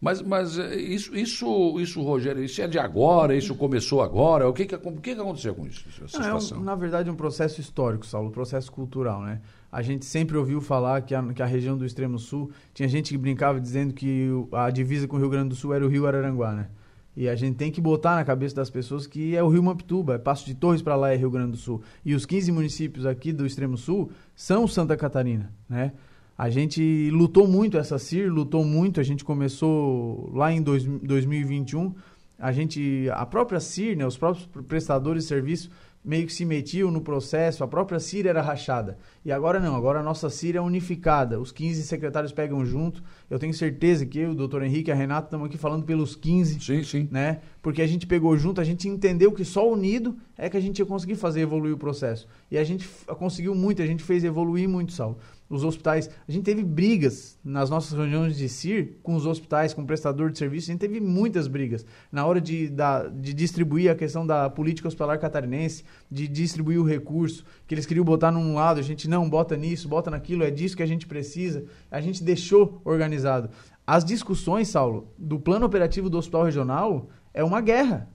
Mas, 0.00 0.20
mas 0.20 0.58
eh, 0.58 0.76
isso, 0.76 1.16
isso, 1.16 1.80
isso, 1.80 2.02
Rogério, 2.02 2.42
isso 2.44 2.60
é 2.60 2.66
de 2.66 2.78
agora, 2.78 3.34
isso 3.34 3.54
começou 3.54 4.02
agora? 4.02 4.48
O 4.48 4.52
que, 4.52 4.66
que, 4.66 4.74
o 4.74 4.92
que, 4.92 5.14
que 5.14 5.20
aconteceu 5.20 5.54
com 5.54 5.66
isso? 5.66 5.84
Não, 6.18 6.26
é 6.26 6.34
um, 6.34 6.60
na 6.60 6.74
verdade, 6.74 7.08
um 7.08 7.14
processo 7.14 7.60
histórico, 7.60 8.04
Saulo, 8.04 8.28
um 8.28 8.32
processo 8.32 8.70
cultural, 8.70 9.22
né? 9.22 9.40
A 9.72 9.82
gente 9.82 10.04
sempre 10.04 10.36
ouviu 10.36 10.60
falar 10.60 11.02
que 11.02 11.14
a, 11.14 11.22
que 11.32 11.42
a 11.42 11.46
região 11.46 11.76
do 11.76 11.84
extremo 11.84 12.18
sul, 12.18 12.50
tinha 12.72 12.88
gente 12.88 13.12
que 13.12 13.18
brincava 13.18 13.60
dizendo 13.60 13.94
que 13.94 14.28
a 14.52 14.70
divisa 14.70 15.08
com 15.08 15.16
o 15.16 15.18
Rio 15.18 15.30
Grande 15.30 15.48
do 15.48 15.54
Sul 15.54 15.72
era 15.72 15.84
o 15.84 15.88
Rio 15.88 16.06
Araranguá, 16.06 16.52
né? 16.52 16.68
E 17.16 17.28
a 17.28 17.34
gente 17.34 17.56
tem 17.56 17.70
que 17.70 17.80
botar 17.80 18.16
na 18.16 18.24
cabeça 18.24 18.56
das 18.56 18.68
pessoas 18.68 19.06
que 19.06 19.36
é 19.36 19.42
o 19.42 19.48
Rio 19.48 19.62
Mampituba, 19.62 20.14
é 20.14 20.18
Passo 20.18 20.44
de 20.44 20.54
Torres 20.54 20.82
para 20.82 20.96
lá 20.96 21.12
é 21.12 21.16
Rio 21.16 21.30
Grande 21.30 21.52
do 21.52 21.56
Sul. 21.56 21.80
E 22.04 22.14
os 22.14 22.26
15 22.26 22.50
municípios 22.50 23.06
aqui 23.06 23.32
do 23.32 23.46
extremo 23.46 23.76
sul 23.76 24.10
são 24.34 24.66
Santa 24.66 24.96
Catarina, 24.96 25.52
né? 25.68 25.92
A 26.36 26.50
gente 26.50 27.10
lutou 27.10 27.46
muito 27.46 27.78
essa 27.78 27.98
CIR, 27.98 28.32
lutou 28.32 28.64
muito, 28.64 28.98
a 28.98 29.04
gente 29.04 29.24
começou 29.24 30.30
lá 30.34 30.52
em 30.52 30.60
dois, 30.60 30.84
2021, 30.84 31.94
a 32.38 32.50
gente, 32.50 33.08
a 33.12 33.24
própria 33.24 33.60
CIR, 33.60 33.96
né, 33.96 34.04
os 34.04 34.16
próprios 34.16 34.46
prestadores 34.66 35.22
de 35.22 35.28
serviço 35.28 35.70
meio 36.04 36.26
que 36.26 36.32
se 36.34 36.44
metiam 36.44 36.90
no 36.90 37.00
processo, 37.00 37.64
a 37.64 37.68
própria 37.68 37.98
CIR 37.98 38.26
era 38.26 38.42
rachada. 38.42 38.98
E 39.24 39.32
agora 39.32 39.58
não, 39.58 39.74
agora 39.74 40.00
a 40.00 40.02
nossa 40.02 40.28
CIR 40.28 40.56
é 40.56 40.60
unificada, 40.60 41.40
os 41.40 41.50
15 41.50 41.82
secretários 41.84 42.30
pegam 42.30 42.64
junto. 42.66 43.02
Eu 43.30 43.38
tenho 43.38 43.54
certeza 43.54 44.04
que 44.04 44.18
eu, 44.18 44.32
o 44.32 44.34
doutor 44.34 44.62
Henrique 44.62 44.90
e 44.90 44.92
a 44.92 44.94
Renata 44.94 45.28
estamos 45.28 45.46
aqui 45.46 45.56
falando 45.56 45.84
pelos 45.84 46.14
15. 46.14 46.60
Sim, 46.60 46.82
sim. 46.82 47.08
Né? 47.10 47.40
Porque 47.62 47.80
a 47.80 47.86
gente 47.86 48.06
pegou 48.06 48.36
junto, 48.36 48.60
a 48.60 48.64
gente 48.64 48.86
entendeu 48.86 49.32
que 49.32 49.46
só 49.46 49.66
unido 49.66 50.14
é 50.36 50.50
que 50.50 50.58
a 50.58 50.60
gente 50.60 50.78
ia 50.80 50.84
conseguir 50.84 51.14
fazer 51.14 51.40
evoluir 51.40 51.72
o 51.72 51.78
processo. 51.78 52.28
E 52.50 52.58
a 52.58 52.64
gente 52.64 52.86
conseguiu 53.18 53.54
muito, 53.54 53.80
a 53.80 53.86
gente 53.86 54.02
fez 54.02 54.24
evoluir 54.24 54.68
muito, 54.68 54.92
Sal 54.92 55.18
os 55.48 55.64
hospitais. 55.64 56.08
A 56.26 56.32
gente 56.32 56.44
teve 56.44 56.62
brigas 56.62 57.38
nas 57.44 57.70
nossas 57.70 57.92
reuniões 57.96 58.36
de 58.36 58.48
CIR 58.48 58.96
com 59.02 59.14
os 59.14 59.26
hospitais, 59.26 59.74
com 59.74 59.82
o 59.82 59.86
prestador 59.86 60.30
de 60.30 60.38
serviço. 60.38 60.70
A 60.70 60.72
gente 60.72 60.80
teve 60.80 61.00
muitas 61.00 61.46
brigas 61.46 61.84
na 62.10 62.24
hora 62.24 62.40
de, 62.40 62.68
da, 62.68 63.08
de 63.08 63.32
distribuir 63.34 63.90
a 63.90 63.94
questão 63.94 64.26
da 64.26 64.48
política 64.48 64.88
hospitalar 64.88 65.18
catarinense, 65.18 65.84
de 66.10 66.26
distribuir 66.26 66.80
o 66.80 66.84
recurso, 66.84 67.44
que 67.66 67.74
eles 67.74 67.86
queriam 67.86 68.04
botar 68.04 68.30
num 68.30 68.54
lado, 68.54 68.80
a 68.80 68.82
gente 68.82 69.08
não 69.08 69.28
bota 69.28 69.56
nisso, 69.56 69.88
bota 69.88 70.10
naquilo, 70.10 70.42
é 70.42 70.50
disso 70.50 70.76
que 70.76 70.82
a 70.82 70.86
gente 70.86 71.06
precisa. 71.06 71.64
A 71.90 72.00
gente 72.00 72.22
deixou 72.22 72.80
organizado. 72.84 73.50
As 73.86 74.04
discussões, 74.04 74.68
Saulo, 74.68 75.12
do 75.18 75.38
plano 75.38 75.66
operativo 75.66 76.08
do 76.08 76.16
hospital 76.16 76.44
regional 76.44 77.08
é 77.34 77.44
uma 77.44 77.60
guerra 77.60 78.08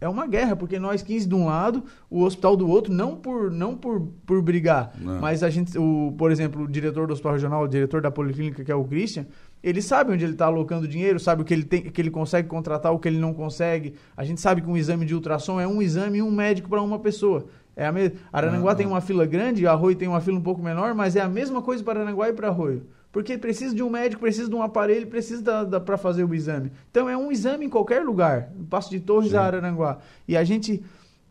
é 0.00 0.08
uma 0.08 0.26
guerra, 0.26 0.54
porque 0.54 0.78
nós 0.78 1.02
15 1.02 1.26
de 1.26 1.34
um 1.34 1.46
lado, 1.46 1.84
o 2.10 2.22
hospital 2.22 2.56
do 2.56 2.68
outro, 2.68 2.92
não 2.92 3.16
por, 3.16 3.50
não 3.50 3.76
por, 3.76 4.00
por 4.26 4.42
brigar, 4.42 4.92
não. 5.00 5.20
mas 5.20 5.42
a 5.42 5.50
gente, 5.50 5.76
o, 5.78 6.14
por 6.18 6.30
exemplo, 6.30 6.64
o 6.64 6.68
diretor 6.68 7.06
do 7.06 7.12
hospital 7.12 7.32
regional, 7.32 7.62
o 7.62 7.68
diretor 7.68 8.00
da 8.00 8.10
policlínica, 8.10 8.64
que 8.64 8.70
é 8.70 8.74
o 8.74 8.84
Christian, 8.84 9.26
ele 9.62 9.80
sabe 9.82 10.12
onde 10.12 10.24
ele 10.24 10.32
está 10.32 10.46
alocando 10.46 10.86
dinheiro, 10.86 11.18
sabe 11.18 11.42
o 11.42 11.44
que 11.44 11.54
ele, 11.54 11.64
tem, 11.64 11.82
que 11.82 12.00
ele 12.00 12.10
consegue 12.10 12.46
contratar, 12.46 12.92
o 12.92 12.98
que 12.98 13.08
ele 13.08 13.18
não 13.18 13.34
consegue. 13.34 13.94
A 14.16 14.24
gente 14.24 14.40
sabe 14.40 14.60
que 14.60 14.68
um 14.68 14.76
exame 14.76 15.04
de 15.04 15.14
ultrassom 15.14 15.58
é 15.58 15.66
um 15.66 15.82
exame 15.82 16.18
e 16.18 16.22
um 16.22 16.30
médico 16.30 16.68
para 16.68 16.80
uma 16.82 16.98
pessoa. 16.98 17.46
É 17.74 17.86
a 17.86 17.92
mesma. 17.92 18.16
Arananguá 18.32 18.74
tem 18.74 18.86
uma 18.86 19.00
fila 19.00 19.26
grande, 19.26 19.66
Arroio 19.66 19.96
tem 19.96 20.08
uma 20.08 20.20
fila 20.20 20.38
um 20.38 20.42
pouco 20.42 20.62
menor, 20.62 20.94
mas 20.94 21.16
é 21.16 21.20
a 21.20 21.28
mesma 21.28 21.60
coisa 21.60 21.82
para 21.82 22.00
Arananguá 22.00 22.28
e 22.28 22.32
para 22.32 22.48
Arroio. 22.48 22.86
Porque 23.12 23.38
precisa 23.38 23.74
de 23.74 23.82
um 23.82 23.88
médico, 23.88 24.20
precisa 24.20 24.48
de 24.48 24.54
um 24.54 24.62
aparelho, 24.62 25.06
precisa 25.06 25.64
para 25.80 25.96
fazer 25.96 26.24
o 26.24 26.34
exame. 26.34 26.70
Então 26.90 27.08
é 27.08 27.16
um 27.16 27.32
exame 27.32 27.64
em 27.64 27.70
qualquer 27.70 28.04
lugar, 28.04 28.50
no 28.54 28.66
Passo 28.66 28.90
de 28.90 29.00
Torres 29.00 29.30
Sim. 29.30 29.36
a 29.36 29.42
Araranguá. 29.42 29.98
E 30.28 30.36
a 30.36 30.44
gente 30.44 30.82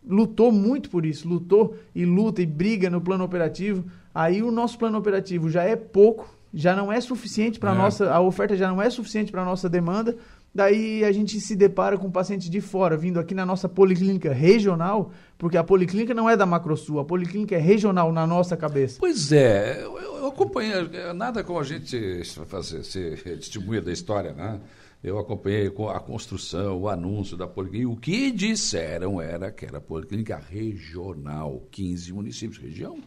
lutou 0.08 0.52
muito 0.52 0.90
por 0.90 1.06
isso, 1.06 1.28
lutou 1.28 1.76
e 1.94 2.06
luta 2.06 2.42
e 2.42 2.46
briga 2.46 2.90
no 2.90 3.02
plano 3.02 3.24
operativo. 3.24 3.86
Aí 4.14 4.42
o 4.42 4.52
nosso 4.52 4.78
plano 4.78 4.98
operativo 4.98 5.50
já 5.50 5.64
é 5.64 5.76
pouco, 5.76 6.34
já 6.54 6.76
não 6.76 6.92
é 6.92 7.02
suficiente 7.02 7.60
para 7.60 7.72
é. 7.72 7.76
nossa, 7.76 8.12
a 8.12 8.22
oferta 8.22 8.56
já 8.56 8.68
não 8.68 8.82
é 8.82 8.90
suficiente 8.90 9.32
para 9.32 9.44
nossa 9.44 9.68
demanda. 9.68 10.16
Daí 10.56 11.04
a 11.04 11.12
gente 11.12 11.42
se 11.42 11.54
depara 11.54 11.98
com 11.98 12.08
um 12.08 12.12
paciente 12.12 12.50
de 12.50 12.62
fora 12.62 12.96
vindo 12.96 13.20
aqui 13.20 13.36
na 13.36 13.46
nossa 13.46 13.68
policlínica 13.68 14.32
regional, 14.32 15.12
porque 15.38 15.58
a 15.58 15.64
policlínica 15.66 16.14
não 16.14 16.30
é 16.30 16.38
da 16.38 16.46
Macrosul, 16.46 16.98
a 16.98 17.04
policlínica 17.04 17.56
é 17.56 17.60
regional 17.60 18.10
na 18.14 18.26
nossa 18.26 18.56
cabeça. 18.56 18.96
Pois 18.98 19.34
é, 19.34 19.84
eu, 19.84 19.98
eu 20.00 20.28
acompanhei, 20.28 21.12
nada 21.14 21.44
como 21.44 21.60
a 21.60 21.64
gente 21.64 22.24
fazer, 22.48 22.86
ser 22.86 23.22
testemunha 23.36 23.82
da 23.82 23.92
história, 23.92 24.32
né? 24.32 24.62
Eu 25.04 25.20
acompanhei 25.20 25.68
a 25.68 26.00
construção, 26.00 26.80
o 26.80 26.88
anúncio 26.88 27.36
da 27.36 27.46
policlínica. 27.46 27.92
O 27.92 27.98
que 27.98 28.32
disseram 28.32 29.22
era 29.22 29.52
que 29.52 29.66
era 29.66 29.82
policlínica 29.82 30.38
regional, 30.38 31.68
15 31.70 32.14
municípios, 32.14 32.58
região. 32.58 32.98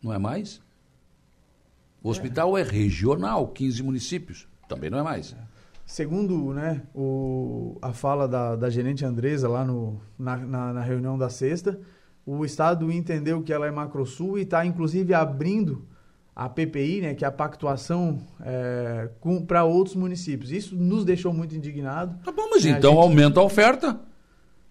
Não 0.00 0.14
é 0.14 0.18
mais? 0.18 0.62
O 2.00 2.08
hospital 2.08 2.56
é, 2.56 2.60
é 2.60 2.64
regional, 2.64 3.48
15 3.48 3.82
municípios. 3.82 4.46
Também 4.68 4.88
não 4.88 4.98
é 4.98 5.02
mais. 5.02 5.34
É. 5.86 5.90
Segundo 5.90 6.52
né, 6.52 6.82
o, 6.94 7.78
a 7.80 7.92
fala 7.92 8.26
da, 8.26 8.56
da 8.56 8.68
gerente 8.68 9.04
Andresa 9.04 9.48
lá 9.48 9.64
no, 9.64 10.00
na, 10.18 10.36
na, 10.36 10.72
na, 10.74 10.80
reunião 10.80 11.16
da 11.16 11.28
sexta, 11.28 11.78
o 12.26 12.44
Estado 12.44 12.90
entendeu 12.90 13.40
que 13.42 13.52
ela 13.52 13.66
é 13.66 13.70
Macrosul 13.70 14.36
e 14.36 14.42
está, 14.42 14.66
inclusive, 14.66 15.14
abrindo 15.14 15.86
a 16.34 16.48
PPI, 16.48 17.00
né, 17.00 17.14
que 17.14 17.24
é 17.24 17.28
a 17.28 17.32
pactuação 17.32 18.18
é, 18.42 19.08
para 19.46 19.64
outros 19.64 19.94
municípios. 19.94 20.50
Isso 20.50 20.76
nos 20.76 21.04
deixou 21.04 21.32
muito 21.32 21.54
indignados. 21.54 22.16
Tá 22.22 22.32
bom, 22.32 22.48
mas 22.50 22.64
né, 22.64 22.72
então 22.72 22.92
gente... 22.92 23.02
aumenta 23.02 23.40
a 23.40 23.42
oferta. 23.44 24.00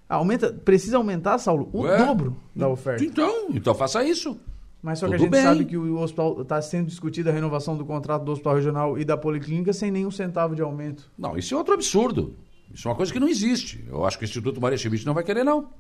Aumenta, 0.08 0.54
precisa 0.54 0.98
aumentar, 0.98 1.40
Saulo, 1.40 1.70
o 1.74 1.82
Ué? 1.82 1.98
dobro 1.98 2.38
da 2.56 2.68
oferta. 2.68 3.04
Então, 3.04 3.48
então 3.50 3.74
faça 3.74 4.04
isso. 4.04 4.40
Mas 4.86 5.00
só 5.00 5.08
Tudo 5.08 5.16
que 5.16 5.16
a 5.16 5.26
gente 5.26 5.32
bem. 5.32 5.42
sabe 5.42 5.66
que 5.66 5.76
o 5.76 6.00
hospital 6.00 6.44
está 6.44 6.62
sendo 6.62 6.86
discutida 6.86 7.32
a 7.32 7.34
renovação 7.34 7.76
do 7.76 7.84
contrato 7.84 8.24
do 8.24 8.32
hospital 8.32 8.54
regional 8.54 9.00
e 9.00 9.04
da 9.04 9.18
policlínica 9.18 9.74
sem 9.74 9.90
nenhum 9.90 10.12
centavo 10.12 10.56
de 10.56 10.62
aumento. 10.62 11.12
Não, 11.18 11.36
isso 11.36 11.56
é 11.56 11.58
outro 11.58 11.74
absurdo. 11.74 12.36
Isso 12.72 12.88
é 12.88 12.92
uma 12.92 12.96
coisa 12.96 13.12
que 13.12 13.20
não 13.20 13.28
existe. 13.28 13.84
Eu 13.88 14.06
acho 14.06 14.16
que 14.16 14.24
o 14.24 14.28
Instituto 14.28 14.62
Maria 14.62 14.78
Schmidt 14.78 15.04
não 15.04 15.16
vai 15.16 15.24
querer, 15.24 15.44
não. 15.44 15.72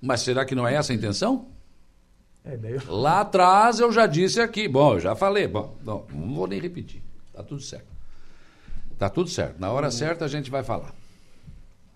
Mas 0.00 0.20
será 0.20 0.44
que 0.44 0.54
não 0.54 0.68
é 0.68 0.74
essa 0.76 0.92
a 0.92 0.94
intenção? 0.94 1.48
É, 2.44 2.56
daí 2.56 2.74
eu... 2.74 2.82
Lá 2.86 3.22
atrás 3.22 3.80
eu 3.80 3.90
já 3.90 4.06
disse 4.06 4.40
aqui. 4.40 4.68
Bom, 4.68 4.92
eu 4.92 5.00
já 5.00 5.16
falei. 5.16 5.48
Bom, 5.48 5.76
não, 5.82 6.04
não 6.14 6.32
vou 6.36 6.46
nem 6.46 6.60
repetir. 6.60 7.02
Tá 7.32 7.42
tudo 7.42 7.60
certo. 7.60 7.88
Tá 8.96 9.08
tudo 9.08 9.28
certo. 9.30 9.58
Na 9.58 9.72
hora 9.72 9.90
certa 9.90 10.26
a 10.26 10.28
gente 10.28 10.48
vai 10.48 10.62
falar. 10.62 10.94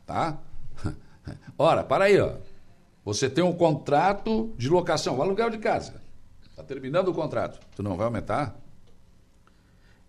Tá? 0.05 0.37
Ora, 1.57 1.85
para 1.85 2.07
aí, 2.07 2.19
ó. 2.19 2.33
Você 3.05 3.31
tem 3.31 3.45
um 3.45 3.53
contrato 3.53 4.53
de 4.59 4.69
locação, 4.69 5.19
o 5.19 5.23
aluguel 5.23 5.51
de 5.51 5.59
casa. 5.59 6.08
Está 6.59 6.67
terminando 6.67 7.07
o 7.07 7.15
contrato. 7.15 7.61
Tu 7.77 7.85
não 7.85 7.97
vai 7.97 8.07
aumentar? 8.07 8.59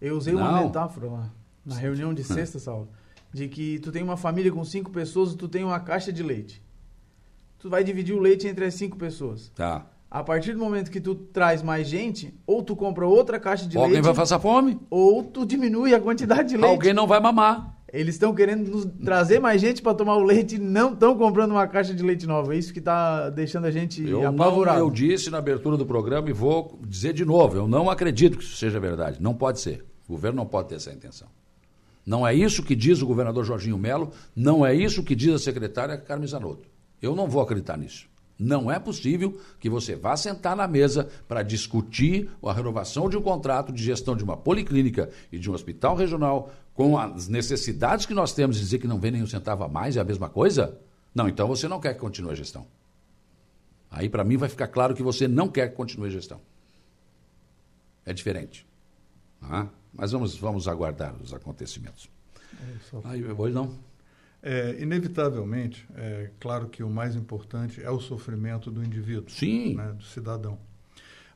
Eu 0.01 0.17
usei 0.17 0.33
não. 0.33 0.41
uma 0.41 0.63
metáfora 0.63 1.07
lá, 1.07 1.29
na 1.63 1.75
reunião 1.75 2.11
de 2.11 2.23
sexta, 2.23 2.57
Saulo, 2.59 2.89
de 3.31 3.47
que 3.47 3.77
tu 3.77 3.91
tem 3.91 4.01
uma 4.01 4.17
família 4.17 4.51
com 4.51 4.65
cinco 4.65 4.89
pessoas 4.89 5.33
e 5.33 5.37
tu 5.37 5.47
tem 5.47 5.63
uma 5.63 5.79
caixa 5.79 6.11
de 6.11 6.23
leite. 6.23 6.59
Tu 7.59 7.69
vai 7.69 7.83
dividir 7.83 8.15
o 8.15 8.19
leite 8.19 8.47
entre 8.47 8.65
as 8.65 8.73
cinco 8.73 8.97
pessoas. 8.97 9.49
Tá. 9.49 9.85
A 10.09 10.23
partir 10.23 10.53
do 10.53 10.59
momento 10.59 10.89
que 10.89 10.99
tu 10.99 11.13
traz 11.13 11.61
mais 11.61 11.87
gente, 11.87 12.33
ou 12.47 12.63
tu 12.63 12.75
compra 12.75 13.05
outra 13.05 13.39
caixa 13.39 13.67
de 13.67 13.77
Alguém 13.77 13.91
leite. 13.91 13.99
Alguém 13.99 14.15
vai 14.15 14.19
passar 14.19 14.39
fome. 14.39 14.79
Ou 14.89 15.23
tu 15.23 15.45
diminui 15.45 15.93
a 15.93 16.01
quantidade 16.01 16.49
de 16.49 16.57
leite. 16.57 16.71
Alguém 16.71 16.93
não 16.93 17.05
vai 17.05 17.19
mamar. 17.19 17.77
Eles 17.91 18.15
estão 18.15 18.33
querendo 18.33 18.69
nos 18.69 18.85
trazer 19.03 19.39
mais 19.39 19.59
gente 19.59 19.81
para 19.81 19.93
tomar 19.93 20.15
o 20.15 20.23
leite 20.23 20.55
e 20.55 20.59
não 20.59 20.93
estão 20.93 21.17
comprando 21.17 21.51
uma 21.51 21.67
caixa 21.67 21.93
de 21.93 22.03
leite 22.03 22.27
nova. 22.27 22.53
É 22.53 22.57
isso 22.57 22.71
que 22.71 22.79
está 22.79 23.29
deixando 23.29 23.65
a 23.65 23.71
gente 23.71 24.07
eu 24.07 24.27
apavorado. 24.27 24.79
Não, 24.79 24.85
eu 24.87 24.91
disse 24.91 25.29
na 25.29 25.39
abertura 25.39 25.75
do 25.75 25.85
programa 25.85 26.29
e 26.29 26.33
vou 26.33 26.79
dizer 26.85 27.13
de 27.13 27.25
novo: 27.25 27.57
eu 27.57 27.67
não 27.67 27.89
acredito 27.89 28.37
que 28.37 28.43
isso 28.43 28.57
seja 28.57 28.79
verdade. 28.79 29.21
Não 29.21 29.33
pode 29.33 29.59
ser. 29.59 29.85
O 30.07 30.13
governo 30.13 30.37
não 30.37 30.45
pode 30.45 30.69
ter 30.69 30.75
essa 30.75 30.91
intenção. 30.91 31.27
Não 32.05 32.25
é 32.25 32.33
isso 32.33 32.63
que 32.63 32.75
diz 32.75 33.01
o 33.01 33.05
governador 33.05 33.43
Jorginho 33.43 33.77
Melo, 33.77 34.11
não 34.35 34.65
é 34.65 34.73
isso 34.73 35.03
que 35.03 35.15
diz 35.15 35.33
a 35.33 35.39
secretária 35.39 35.97
Carmen 35.97 36.27
Zanotto. 36.27 36.67
Eu 37.01 37.15
não 37.15 37.27
vou 37.27 37.41
acreditar 37.41 37.77
nisso. 37.77 38.07
Não 38.39 38.71
é 38.71 38.79
possível 38.79 39.37
que 39.59 39.69
você 39.69 39.97
vá 39.97 40.15
sentar 40.15 40.55
na 40.55 40.65
mesa 40.65 41.09
para 41.27 41.43
discutir 41.43 42.29
a 42.41 42.53
renovação 42.53 43.09
de 43.09 43.17
um 43.17 43.21
contrato 43.21 43.73
de 43.73 43.83
gestão 43.83 44.15
de 44.15 44.23
uma 44.23 44.37
policlínica 44.37 45.09
e 45.29 45.37
de 45.37 45.51
um 45.51 45.53
hospital 45.53 45.93
regional 45.93 46.49
com 46.79 46.97
as 46.97 47.27
necessidades 47.27 48.05
que 48.05 48.13
nós 48.13 48.31
temos 48.31 48.57
dizer 48.57 48.79
que 48.79 48.87
não 48.87 48.97
vem 48.97 49.11
nenhum 49.11 49.27
centavo 49.27 49.65
a 49.65 49.67
mais 49.67 49.97
é 49.97 49.99
a 49.99 50.03
mesma 50.05 50.29
coisa? 50.29 50.79
Não, 51.13 51.27
então 51.27 51.45
você 51.45 51.67
não 51.67 51.77
quer 51.77 51.93
que 51.93 51.99
continue 51.99 52.31
a 52.31 52.35
gestão. 52.35 52.65
Aí, 53.91 54.07
para 54.07 54.23
mim, 54.23 54.37
vai 54.37 54.47
ficar 54.47 54.69
claro 54.69 54.95
que 54.95 55.03
você 55.03 55.27
não 55.27 55.49
quer 55.49 55.67
que 55.67 55.75
continue 55.75 56.07
a 56.07 56.11
gestão. 56.11 56.39
É 58.05 58.13
diferente. 58.13 58.65
Ah, 59.41 59.67
mas 59.93 60.13
vamos, 60.13 60.37
vamos 60.37 60.69
aguardar 60.69 61.13
os 61.21 61.33
acontecimentos. 61.33 62.09
É, 62.53 62.75
só... 62.89 63.01
Aí, 63.03 63.25
hoje 63.25 63.53
não. 63.53 63.77
É, 64.41 64.77
inevitavelmente, 64.79 65.85
é 65.97 66.31
claro 66.39 66.69
que 66.69 66.81
o 66.81 66.89
mais 66.89 67.13
importante 67.13 67.83
é 67.83 67.91
o 67.91 67.99
sofrimento 67.99 68.71
do 68.71 68.81
indivíduo, 68.81 69.29
Sim. 69.29 69.75
Né, 69.75 69.91
do 69.91 70.03
cidadão. 70.05 70.57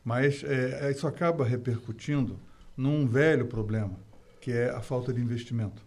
Mas 0.05 0.41
é, 0.45 0.89
isso 0.89 1.05
acaba 1.05 1.43
repercutindo 1.43 2.39
num 2.77 3.05
velho 3.05 3.45
problema, 3.45 3.99
que 4.43 4.51
é 4.51 4.69
a 4.69 4.81
falta 4.81 5.13
de 5.13 5.21
investimento. 5.21 5.81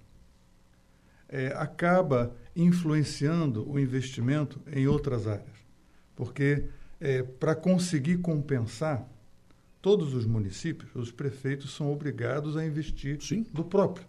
É, 1.28 1.48
acaba 1.48 2.34
influenciando 2.57 3.70
o 3.70 3.78
investimento 3.78 4.59
em 4.66 4.86
outras 4.86 5.26
áreas, 5.26 5.59
porque 6.14 6.64
é, 6.98 7.22
para 7.22 7.54
conseguir 7.54 8.16
compensar, 8.16 9.07
todos 9.82 10.14
os 10.14 10.24
municípios, 10.24 10.90
os 10.94 11.12
prefeitos 11.12 11.74
são 11.74 11.92
obrigados 11.92 12.57
a 12.57 12.64
investir 12.64 13.20
Sim. 13.20 13.44
do 13.52 13.62
próprio, 13.62 14.07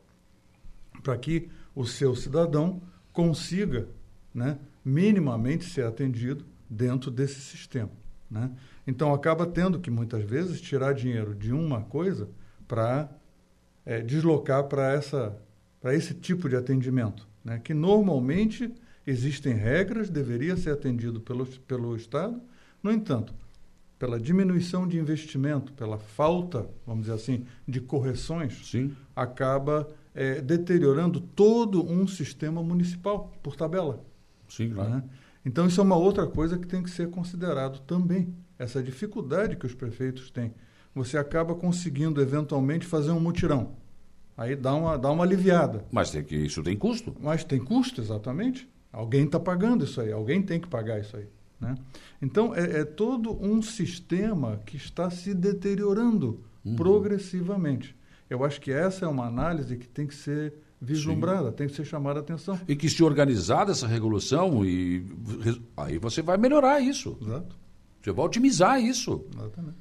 para 1.03 1.17
que 1.17 1.49
o 1.75 1.85
seu 1.85 2.15
cidadão 2.15 2.81
consiga 3.11 3.89
né, 4.33 4.57
minimamente 4.83 5.65
ser 5.65 5.85
atendido 5.85 6.45
dentro 6.69 7.11
desse 7.11 7.41
sistema. 7.41 7.91
Né? 8.31 8.49
Então, 8.87 9.13
acaba 9.13 9.45
tendo 9.45 9.77
que, 9.77 9.91
muitas 9.91 10.23
vezes, 10.23 10.61
tirar 10.61 10.93
dinheiro 10.93 11.35
de 11.35 11.51
uma 11.51 11.81
coisa 11.81 12.29
para 12.65 13.09
é, 13.87 14.01
deslocar 14.01 14.65
para 14.65 15.01
esse 15.93 16.13
tipo 16.13 16.49
de 16.49 16.57
atendimento, 16.57 17.25
né? 17.43 17.57
que 17.57 17.73
normalmente 17.73 18.69
existem 19.05 19.53
regras, 19.53 20.09
deveria 20.09 20.57
ser 20.57 20.71
atendido 20.71 21.21
pelo, 21.21 21.45
pelo 21.45 21.95
Estado, 21.95 22.41
no 22.83 22.91
entanto, 22.91 23.33
pela 23.97 24.19
diminuição 24.19 24.85
de 24.85 24.99
investimento, 24.99 25.71
pela 25.71 25.97
falta, 25.97 26.69
vamos 26.85 27.03
dizer 27.03 27.15
assim, 27.15 27.45
de 27.65 27.79
correções, 27.79 28.69
Sim. 28.69 28.93
acaba 29.15 29.87
é, 30.13 30.41
deteriorando 30.41 31.21
todo 31.21 31.89
um 31.89 32.05
sistema 32.05 32.61
municipal, 32.61 33.31
por 33.41 33.55
tabela. 33.55 34.03
Sim, 34.49 34.71
claro. 34.73 34.89
Né? 34.89 35.03
Então, 35.45 35.65
isso 35.65 35.79
é 35.79 35.83
uma 35.83 35.95
outra 35.95 36.27
coisa 36.27 36.57
que 36.57 36.67
tem 36.67 36.83
que 36.83 36.89
ser 36.89 37.09
considerado 37.09 37.79
também. 37.79 38.35
Essa 38.59 38.83
dificuldade 38.83 39.55
que 39.55 39.65
os 39.65 39.73
prefeitos 39.73 40.29
têm. 40.29 40.53
Você 40.97 41.17
acaba 41.17 41.55
conseguindo, 41.55 42.21
eventualmente, 42.21 42.85
fazer 42.85 43.11
um 43.11 43.19
mutirão. 43.19 43.73
Aí 44.35 44.55
dá 44.55 44.73
uma, 44.73 44.97
dá 44.97 45.11
uma 45.11 45.23
aliviada. 45.23 45.85
Mas 45.91 46.11
tem 46.11 46.23
que, 46.23 46.35
isso 46.35 46.61
tem 46.61 46.77
custo. 46.77 47.15
Mas 47.19 47.43
tem 47.43 47.59
custo, 47.59 48.01
exatamente. 48.01 48.67
Alguém 48.91 49.25
está 49.25 49.39
pagando 49.39 49.85
isso 49.85 50.01
aí, 50.01 50.11
alguém 50.11 50.41
tem 50.41 50.59
que 50.59 50.67
pagar 50.67 50.99
isso 50.99 51.15
aí. 51.17 51.25
Né? 51.59 51.75
Então, 52.21 52.53
é, 52.53 52.81
é 52.81 52.85
todo 52.85 53.37
um 53.43 53.61
sistema 53.61 54.61
que 54.65 54.77
está 54.77 55.09
se 55.09 55.33
deteriorando 55.33 56.43
Uhum. 56.67 56.75
progressivamente. 56.75 57.95
Eu 58.29 58.43
acho 58.43 58.59
que 58.59 58.71
essa 58.71 59.05
é 59.05 59.07
uma 59.07 59.25
análise 59.25 59.77
que 59.77 59.87
tem 59.87 60.05
que 60.05 60.13
ser 60.13 60.53
vislumbrada, 60.81 61.51
tem 61.51 61.67
que 61.67 61.73
ser 61.73 61.85
chamada 61.85 62.19
a 62.19 62.21
atenção. 62.21 62.59
E 62.67 62.75
que 62.75 62.89
se 62.89 63.01
organizar 63.03 63.69
essa 63.69 63.87
regulação, 63.87 64.65
e 64.65 65.05
aí 65.77 65.97
você 65.97 66.21
vai 66.21 66.37
melhorar 66.37 66.81
isso. 66.81 67.17
Exato. 67.21 67.55
Você 68.01 68.11
vai 68.11 68.25
otimizar 68.25 68.81
isso. 68.81 69.25
Exatamente. 69.33 69.77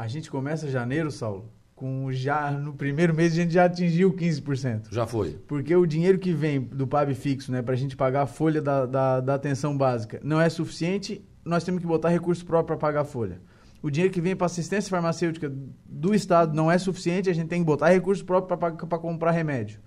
A 0.00 0.06
gente 0.06 0.30
começa 0.30 0.66
janeiro, 0.66 1.10
Saulo, 1.10 1.52
com 1.74 2.10
já 2.10 2.50
no 2.50 2.72
primeiro 2.72 3.14
mês 3.14 3.34
a 3.34 3.36
gente 3.36 3.52
já 3.52 3.66
atingiu 3.66 4.10
15%. 4.14 4.86
Já 4.90 5.06
foi. 5.06 5.32
Porque 5.46 5.76
o 5.76 5.84
dinheiro 5.84 6.18
que 6.18 6.32
vem 6.32 6.58
do 6.58 6.86
PAB 6.86 7.12
fixo, 7.14 7.52
né, 7.52 7.60
para 7.60 7.74
a 7.74 7.76
gente 7.76 7.98
pagar 7.98 8.22
a 8.22 8.26
folha 8.26 8.62
da, 8.62 8.86
da, 8.86 9.20
da 9.20 9.34
atenção 9.34 9.76
básica, 9.76 10.18
não 10.24 10.40
é 10.40 10.48
suficiente, 10.48 11.22
nós 11.44 11.64
temos 11.64 11.82
que 11.82 11.86
botar 11.86 12.08
recurso 12.08 12.46
próprio 12.46 12.68
para 12.68 12.76
pagar 12.78 13.02
a 13.02 13.04
folha. 13.04 13.42
O 13.82 13.90
dinheiro 13.90 14.10
que 14.10 14.22
vem 14.22 14.34
para 14.34 14.46
assistência 14.46 14.88
farmacêutica 14.88 15.52
do 15.84 16.14
Estado 16.14 16.56
não 16.56 16.70
é 16.70 16.78
suficiente, 16.78 17.28
a 17.28 17.34
gente 17.34 17.48
tem 17.48 17.60
que 17.60 17.66
botar 17.66 17.90
recurso 17.90 18.24
próprio 18.24 18.56
para 18.56 18.98
comprar 18.98 19.32
remédio. 19.32 19.80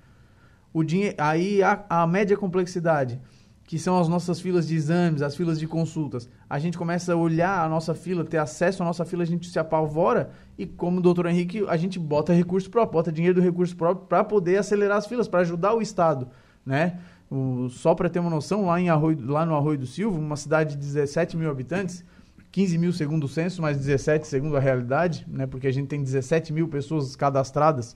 O 0.72 0.84
dinheiro, 0.84 1.16
aí 1.18 1.64
a, 1.64 1.84
a 1.90 2.06
média 2.06 2.38
complexidade, 2.38 3.20
que 3.66 3.80
são 3.80 3.98
as 3.98 4.08
nossas 4.08 4.42
filas 4.42 4.68
de 4.68 4.76
exames, 4.76 5.22
as 5.22 5.36
filas 5.36 5.58
de 5.58 5.66
consultas, 5.66 6.30
a 6.50 6.60
gente 6.60 6.78
começa 6.78 7.14
a 7.14 7.16
olhar 7.16 7.64
a 7.64 7.70
nossa 7.70 7.96
fila, 7.96 8.24
ter 8.24 8.38
acesso 8.38 8.84
à 8.84 8.86
nossa 8.86 9.06
fila, 9.06 9.24
a 9.24 9.26
gente 9.26 9.50
se 9.50 9.58
apavora 9.58 10.32
e, 10.58 10.66
como 10.66 11.00
o 11.00 11.02
doutor 11.02 11.28
Henrique, 11.28 11.66
a 11.68 11.78
gente 11.78 11.98
bota 11.98 12.34
recurso 12.34 12.70
próprio, 12.70 12.94
bota 12.94 13.12
dinheiro 13.12 13.36
do 13.36 13.42
recurso 13.42 13.76
próprio 13.76 14.06
para 14.06 14.24
poder 14.24 14.58
acelerar 14.58 14.98
as 14.98 15.08
filas, 15.08 15.28
para 15.28 15.40
ajudar 15.40 15.74
o 15.74 15.82
Estado, 15.82 16.28
né? 16.66 17.00
O, 17.32 17.70
só 17.70 17.96
para 17.96 18.10
ter 18.10 18.20
uma 18.20 18.30
noção, 18.30 18.66
lá, 18.66 18.80
em 18.80 18.90
Arroio, 18.90 19.18
lá 19.26 19.46
no 19.46 19.56
Arroio 19.56 19.80
do 19.80 19.88
Silva, 19.88 20.18
uma 20.20 20.36
cidade 20.36 20.76
de 20.76 20.82
17 20.82 21.38
mil 21.38 21.50
habitantes, 21.50 22.04
15 22.52 22.78
mil 22.78 22.94
segundo 22.94 23.24
o 23.24 23.28
censo, 23.28 23.62
mas 23.62 23.78
17 23.78 24.28
segundo 24.28 24.56
a 24.56 24.60
realidade, 24.60 25.26
né? 25.28 25.48
Porque 25.48 25.66
a 25.66 25.74
gente 25.74 25.88
tem 25.88 26.04
17 26.04 26.54
mil 26.54 26.68
pessoas 26.68 27.16
cadastradas. 27.16 27.96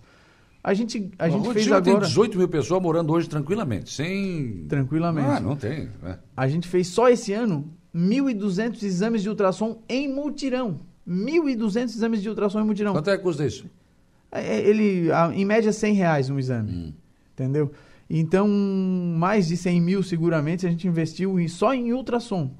A 0.64 0.74
gente, 0.74 1.12
a 1.18 1.30
gente 1.30 1.53
fez 1.53 1.68
agora... 1.72 1.82
tem 1.82 1.99
18 1.99 2.38
mil 2.38 2.47
pessoas 2.49 2.82
morando 2.82 3.14
hoje 3.14 3.30
tranquilamente, 3.30 3.93
sem... 3.93 4.66
Tranquilamente. 4.68 5.28
Ah, 5.30 5.39
não 5.39 5.55
tem. 5.55 5.89
É. 6.03 6.18
A 6.36 6.47
gente 6.47 6.68
fez 6.68 6.88
só 6.88 7.08
esse 7.10 7.32
ano 7.32 7.72
1.200 7.95 8.84
exames 8.84 9.22
de 9.24 9.30
ultrassom 9.30 9.82
em 9.88 10.14
multirão. 10.14 10.80
1.200 11.08 11.84
exames 11.84 12.22
de 12.22 12.28
ultrassom 12.30 12.60
em 12.60 12.66
multirão. 12.66 12.91
Quanto 12.91 13.10
é 13.10 13.18
que 13.18 13.24
custa 13.24 13.45
isso? 13.45 13.66
É, 14.32 14.60
Ele, 14.60 15.10
a- 15.12 15.32
em 15.34 15.45
média, 15.45 15.72
100 15.72 15.93
reais 15.93 16.30
um 16.30 16.38
exame. 16.38 16.72
Hum. 16.72 16.93
Entendeu? 17.34 17.72
Então, 18.10 18.47
mais 18.47 19.47
de 19.47 19.55
100 19.58 19.82
mil 19.82 20.03
seguramente 20.03 20.66
a 20.66 20.70
gente 20.70 20.88
investiu 20.88 21.36
só 21.49 21.74
em 21.74 21.93
ultrassom, 21.93 22.51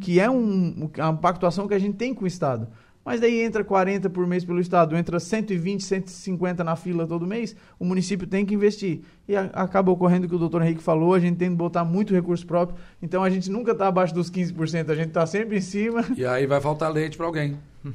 que 0.00 0.20
é 0.20 0.30
um, 0.30 0.88
uma 0.96 1.16
pactuação 1.16 1.66
que 1.66 1.74
a 1.74 1.78
gente 1.78 1.96
tem 1.96 2.14
com 2.14 2.24
o 2.24 2.26
Estado. 2.26 2.68
Mas 3.04 3.20
daí 3.20 3.40
entra 3.42 3.64
40 3.64 4.08
por 4.10 4.26
mês 4.26 4.44
pelo 4.44 4.60
Estado, 4.60 4.96
entra 4.96 5.18
120, 5.18 5.82
150 5.82 6.62
na 6.62 6.76
fila 6.76 7.06
todo 7.06 7.26
mês, 7.26 7.56
o 7.78 7.84
município 7.84 8.26
tem 8.26 8.46
que 8.46 8.54
investir. 8.54 9.00
E 9.26 9.34
a- 9.34 9.50
acaba 9.54 9.90
ocorrendo 9.90 10.26
o 10.26 10.28
que 10.28 10.34
o 10.36 10.38
doutor 10.38 10.62
Henrique 10.62 10.82
falou, 10.82 11.12
a 11.12 11.18
gente 11.18 11.36
tem 11.36 11.50
que 11.50 11.56
botar 11.56 11.84
muito 11.84 12.14
recurso 12.14 12.46
próprio, 12.46 12.78
então 13.02 13.24
a 13.24 13.28
gente 13.30 13.50
nunca 13.50 13.72
está 13.72 13.88
abaixo 13.88 14.14
dos 14.14 14.30
15%, 14.30 14.90
a 14.90 14.94
gente 14.94 15.08
está 15.08 15.26
sempre 15.26 15.56
em 15.58 15.60
cima. 15.60 16.04
E 16.16 16.24
aí 16.24 16.46
vai 16.46 16.60
faltar 16.60 16.92
leite 16.92 17.16
para 17.16 17.26
alguém. 17.26 17.56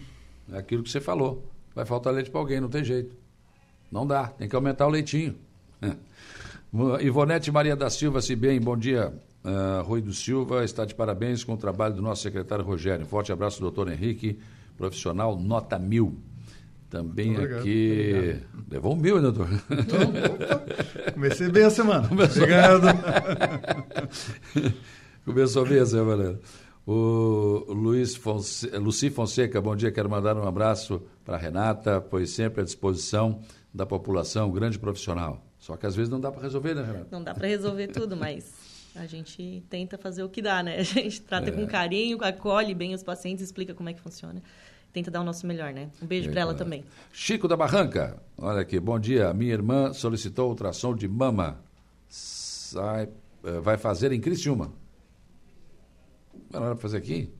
É 0.51 0.57
aquilo 0.59 0.81
que 0.81 0.89
você 0.89 1.01
falou. 1.01 1.43
Vai 1.75 1.85
faltar 1.85 2.13
leite 2.13 2.29
para 2.31 2.39
alguém, 2.39 2.61
não 2.61 2.69
tem 2.69 2.81
jeito. 2.83 3.13
Não 3.91 4.07
dá, 4.07 4.27
tem 4.27 4.47
que 4.47 4.55
aumentar 4.55 4.87
o 4.87 4.89
leitinho. 4.89 5.35
Ivonete 7.01 7.51
Maria 7.51 7.75
da 7.75 7.89
Silva, 7.89 8.21
se 8.21 8.35
bem, 8.35 8.59
bom 8.59 8.77
dia. 8.77 9.13
Uh, 9.43 9.81
Rui 9.83 10.01
do 10.01 10.13
Silva 10.13 10.63
está 10.65 10.83
de 10.85 10.93
parabéns 10.93 11.43
com 11.43 11.53
o 11.53 11.57
trabalho 11.57 11.93
do 11.95 12.01
nosso 12.01 12.21
secretário 12.23 12.63
Rogério. 12.65 13.05
Forte 13.05 13.31
abraço, 13.31 13.61
doutor 13.61 13.89
Henrique, 13.91 14.37
profissional 14.77 15.37
nota 15.37 15.77
mil. 15.79 16.17
Também 16.89 17.35
Obrigado, 17.35 17.59
aqui. 17.59 18.39
Levou 18.71 18.93
um 18.93 18.95
mil, 18.95 19.17
hein, 19.17 19.21
doutor? 19.23 19.49
Comecei 21.13 21.49
bem 21.49 21.65
a 21.65 21.69
semana. 21.69 22.07
Obrigado. 22.11 22.87
Começou 25.25 25.67
bem 25.67 25.79
a 25.79 25.85
semana. 25.85 26.39
O 26.85 27.65
Luiz 27.67 28.15
Fonse... 28.15 28.67
Luci 28.77 29.09
Fonseca, 29.09 29.59
bom 29.59 29.75
dia. 29.75 29.91
Quero 29.91 30.09
mandar 30.09 30.37
um 30.37 30.47
abraço 30.47 31.01
para 31.25 31.35
a 31.35 31.37
Renata, 31.37 31.99
pois 31.99 32.29
sempre 32.29 32.61
à 32.61 32.63
disposição 32.63 33.41
da 33.73 33.85
população, 33.85 34.49
grande 34.49 34.79
profissional. 34.79 35.45
Só 35.59 35.75
que 35.75 35.85
às 35.85 35.93
vezes 35.93 36.09
não 36.09 36.21
dá 36.21 36.31
para 36.31 36.43
resolver, 36.43 36.73
né, 36.73 36.83
Renata? 36.83 37.07
Não 37.11 37.21
dá 37.21 37.33
para 37.33 37.47
resolver 37.47 37.87
tudo, 37.87 38.15
mas 38.15 38.53
a 38.95 39.05
gente 39.05 39.61
tenta 39.69 39.97
fazer 39.97 40.23
o 40.23 40.29
que 40.29 40.41
dá, 40.41 40.63
né? 40.63 40.77
A 40.79 40.83
gente 40.83 41.21
trata 41.21 41.51
com 41.51 41.67
carinho, 41.67 42.17
acolhe 42.23 42.73
bem 42.73 42.93
os 42.93 43.03
pacientes, 43.03 43.43
explica 43.43 43.73
como 43.73 43.89
é 43.89 43.93
que 43.93 43.99
funciona. 43.99 44.41
Tenta 44.93 45.11
dar 45.11 45.21
o 45.21 45.23
nosso 45.23 45.45
melhor, 45.45 45.73
né? 45.73 45.89
Um 46.01 46.07
beijo 46.07 46.29
para 46.31 46.41
ela 46.41 46.53
também. 46.53 46.83
Chico 47.11 47.47
da 47.47 47.55
Barranca, 47.55 48.21
olha 48.37 48.61
aqui, 48.61 48.79
bom 48.79 48.99
dia. 48.99 49.33
Minha 49.33 49.53
irmã 49.53 49.93
solicitou 49.93 50.49
ultrassom 50.49 50.95
de 50.95 51.07
mama. 51.07 51.59
Sai, 52.09 53.09
eh, 53.43 53.59
vai 53.59 53.77
fazer 53.77 54.11
em 54.11 54.19
Criciúma. 54.19 54.71
Não 56.51 56.63
era 56.63 56.75
para 56.75 56.81
fazer 56.81 56.97
aqui? 56.97 57.31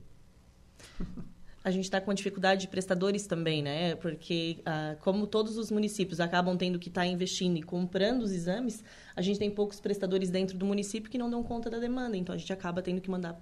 A 1.64 1.70
gente 1.70 1.84
está 1.84 2.00
com 2.00 2.14
dificuldade 2.14 2.62
de 2.62 2.68
prestadores 2.68 3.26
também, 3.26 3.60
né? 3.62 3.94
Porque, 3.96 4.58
ah, 4.64 4.96
como 5.00 5.26
todos 5.26 5.58
os 5.58 5.70
municípios 5.70 6.18
acabam 6.18 6.56
tendo 6.56 6.78
que 6.78 6.88
estar 6.88 7.04
investindo 7.04 7.58
e 7.58 7.62
comprando 7.62 8.22
os 8.22 8.32
exames, 8.32 8.82
a 9.14 9.20
gente 9.20 9.38
tem 9.38 9.50
poucos 9.50 9.78
prestadores 9.78 10.30
dentro 10.30 10.56
do 10.56 10.64
município 10.64 11.10
que 11.10 11.18
não 11.18 11.28
dão 11.28 11.42
conta 11.42 11.68
da 11.68 11.78
demanda. 11.78 12.16
Então, 12.16 12.34
a 12.34 12.38
gente 12.38 12.50
acaba 12.50 12.80
tendo 12.80 13.02
que 13.02 13.10
mandar 13.10 13.38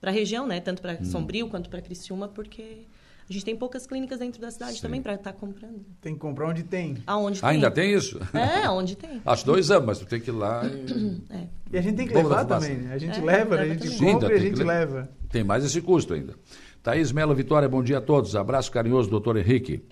para 0.00 0.10
a 0.10 0.12
região, 0.12 0.46
né? 0.46 0.60
Tanto 0.60 0.80
para 0.80 1.02
Sombrio 1.02 1.48
quanto 1.48 1.68
para 1.68 1.82
Criciúma, 1.82 2.28
porque 2.28 2.86
a 3.30 3.32
gente 3.32 3.44
tem 3.44 3.56
poucas 3.56 3.86
clínicas 3.86 4.18
dentro 4.18 4.40
da 4.40 4.50
cidade 4.50 4.74
Sim. 4.74 4.82
também 4.82 5.00
para 5.00 5.14
estar 5.14 5.32
comprando. 5.32 5.84
Tem 6.00 6.14
que 6.14 6.18
comprar 6.20 6.48
onde 6.48 6.64
tem. 6.64 6.96
Aonde 7.06 7.40
tem. 7.40 7.48
Ainda 7.48 7.70
tem 7.70 7.94
isso? 7.94 8.18
É, 8.34 8.68
onde 8.68 8.96
tem. 8.96 9.22
Acho 9.24 9.46
dois 9.46 9.70
anos, 9.70 9.86
mas 9.86 9.98
tu 10.00 10.06
tem 10.06 10.20
que 10.20 10.30
ir 10.30 10.32
lá 10.34 10.62
e... 10.66 11.22
É. 11.30 11.46
E 11.72 11.78
a 11.78 11.80
gente 11.80 11.96
tem 11.96 12.08
que 12.08 12.14
levar 12.14 12.44
também, 12.44 12.76
né? 12.78 12.92
A 12.92 12.98
gente 12.98 13.18
É, 13.20 13.22
leva, 13.22 13.54
né? 13.56 13.62
a 13.62 13.64
leva 13.66 13.74
gente 13.74 13.82
também. 13.96 13.98
Sim, 13.98 14.12
compra 14.14 14.32
e 14.32 14.36
a 14.36 14.40
gente 14.40 14.58
le- 14.58 14.64
leva. 14.64 15.08
Tem 15.30 15.44
mais 15.44 15.64
esse 15.64 15.80
custo 15.80 16.12
ainda. 16.14 16.34
Thaís 16.82 17.12
Melo 17.12 17.32
Vitória, 17.34 17.68
bom 17.68 17.82
dia 17.82 17.98
a 17.98 18.00
todos. 18.00 18.34
Abraço 18.34 18.72
carinhoso, 18.72 19.08
doutor 19.08 19.36
Henrique. 19.36 19.84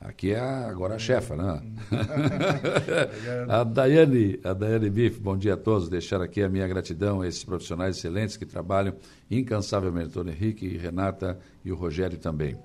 Aqui 0.00 0.32
é 0.32 0.40
a, 0.40 0.66
agora 0.68 0.96
a 0.96 0.98
chefa, 0.98 1.36
né? 1.36 1.62
a 3.48 3.62
Daiane, 3.62 4.40
a 4.42 4.52
Daiane 4.52 4.90
Biff, 4.90 5.20
bom 5.20 5.36
dia 5.36 5.54
a 5.54 5.56
todos. 5.56 5.88
Deixar 5.88 6.20
aqui 6.20 6.42
a 6.42 6.48
minha 6.48 6.66
gratidão 6.66 7.20
a 7.20 7.28
esses 7.28 7.44
profissionais 7.44 7.96
excelentes 7.96 8.36
que 8.36 8.44
trabalham 8.44 8.94
incansavelmente. 9.30 10.18
O 10.18 10.28
Henrique, 10.28 10.76
Renata 10.76 11.38
e 11.64 11.70
o 11.70 11.76
Rogério 11.76 12.18
também. 12.18 12.56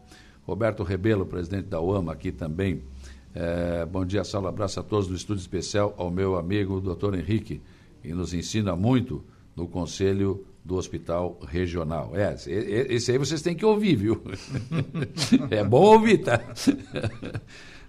Roberto 0.47 0.81
Rebelo, 0.81 1.25
presidente 1.25 1.65
da 1.65 1.81
UAMA, 1.81 2.13
aqui 2.13 2.31
também. 2.31 2.81
É, 3.35 3.85
bom 3.85 4.05
dia, 4.05 4.23
Saulo. 4.23 4.47
Abraço 4.47 4.79
a 4.79 4.83
todos 4.83 5.05
do 5.05 5.13
estúdio 5.13 5.41
especial, 5.41 5.93
ao 5.97 6.09
meu 6.09 6.37
amigo 6.37 6.79
doutor 6.79 7.15
Henrique, 7.15 7.61
que 8.01 8.13
nos 8.13 8.33
ensina 8.33 8.73
muito 8.73 9.21
no 9.53 9.67
Conselho 9.67 10.45
do 10.63 10.75
Hospital 10.75 11.37
Regional. 11.45 12.13
É, 12.15 12.33
esse 12.89 13.11
aí 13.11 13.17
vocês 13.17 13.41
têm 13.41 13.55
que 13.55 13.65
ouvir, 13.65 13.97
viu? 13.97 14.23
é 15.51 15.65
bom 15.65 15.81
ouvir, 15.81 16.19
tá? 16.19 16.41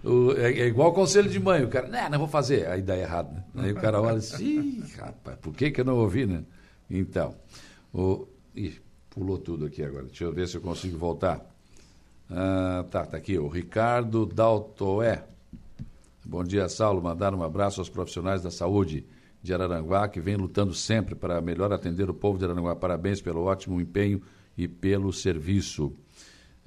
O, 0.03 0.33
é, 0.33 0.51
é, 0.51 0.67
igual 0.67 0.89
o 0.89 0.93
conselho 0.93 1.29
de 1.29 1.39
mãe, 1.39 1.63
o 1.63 1.69
cara, 1.69 1.87
não, 1.87 2.09
não 2.09 2.19
vou 2.19 2.27
fazer, 2.27 2.67
aí 2.67 2.81
dá 2.81 2.97
errado. 2.97 3.33
Né? 3.53 3.65
Aí 3.65 3.71
o 3.71 3.75
cara 3.75 4.01
olha 4.01 4.17
assim, 4.17 4.83
rapaz, 4.97 5.37
por 5.41 5.53
que, 5.53 5.71
que 5.71 5.79
eu 5.79 5.85
não 5.85 5.97
ouvi, 5.97 6.25
né? 6.25 6.43
Então, 6.89 7.35
o, 7.93 8.27
ih, 8.55 8.79
pulou 9.09 9.37
tudo 9.37 9.65
aqui 9.65 9.81
agora, 9.83 10.05
deixa 10.05 10.25
eu 10.25 10.33
ver 10.33 10.47
se 10.47 10.55
eu 10.55 10.61
consigo 10.61 10.97
voltar. 10.97 11.49
Ah, 12.31 12.85
tá, 12.91 13.05
tá 13.07 13.17
aqui, 13.17 13.39
o 13.39 13.47
Ricardo 13.47 14.23
Daltoé. 14.23 15.25
Bom 16.23 16.43
dia, 16.43 16.69
Saulo, 16.69 17.01
mandar 17.01 17.33
um 17.33 17.41
abraço 17.41 17.81
aos 17.81 17.89
profissionais 17.89 18.43
da 18.43 18.51
saúde 18.51 19.03
de 19.41 19.51
Araranguá, 19.51 20.07
que 20.07 20.21
vem 20.21 20.35
lutando 20.35 20.71
sempre 20.71 21.15
para 21.15 21.41
melhor 21.41 21.73
atender 21.73 22.07
o 22.07 22.13
povo 22.13 22.37
de 22.37 22.45
Araranguá. 22.45 22.75
Parabéns 22.75 23.19
pelo 23.19 23.41
ótimo 23.41 23.81
empenho 23.81 24.21
e 24.55 24.67
pelo 24.67 25.11
serviço. 25.11 25.91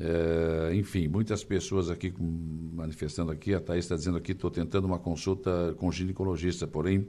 É, 0.01 0.74
enfim, 0.74 1.06
muitas 1.06 1.44
pessoas 1.44 1.90
aqui 1.90 2.12
manifestando 2.18 3.30
aqui, 3.30 3.55
a 3.55 3.60
Thaís 3.60 3.84
está 3.84 3.94
dizendo 3.94 4.18
aqui, 4.18 4.32
estou 4.32 4.51
tentando 4.51 4.86
uma 4.86 4.98
consulta 4.98 5.76
com 5.78 5.93
ginecologista, 5.93 6.66
porém 6.66 7.06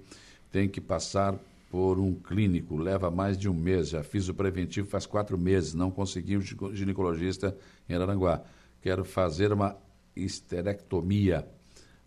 tem 0.52 0.70
que 0.70 0.80
passar 0.80 1.40
por 1.74 1.98
um 1.98 2.14
clínico, 2.14 2.78
leva 2.78 3.10
mais 3.10 3.36
de 3.36 3.50
um 3.50 3.54
mês, 3.56 3.90
já 3.90 4.04
fiz 4.04 4.30
o 4.30 4.34
preventivo 4.36 4.88
faz 4.88 5.08
quatro 5.08 5.40
meses, 5.40 5.74
não 5.74 5.90
consegui 5.90 6.38
um 6.38 6.42
ginecologista 6.42 7.58
em 7.90 7.96
Araranguá. 7.96 8.44
Quero 8.80 9.04
fazer 9.04 9.52
uma 9.52 9.76
esterectomia, 10.16 11.48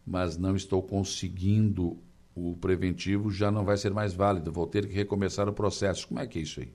mas 0.07 0.37
não 0.37 0.55
estou 0.55 0.81
conseguindo 0.81 1.99
o 2.33 2.57
preventivo 2.57 3.29
já 3.29 3.51
não 3.51 3.65
vai 3.65 3.77
ser 3.77 3.93
mais 3.93 4.15
válido, 4.15 4.53
vou 4.53 4.69
ter 4.69 4.87
que 4.87 4.95
recomeçar 4.95 5.49
o 5.49 5.53
processo. 5.53 6.07
Como 6.07 6.21
é 6.21 6.29
que 6.29 6.39
é 6.39 6.43
isso 6.43 6.61
aí? 6.61 6.73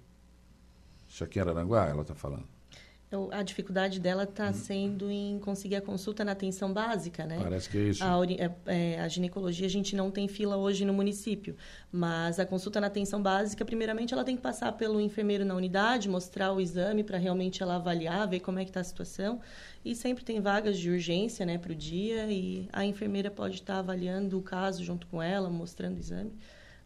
Isso 1.07 1.23
aqui 1.23 1.39
em 1.39 1.43
Araranguá, 1.43 1.88
ela 1.88 2.01
está 2.01 2.13
falando. 2.13 2.60
Então, 3.11 3.27
a 3.29 3.43
dificuldade 3.43 3.99
dela 3.99 4.23
está 4.23 4.47
hum. 4.47 4.53
sendo 4.53 5.11
em 5.11 5.38
conseguir 5.39 5.75
a 5.75 5.81
consulta 5.81 6.23
na 6.23 6.31
atenção 6.31 6.71
básica, 6.71 7.25
né? 7.25 7.39
Parece 7.43 7.69
que 7.69 7.77
é 7.77 7.81
isso. 7.89 8.01
A, 8.01 8.17
é, 8.25 8.51
é, 8.67 8.99
a, 9.01 9.07
ginecologia, 9.09 9.67
a 9.67 9.69
gente 9.69 9.97
não 9.97 10.09
tem 10.09 10.29
fila 10.29 10.55
hoje 10.55 10.85
no 10.85 10.93
município, 10.93 11.57
mas 11.91 12.39
a 12.39 12.45
consulta 12.45 12.79
na 12.79 12.88
atenção 12.88 13.21
básica, 13.21 13.65
primeiramente, 13.65 14.13
ela 14.13 14.23
tem 14.23 14.38
que 14.38 14.41
passar 14.41 14.71
pelo 14.77 15.01
enfermeiro 15.01 15.43
na 15.43 15.53
unidade, 15.53 16.07
mostrar 16.07 16.53
o 16.53 16.61
exame 16.61 17.03
para 17.03 17.17
realmente 17.17 17.61
ela 17.61 17.75
avaliar, 17.75 18.29
ver 18.29 18.39
como 18.39 18.59
é 18.59 18.63
que 18.63 18.69
está 18.69 18.79
a 18.79 18.83
situação. 18.85 19.41
E 19.83 19.93
sempre 19.93 20.23
tem 20.23 20.39
vagas 20.39 20.79
de 20.79 20.89
urgência, 20.89 21.45
né, 21.45 21.57
para 21.57 21.73
o 21.73 21.75
dia, 21.75 22.31
e 22.31 22.69
a 22.71 22.85
enfermeira 22.85 23.29
pode 23.29 23.55
estar 23.55 23.73
tá 23.73 23.79
avaliando 23.79 24.39
o 24.39 24.41
caso 24.41 24.85
junto 24.85 25.05
com 25.07 25.21
ela, 25.21 25.49
mostrando 25.49 25.97
o 25.97 25.99
exame, 25.99 26.31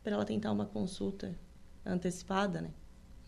para 0.03 0.15
ela 0.15 0.25
tentar 0.25 0.51
uma 0.51 0.65
consulta 0.65 1.35
antecipada, 1.85 2.61
né? 2.61 2.71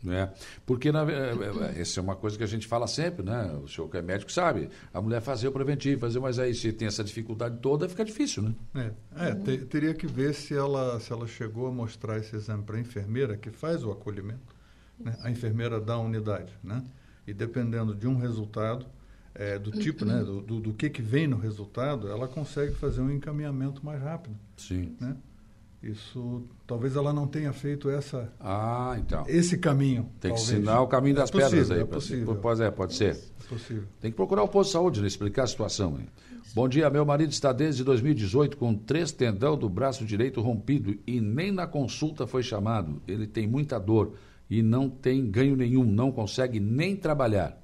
Né? 0.04 0.32
Porque 0.66 0.92
na, 0.92 1.02
é, 1.12 1.32
é, 1.76 1.82
essa 1.82 2.00
é 2.00 2.04
uma 2.04 2.16
coisa 2.16 2.38
que 2.38 2.44
a 2.44 2.48
gente 2.48 2.68
fala 2.68 2.88
sempre, 2.88 3.26
né? 3.26 3.52
O 3.64 3.68
senhor 3.68 3.90
que 3.90 3.98
é 3.98 4.02
médico 4.02 4.32
sabe. 4.32 4.70
A 4.94 5.02
mulher 5.02 5.22
fazer 5.22 5.48
o 5.48 5.52
preventivo, 5.52 6.00
fazer, 6.00 6.20
mas 6.20 6.38
aí 6.38 6.54
se 6.54 6.72
tem 6.72 6.88
essa 6.88 7.04
dificuldade 7.04 7.58
toda, 7.60 7.90
fica 7.90 8.06
difícil, 8.06 8.44
né? 8.44 8.94
É, 9.16 9.30
é 9.30 9.36
te, 9.36 9.58
teria 9.66 9.94
que 9.94 10.06
ver 10.06 10.34
se 10.34 10.56
ela, 10.56 11.00
se 11.00 11.12
ela 11.12 11.28
chegou 11.28 11.68
a 11.68 11.72
mostrar 11.72 12.18
esse 12.20 12.36
exame 12.36 12.64
para 12.64 12.78
a 12.78 12.80
enfermeira 12.80 13.36
que 13.38 13.50
faz 13.50 13.84
o 13.84 13.92
acolhimento. 13.92 14.56
Né? 15.00 15.16
A 15.22 15.32
enfermeira 15.32 15.80
da 15.80 15.98
unidade, 15.98 16.54
né? 16.64 16.84
E 17.26 17.34
dependendo 17.34 17.94
de 17.94 18.08
um 18.08 18.18
resultado, 18.18 18.86
é, 19.34 19.58
do 19.60 19.72
tipo, 19.72 20.06
né? 20.06 20.24
Do, 20.24 20.42
do, 20.42 20.60
do, 20.60 20.74
que, 20.74 20.90
que 20.90 21.02
vem 21.02 21.28
no 21.28 21.38
resultado, 21.38 22.08
ela 22.08 22.28
consegue 22.28 22.74
fazer 22.74 23.02
um 23.02 23.12
encaminhamento 23.12 23.86
mais 23.86 24.02
rápido. 24.02 24.36
Sim. 24.56 24.96
Né? 25.00 25.16
Isso, 25.88 26.44
talvez 26.66 26.98
ela 26.98 27.14
não 27.14 27.26
tenha 27.26 27.54
feito 27.54 27.90
essa, 27.90 28.30
ah, 28.42 28.98
então. 29.00 29.24
esse 29.26 29.58
caminho. 29.58 30.12
Tem 30.20 30.34
que 30.34 30.42
ensinar 30.42 30.82
o 30.82 30.88
caminho 30.88 31.16
das 31.16 31.30
é 31.30 31.32
possível, 31.32 31.50
pedras 31.50 31.72
aí. 31.72 31.80
É 31.80 31.86
possível. 31.86 32.36
Pode, 32.36 32.62
é, 32.62 32.72
pode 32.72 32.94
ser. 32.94 33.16
É 33.16 33.48
possível. 33.48 33.84
Tem 34.02 34.12
que 34.12 34.18
procurar 34.18 34.44
o 34.44 34.50
posto 34.50 34.70
de 34.70 34.74
saúde, 34.74 35.02
né, 35.02 35.08
explicar 35.08 35.44
a 35.44 35.48
situação. 35.48 35.98
Hein? 35.98 36.10
Bom 36.54 36.68
dia, 36.68 36.90
meu 36.90 37.06
marido 37.06 37.32
está 37.32 37.54
desde 37.54 37.86
2018 37.86 38.58
com 38.58 38.76
três 38.76 39.14
tendão 39.14 39.58
do 39.58 39.70
braço 39.70 40.04
direito 40.04 40.42
rompido 40.42 40.98
e 41.08 41.22
nem 41.22 41.54
na 41.54 41.66
consulta 41.66 42.28
foi 42.28 42.44
chamado. 42.44 43.02
Ele 43.08 43.26
tem 43.26 43.48
muita 43.48 43.80
dor 43.80 44.16
e 44.50 44.62
não 44.62 44.90
tem 44.90 45.32
ganho 45.32 45.56
nenhum, 45.56 45.86
não 45.86 46.12
consegue 46.12 46.60
nem 46.60 46.98
trabalhar. 46.98 47.58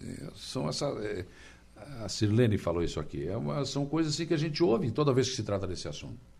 É, 0.00 0.28
são 0.36 0.68
essa, 0.68 0.86
é, 1.00 1.24
a 2.04 2.08
Sirlene 2.08 2.56
falou 2.56 2.84
isso 2.84 3.00
aqui. 3.00 3.26
É 3.26 3.36
uma, 3.36 3.64
são 3.64 3.84
coisas 3.84 4.14
assim 4.14 4.26
que 4.26 4.34
a 4.34 4.38
gente 4.38 4.62
ouve 4.62 4.92
toda 4.92 5.12
vez 5.12 5.28
que 5.28 5.34
se 5.34 5.42
trata 5.42 5.66
desse 5.66 5.88
assunto. 5.88 6.35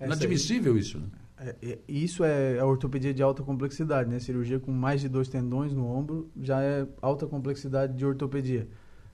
Inadmissível 0.00 0.74
aí, 0.74 0.80
isso, 0.80 0.98
né? 0.98 1.06
É, 1.38 1.54
é, 1.62 1.78
isso 1.86 2.24
é 2.24 2.58
a 2.58 2.64
ortopedia 2.64 3.12
de 3.12 3.22
alta 3.22 3.42
complexidade, 3.42 4.08
né? 4.08 4.18
Cirurgia 4.18 4.58
com 4.58 4.72
mais 4.72 5.00
de 5.00 5.08
dois 5.08 5.28
tendões 5.28 5.72
no 5.74 5.86
ombro 5.86 6.30
já 6.40 6.62
é 6.62 6.86
alta 7.02 7.26
complexidade 7.26 7.94
de 7.94 8.06
ortopedia. 8.06 8.68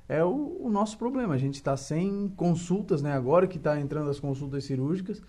É 0.09 0.23
o, 0.23 0.59
o 0.61 0.71
nosso 0.71 0.97
problema. 0.99 1.35
A 1.35 1.39
gente 1.39 1.55
está 1.55 1.77
sem 1.77 2.29
consultas, 2.37 3.03
né? 3.03 3.13
Agora 3.13 3.47
que 3.47 3.57
está 3.57 3.81
entrando 3.81 4.09
as 4.09 4.21
consultas 4.21 4.65
cirúrgicas 4.65 5.21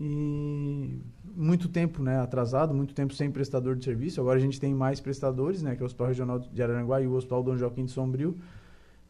e 0.00 1.00
muito 1.34 1.68
tempo, 1.68 2.02
né? 2.02 2.20
Atrasado, 2.20 2.72
muito 2.72 2.94
tempo 2.94 3.14
sem 3.14 3.30
prestador 3.30 3.74
de 3.74 3.84
serviço. 3.84 4.20
Agora 4.20 4.38
a 4.38 4.42
gente 4.42 4.60
tem 4.60 4.72
mais 4.72 5.00
prestadores, 5.00 5.60
né? 5.60 5.74
Que 5.74 5.82
é 5.82 5.84
o 5.84 5.86
Hospital 5.86 6.06
Regional 6.06 6.38
de 6.38 6.62
Araranguá 6.62 7.00
e 7.00 7.06
o 7.06 7.14
Hospital 7.14 7.42
Dom 7.42 7.56
Joaquim 7.56 7.84
de 7.84 7.90
Sombrio 7.90 8.36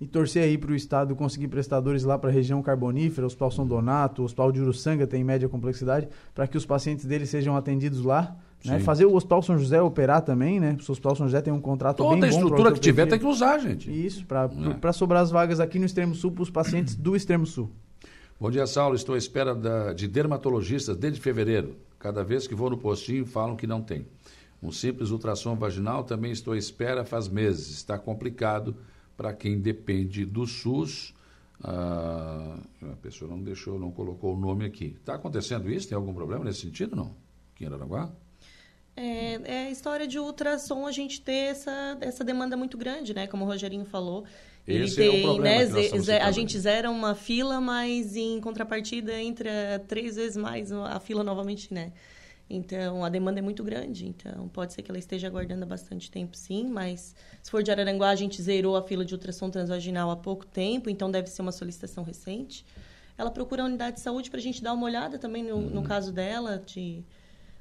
e 0.00 0.06
torcer 0.06 0.44
aí 0.44 0.56
para 0.56 0.70
o 0.70 0.74
Estado 0.74 1.14
conseguir 1.16 1.48
prestadores 1.48 2.04
lá 2.04 2.16
para 2.16 2.30
a 2.30 2.32
região 2.32 2.62
carbonífera, 2.62 3.26
Hospital 3.26 3.50
São 3.50 3.66
Donato, 3.66 4.22
o 4.22 4.24
Hospital 4.24 4.52
de 4.52 4.60
Uruçanga 4.60 5.06
tem 5.06 5.24
média 5.24 5.48
complexidade, 5.48 6.08
para 6.34 6.46
que 6.46 6.56
os 6.56 6.64
pacientes 6.64 7.04
dele 7.04 7.26
sejam 7.26 7.56
atendidos 7.56 8.04
lá. 8.04 8.36
Né? 8.64 8.80
Fazer 8.80 9.04
o 9.06 9.14
Hospital 9.14 9.42
São 9.42 9.56
José 9.56 9.80
operar 9.80 10.22
também, 10.22 10.58
né? 10.58 10.76
O 10.80 10.92
Hospital 10.92 11.14
São 11.14 11.26
José 11.26 11.40
tem 11.40 11.52
um 11.52 11.60
contrato 11.60 11.98
Toda 11.98 12.10
bem 12.10 12.20
bom. 12.20 12.26
Toda 12.26 12.44
estrutura 12.44 12.72
que 12.72 12.80
tiver 12.80 13.06
tem 13.06 13.18
que 13.18 13.26
usar, 13.26 13.58
gente. 13.58 13.88
Isso, 13.88 14.24
para 14.26 14.50
é. 14.82 14.92
sobrar 14.92 15.22
as 15.22 15.30
vagas 15.30 15.60
aqui 15.60 15.78
no 15.78 15.86
Extremo 15.86 16.14
Sul 16.14 16.32
para 16.32 16.42
os 16.42 16.50
pacientes 16.50 16.96
do 16.96 17.14
Extremo 17.14 17.46
Sul. 17.46 17.70
Bom 18.40 18.50
dia, 18.50 18.66
Saulo. 18.66 18.96
Estou 18.96 19.14
à 19.14 19.18
espera 19.18 19.54
da, 19.54 19.92
de 19.92 20.08
dermatologistas 20.08 20.96
desde 20.96 21.20
fevereiro. 21.20 21.76
Cada 22.00 22.24
vez 22.24 22.46
que 22.46 22.54
vou 22.54 22.70
no 22.70 22.78
postinho, 22.78 23.24
falam 23.24 23.56
que 23.56 23.66
não 23.66 23.80
tem. 23.80 24.06
Um 24.60 24.72
simples 24.72 25.10
ultrassom 25.10 25.54
vaginal 25.54 26.02
também 26.02 26.32
estou 26.32 26.52
à 26.52 26.58
espera 26.58 27.04
faz 27.04 27.28
meses. 27.28 27.70
Está 27.70 27.96
complicado 27.96 28.76
para 29.18 29.34
quem 29.34 29.58
depende 29.58 30.24
do 30.24 30.46
SUS. 30.46 31.12
Ah, 31.62 32.56
a 32.80 32.96
pessoa 33.02 33.28
não 33.28 33.42
deixou, 33.42 33.76
não 33.76 33.90
colocou 33.90 34.36
o 34.36 34.38
nome 34.38 34.64
aqui. 34.64 34.96
Está 35.00 35.16
acontecendo 35.16 35.68
isso? 35.68 35.88
Tem 35.88 35.96
algum 35.96 36.14
problema 36.14 36.44
nesse 36.44 36.60
sentido, 36.60 36.94
não? 36.94 37.16
Aqui 37.52 37.64
em 37.64 37.66
Araranguá? 37.66 38.12
É, 38.96 39.40
é 39.44 39.66
a 39.66 39.70
história 39.70 40.06
de 40.06 40.20
ultrassom 40.20 40.86
a 40.86 40.92
gente 40.92 41.20
ter 41.20 41.50
essa, 41.50 41.98
essa 42.00 42.22
demanda 42.24 42.56
muito 42.56 42.78
grande, 42.78 43.12
né? 43.12 43.26
Como 43.26 43.44
o 43.44 43.46
Rogerinho 43.48 43.84
falou. 43.84 44.24
Ele 44.66 44.84
Esse 44.84 44.96
tem, 44.96 45.16
é 45.16 45.18
o 45.18 45.22
problema 45.22 45.64
né, 45.64 46.20
a 46.20 46.30
gente 46.30 46.56
zera 46.58 46.88
uma 46.88 47.14
fila, 47.14 47.60
mas 47.60 48.14
em 48.14 48.40
contrapartida 48.40 49.20
entra 49.20 49.82
três 49.88 50.14
vezes 50.14 50.36
mais 50.36 50.70
a 50.70 51.00
fila 51.00 51.24
novamente, 51.24 51.74
né? 51.74 51.92
Então, 52.50 53.04
a 53.04 53.08
demanda 53.08 53.40
é 53.40 53.42
muito 53.42 53.62
grande. 53.62 54.06
Então, 54.06 54.48
pode 54.48 54.72
ser 54.72 54.82
que 54.82 54.90
ela 54.90 54.98
esteja 54.98 55.26
aguardando 55.26 55.64
há 55.64 55.66
bastante 55.66 56.10
tempo, 56.10 56.36
sim. 56.36 56.68
Mas, 56.68 57.14
se 57.42 57.50
for 57.50 57.62
de 57.62 57.70
Araranguá, 57.70 58.08
a 58.10 58.16
gente 58.16 58.40
zerou 58.40 58.76
a 58.76 58.82
fila 58.82 59.04
de 59.04 59.14
ultrassom 59.14 59.50
transvaginal 59.50 60.10
há 60.10 60.16
pouco 60.16 60.46
tempo. 60.46 60.88
Então, 60.88 61.10
deve 61.10 61.28
ser 61.28 61.42
uma 61.42 61.52
solicitação 61.52 62.02
recente. 62.02 62.64
Ela 63.18 63.30
procura 63.30 63.62
a 63.62 63.66
unidade 63.66 63.96
de 63.96 64.02
saúde 64.02 64.30
para 64.30 64.38
a 64.38 64.42
gente 64.42 64.62
dar 64.62 64.72
uma 64.72 64.86
olhada 64.86 65.18
também 65.18 65.42
no, 65.42 65.56
uhum. 65.56 65.70
no, 65.70 65.82
caso 65.82 66.10
dela, 66.10 66.62
de 66.64 67.04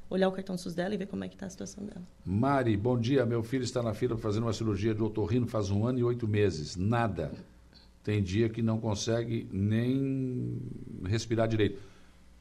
olhar 0.09 0.29
o 0.29 0.31
cartão 0.31 0.57
SUS 0.57 0.73
dela 0.73 0.93
e 0.93 0.97
ver 0.97 1.07
como 1.07 1.23
é 1.23 1.27
que 1.27 1.35
está 1.35 1.47
a 1.47 1.49
situação 1.49 1.83
dela. 1.83 2.01
Mari, 2.23 2.77
bom 2.77 2.97
dia. 2.97 3.25
Meu 3.25 3.43
filho 3.43 3.63
está 3.63 3.83
na 3.83 3.93
fila 3.93 4.17
fazendo 4.17 4.43
uma 4.43 4.53
cirurgia 4.53 4.95
de 4.95 5.03
otorrino 5.03 5.47
faz 5.47 5.69
um 5.69 5.85
ano 5.85 5.99
e 5.99 6.03
oito 6.03 6.27
meses. 6.27 6.77
Nada. 6.77 7.31
Tem 8.03 8.23
dia 8.23 8.47
que 8.47 8.61
não 8.61 8.79
consegue 8.79 9.49
nem 9.51 10.61
respirar 11.03 11.45
direito. 11.45 11.81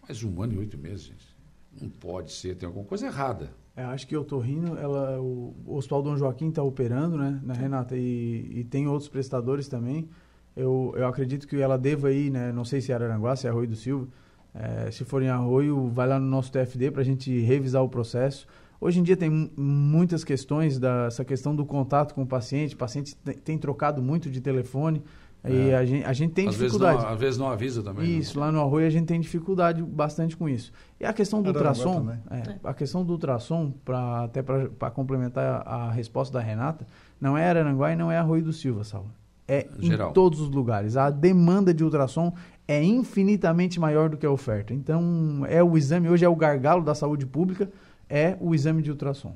Mas 0.07 0.23
um 0.23 0.41
ano 0.41 0.53
e 0.53 0.59
oito 0.59 0.79
meses, 0.79 1.07
gente. 1.07 1.36
Não 1.81 1.89
pode 1.89 2.33
ser, 2.33 2.57
tem 2.57 2.67
alguma 2.67 2.85
coisa 2.85 3.07
errada. 3.07 3.51
É, 3.77 3.83
acho 3.85 4.07
que 4.07 4.17
o 4.17 4.25
Torrino, 4.25 4.77
ela, 4.79 5.21
o, 5.21 5.55
Hospital 5.67 6.03
Dom 6.03 6.17
Joaquim 6.17 6.49
está 6.49 6.63
operando, 6.63 7.19
né, 7.19 7.39
né 7.43 7.55
Renata? 7.55 7.95
E, 7.97 8.51
e, 8.51 8.65
tem 8.65 8.87
outros 8.87 9.09
prestadores 9.09 9.69
também. 9.69 10.09
Eu, 10.57 10.95
eu 10.97 11.07
acredito 11.07 11.47
que 11.47 11.57
ela 11.57 11.77
deva 11.77 12.11
ir, 12.11 12.31
né? 12.31 12.51
Não 12.53 12.65
sei 12.65 12.81
se 12.81 12.91
é 12.91 12.95
Araranguá, 12.95 13.37
se 13.37 13.47
é 13.47 13.51
Arroio 13.51 13.69
do 13.69 13.77
Silva. 13.77 14.09
É, 14.55 14.91
se 14.91 15.05
for 15.05 15.23
em 15.23 15.29
Arroio, 15.29 15.89
vai 15.89 16.09
lá 16.09 16.19
no 16.19 16.27
nosso 16.27 16.51
TFD 16.51 16.91
para 16.91 17.03
a 17.03 17.05
gente 17.05 17.39
revisar 17.41 17.83
o 17.83 17.89
processo. 17.89 18.47
Hoje 18.81 19.01
em 19.01 19.03
dia 19.03 19.17
tem 19.17 19.51
muitas 19.55 20.25
questões 20.25 20.79
dessa 20.79 21.25
questão 21.25 21.55
do 21.55 21.67
contato 21.67 22.15
com 22.15 22.23
o 22.23 22.27
paciente. 22.27 22.75
O 22.75 22.79
paciente 22.79 23.15
tem, 23.17 23.35
tem 23.35 23.59
trocado 23.59 24.03
muito 24.03 24.31
de 24.31 24.41
telefone. 24.41 25.03
E 25.49 25.75
a 25.75 25.85
gente, 25.85 26.05
a 26.05 26.13
gente 26.13 26.33
tem 26.33 26.49
às 26.49 26.57
dificuldade. 26.57 26.97
Vezes 26.97 27.05
não, 27.07 27.15
às 27.15 27.21
vezes 27.21 27.39
não 27.39 27.49
avisa 27.49 27.83
também. 27.83 28.07
né? 28.07 28.13
Isso, 28.15 28.39
lá 28.39 28.51
no 28.51 28.61
Arroio 28.61 28.87
a 28.87 28.91
gente 28.91 29.07
tem 29.07 29.21
dificuldade 29.21 29.83
bastante 29.83 30.37
com 30.37 30.49
isso. 30.49 30.73
E 31.01 31.05
a 31.05 31.13
questão 31.13 31.43
do 31.43 31.49
ultrassom, 31.49 31.95
também. 31.95 32.19
é, 32.31 32.57
a 32.65 32.75
questão 32.75 33.05
do 33.05 33.13
ultrassom, 33.13 33.73
pra, 33.85 34.25
até 34.25 34.43
para 34.43 34.91
complementar 34.91 35.63
a, 35.67 35.87
a 35.87 35.91
resposta 35.91 36.39
da 36.39 36.45
Renata, 36.45 36.87
não 37.21 37.37
é 37.37 37.49
Araranguá 37.49 37.93
e 37.93 37.97
não 37.97 38.11
é 38.11 38.19
Arroio 38.19 38.43
do 38.43 38.53
Silva, 38.53 38.85
Saulo. 38.85 39.11
É 39.49 39.69
Geral. 39.79 40.11
em 40.11 40.13
todos 40.13 40.41
os 40.41 40.51
lugares. 40.51 40.97
A 40.97 41.09
demanda 41.09 41.73
de 41.73 41.85
ultrassom 41.85 42.33
é 42.67 42.83
infinitamente 42.83 43.79
maior 43.79 44.09
do 44.09 44.17
que 44.17 44.27
a 44.27 44.31
oferta. 44.31 44.75
Então, 44.75 45.45
é 45.49 45.63
o 45.63 45.77
exame, 45.79 46.09
hoje 46.09 46.25
é 46.25 46.29
o 46.29 46.35
gargalo 46.35 46.83
da 46.83 46.95
saúde 46.95 47.25
pública, 47.25 47.71
é 48.09 48.37
o 48.41 48.55
exame 48.55 48.83
de 48.83 48.91
ultrassom. 48.91 49.35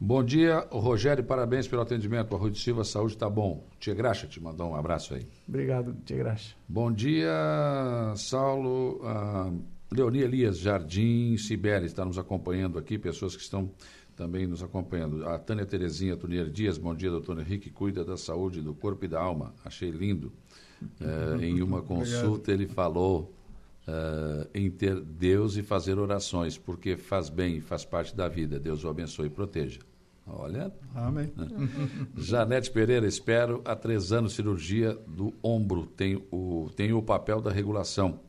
Bom 0.00 0.22
dia, 0.22 0.64
Rogério, 0.70 1.24
parabéns 1.24 1.66
pelo 1.66 1.82
atendimento. 1.82 2.34
Arroio 2.34 2.52
de 2.52 2.60
Silva, 2.60 2.84
saúde 2.84 3.16
tá 3.16 3.28
bom. 3.28 3.66
Tia 3.80 3.94
Graxa 3.94 4.28
te 4.28 4.40
mandou 4.40 4.70
um 4.70 4.76
abraço 4.76 5.12
aí. 5.12 5.26
Obrigado, 5.48 5.92
Tia 6.04 6.16
Graxa. 6.18 6.54
Bom 6.68 6.92
dia, 6.92 7.32
Saulo. 8.14 9.00
Ah, 9.02 9.52
Leoni 9.90 10.20
Elias 10.20 10.58
Jardim, 10.58 11.36
Sibeli 11.36 11.86
está 11.86 12.04
nos 12.04 12.16
acompanhando 12.16 12.78
aqui, 12.78 12.96
pessoas 12.96 13.34
que 13.34 13.42
estão 13.42 13.72
também 14.14 14.46
nos 14.46 14.62
acompanhando. 14.62 15.26
A 15.26 15.36
Tânia 15.36 15.66
Terezinha 15.66 16.16
Tunier 16.16 16.48
Dias, 16.48 16.78
bom 16.78 16.94
dia, 16.94 17.10
doutor 17.10 17.40
Henrique, 17.40 17.68
cuida 17.68 18.04
da 18.04 18.16
saúde 18.16 18.60
do 18.60 18.74
corpo 18.74 19.04
e 19.04 19.08
da 19.08 19.20
alma. 19.20 19.52
Achei 19.64 19.90
lindo. 19.90 20.32
Eh, 21.00 21.44
em 21.46 21.60
uma 21.60 21.82
consulta 21.82 22.52
ele 22.52 22.68
falou 22.68 23.34
eh, 23.86 24.48
em 24.54 24.70
ter 24.70 25.00
Deus 25.00 25.56
e 25.56 25.62
fazer 25.62 25.98
orações, 25.98 26.58
porque 26.58 26.96
faz 26.96 27.28
bem 27.30 27.56
e 27.56 27.60
faz 27.60 27.84
parte 27.84 28.14
da 28.14 28.28
vida. 28.28 28.60
Deus 28.60 28.84
o 28.84 28.88
abençoe 28.88 29.26
e 29.26 29.30
proteja. 29.30 29.80
Olha, 30.30 30.72
Amém. 30.94 31.32
Janete 32.16 32.70
Pereira, 32.70 33.06
espero 33.06 33.62
há 33.64 33.74
três 33.74 34.12
anos 34.12 34.34
cirurgia 34.34 34.94
do 35.06 35.32
ombro. 35.42 35.86
Tem 35.86 36.22
o, 36.30 36.70
tem 36.76 36.92
o 36.92 37.02
papel 37.02 37.40
da 37.40 37.50
regulação. 37.50 38.20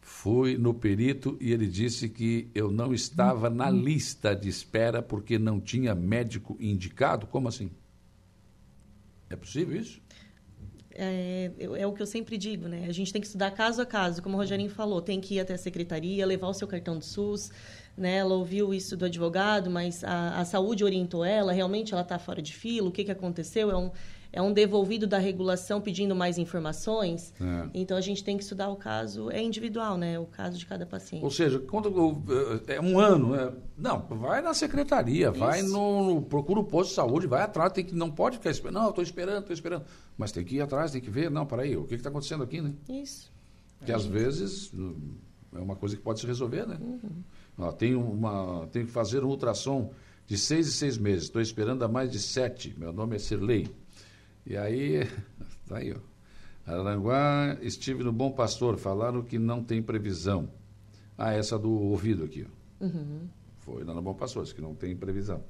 Fui 0.00 0.58
no 0.58 0.74
perito 0.74 1.38
e 1.40 1.52
ele 1.52 1.66
disse 1.66 2.08
que 2.08 2.50
eu 2.54 2.70
não 2.70 2.92
estava 2.92 3.48
na 3.48 3.70
lista 3.70 4.34
de 4.34 4.48
espera 4.48 5.00
porque 5.00 5.38
não 5.38 5.60
tinha 5.60 5.94
médico 5.94 6.56
indicado. 6.60 7.26
Como 7.26 7.48
assim? 7.48 7.70
É 9.30 9.36
possível 9.36 9.80
isso? 9.80 10.02
É, 10.94 11.50
é 11.58 11.86
o 11.86 11.92
que 11.92 12.02
eu 12.02 12.06
sempre 12.06 12.36
digo, 12.36 12.68
né? 12.68 12.86
A 12.86 12.92
gente 12.92 13.12
tem 13.12 13.20
que 13.20 13.26
estudar 13.26 13.50
caso 13.52 13.80
a 13.80 13.86
caso, 13.86 14.22
como 14.22 14.36
o 14.36 14.38
Rogerinho 14.38 14.68
falou, 14.68 15.00
tem 15.00 15.20
que 15.20 15.36
ir 15.36 15.40
até 15.40 15.54
a 15.54 15.58
secretaria, 15.58 16.26
levar 16.26 16.48
o 16.48 16.54
seu 16.54 16.68
cartão 16.68 16.98
do 16.98 17.04
SUS, 17.04 17.50
né? 17.96 18.16
Ela 18.16 18.34
ouviu 18.34 18.72
isso 18.72 18.96
do 18.96 19.04
advogado, 19.04 19.70
mas 19.70 20.02
a, 20.04 20.40
a 20.40 20.44
saúde 20.44 20.84
orientou 20.84 21.24
ela, 21.24 21.52
realmente 21.52 21.92
ela 21.92 22.02
está 22.02 22.18
fora 22.18 22.40
de 22.42 22.54
fila, 22.54 22.88
o 22.88 22.92
que, 22.92 23.04
que 23.04 23.10
aconteceu? 23.10 23.70
É 23.70 23.76
um, 23.76 23.90
é 24.34 24.40
um 24.40 24.50
devolvido 24.50 25.06
da 25.06 25.18
regulação 25.18 25.78
pedindo 25.78 26.14
mais 26.16 26.38
informações. 26.38 27.34
É. 27.38 27.68
Então 27.74 27.96
a 27.98 28.00
gente 28.00 28.24
tem 28.24 28.34
que 28.38 28.42
estudar 28.42 28.70
o 28.70 28.76
caso, 28.76 29.30
é 29.30 29.42
individual, 29.42 29.98
né? 29.98 30.18
O 30.18 30.24
caso 30.24 30.56
de 30.58 30.64
cada 30.64 30.86
paciente. 30.86 31.22
Ou 31.22 31.30
seja, 31.30 31.58
quando 31.58 31.86
o- 31.94 32.22
é 32.66 32.80
um 32.80 32.98
ano, 32.98 33.34
é- 33.34 33.52
não, 33.76 34.00
vai 34.08 34.40
na 34.40 34.54
secretaria, 34.54 35.30
vai 35.30 35.60
Isso. 35.60 35.70
no, 35.70 36.14
no- 36.14 36.22
procura 36.22 36.60
o 36.60 36.64
posto 36.64 36.88
de 36.90 36.94
saúde, 36.94 37.26
vai 37.26 37.42
atrás, 37.42 37.72
tem 37.72 37.84
que 37.84 37.94
não 37.94 38.10
pode 38.10 38.38
ficar 38.38 38.50
esperando. 38.50 38.74
Não, 38.82 38.88
estou 38.88 39.04
esperando, 39.04 39.40
estou 39.40 39.52
esperando, 39.54 39.84
mas 40.16 40.32
tem 40.32 40.42
que 40.42 40.56
ir 40.56 40.60
atrás, 40.62 40.92
tem 40.92 41.00
que 41.02 41.10
ver. 41.10 41.30
Não, 41.30 41.44
peraí, 41.44 41.76
o 41.76 41.84
que 41.84 41.94
está 41.94 42.08
acontecendo 42.08 42.42
aqui, 42.42 42.62
né? 42.62 42.72
Isso. 42.88 43.30
Porque 43.78 43.92
às 43.92 44.06
vezes 44.06 44.72
hum, 44.72 45.16
é 45.54 45.58
uma 45.58 45.76
coisa 45.76 45.94
que 45.94 46.00
pode 46.02 46.20
se 46.20 46.26
resolver, 46.26 46.66
né? 46.66 46.78
Ó, 47.58 47.70
tem, 47.72 47.94
uma, 47.94 48.66
tem 48.72 48.84
que 48.86 48.90
fazer 48.90 49.22
um 49.24 49.28
ultrassom 49.28 49.92
de 50.26 50.38
seis 50.38 50.66
e 50.68 50.72
seis 50.72 50.96
meses. 50.98 51.24
Estou 51.24 51.40
esperando 51.42 51.84
há 51.84 51.88
mais 51.88 52.10
de 52.10 52.18
sete. 52.18 52.74
Meu 52.78 52.92
nome 52.92 53.16
é 53.16 53.18
Sirlei. 53.18 53.68
E 54.46 54.56
aí, 54.56 55.06
tá 55.68 55.76
aí, 55.78 55.92
ó. 55.92 56.12
Aranguá, 56.64 57.58
estive 57.60 58.04
no 58.04 58.12
Bom 58.12 58.30
Pastor. 58.30 58.76
Falaram 58.78 59.22
que 59.22 59.38
não 59.38 59.62
tem 59.62 59.82
previsão. 59.82 60.48
Ah, 61.18 61.32
essa 61.32 61.58
do 61.58 61.70
ouvido 61.70 62.24
aqui, 62.24 62.46
ó. 62.48 62.86
Foi 63.60 63.84
lá 63.84 63.94
no 63.94 64.02
Bom 64.02 64.14
Pastor, 64.14 64.42
disse 64.42 64.54
que 64.54 64.60
não 64.62 64.74
tem 64.74 64.96
previsão. 64.96 65.42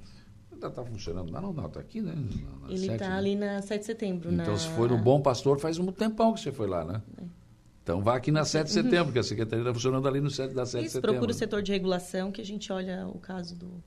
Ainda 0.53 0.67
está 0.69 0.85
funcionando. 0.85 1.31
Não, 1.31 1.41
não, 1.41 1.53
não, 1.53 1.67
está 1.67 1.81
aqui, 1.81 2.01
né? 2.01 2.15
Na- 2.15 2.67
na 2.69 2.73
Ele 2.75 2.87
está 2.93 3.09
né? 3.09 3.17
ali 3.17 3.37
na 3.37 3.63
7 3.63 3.81
de 3.81 3.87
setembro. 3.87 4.33
Então, 4.33 4.53
na... 4.53 4.59
se 4.59 4.69
foi 4.71 4.89
no 4.89 4.99
Bom 4.99 5.21
Pastor, 5.23 5.59
faz 5.59 5.79
um 5.79 5.87
tempão 5.93 6.35
que 6.35 6.41
você 6.41 6.53
foi 6.53 6.67
lá, 6.67 6.85
né? 6.85 7.01
Então, 7.83 8.01
vá 8.01 8.17
aqui 8.17 8.31
na 8.31 8.45
7 8.45 8.67
de 8.67 8.73
setembro, 8.73 9.13
que 9.13 9.19
a 9.19 9.23
secretaria 9.23 9.63
está 9.63 9.75
funcionando 9.75 10.07
ali 10.07 10.21
no 10.21 10.31
7 10.31 10.55
da 10.55 10.65
7 10.65 10.81
de 10.81 10.87
Isso, 10.87 10.93
setembro. 10.95 11.15
procura 11.15 11.33
o 11.33 11.35
setor 11.35 11.63
de 11.63 11.73
regulação 11.73 12.31
que 12.31 12.41
a 12.41 12.45
gente 12.45 12.73
olha 12.73 13.07
o 13.09 13.19
caso 13.19 13.57
do, 13.57 13.83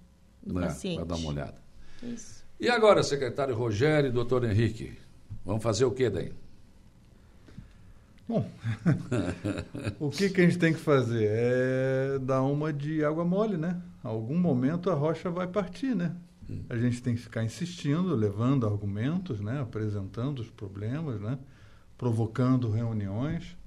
do 0.46 0.54
né? 0.54 0.68
paciente. 0.68 0.98
Vai 0.98 1.06
dar 1.06 1.16
uma 1.16 1.30
olhada. 1.30 1.56
Isso. 2.04 2.44
E 2.60 2.70
agora, 2.70 3.04
secretário 3.04 3.56
Rogério 3.56 4.10
e 4.10 4.12
doutor 4.12 4.44
Henrique, 4.44 4.98
vamos 5.46 5.64
fazer 5.64 5.86
o 5.86 5.92
que 5.92 6.10
daí? 6.10 6.34
Bom, 8.28 8.50
o 10.00 10.10
que, 10.10 10.30
que 10.30 10.42
a 10.42 10.44
gente 10.44 10.58
tem 10.58 10.74
que 10.74 10.80
fazer? 10.80 11.30
É 11.30 12.20
dar 12.20 12.42
uma 12.42 12.74
de 12.74 13.06
água 13.06 13.24
mole, 13.24 13.56
né? 13.56 13.82
Algum 14.04 14.38
momento 14.38 14.90
a 14.90 14.94
rocha 14.94 15.30
vai 15.30 15.48
partir, 15.48 15.96
né? 15.96 16.16
A 16.70 16.76
gente 16.76 17.02
tem 17.02 17.16
que 17.16 17.22
ficar 17.22 17.44
insistindo, 17.44 18.16
levando 18.16 18.68
argumentos, 18.68 19.40
né? 19.40 19.60
apresentando 19.62 20.40
os 20.40 20.50
problemas, 20.50 21.20
né? 21.20 21.40
provocando 21.98 22.70
reuniões, 22.70 23.58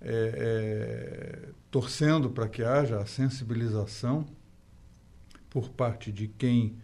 é, 0.00 1.42
é, 1.44 1.48
torcendo 1.70 2.30
para 2.30 2.48
que 2.48 2.62
haja 2.62 2.98
a 2.98 3.06
sensibilização 3.06 4.26
por 5.48 5.68
parte 5.70 6.10
de 6.10 6.28
quem 6.28 6.76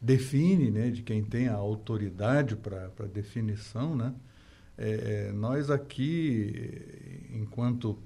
define, 0.00 0.70
né? 0.70 0.90
de 0.90 1.02
quem 1.02 1.22
tem 1.22 1.48
a 1.48 1.54
autoridade 1.54 2.56
para 2.56 3.06
definição, 3.12 3.94
né? 3.96 4.14
É, 4.76 5.28
é, 5.28 5.32
nós 5.32 5.70
aqui, 5.70 7.28
enquanto, 7.30 7.98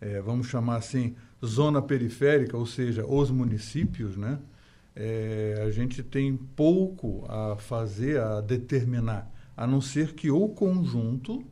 é, 0.00 0.20
vamos 0.20 0.46
chamar 0.46 0.76
assim, 0.76 1.16
zona 1.44 1.82
periférica, 1.82 2.56
ou 2.56 2.66
seja, 2.66 3.04
os 3.04 3.30
municípios, 3.30 4.16
né, 4.16 4.38
é, 4.94 5.62
a 5.66 5.70
gente 5.70 6.02
tem 6.02 6.36
pouco 6.36 7.26
a 7.28 7.56
fazer, 7.56 8.20
a 8.20 8.40
determinar, 8.40 9.30
a 9.56 9.66
não 9.66 9.80
ser 9.80 10.14
que 10.14 10.30
o 10.30 10.48
conjunto 10.48 11.44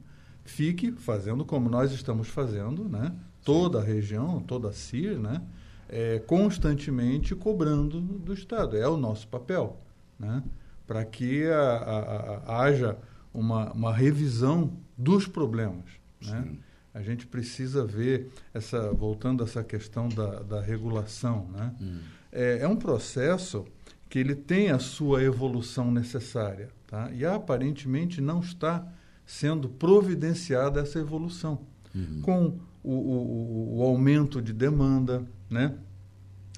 fique 0.44 0.92
fazendo 0.92 1.44
como 1.44 1.68
nós 1.68 1.92
estamos 1.92 2.28
fazendo, 2.28 2.88
né, 2.88 3.14
toda 3.44 3.80
a 3.80 3.82
região, 3.82 4.40
toda 4.40 4.68
a 4.68 4.72
CIR, 4.72 5.18
né, 5.18 5.42
é, 5.88 6.18
constantemente 6.20 7.34
cobrando 7.34 8.00
do 8.00 8.32
Estado. 8.32 8.76
É 8.76 8.88
o 8.88 8.96
nosso 8.96 9.28
papel, 9.28 9.80
né, 10.18 10.42
para 10.86 11.04
que 11.04 11.46
a, 11.46 11.60
a, 11.60 12.36
a, 12.46 12.62
haja 12.62 12.96
uma, 13.32 13.72
uma 13.72 13.92
revisão 13.92 14.72
dos 14.96 15.26
problemas. 15.26 15.84
Né? 16.20 16.56
A 16.94 17.00
gente 17.00 17.26
precisa 17.26 17.84
ver, 17.84 18.30
essa, 18.52 18.92
voltando 18.92 19.42
a 19.42 19.46
essa 19.46 19.64
questão 19.64 20.08
da, 20.08 20.42
da 20.42 20.60
regulação, 20.60 21.48
né? 21.52 21.74
Hum. 21.80 22.00
É, 22.30 22.58
é 22.60 22.68
um 22.68 22.76
processo 22.76 23.66
que 24.08 24.18
ele 24.18 24.34
tem 24.34 24.70
a 24.70 24.78
sua 24.78 25.22
evolução 25.22 25.90
necessária 25.90 26.68
tá? 26.86 27.10
e 27.12 27.24
aparentemente 27.24 28.20
não 28.20 28.40
está 28.40 28.86
sendo 29.26 29.68
providenciada 29.68 30.80
essa 30.80 30.98
evolução 30.98 31.60
Uhum. 31.94 32.20
com 32.22 32.58
o, 32.82 32.90
o, 32.94 33.78
o 33.78 33.82
aumento 33.82 34.40
de 34.40 34.52
demanda, 34.52 35.22
né? 35.50 35.74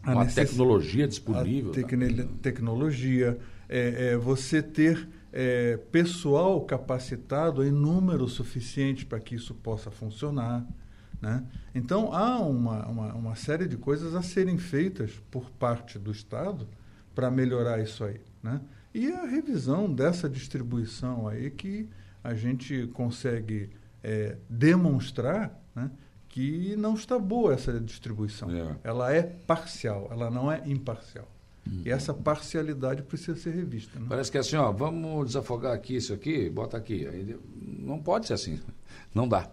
Uma 0.05 0.24
necess- 0.24 0.49
tecnologia 0.51 1.09
disponível. 1.09 1.73
a 1.73 1.74
tá? 1.74 1.81
tecne- 1.81 2.24
tecnologia, 2.41 3.36
é, 3.69 4.12
é, 4.12 4.16
você 4.16 4.62
ter 4.62 5.09
é, 5.32 5.77
pessoal 5.91 6.61
capacitado 6.61 7.65
em 7.65 7.73
número 7.73 8.28
suficiente 8.28 9.05
para 9.05 9.19
que 9.19 9.35
isso 9.35 9.55
possa 9.55 9.91
funcionar. 9.91 10.65
Né? 11.20 11.43
Então, 11.74 12.12
há 12.12 12.39
uma, 12.39 12.86
uma, 12.86 13.15
uma 13.15 13.35
série 13.35 13.66
de 13.66 13.77
coisas 13.77 14.15
a 14.15 14.23
serem 14.23 14.57
feitas 14.59 15.11
por 15.31 15.51
parte 15.51 15.99
do 15.99 16.12
Estado 16.12 16.69
para 17.15 17.28
melhorar 17.31 17.81
isso 17.82 18.05
aí. 18.05 18.20
Né? 18.43 18.61
E 18.95 19.11
a 19.11 19.24
revisão 19.27 19.93
dessa 19.93 20.28
distribuição 20.28 21.27
aí 21.27 21.51
que 21.51 21.89
a 22.25 22.35
gente 22.35 22.87
consegue 22.89 23.71
é, 24.03 24.39
demonstrar 24.49 25.63
né, 25.75 25.91
que 26.29 26.75
não 26.77 26.95
está 26.95 27.19
boa 27.19 27.53
essa 27.53 27.79
distribuição. 27.79 28.51
É. 28.51 28.77
Ela 28.83 29.13
é 29.13 29.23
parcial, 29.23 30.09
ela 30.11 30.31
não 30.31 30.51
é 30.51 30.63
imparcial. 30.67 31.31
E 31.67 31.91
essa 31.91 32.13
parcialidade 32.13 33.03
precisa 33.03 33.37
ser 33.37 33.55
revista. 33.55 33.99
Né? 33.99 34.07
Parece 34.09 34.31
que 34.31 34.37
é 34.37 34.41
assim, 34.41 34.57
ó, 34.57 34.71
vamos 34.71 35.29
desafogar 35.29 35.73
aqui 35.73 35.97
isso 35.97 36.13
aqui, 36.13 36.51
bota 36.51 36.77
aqui. 36.77 37.39
Não 37.79 37.99
pode 37.99 38.27
ser 38.27 38.35
assim, 38.35 38.61
não 39.15 39.27
dá. 39.27 39.51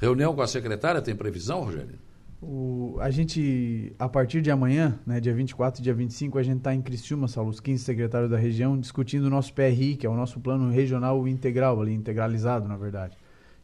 Reunião 0.00 0.34
com 0.34 0.42
a 0.42 0.46
secretária, 0.46 1.00
tem 1.00 1.14
previsão, 1.14 1.62
Rogério? 1.62 1.98
O, 2.40 2.96
a 3.00 3.10
gente, 3.10 3.94
a 3.98 4.08
partir 4.08 4.42
de 4.42 4.50
amanhã, 4.50 4.98
né, 5.06 5.20
dia 5.20 5.34
24 5.34 5.80
e 5.80 5.82
dia 5.82 5.94
25, 5.94 6.38
a 6.38 6.42
gente 6.42 6.58
está 6.58 6.74
em 6.74 6.82
Criciúma, 6.82 7.28
Saulo, 7.28 7.50
os 7.50 7.60
15 7.60 7.82
secretários 7.82 8.30
da 8.30 8.36
região, 8.36 8.78
discutindo 8.78 9.24
o 9.24 9.30
nosso 9.30 9.54
PRI, 9.54 9.96
que 9.96 10.06
é 10.06 10.10
o 10.10 10.14
nosso 10.14 10.38
plano 10.38 10.70
regional 10.70 11.26
integral, 11.26 11.80
ali, 11.80 11.94
integralizado, 11.94 12.68
na 12.68 12.76
verdade. 12.76 13.16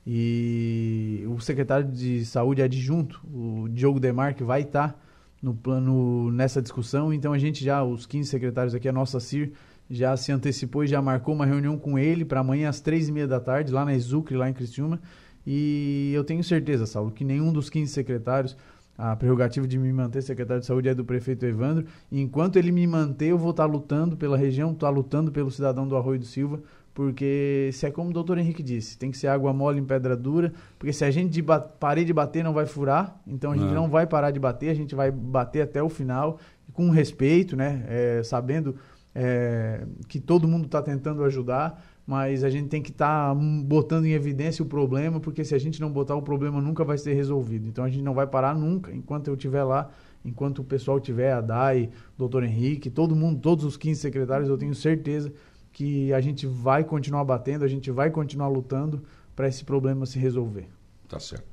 E 0.06 1.24
o 1.28 1.38
secretário 1.40 1.86
de 1.86 2.24
saúde 2.24 2.62
adjunto, 2.62 3.20
o 3.32 3.68
Diogo 3.68 4.00
Demarque, 4.00 4.42
vai 4.42 4.62
estar 4.62 4.98
no 5.40 5.54
plano, 5.54 6.30
nessa 6.32 6.62
discussão. 6.62 7.12
Então 7.12 7.32
a 7.32 7.38
gente 7.38 7.64
já, 7.64 7.84
os 7.84 8.06
15 8.06 8.28
secretários 8.28 8.74
aqui, 8.74 8.88
a 8.88 8.92
nossa 8.92 9.20
CIR, 9.20 9.52
já 9.90 10.16
se 10.16 10.32
antecipou 10.32 10.84
e 10.84 10.86
já 10.86 11.02
marcou 11.02 11.34
uma 11.34 11.44
reunião 11.44 11.76
com 11.78 11.98
ele 11.98 12.24
para 12.24 12.40
amanhã 12.40 12.68
às 12.68 12.80
três 12.80 13.08
e 13.08 13.12
meia 13.12 13.28
da 13.28 13.38
tarde, 13.38 13.72
lá 13.72 13.84
na 13.84 13.94
Exucre, 13.94 14.36
lá 14.36 14.48
em 14.48 14.52
Criciúma. 14.52 15.00
E 15.46 16.12
eu 16.14 16.24
tenho 16.24 16.42
certeza, 16.42 16.86
Saulo, 16.86 17.10
que 17.10 17.24
nenhum 17.24 17.52
dos 17.52 17.68
15 17.68 17.92
secretários, 17.92 18.56
a 18.96 19.16
prerrogativa 19.16 19.66
de 19.66 19.78
me 19.78 19.92
manter 19.92 20.22
secretário 20.22 20.60
de 20.60 20.66
saúde 20.66 20.88
é 20.88 20.94
do 20.94 21.04
prefeito 21.04 21.44
Evandro. 21.44 21.86
E 22.10 22.20
enquanto 22.20 22.56
ele 22.56 22.70
me 22.70 22.86
manter, 22.86 23.26
eu 23.26 23.38
vou 23.38 23.50
estar 23.50 23.64
lutando 23.64 24.16
pela 24.16 24.36
região, 24.36 24.72
estar 24.72 24.90
lutando 24.90 25.32
pelo 25.32 25.50
cidadão 25.50 25.88
do 25.88 25.96
Arroio 25.96 26.20
do 26.20 26.26
Silva, 26.26 26.60
porque 26.94 27.70
se 27.72 27.86
é 27.86 27.90
como 27.90 28.10
o 28.10 28.12
doutor 28.12 28.36
Henrique 28.38 28.62
disse, 28.62 28.98
tem 28.98 29.10
que 29.10 29.16
ser 29.16 29.28
água 29.28 29.52
mole 29.52 29.80
em 29.80 29.84
pedra 29.84 30.14
dura, 30.14 30.52
porque 30.78 30.92
se 30.92 31.04
a 31.04 31.10
gente 31.10 31.30
de 31.30 31.42
parar 31.42 32.04
de 32.04 32.12
bater 32.12 32.44
não 32.44 32.52
vai 32.52 32.66
furar, 32.66 33.20
então 33.26 33.52
a 33.52 33.56
gente 33.56 33.68
não. 33.68 33.82
não 33.82 33.88
vai 33.90 34.06
parar 34.06 34.30
de 34.30 34.38
bater, 34.38 34.68
a 34.68 34.74
gente 34.74 34.94
vai 34.94 35.10
bater 35.10 35.62
até 35.62 35.82
o 35.82 35.88
final, 35.88 36.38
com 36.72 36.90
respeito, 36.90 37.56
né? 37.56 37.84
É, 37.88 38.22
sabendo 38.22 38.76
é, 39.14 39.86
que 40.08 40.20
todo 40.20 40.46
mundo 40.48 40.66
está 40.66 40.82
tentando 40.82 41.24
ajudar, 41.24 41.82
mas 42.06 42.42
a 42.42 42.50
gente 42.50 42.68
tem 42.68 42.82
que 42.82 42.90
estar 42.90 43.34
tá 43.34 43.34
botando 43.34 44.06
em 44.06 44.12
evidência 44.12 44.62
o 44.62 44.66
problema, 44.66 45.20
porque 45.20 45.44
se 45.44 45.54
a 45.54 45.58
gente 45.58 45.80
não 45.80 45.90
botar 45.90 46.16
o 46.16 46.22
problema 46.22 46.60
nunca 46.60 46.84
vai 46.84 46.98
ser 46.98 47.14
resolvido. 47.14 47.66
Então 47.68 47.84
a 47.84 47.88
gente 47.88 48.02
não 48.02 48.14
vai 48.14 48.26
parar 48.26 48.54
nunca, 48.54 48.92
enquanto 48.92 49.28
eu 49.28 49.34
estiver 49.34 49.62
lá, 49.62 49.90
enquanto 50.24 50.60
o 50.60 50.64
pessoal 50.64 50.98
tiver, 51.00 51.32
a 51.32 51.40
DAI, 51.40 51.90
doutor 52.18 52.42
Henrique, 52.44 52.90
todo 52.90 53.14
mundo, 53.14 53.40
todos 53.40 53.64
os 53.64 53.76
15 53.76 54.00
secretários, 54.00 54.48
eu 54.48 54.58
tenho 54.58 54.74
certeza 54.74 55.32
que 55.72 56.12
a 56.12 56.20
gente 56.20 56.46
vai 56.46 56.84
continuar 56.84 57.24
batendo, 57.24 57.64
a 57.64 57.68
gente 57.68 57.90
vai 57.90 58.10
continuar 58.10 58.48
lutando 58.48 59.02
para 59.34 59.48
esse 59.48 59.64
problema 59.64 60.04
se 60.04 60.18
resolver. 60.18 60.68
Tá 61.08 61.18
certo. 61.18 61.46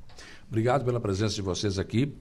Obrigado 0.48 0.84
pela 0.84 1.00
presença 1.00 1.34
de 1.34 1.42
vocês 1.42 1.78
aqui 1.78 2.12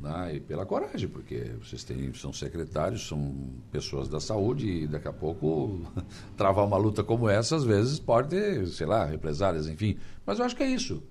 né, 0.00 0.36
e 0.36 0.40
pela 0.40 0.64
coragem, 0.64 1.08
porque 1.08 1.52
vocês 1.62 1.84
têm, 1.84 2.12
são 2.14 2.32
secretários, 2.32 3.06
são 3.06 3.34
pessoas 3.70 4.08
da 4.08 4.18
saúde 4.18 4.66
e 4.66 4.86
daqui 4.86 5.08
a 5.08 5.12
pouco 5.12 5.82
travar 6.36 6.66
uma 6.66 6.78
luta 6.78 7.04
como 7.04 7.28
essa, 7.28 7.54
às 7.54 7.64
vezes 7.64 7.98
pode 7.98 8.30
ter, 8.30 8.66
sei 8.68 8.86
lá, 8.86 9.04
represálias, 9.04 9.68
enfim. 9.68 9.98
Mas 10.24 10.38
eu 10.38 10.44
acho 10.44 10.56
que 10.56 10.62
é 10.62 10.70
isso. 10.70 11.02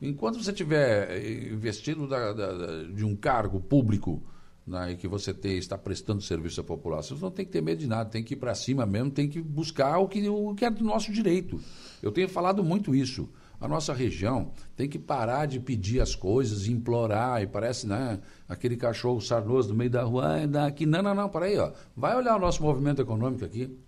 Enquanto 0.00 0.42
você 0.42 0.52
tiver 0.52 1.52
investido 1.52 2.08
da, 2.08 2.32
da, 2.32 2.84
de 2.84 3.04
um 3.04 3.14
cargo 3.14 3.60
público 3.60 4.22
né, 4.66 4.92
e 4.92 4.96
que 4.96 5.06
você 5.06 5.32
está 5.58 5.76
prestando 5.76 6.22
serviço 6.22 6.62
à 6.62 6.64
população, 6.64 7.18
você 7.18 7.24
não 7.24 7.30
tem 7.30 7.44
que 7.44 7.52
ter 7.52 7.60
medo 7.60 7.80
de 7.80 7.86
nada, 7.86 8.08
tem 8.08 8.24
que 8.24 8.32
ir 8.32 8.38
para 8.38 8.54
cima 8.54 8.86
mesmo, 8.86 9.10
tem 9.10 9.28
que 9.28 9.42
buscar 9.42 9.98
o 9.98 10.08
que, 10.08 10.26
o 10.26 10.54
que 10.54 10.64
é 10.64 10.70
do 10.70 10.82
nosso 10.82 11.12
direito. 11.12 11.60
Eu 12.02 12.10
tenho 12.10 12.28
falado 12.28 12.64
muito 12.64 12.94
isso. 12.94 13.28
A 13.60 13.68
nossa 13.68 13.92
região 13.92 14.52
tem 14.74 14.88
que 14.88 14.98
parar 14.98 15.44
de 15.44 15.60
pedir 15.60 16.00
as 16.00 16.14
coisas, 16.14 16.66
implorar, 16.66 17.42
e 17.42 17.46
parece, 17.46 17.86
né, 17.86 18.18
aquele 18.48 18.74
cachorro 18.74 19.20
sarnoso 19.20 19.68
no 19.68 19.74
meio 19.74 19.90
da 19.90 20.02
rua, 20.02 20.42
ah, 20.42 20.46
daqui. 20.46 20.86
Não, 20.86 21.02
não, 21.02 21.14
não, 21.14 21.28
para 21.28 21.44
aí, 21.44 21.58
ó. 21.58 21.70
Vai 21.94 22.16
olhar 22.16 22.36
o 22.36 22.40
nosso 22.40 22.62
movimento 22.62 23.02
econômico 23.02 23.44
aqui. 23.44 23.78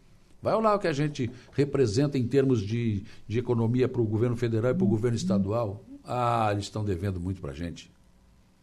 Vai 0.43 0.55
olhar 0.55 0.75
o 0.75 0.79
que 0.79 0.89
a 0.89 0.93
gente 0.93 1.31
representa 1.53 2.19
em 2.19 2.27
termos 2.27 2.61
de, 2.61 3.05
de 3.27 3.39
economia 3.39 3.89
para 3.89 4.03
o 4.03 4.05
governo 4.05 4.37
federal 4.37 4.73
e 4.73 4.75
para 4.75 4.85
o 4.85 4.89
governo 4.89 5.17
estadual. 5.17 5.83
Ah, 6.05 6.51
eles 6.53 6.65
estão 6.65 6.85
devendo 6.85 7.19
muito 7.19 7.41
para 7.41 7.53
a 7.53 7.55
gente. 7.55 7.91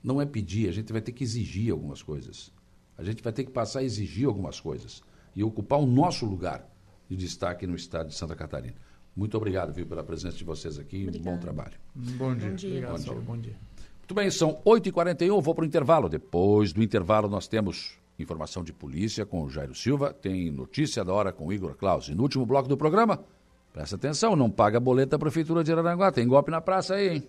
Não 0.04 0.22
é 0.22 0.26
pedir, 0.26 0.70
a 0.70 0.72
gente 0.72 0.92
vai 0.92 1.02
ter 1.02 1.12
que 1.12 1.24
exigir 1.24 1.72
algumas 1.72 2.04
coisas. 2.04 2.52
A 2.98 3.04
gente 3.04 3.24
vai 3.24 3.34
ter 3.34 3.46
que 3.46 3.52
passar 3.52 3.80
a 3.80 3.84
exigir 3.84 4.28
algumas 4.28 4.60
coisas 4.60 5.02
e 5.36 5.44
ocupar 5.44 5.80
o 5.80 5.88
nosso 5.88 6.26
lugar 6.26 6.70
de 7.10 7.16
destaque 7.16 7.66
no 7.66 7.76
estado 7.76 8.10
de 8.10 8.16
Santa 8.16 8.36
Catarina. 8.36 8.76
Muito 9.20 9.36
obrigado, 9.36 9.74
viu, 9.74 9.86
pela 9.86 10.02
presença 10.02 10.38
de 10.38 10.46
vocês 10.46 10.80
aqui. 10.80 11.06
Obrigada. 11.06 11.30
Bom 11.30 11.38
trabalho. 11.38 11.74
Bom 11.94 12.34
dia. 12.34 12.50
Bom 12.50 12.56
dia. 12.56 12.70
Obrigado, 12.70 12.92
bom, 12.92 13.04
dia. 13.04 13.22
bom 13.22 13.38
dia. 13.38 13.56
Muito 13.98 14.14
bem, 14.14 14.32
são 14.32 14.62
8h41, 14.66 15.42
vou 15.42 15.54
para 15.54 15.64
o 15.64 15.68
intervalo. 15.68 16.08
Depois 16.08 16.72
do 16.72 16.82
intervalo, 16.82 17.28
nós 17.28 17.46
temos 17.46 18.00
informação 18.18 18.64
de 18.64 18.72
polícia 18.72 19.26
com 19.26 19.44
o 19.44 19.50
Jairo 19.50 19.76
Silva, 19.76 20.14
tem 20.14 20.50
notícia 20.50 21.04
da 21.04 21.14
hora 21.14 21.34
com 21.34 21.48
o 21.48 21.52
Igor 21.52 21.76
Claus. 21.76 22.08
E 22.08 22.16
no 22.16 22.24
último 22.24 22.46
bloco 22.46 22.70
do 22.70 22.78
programa, 22.78 23.20
presta 23.74 23.98
atenção, 23.98 24.38
não 24.38 24.50
paga 24.50 24.80
boleto 24.80 25.12
da 25.12 25.20
Prefeitura 25.20 25.66
de 25.66 25.72
Araranguá. 25.74 26.14
Tem 26.14 26.26
golpe 26.26 26.50
na 26.50 26.62
praça 26.62 26.96
aí, 26.96 27.16
hein? 27.16 27.24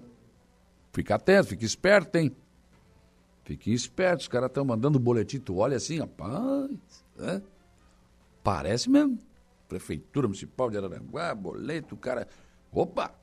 Fica 0.92 1.16
atento, 1.16 1.48
fica 1.48 1.64
esperto, 1.64 2.14
hein? 2.16 2.30
Fiquem 3.42 3.74
espertos, 3.74 4.26
os 4.26 4.28
caras 4.28 4.48
estão 4.48 4.64
mandando 4.64 5.00
boletim, 5.00 5.40
tu 5.40 5.56
olha 5.56 5.76
assim, 5.76 5.98
rapaz, 5.98 6.70
é? 7.18 7.42
parece 8.44 8.88
mesmo. 8.88 9.18
Prefeitura 9.70 10.26
Municipal 10.26 10.68
de 10.68 10.76
Araranguá, 10.76 11.32
boleto, 11.32 11.94
o 11.94 11.98
cara. 11.98 12.26
Opa! 12.72 13.14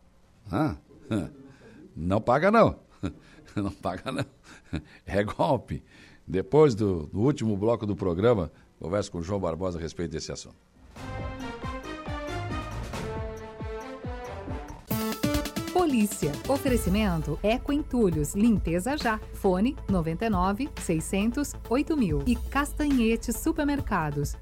Não 1.93 2.21
paga 2.21 2.49
não. 2.49 2.79
Não 3.55 3.71
paga 3.71 4.11
não. 4.11 4.25
É 5.05 5.23
golpe. 5.23 5.83
Depois 6.25 6.73
do, 6.73 7.07
do 7.07 7.19
último 7.19 7.55
bloco 7.57 7.85
do 7.85 7.95
programa, 7.95 8.51
converso 8.79 9.11
com 9.11 9.17
o 9.17 9.23
João 9.23 9.39
Barbosa 9.39 9.77
a 9.77 9.81
respeito 9.81 10.11
desse 10.11 10.31
assunto. 10.31 10.55
Polícia. 15.73 16.31
Oferecimento 16.47 17.39
Eco 17.41 17.73
Entulhos. 17.73 18.35
Limpeza 18.35 18.97
já. 18.97 19.19
Fone 19.33 19.75
99 19.89 20.69
600 20.81 21.53
8000. 21.69 22.23
E 22.25 22.35
Castanhete 22.35 23.33
Supermercados. 23.33 24.35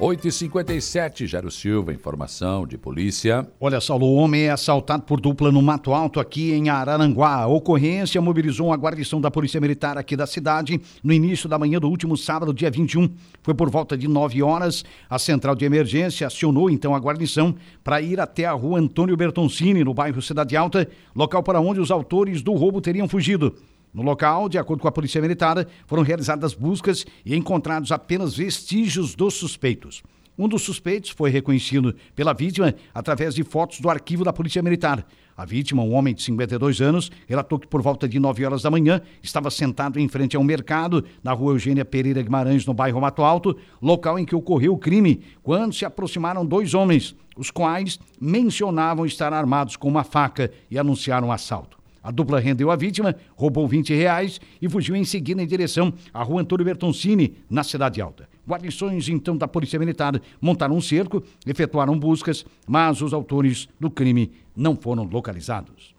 8h57, 0.00 1.26
Jairo 1.26 1.50
Silva, 1.50 1.92
informação 1.92 2.64
de 2.64 2.78
polícia. 2.78 3.44
Olha, 3.60 3.80
Saulo, 3.80 4.06
o 4.06 4.14
homem 4.14 4.42
é 4.42 4.50
assaltado 4.50 5.02
por 5.02 5.20
dupla 5.20 5.50
no 5.50 5.60
Mato 5.60 5.92
Alto, 5.92 6.20
aqui 6.20 6.52
em 6.52 6.68
Araranguá. 6.68 7.34
A 7.34 7.46
ocorrência 7.48 8.20
mobilizou 8.20 8.68
uma 8.68 8.76
guarnição 8.76 9.20
da 9.20 9.28
Polícia 9.28 9.60
Militar 9.60 9.98
aqui 9.98 10.14
da 10.14 10.24
cidade 10.24 10.80
no 11.02 11.12
início 11.12 11.48
da 11.48 11.58
manhã 11.58 11.80
do 11.80 11.88
último 11.88 12.16
sábado, 12.16 12.54
dia 12.54 12.70
21. 12.70 13.10
Foi 13.42 13.54
por 13.54 13.68
volta 13.70 13.98
de 13.98 14.06
9 14.06 14.40
horas. 14.40 14.84
A 15.10 15.18
central 15.18 15.56
de 15.56 15.64
emergência 15.64 16.28
acionou 16.28 16.70
então 16.70 16.94
a 16.94 17.00
guarnição 17.00 17.52
para 17.82 18.00
ir 18.00 18.20
até 18.20 18.44
a 18.44 18.52
rua 18.52 18.78
Antônio 18.78 19.16
Bertoncini, 19.16 19.82
no 19.82 19.92
bairro 19.92 20.22
Cidade 20.22 20.56
Alta, 20.56 20.88
local 21.12 21.42
para 21.42 21.60
onde 21.60 21.80
os 21.80 21.90
autores 21.90 22.40
do 22.40 22.52
roubo 22.52 22.80
teriam 22.80 23.08
fugido. 23.08 23.52
No 23.92 24.02
local, 24.02 24.48
de 24.48 24.58
acordo 24.58 24.80
com 24.80 24.88
a 24.88 24.92
Polícia 24.92 25.20
Militar, 25.20 25.66
foram 25.86 26.02
realizadas 26.02 26.54
buscas 26.54 27.06
e 27.24 27.34
encontrados 27.34 27.90
apenas 27.90 28.36
vestígios 28.36 29.14
dos 29.14 29.34
suspeitos. 29.34 30.02
Um 30.38 30.46
dos 30.46 30.62
suspeitos 30.62 31.10
foi 31.10 31.30
reconhecido 31.30 31.96
pela 32.14 32.32
vítima 32.32 32.72
através 32.94 33.34
de 33.34 33.42
fotos 33.42 33.80
do 33.80 33.90
arquivo 33.90 34.22
da 34.22 34.32
Polícia 34.32 34.62
Militar. 34.62 35.04
A 35.36 35.44
vítima, 35.44 35.82
um 35.82 35.92
homem 35.94 36.14
de 36.14 36.22
52 36.22 36.80
anos, 36.80 37.10
relatou 37.26 37.58
que 37.58 37.66
por 37.66 37.82
volta 37.82 38.08
de 38.08 38.20
9 38.20 38.44
horas 38.44 38.62
da 38.62 38.70
manhã 38.70 39.00
estava 39.20 39.50
sentado 39.50 39.98
em 39.98 40.06
frente 40.06 40.36
a 40.36 40.40
um 40.40 40.44
mercado 40.44 41.04
na 41.24 41.32
rua 41.32 41.54
Eugênia 41.54 41.84
Pereira 41.84 42.22
Guimarães, 42.22 42.66
no 42.66 42.74
bairro 42.74 43.00
Mato 43.00 43.22
Alto, 43.22 43.56
local 43.82 44.16
em 44.16 44.24
que 44.24 44.34
ocorreu 44.34 44.74
o 44.74 44.78
crime, 44.78 45.22
quando 45.42 45.74
se 45.74 45.84
aproximaram 45.84 46.46
dois 46.46 46.72
homens, 46.72 47.16
os 47.36 47.50
quais 47.50 47.98
mencionavam 48.20 49.06
estar 49.06 49.32
armados 49.32 49.76
com 49.76 49.88
uma 49.88 50.04
faca 50.04 50.52
e 50.70 50.78
anunciaram 50.78 51.28
um 51.28 51.32
assalto. 51.32 51.77
A 52.08 52.10
dupla 52.10 52.40
rendeu 52.40 52.70
a 52.70 52.76
vítima, 52.76 53.14
roubou 53.36 53.68
20 53.68 53.92
reais 53.92 54.40
e 54.62 54.66
fugiu 54.66 54.96
em 54.96 55.04
seguida 55.04 55.42
em 55.42 55.46
direção 55.46 55.92
à 56.14 56.22
rua 56.22 56.40
Antônio 56.40 56.64
Bertoncini, 56.64 57.34
na 57.50 57.62
Cidade 57.62 58.00
Alta. 58.00 58.26
Guarnições, 58.48 59.10
então, 59.10 59.36
da 59.36 59.46
Polícia 59.46 59.78
Militar 59.78 60.18
montaram 60.40 60.74
um 60.74 60.80
cerco, 60.80 61.22
efetuaram 61.46 61.98
buscas, 61.98 62.46
mas 62.66 63.02
os 63.02 63.12
autores 63.12 63.68
do 63.78 63.90
crime 63.90 64.32
não 64.56 64.74
foram 64.74 65.04
localizados. 65.04 65.94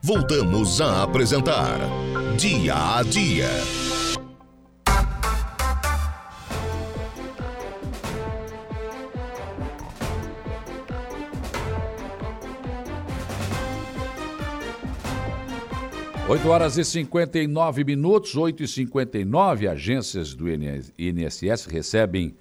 Voltamos 0.00 0.80
a 0.80 1.02
apresentar 1.02 1.80
Dia 2.38 2.98
a 2.98 3.02
Dia. 3.02 3.83
8 16.26 16.48
horas 16.48 16.78
e 16.78 16.84
59 16.84 17.84
minutos, 17.84 18.34
8 18.34 18.62
e 18.62 18.68
59 18.68 19.68
agências 19.68 20.32
do 20.32 20.46
INSS 20.48 21.66
recebem 21.66 22.34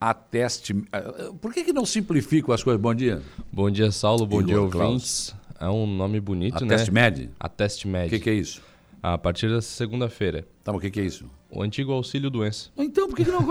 a 0.00 0.14
teste. 0.14 0.74
Ah, 0.90 1.32
por 1.38 1.52
que, 1.52 1.62
que 1.64 1.72
não 1.72 1.84
simplificam 1.84 2.54
as 2.54 2.62
coisas? 2.62 2.80
Bom 2.80 2.94
dia. 2.94 3.20
Bom 3.52 3.70
dia, 3.70 3.92
Saulo. 3.92 4.26
Bom 4.26 4.42
dia, 4.42 4.58
ouvintes. 4.58 5.36
É 5.60 5.68
um 5.68 5.86
nome 5.86 6.18
bonito, 6.18 6.56
a 6.56 6.66
né? 6.66 6.76
Teste 6.76 6.90
Med? 6.90 7.30
A 7.38 7.46
Teste 7.46 7.86
Med. 7.86 8.06
O 8.06 8.10
que, 8.10 8.20
que, 8.20 8.30
é 8.30 8.34
isso? 8.34 8.62
A 9.02 9.18
partir 9.18 9.50
dessa 9.50 9.68
segunda-feira. 9.68 10.46
Tá, 10.64 10.72
mas 10.72 10.78
o 10.78 10.80
que, 10.80 10.90
que 10.90 11.00
é 11.00 11.04
isso? 11.04 11.30
O 11.50 11.62
antigo 11.62 11.92
auxílio 11.92 12.30
doença. 12.30 12.70
Então, 12.74 13.06
por 13.06 13.16
que, 13.16 13.24
que 13.24 13.30
não? 13.30 13.44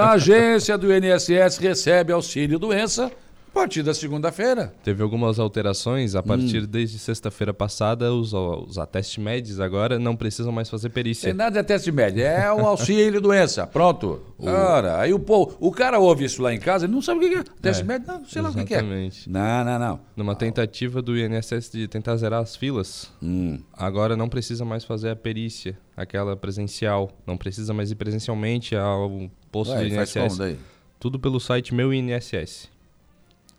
a 0.00 0.10
agência 0.10 0.76
do 0.76 0.92
INSS 0.92 1.58
recebe 1.58 2.12
auxílio 2.12 2.58
doença 2.58 3.10
A 3.52 3.60
partir 3.62 3.82
da 3.82 3.92
segunda-feira. 3.92 4.72
Teve 4.82 5.02
algumas 5.02 5.38
alterações. 5.38 6.14
A 6.14 6.22
partir 6.22 6.62
hum. 6.62 6.66
desde 6.66 6.98
sexta-feira 6.98 7.52
passada, 7.52 8.10
os, 8.10 8.32
os 8.32 8.78
atestes 8.78 9.22
médios 9.22 9.60
agora 9.60 9.98
não 9.98 10.16
precisam 10.16 10.50
mais 10.50 10.70
fazer 10.70 10.88
perícia. 10.88 11.28
Tem 11.28 11.36
nada 11.36 11.50
de 11.50 11.58
ateste 11.58 11.92
médio, 11.92 12.22
é 12.22 12.50
o 12.50 12.66
auxílio 12.66 13.20
doença. 13.20 13.66
Pronto. 13.66 14.22
O... 14.38 14.46
Cara, 14.46 14.98
aí 14.98 15.12
o, 15.12 15.18
povo, 15.18 15.54
o 15.60 15.70
cara 15.70 15.98
ouve 15.98 16.24
isso 16.24 16.40
lá 16.40 16.52
em 16.54 16.58
casa, 16.58 16.86
ele 16.86 16.94
não 16.94 17.02
sabe 17.02 17.26
o 17.26 17.28
que 17.28 17.36
é. 17.36 17.40
Ateste 17.40 17.82
é, 17.82 17.84
médio, 17.84 18.06
não, 18.08 18.24
sei 18.24 18.40
lá 18.40 18.48
o 18.48 18.64
que 18.64 18.74
é. 18.74 18.80
Não, 18.80 19.64
não, 19.64 19.78
não. 19.78 20.00
Numa 20.16 20.34
tentativa 20.34 21.02
do 21.02 21.16
INSS 21.16 21.70
de 21.70 21.86
tentar 21.86 22.16
zerar 22.16 22.40
as 22.40 22.56
filas, 22.56 23.12
hum. 23.22 23.60
agora 23.74 24.16
não 24.16 24.30
precisa 24.30 24.64
mais 24.64 24.82
fazer 24.82 25.10
a 25.10 25.16
perícia, 25.16 25.78
aquela 25.94 26.34
presencial. 26.34 27.10
Não 27.26 27.36
precisa 27.36 27.74
mais 27.74 27.90
ir 27.90 27.96
presencialmente 27.96 28.74
ao 28.74 29.30
posto 29.50 29.74
Ué, 29.74 29.80
do 29.80 29.94
INSS. 29.94 30.56
Tudo 30.98 31.18
pelo 31.18 31.38
site 31.38 31.74
Meu 31.74 31.92
INSS. 31.92 32.71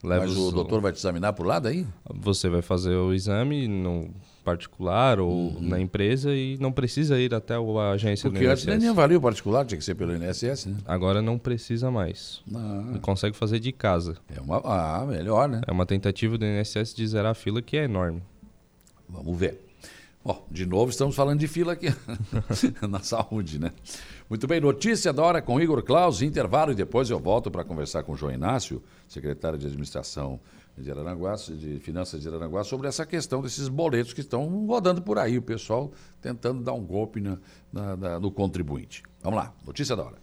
Leva 0.04 0.26
Mas 0.26 0.36
o 0.36 0.48
os... 0.48 0.54
doutor 0.54 0.82
vai 0.82 0.92
te 0.92 0.98
examinar 0.98 1.32
por 1.32 1.46
lá 1.46 1.60
daí? 1.60 1.88
Você 2.14 2.50
vai 2.50 2.62
fazer 2.62 2.94
o 2.94 3.14
exame 3.14 3.70
no 3.70 4.10
particular 4.44 5.18
ou 5.18 5.30
uhum. 5.30 5.62
na 5.62 5.80
empresa 5.80 6.36
e 6.36 6.58
não 6.60 6.74
precisa 6.74 7.18
ir 7.18 7.34
até 7.34 7.54
a 7.56 7.92
agência 7.92 8.30
Porque 8.30 8.46
do 8.46 8.52
INSS. 8.52 8.62
Porque 8.62 8.72
antes 8.72 8.84
nem 8.84 8.90
avalia 8.90 9.18
o 9.18 9.22
particular, 9.22 9.66
tinha 9.66 9.78
que 9.78 9.86
ser 9.86 9.96
pelo 9.96 10.14
INSS, 10.14 10.66
né? 10.66 10.78
Agora 10.86 11.22
não 11.22 11.38
precisa 11.38 11.90
mais. 11.90 12.42
Ah. 12.54 13.00
Consegue 13.02 13.38
fazer 13.38 13.60
de 13.60 13.72
casa. 13.72 14.18
É 14.36 14.42
uma, 14.42 14.58
ah, 14.66 15.06
melhor, 15.06 15.48
né? 15.48 15.62
É 15.66 15.72
uma 15.72 15.86
tentativa 15.86 16.38
do 16.38 16.46
INSS 16.46 16.94
de 16.94 17.08
zerar 17.08 17.32
a 17.32 17.34
fila 17.34 17.62
que 17.62 17.78
é 17.78 17.86
enorme. 17.86 18.22
Vamos 19.08 19.40
ver. 19.40 19.64
Ó, 20.26 20.38
de 20.52 20.66
novo 20.66 20.90
estamos 20.90 21.16
falando 21.16 21.40
de 21.40 21.48
fila 21.48 21.74
aqui 21.74 21.88
na 22.90 23.00
saúde, 23.00 23.60
né? 23.60 23.72
Muito 24.34 24.48
bem, 24.48 24.60
notícia 24.60 25.14
da 25.14 25.22
hora 25.22 25.44
com 25.44 25.62
Igor 25.62 25.84
Claus, 25.84 26.24
intervalo 26.24 26.72
e 26.72 26.76
depois 26.76 27.08
eu 27.08 27.20
volto 27.20 27.52
para 27.52 27.64
conversar 27.64 28.02
com 28.02 28.14
o 28.14 28.16
João 28.16 28.34
Inácio, 28.34 28.82
secretário 29.08 29.60
de 29.60 29.68
Administração 29.68 30.40
de 30.76 30.90
Araranguá, 30.90 31.36
de 31.36 31.78
Finanças 31.78 32.20
de 32.20 32.28
Araranguá, 32.28 32.64
sobre 32.64 32.88
essa 32.88 33.06
questão 33.06 33.44
desses 33.44 33.68
boletos 33.68 34.12
que 34.12 34.22
estão 34.22 34.66
rodando 34.66 35.04
por 35.04 35.20
aí, 35.20 35.38
o 35.38 35.42
pessoal 35.44 35.92
tentando 36.20 36.64
dar 36.64 36.74
um 36.74 36.84
golpe 36.84 37.22
na, 37.22 37.38
na, 37.72 37.96
na, 37.96 38.20
no 38.20 38.32
contribuinte. 38.32 39.04
Vamos 39.22 39.38
lá, 39.38 39.54
notícia 39.64 39.96
da 39.96 40.02
hora. 40.02 40.23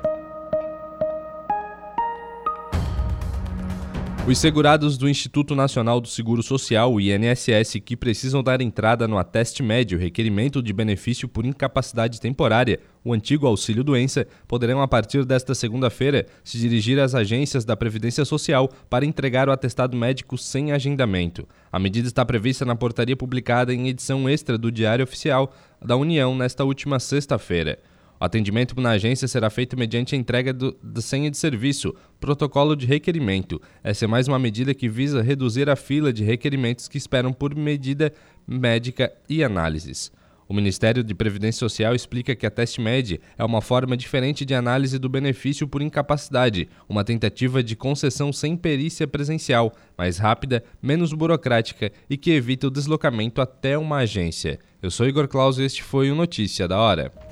Os 4.27 4.37
segurados 4.37 4.99
do 4.99 5.09
Instituto 5.09 5.55
Nacional 5.55 5.99
do 5.99 6.07
Seguro 6.07 6.43
Social, 6.43 6.93
o 6.93 7.01
INSS, 7.01 7.79
que 7.83 7.97
precisam 7.97 8.43
dar 8.43 8.61
entrada 8.61 9.07
no 9.07 9.17
ateste 9.17 9.63
médio, 9.63 9.97
requerimento 9.97 10.61
de 10.61 10.71
benefício 10.71 11.27
por 11.27 11.43
incapacidade 11.43 12.21
temporária, 12.21 12.79
o 13.03 13.13
antigo 13.13 13.47
auxílio-doença, 13.47 14.27
poderão, 14.47 14.79
a 14.79 14.87
partir 14.87 15.25
desta 15.25 15.55
segunda-feira, 15.55 16.27
se 16.43 16.59
dirigir 16.59 16.99
às 16.99 17.15
agências 17.15 17.65
da 17.65 17.75
Previdência 17.75 18.23
Social 18.23 18.69
para 18.87 19.07
entregar 19.07 19.49
o 19.49 19.51
atestado 19.51 19.97
médico 19.97 20.37
sem 20.37 20.71
agendamento. 20.71 21.47
A 21.71 21.79
medida 21.79 22.07
está 22.07 22.23
prevista 22.23 22.63
na 22.63 22.75
portaria 22.75 23.17
publicada 23.17 23.73
em 23.73 23.87
edição 23.87 24.29
extra 24.29 24.55
do 24.55 24.71
Diário 24.71 25.03
Oficial 25.03 25.51
da 25.83 25.95
União 25.97 26.35
nesta 26.35 26.63
última 26.63 26.99
sexta-feira. 26.99 27.79
O 28.21 28.23
atendimento 28.23 28.79
na 28.79 28.91
agência 28.91 29.27
será 29.27 29.49
feito 29.49 29.75
mediante 29.75 30.13
a 30.13 30.17
entrega 30.17 30.53
do, 30.53 30.77
da 30.83 31.01
senha 31.01 31.31
de 31.31 31.37
serviço, 31.37 31.91
protocolo 32.19 32.75
de 32.75 32.85
requerimento. 32.85 33.59
Essa 33.83 34.05
é 34.05 34.07
mais 34.07 34.27
uma 34.27 34.37
medida 34.37 34.75
que 34.75 34.87
visa 34.87 35.23
reduzir 35.23 35.67
a 35.71 35.75
fila 35.75 36.13
de 36.13 36.23
requerimentos 36.23 36.87
que 36.87 36.99
esperam 36.99 37.33
por 37.33 37.55
medida 37.55 38.13
médica 38.47 39.11
e 39.27 39.43
análises. 39.43 40.11
O 40.47 40.53
Ministério 40.53 41.03
de 41.03 41.15
Previdência 41.15 41.57
Social 41.57 41.95
explica 41.95 42.35
que 42.35 42.45
a 42.45 42.51
teste 42.51 42.79
média 42.79 43.19
é 43.39 43.43
uma 43.43 43.59
forma 43.59 43.97
diferente 43.97 44.45
de 44.45 44.53
análise 44.53 44.99
do 44.99 45.09
benefício 45.09 45.67
por 45.67 45.81
incapacidade, 45.81 46.69
uma 46.87 47.03
tentativa 47.03 47.63
de 47.63 47.75
concessão 47.75 48.31
sem 48.31 48.55
perícia 48.55 49.07
presencial, 49.07 49.73
mais 49.97 50.19
rápida, 50.19 50.63
menos 50.79 51.11
burocrática 51.11 51.91
e 52.07 52.15
que 52.15 52.29
evita 52.29 52.67
o 52.67 52.71
deslocamento 52.71 53.41
até 53.41 53.75
uma 53.79 53.97
agência. 53.97 54.59
Eu 54.79 54.91
sou 54.91 55.07
Igor 55.07 55.27
Claus 55.27 55.57
e 55.57 55.63
este 55.63 55.81
foi 55.81 56.11
o 56.11 56.15
Notícia 56.15 56.67
da 56.67 56.77
Hora 56.77 57.30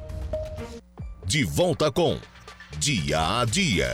de 1.30 1.44
volta 1.44 1.92
com 1.92 2.18
Dia 2.80 3.42
a 3.42 3.46
Dia. 3.46 3.88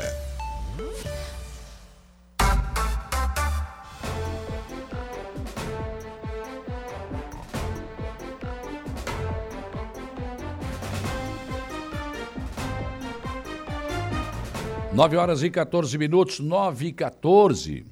Nove 14.94 15.18
horas 15.18 15.44
e 15.44 15.50
14 15.50 15.98
minutos, 15.98 16.40
nove 16.40 16.86
e 16.86 16.94
14. 16.94 17.86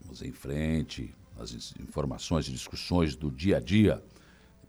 Vamos 0.00 0.20
em 0.20 0.32
frente, 0.32 1.14
as 1.38 1.72
informações 1.78 2.48
e 2.48 2.50
discussões 2.50 3.14
do 3.14 3.30
dia 3.30 3.58
a 3.58 3.60
dia. 3.60 4.02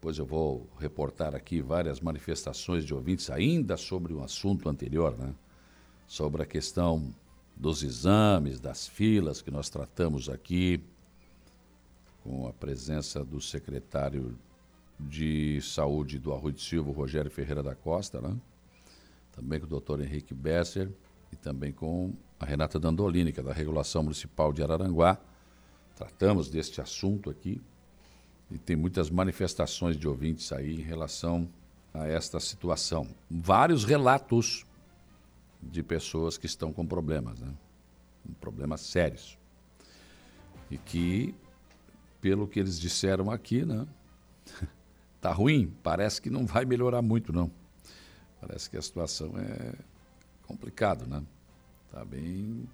Depois 0.02 0.18
eu 0.18 0.26
vou 0.26 0.68
reportar 0.80 1.36
aqui 1.36 1.62
várias 1.62 2.02
manifestações 2.02 2.84
de 2.84 2.92
ouvintes 2.92 3.30
ainda 3.30 3.78
sobre 3.78 4.12
o 4.12 4.24
assunto 4.24 4.68
anterior, 4.68 5.16
né? 5.16 5.32
Sobre 6.08 6.42
a 6.42 6.46
questão 6.48 7.14
dos 7.56 7.84
exames, 7.84 8.60
das 8.60 8.88
filas 8.88 9.44
que 9.44 9.52
nós 9.52 9.70
tratamos 9.70 10.28
aqui, 10.28 10.84
com 12.24 12.48
a 12.48 12.52
presença 12.52 13.24
do 13.24 13.40
secretário 13.40 14.36
de 15.00 15.62
Saúde 15.62 16.18
do 16.18 16.34
Arroio 16.34 16.56
de 16.56 16.64
Silva, 16.64 16.92
Rogério 16.92 17.30
Ferreira 17.30 17.62
da 17.62 17.76
Costa, 17.76 18.20
né? 18.20 18.36
Também 19.32 19.60
com 19.60 19.68
o 19.68 19.70
doutor 19.70 20.02
Henrique 20.02 20.34
Besser 20.34 20.92
e 21.32 21.36
também 21.36 21.72
com 21.72 22.12
a 22.40 22.46
Renata 22.48 22.80
Dandolini, 22.80 23.32
que 23.32 23.40
é 23.40 23.44
da 23.44 23.54
Regulação 23.54 24.02
Municipal 24.02 24.52
de 24.52 24.64
Araranguá. 24.64 25.22
Tratamos 25.96 26.50
deste 26.50 26.82
assunto 26.82 27.30
aqui 27.30 27.62
e 28.52 28.58
tem 28.58 28.76
muitas 28.76 29.10
manifestações 29.10 29.98
de 29.98 30.08
ouvintes 30.08 30.52
aí 30.52 30.80
em 30.80 30.84
relação 30.84 31.48
a 31.94 32.08
esta 32.08 32.40
situação. 32.40 33.08
Vários 33.30 33.84
relatos 33.84 34.66
de 35.62 35.82
pessoas 35.82 36.38
que 36.38 36.46
estão 36.46 36.74
com 36.74 36.86
problemas, 36.86 37.40
né? 37.40 37.54
problemas 38.40 38.82
sérios. 38.82 39.38
E 40.70 40.78
que, 40.78 41.36
pelo 42.20 42.48
que 42.48 42.60
eles 42.60 42.80
disseram 42.80 43.30
aqui, 43.30 43.66
né? 43.66 43.88
tá 45.22 45.32
ruim, 45.32 45.74
parece 45.84 46.22
que 46.22 46.30
não 46.30 46.46
vai 46.46 46.66
melhorar 46.66 47.02
muito, 47.02 47.32
não. 47.32 47.52
Parece 48.40 48.70
que 48.70 48.78
a 48.78 48.82
situação 48.82 49.38
é 49.38 49.74
complicado, 50.48 51.06
né? 51.06 51.24
Tá 51.92 52.04
bem, 52.04 52.68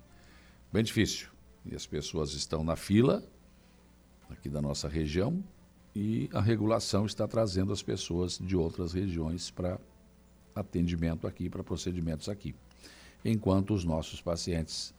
bem 0.72 0.84
difícil. 0.84 1.28
E 1.66 1.76
as 1.76 1.86
pessoas 1.86 2.34
estão 2.34 2.64
na 2.64 2.76
fila 2.76 3.24
aqui 4.30 4.50
da 4.50 4.62
nossa 4.62 4.88
região, 4.88 5.44
e 6.00 6.30
a 6.32 6.40
regulação 6.40 7.08
está 7.08 7.28
trazendo 7.28 7.74
as 7.74 7.82
pessoas 7.82 8.38
de 8.38 8.56
outras 8.56 8.94
regiões 8.94 9.50
para 9.50 9.80
atendimento 10.54 11.26
aqui, 11.26 11.50
para 11.50 11.64
procedimentos 11.64 12.30
aqui. 12.30 12.54
Enquanto 13.26 13.74
os 13.74 13.84
nossos 13.84 14.22
pacientes 14.22 14.94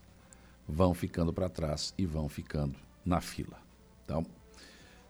vão 0.67 0.93
ficando 0.93 1.31
para 1.31 1.47
trás 1.47 1.93
e 1.97 2.05
vão 2.05 2.27
ficando 2.27 2.77
na 3.05 3.21
fila. 3.21 3.57
Então, 4.03 4.25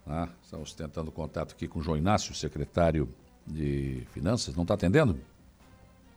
ah, 0.05 0.29
estamos 0.43 0.75
tentando 0.75 1.11
contato 1.11 1.53
aqui 1.53 1.67
com 1.67 1.79
o 1.79 1.81
João 1.81 1.97
Inácio, 1.97 2.35
secretário 2.35 3.09
de 3.47 4.05
Finanças. 4.11 4.55
Não 4.55 4.61
está 4.61 4.75
atendendo? 4.75 5.19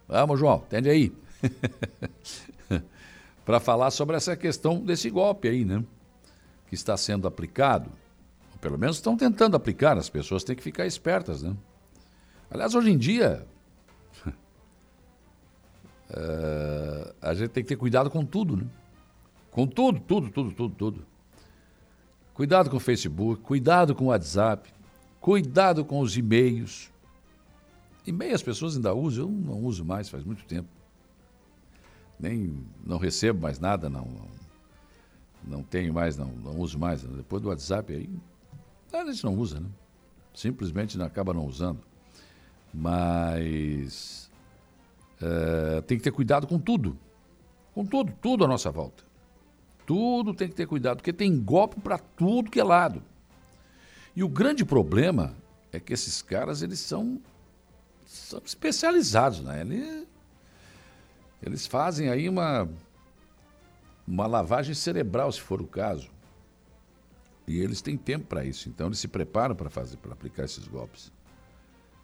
Vamos, 0.06 0.38
João, 0.38 0.56
atende 0.56 0.90
aí. 0.90 1.10
para 3.42 3.58
falar 3.58 3.90
sobre 3.90 4.16
essa 4.16 4.36
questão 4.36 4.84
desse 4.84 5.08
golpe 5.08 5.48
aí, 5.48 5.64
né? 5.64 5.82
Que 6.68 6.74
está 6.74 6.94
sendo 6.94 7.26
aplicado 7.26 7.90
pelo 8.62 8.78
menos 8.78 8.96
estão 8.96 9.16
tentando 9.16 9.56
aplicar, 9.56 9.98
as 9.98 10.08
pessoas 10.08 10.44
têm 10.44 10.54
que 10.54 10.62
ficar 10.62 10.86
espertas, 10.86 11.42
né? 11.42 11.54
Aliás, 12.48 12.76
hoje 12.76 12.92
em 12.92 12.96
dia, 12.96 13.44
uh, 16.08 17.12
a 17.20 17.34
gente 17.34 17.50
tem 17.50 17.64
que 17.64 17.68
ter 17.68 17.76
cuidado 17.76 18.08
com 18.08 18.24
tudo, 18.24 18.56
né? 18.56 18.64
Com 19.50 19.66
tudo, 19.66 19.98
tudo, 19.98 20.30
tudo, 20.30 20.52
tudo, 20.52 20.74
tudo. 20.76 21.06
Cuidado 22.32 22.70
com 22.70 22.76
o 22.76 22.80
Facebook, 22.80 23.42
cuidado 23.42 23.96
com 23.96 24.04
o 24.04 24.08
WhatsApp, 24.08 24.72
cuidado 25.20 25.84
com 25.84 25.98
os 25.98 26.16
e-mails. 26.16 26.88
E-mail 28.06 28.32
as 28.32 28.44
pessoas 28.44 28.76
ainda 28.76 28.94
usam, 28.94 29.24
eu 29.24 29.30
não 29.30 29.60
uso 29.64 29.84
mais, 29.84 30.08
faz 30.08 30.22
muito 30.22 30.44
tempo. 30.44 30.68
Nem, 32.18 32.64
não 32.86 32.96
recebo 32.96 33.42
mais 33.42 33.58
nada, 33.58 33.90
não, 33.90 34.04
não, 34.04 34.28
não 35.42 35.62
tenho 35.64 35.92
mais, 35.92 36.16
não, 36.16 36.28
não 36.28 36.60
uso 36.60 36.78
mais. 36.78 37.02
Depois 37.02 37.42
do 37.42 37.48
WhatsApp 37.48 37.92
aí, 37.92 38.08
a 39.00 39.12
gente 39.12 39.24
não 39.24 39.34
usa, 39.36 39.60
né? 39.60 39.68
Simplesmente 40.34 41.00
acaba 41.00 41.34
não 41.34 41.46
usando. 41.46 41.80
Mas 42.72 44.22
Uh, 45.22 45.80
tem 45.82 45.96
que 45.96 46.02
ter 46.02 46.10
cuidado 46.10 46.48
com 46.48 46.58
tudo. 46.58 46.98
Com 47.72 47.86
tudo, 47.86 48.12
tudo 48.20 48.44
à 48.44 48.48
nossa 48.48 48.72
volta. 48.72 49.04
Tudo 49.86 50.34
tem 50.34 50.48
que 50.48 50.54
ter 50.54 50.66
cuidado, 50.66 50.96
porque 50.96 51.12
tem 51.12 51.40
golpe 51.40 51.80
para 51.80 51.96
tudo 51.96 52.50
que 52.50 52.58
é 52.58 52.64
lado. 52.64 53.02
E 54.16 54.24
o 54.24 54.28
grande 54.28 54.64
problema 54.64 55.34
é 55.70 55.78
que 55.78 55.92
esses 55.92 56.20
caras, 56.22 56.60
eles 56.60 56.80
são, 56.80 57.20
são 58.04 58.42
especializados, 58.44 59.40
né? 59.40 59.60
Eles, 59.60 60.06
eles 61.40 61.66
fazem 61.66 62.08
aí 62.08 62.28
uma, 62.28 62.68
uma 64.06 64.26
lavagem 64.26 64.74
cerebral, 64.74 65.30
se 65.30 65.40
for 65.40 65.62
o 65.62 65.66
caso. 65.66 66.10
E 67.46 67.58
eles 67.58 67.82
têm 67.82 67.96
tempo 67.96 68.26
para 68.26 68.44
isso, 68.44 68.68
então 68.68 68.86
eles 68.86 68.98
se 68.98 69.08
preparam 69.08 69.54
para 69.54 69.68
fazer, 69.68 69.96
para 69.96 70.12
aplicar 70.12 70.44
esses 70.44 70.66
golpes. 70.66 71.12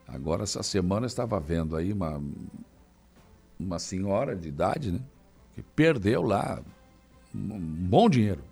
Agora, 0.06 0.42
essa 0.42 0.62
semana, 0.62 1.04
eu 1.04 1.08
estava 1.08 1.38
vendo 1.38 1.76
aí 1.76 1.92
uma, 1.92 2.20
uma 3.58 3.78
senhora 3.78 4.34
de 4.34 4.48
idade, 4.48 4.90
né? 4.90 5.00
Que 5.54 5.62
perdeu 5.62 6.22
lá 6.22 6.62
um 7.34 7.58
bom 7.58 8.08
dinheiro. 8.08 8.42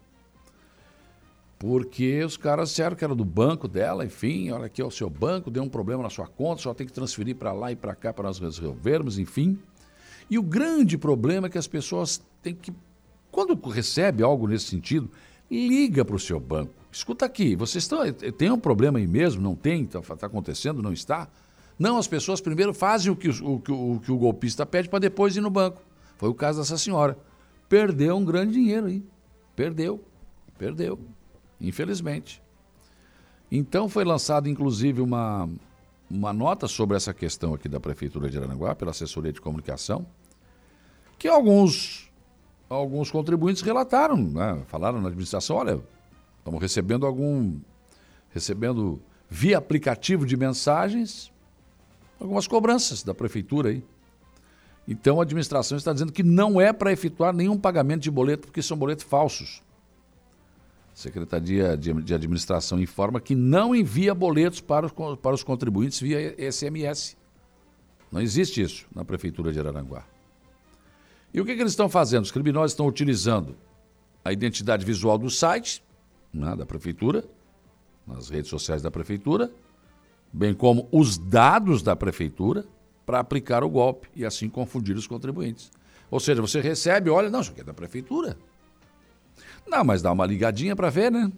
Porque 1.59 2.23
os 2.23 2.37
caras 2.37 2.69
disseram 2.69 2.95
que 2.95 3.03
era 3.03 3.15
do 3.15 3.25
banco 3.25 3.67
dela, 3.67 4.05
enfim, 4.05 4.51
olha 4.51 4.67
aqui 4.67 4.83
é 4.83 4.85
o 4.85 4.91
seu 4.91 5.09
banco, 5.09 5.51
deu 5.51 5.63
um 5.63 5.69
problema 5.69 6.03
na 6.03 6.11
sua 6.11 6.27
conta, 6.27 6.61
só 6.61 6.75
tem 6.75 6.87
que 6.87 6.93
transferir 6.93 7.35
para 7.37 7.53
lá 7.53 7.73
e 7.73 7.77
para 7.77 7.95
cá 7.95 8.13
para 8.13 8.27
nós 8.27 8.39
resolvermos, 8.39 9.19
enfim. 9.19 9.59
E 10.29 10.39
o 10.39 10.43
grande 10.43 10.99
problema 10.99 11.47
é 11.47 11.51
que 11.51 11.57
as 11.57 11.67
pessoas 11.67 12.21
têm 12.43 12.55
que, 12.55 12.75
quando 13.31 13.55
recebe 13.71 14.23
algo 14.23 14.47
nesse 14.47 14.67
sentido, 14.67 15.11
liga 15.51 16.05
para 16.05 16.17
o 16.17 16.19
seu 16.19 16.41
banco. 16.41 16.73
Escuta 16.91 17.27
aqui, 17.27 17.55
vocês 17.55 17.85
estão, 17.85 18.01
tem 18.13 18.51
um 18.51 18.59
problema 18.59 18.99
aí 18.99 19.07
mesmo? 19.07 19.43
Não 19.43 19.55
tem? 19.55 19.85
Está 19.85 20.01
tá 20.01 20.27
acontecendo? 20.27 20.83
Não 20.83 20.93
está? 20.93 21.29
Não, 21.79 21.99
as 21.99 22.09
pessoas 22.09 22.41
primeiro 22.41 22.73
fazem 22.73 23.13
o 23.13 23.17
que 23.17 23.29
o, 23.29 23.55
o, 23.55 24.01
que 24.01 24.11
o 24.11 24.17
golpista 24.17 24.65
pede 24.65 24.89
para 24.89 24.99
depois 24.99 25.37
ir 25.37 25.43
no 25.43 25.51
banco. 25.51 25.83
Foi 26.17 26.29
o 26.29 26.35
caso 26.35 26.61
dessa 26.61 26.79
senhora. 26.79 27.19
Perdeu 27.69 28.17
um 28.17 28.25
grande 28.25 28.55
dinheiro 28.55 28.87
aí. 28.87 29.05
Perdeu. 29.55 30.03
Perdeu 30.59 30.99
infelizmente. 31.61 32.43
Então 33.51 33.89
foi 33.89 34.05
lançada, 34.05 34.49
inclusive, 34.49 35.01
uma, 35.01 35.49
uma 36.11 36.33
nota 36.33 36.67
sobre 36.67 36.97
essa 36.97 37.15
questão 37.15 37.55
aqui 37.55 37.69
da 37.69 37.81
Prefeitura 37.81 38.29
de 38.29 38.37
Aranaguá, 38.37 38.75
pela 38.75 38.91
assessoria 38.91 39.33
de 39.33 39.41
comunicação, 39.41 40.07
que 41.19 41.29
alguns, 41.29 42.11
alguns 42.69 43.11
contribuintes 43.11 43.63
relataram, 43.63 44.17
né? 44.17 44.63
falaram 44.67 45.01
na 45.01 45.09
administração, 45.09 45.57
olha, 45.57 45.81
estamos 46.39 46.61
recebendo 46.61 47.07
algum. 47.07 47.59
recebendo 48.31 49.01
via 49.29 49.59
aplicativo 49.59 50.25
de 50.25 50.37
mensagens 50.37 51.33
algumas 52.21 52.47
cobranças 52.47 53.03
da 53.03 53.15
prefeitura 53.15 53.71
aí. 53.71 53.85
Então 54.89 55.21
a 55.21 55.23
administração 55.23 55.77
está 55.77 55.93
dizendo 55.93 56.13
que 56.13 56.23
não 56.23 56.61
é 56.61 56.73
para 56.73 56.93
efetuar 56.93 57.35
nenhum 57.35 57.59
pagamento 57.59 58.03
de 58.03 58.11
boleto, 58.11 58.47
porque 58.47 58.63
são 58.63 58.77
boletos 58.77 59.05
falsos. 59.05 59.63
Secretaria 60.95 61.77
de 61.77 62.15
Administração 62.15 62.81
informa 62.81 63.21
que 63.21 63.35
não 63.35 63.75
envia 63.75 64.15
boletos 64.15 64.63
para 64.63 64.87
os, 64.87 64.93
para 65.21 65.35
os 65.35 65.43
contribuintes 65.43 66.01
via 66.01 66.35
SMS. 66.51 67.17
Não 68.11 68.21
existe 68.21 68.63
isso 68.63 68.87
na 68.95 69.05
Prefeitura 69.05 69.53
de 69.53 69.59
Araranguá. 69.59 70.05
E 71.33 71.41
o 71.41 71.45
que, 71.45 71.55
que 71.55 71.61
eles 71.61 71.73
estão 71.73 71.89
fazendo? 71.89 72.25
Os 72.25 72.31
criminosos 72.31 72.73
estão 72.73 72.87
utilizando 72.87 73.57
a 74.25 74.33
identidade 74.33 74.85
visual 74.85 75.19
do 75.19 75.31
site 75.31 75.83
né, 76.33 76.55
da 76.57 76.67
Prefeitura, 76.67 77.25
nas 78.07 78.29
redes 78.29 78.49
sociais 78.51 78.83
da 78.83 78.91
Prefeitura, 78.91 79.51
bem 80.33 80.55
como 80.55 80.89
os 80.93 81.19
dados 81.19 81.83
da 81.83 81.97
Prefeitura, 81.97 82.65
para 83.05 83.21
aplicar 83.21 83.63
o 83.63 83.71
golpe 83.71 84.09
e 84.15 84.25
assim 84.25 84.49
confundir 84.49 84.97
os 84.97 85.07
contribuintes. 85.07 85.71
Ou 86.11 86.19
seja, 86.19 86.41
você 86.43 86.61
recebe, 86.61 87.09
olha, 87.09 87.31
não, 87.31 87.41
isso 87.41 87.53
aqui 87.53 87.61
é 87.61 87.65
da 87.65 87.75
Prefeitura. 87.75 88.37
Não, 89.67 89.85
mas 89.85 90.03
dá 90.03 90.13
uma 90.13 90.27
ligadinha 90.27 90.75
para 90.75 90.91
ver, 90.91 91.11
né? 91.11 91.31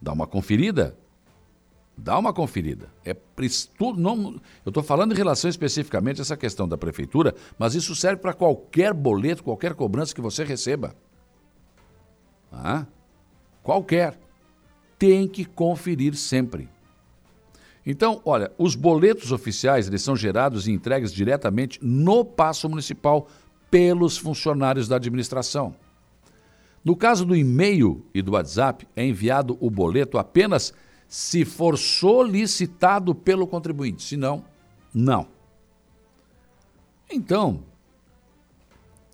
Dá 0.00 0.12
uma 0.12 0.26
conferida. 0.26 0.96
Dá 1.96 2.18
uma 2.18 2.32
conferida. 2.32 2.88
É 3.04 3.14
tudo, 3.76 4.00
não, 4.00 4.40
eu 4.64 4.70
estou 4.70 4.82
falando 4.82 5.12
em 5.12 5.16
relação 5.16 5.48
especificamente 5.48 6.20
a 6.20 6.22
essa 6.22 6.36
questão 6.36 6.66
da 6.66 6.78
prefeitura, 6.78 7.34
mas 7.58 7.74
isso 7.74 7.94
serve 7.94 8.20
para 8.20 8.32
qualquer 8.32 8.94
boleto, 8.94 9.44
qualquer 9.44 9.74
cobrança 9.74 10.14
que 10.14 10.20
você 10.20 10.42
receba. 10.44 10.94
Ah, 12.50 12.86
qualquer. 13.62 14.18
Tem 14.98 15.26
que 15.26 15.44
conferir 15.44 16.14
sempre. 16.14 16.68
Então, 17.84 18.22
olha, 18.24 18.52
os 18.56 18.74
boletos 18.74 19.32
oficiais 19.32 19.88
eles 19.88 20.02
são 20.02 20.14
gerados 20.14 20.68
e 20.68 20.72
entregues 20.72 21.12
diretamente 21.12 21.78
no 21.82 22.24
Passo 22.24 22.68
Municipal 22.68 23.28
pelos 23.70 24.16
funcionários 24.16 24.86
da 24.86 24.96
administração. 24.96 25.74
No 26.84 26.96
caso 26.96 27.24
do 27.24 27.34
e-mail 27.34 28.04
e 28.14 28.22
do 28.22 28.32
WhatsApp, 28.32 28.86
é 28.94 29.04
enviado 29.04 29.56
o 29.60 29.70
boleto 29.70 30.18
apenas 30.18 30.72
se 31.12 31.44
for 31.44 31.76
solicitado 31.76 33.14
pelo 33.14 33.46
contribuinte. 33.46 34.02
Se 34.02 34.16
não, 34.16 34.42
não. 34.94 35.28
Então, 37.10 37.62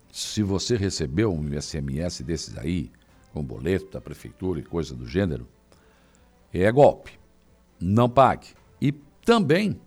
se 0.09 0.41
você 0.41 0.77
recebeu 0.77 1.33
um 1.33 1.61
SMS 1.61 2.21
desses 2.21 2.57
aí, 2.57 2.89
com 3.33 3.43
boleto 3.43 3.91
da 3.91 3.99
prefeitura 3.99 4.61
e 4.61 4.63
coisa 4.63 4.95
do 4.95 5.05
gênero, 5.05 5.45
é 6.53 6.71
golpe. 6.71 7.19
Não 7.77 8.09
pague. 8.09 8.47
E 8.81 8.93
também 9.25 9.77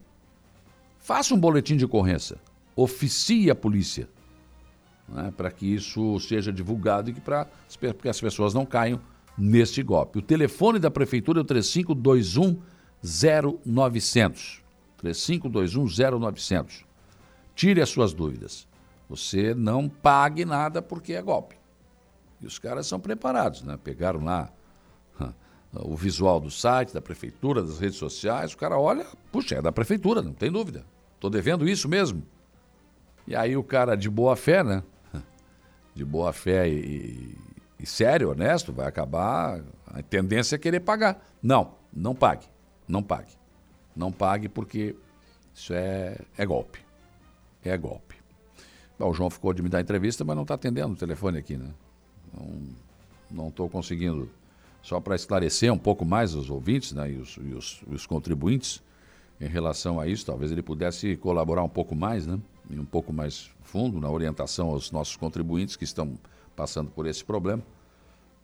faça 0.98 1.32
um 1.34 1.40
boletim 1.40 1.78
de 1.78 1.86
ocorrência. 1.86 2.36
Oficie 2.76 3.50
a 3.50 3.54
polícia 3.54 4.06
né, 5.08 5.32
para 5.34 5.50
que 5.50 5.64
isso 5.64 6.20
seja 6.20 6.52
divulgado 6.52 7.08
e 7.08 7.14
que, 7.14 7.22
pra, 7.22 7.48
que 8.02 8.08
as 8.10 8.20
pessoas 8.20 8.52
não 8.52 8.66
caiam 8.66 9.00
neste 9.36 9.82
golpe. 9.82 10.18
O 10.18 10.22
telefone 10.22 10.78
da 10.78 10.90
prefeitura 10.90 11.40
é 11.40 11.42
o 11.42 11.44
3521 11.44 12.60
0900. 13.64 14.62
3521 14.98 16.20
0900. 16.20 16.84
Tire 17.54 17.80
as 17.80 17.88
suas 17.88 18.12
dúvidas. 18.12 18.66
Você 19.08 19.54
não 19.54 19.88
pague 19.88 20.44
nada 20.44 20.80
porque 20.80 21.12
é 21.12 21.22
golpe. 21.22 21.56
E 22.40 22.46
os 22.46 22.58
caras 22.58 22.86
são 22.86 22.98
preparados, 22.98 23.62
né? 23.62 23.78
Pegaram 23.82 24.24
lá 24.24 24.50
o 25.74 25.96
visual 25.96 26.40
do 26.40 26.50
site, 26.50 26.92
da 26.92 27.00
prefeitura, 27.00 27.62
das 27.62 27.78
redes 27.78 27.96
sociais. 27.96 28.52
O 28.52 28.56
cara 28.58 28.78
olha, 28.78 29.06
puxa, 29.30 29.56
é 29.56 29.62
da 29.62 29.72
prefeitura, 29.72 30.22
não 30.22 30.32
tem 30.32 30.50
dúvida. 30.50 30.84
Estou 31.14 31.30
devendo 31.30 31.68
isso 31.68 31.88
mesmo. 31.88 32.22
E 33.26 33.36
aí 33.36 33.56
o 33.56 33.62
cara 33.62 33.94
de 33.94 34.10
boa 34.10 34.36
fé, 34.36 34.62
né? 34.64 34.82
de 35.94 36.04
boa 36.04 36.32
fé 36.32 36.68
e, 36.68 37.36
e, 37.82 37.86
sério, 37.86 38.30
honesto, 38.30 38.72
vai 38.72 38.86
acabar. 38.86 39.60
A 39.88 40.00
tendência 40.02 40.54
é 40.54 40.58
querer 40.58 40.78
pagar. 40.78 41.20
Não, 41.42 41.74
não 41.92 42.14
pague. 42.14 42.46
Não 42.86 43.02
pague. 43.02 43.32
Não 43.94 44.12
pague 44.12 44.48
porque 44.48 44.94
isso 45.52 45.72
é, 45.74 46.16
é 46.38 46.46
golpe. 46.46 46.78
É 47.64 47.76
golpe. 47.76 48.14
Bom, 48.96 49.10
o 49.10 49.12
João 49.12 49.28
ficou 49.28 49.52
de 49.52 49.62
me 49.62 49.68
dar 49.68 49.80
entrevista, 49.80 50.24
mas 50.24 50.36
não 50.36 50.42
está 50.42 50.54
atendendo 50.54 50.92
o 50.92 50.96
telefone 50.96 51.38
aqui, 51.38 51.56
né? 51.56 51.70
Não 53.28 53.48
estou 53.48 53.68
conseguindo. 53.68 54.30
Só 54.80 55.00
para 55.00 55.16
esclarecer 55.16 55.72
um 55.72 55.78
pouco 55.78 56.04
mais 56.04 56.36
os 56.36 56.50
ouvintes 56.50 56.92
né, 56.92 57.10
e, 57.10 57.16
os, 57.16 57.36
e 57.36 57.52
os, 57.52 57.82
os 57.88 58.06
contribuintes 58.06 58.80
em 59.40 59.46
relação 59.48 59.98
a 59.98 60.06
isso, 60.06 60.24
talvez 60.24 60.52
ele 60.52 60.62
pudesse 60.62 61.16
colaborar 61.16 61.64
um 61.64 61.68
pouco 61.68 61.96
mais, 61.96 62.28
né? 62.28 62.38
E 62.70 62.78
um 62.78 62.84
pouco 62.84 63.12
mais 63.12 63.50
fundo 63.62 64.00
na 64.00 64.08
orientação 64.08 64.68
aos 64.68 64.92
nossos 64.92 65.16
contribuintes 65.16 65.74
que 65.74 65.84
estão 65.84 66.16
passando 66.56 66.90
por 66.90 67.06
esse 67.06 67.24
problema. 67.24 67.62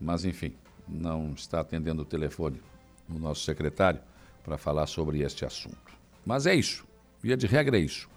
Mas, 0.00 0.24
enfim, 0.24 0.54
não 0.86 1.32
está 1.32 1.60
atendendo 1.60 2.02
o 2.02 2.04
telefone 2.04 2.60
o 3.08 3.18
nosso 3.18 3.42
secretário 3.42 4.00
para 4.44 4.58
falar 4.58 4.86
sobre 4.86 5.20
este 5.20 5.44
assunto. 5.44 5.76
Mas 6.24 6.46
é 6.46 6.54
isso. 6.54 6.86
Via 7.22 7.36
de 7.36 7.46
regra 7.46 7.76
é 7.78 7.80
isso. 7.80 8.08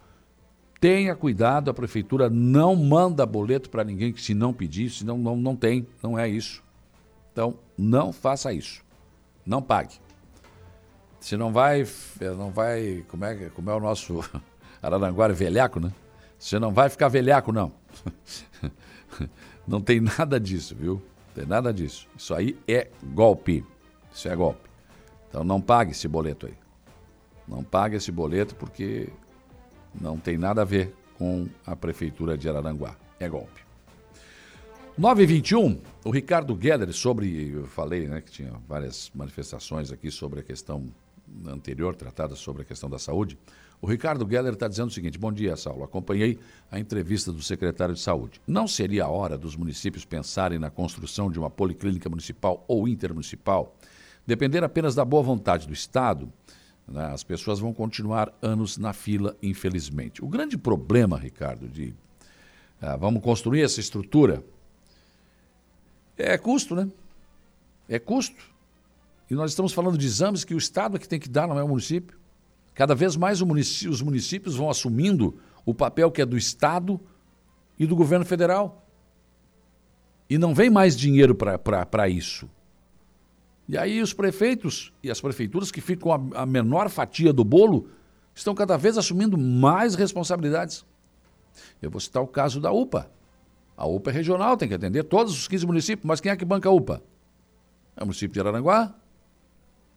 Tenha 0.80 1.16
cuidado, 1.16 1.70
a 1.70 1.74
prefeitura 1.74 2.30
não 2.30 2.76
manda 2.76 3.26
boleto 3.26 3.70
para 3.70 3.84
ninguém 3.84 4.12
que 4.12 4.22
se 4.22 4.34
não 4.34 4.52
pedir, 4.52 4.90
se 4.90 5.06
não, 5.06 5.18
não, 5.18 5.36
não 5.36 5.56
tem, 5.56 5.88
não 6.02 6.18
é 6.18 6.28
isso. 6.28 6.64
Então, 7.32 7.58
não 7.78 8.12
faça 8.12 8.52
isso. 8.52 8.84
Não 9.46 9.62
pague. 9.62 9.96
Se 11.20 11.38
não 11.38 11.54
vai, 11.54 11.86
não 12.20 12.50
vai, 12.50 13.06
como 13.08 13.26
é, 13.26 13.50
como 13.50 13.70
é 13.70 13.76
o 13.76 13.80
nosso 13.80 14.24
Araranguara 14.82 15.34
velhaco, 15.34 15.80
né? 15.80 15.92
Você 16.38 16.58
não 16.58 16.74
vai 16.74 16.90
ficar 16.90 17.08
velhaco, 17.08 17.52
não. 17.52 17.72
Não 19.72 19.80
tem 19.80 20.02
nada 20.02 20.38
disso, 20.38 20.76
viu? 20.76 20.96
Não 21.28 21.34
tem 21.34 21.46
nada 21.46 21.74
disso. 21.74 22.06
Isso 22.18 22.34
aí 22.34 22.58
é 22.68 22.90
golpe. 23.02 23.66
Isso 24.14 24.28
é 24.28 24.36
golpe. 24.36 24.70
Então 25.30 25.46
não 25.46 25.62
pague 25.62 25.92
esse 25.92 26.10
boleto 26.10 26.46
aí. 26.46 26.54
Não 27.48 27.64
pague 27.64 27.96
esse 27.96 28.12
boleto 28.12 28.54
porque 28.54 29.08
não 30.00 30.18
tem 30.18 30.38
nada 30.38 30.62
a 30.62 30.66
ver 30.66 30.94
com 31.18 31.48
a 31.66 31.74
prefeitura 31.74 32.38
de 32.38 32.50
Araranguá. 32.50 32.98
É 33.18 33.30
golpe. 33.30 33.62
921, 34.98 35.80
o 36.04 36.12
Ricardo 36.12 36.58
Geller 36.62 36.92
sobre, 36.92 37.54
eu 37.54 37.66
falei, 37.66 38.10
né, 38.10 38.20
que 38.20 38.30
tinha 38.30 38.52
várias 38.68 39.10
manifestações 39.16 39.90
aqui 39.90 40.12
sobre 40.12 40.42
a 40.42 40.44
questão 40.44 40.86
anterior 41.48 41.96
tratada 41.96 42.36
sobre 42.36 42.64
a 42.64 42.66
questão 42.66 42.90
da 42.90 43.00
saúde. 43.00 43.38
O 43.82 43.88
Ricardo 43.88 44.30
Geller 44.30 44.54
está 44.54 44.68
dizendo 44.68 44.90
o 44.90 44.94
seguinte: 44.94 45.18
Bom 45.18 45.32
dia, 45.32 45.56
Saulo. 45.56 45.84
Acompanhei 45.84 46.38
a 46.70 46.80
entrevista 46.80 47.32
do 47.32 47.42
secretário 47.42 47.96
de 47.96 48.02
Saúde. 48.02 48.40
Não 48.46 48.68
seria 48.68 49.06
a 49.06 49.10
hora 49.10 49.38
dos 49.38 49.56
municípios 49.56 50.06
pensarem 50.06 50.60
na 50.60 50.70
construção 50.70 51.32
de 51.32 51.40
uma 51.40 51.50
policlínica 51.50 52.08
municipal 52.08 52.64
ou 52.68 52.88
intermunicipal? 52.88 53.76
Depender 54.26 54.64
apenas 54.64 54.94
da 54.94 55.04
boa 55.04 55.24
vontade 55.24 55.66
do 55.66 55.74
Estado, 55.74 56.32
né, 56.88 57.08
as 57.08 57.24
pessoas 57.24 57.60
vão 57.60 57.74
continuar 57.74 58.32
anos 58.40 58.78
na 58.78 58.94
fila, 58.94 59.36
infelizmente. 59.42 60.24
O 60.24 60.28
grande 60.28 60.60
problema, 60.60 61.18
Ricardo, 61.18 61.68
de 61.68 61.96
ah, 62.80 62.96
vamos 62.96 63.24
construir 63.24 63.64
essa 63.64 63.80
estrutura 63.80 64.44
é 66.18 66.38
custo, 66.38 66.76
né? 66.76 66.88
É 67.90 67.98
custo. 67.98 68.52
E 69.28 69.34
nós 69.34 69.52
estamos 69.52 69.74
falando 69.74 69.98
de 69.98 70.06
exames 70.06 70.44
que 70.44 70.54
o 70.54 70.58
Estado 70.58 70.98
é 70.98 71.00
que 71.00 71.10
tem 71.10 71.20
que 71.20 71.30
dar, 71.30 71.48
não 71.48 71.58
é 71.58 71.64
o 71.64 71.68
município. 71.68 72.21
Cada 72.74 72.96
vez 72.96 73.16
mais 73.16 73.42
os 73.42 74.02
municípios 74.02 74.56
vão 74.56 74.70
assumindo 74.70 75.38
o 75.66 75.74
papel 75.74 76.10
que 76.12 76.22
é 76.22 76.26
do 76.26 76.38
Estado 76.38 77.00
e 77.78 77.86
do 77.86 77.96
governo 77.96 78.26
federal. 78.26 78.88
E 80.30 80.38
não 80.38 80.54
vem 80.54 80.70
mais 80.70 80.98
dinheiro 80.98 81.36
para 81.36 82.08
isso. 82.08 82.50
E 83.68 83.78
aí 83.78 84.02
os 84.02 84.14
prefeitos 84.14 84.94
e 85.04 85.12
as 85.12 85.20
prefeituras 85.20 85.72
que 85.72 85.82
ficam 85.82 86.12
a, 86.12 86.42
a 86.42 86.46
menor 86.46 86.90
fatia 86.90 87.32
do 87.32 87.44
bolo 87.44 87.90
estão 88.34 88.56
cada 88.56 88.78
vez 88.78 88.98
assumindo 88.98 89.38
mais 89.38 89.96
responsabilidades. 89.96 90.86
Eu 91.82 91.92
vou 91.92 92.00
citar 92.00 92.24
o 92.24 92.28
caso 92.28 92.60
da 92.60 92.72
UPA. 92.72 93.12
A 93.76 93.86
UPA 93.86 94.12
é 94.12 94.14
regional, 94.14 94.56
tem 94.58 94.68
que 94.68 94.76
atender 94.76 95.04
todos 95.04 95.34
os 95.34 95.48
15 95.48 95.66
municípios, 95.66 96.06
mas 96.06 96.22
quem 96.22 96.32
é 96.32 96.36
que 96.36 96.46
banca 96.46 96.70
a 96.70 96.72
UPA? 96.72 97.02
É 97.96 98.04
o 98.04 98.06
município 98.06 98.34
de 98.34 98.40
Araranguá. 98.40 98.96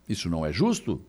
Isso 0.08 0.28
não 0.28 0.44
é 0.44 0.52
justo? 0.52 1.00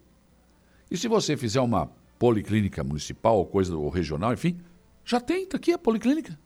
E 0.90 0.98
se 0.98 1.07
você 1.07 1.36
fizer 1.36 1.62
uma 1.62 1.88
policlínica 2.18 2.84
municipal 2.84 3.38
ou 3.38 3.45
coisa 3.45 3.76
ou 3.76 3.90
regional, 3.90 4.34
enfim, 4.34 4.60
já 5.03 5.20
tem, 5.20 5.44
está 5.44 5.57
aqui 5.57 5.72
a 5.72 5.78
policlínica. 5.78 6.38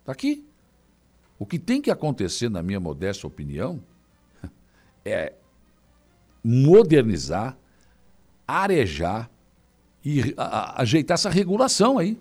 Está 0.00 0.12
aqui. 0.12 0.46
O 1.38 1.46
que 1.46 1.58
tem 1.58 1.80
que 1.80 1.90
acontecer, 1.90 2.48
na 2.48 2.62
minha 2.62 2.78
modesta 2.78 3.26
opinião, 3.26 3.82
é 5.04 5.32
modernizar, 6.42 7.56
arejar 8.46 9.30
e 10.04 10.34
ajeitar 10.76 11.14
essa 11.14 11.30
regulação 11.30 11.98
aí. 11.98 12.18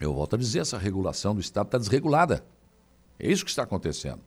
Eu 0.00 0.14
volto 0.14 0.36
a 0.36 0.38
dizer, 0.38 0.60
essa 0.60 0.78
regulação 0.78 1.34
do 1.34 1.40
Estado 1.40 1.66
está 1.66 1.78
desregulada. 1.78 2.44
É 3.18 3.30
isso 3.30 3.44
que 3.44 3.50
está 3.50 3.64
acontecendo. 3.64 4.20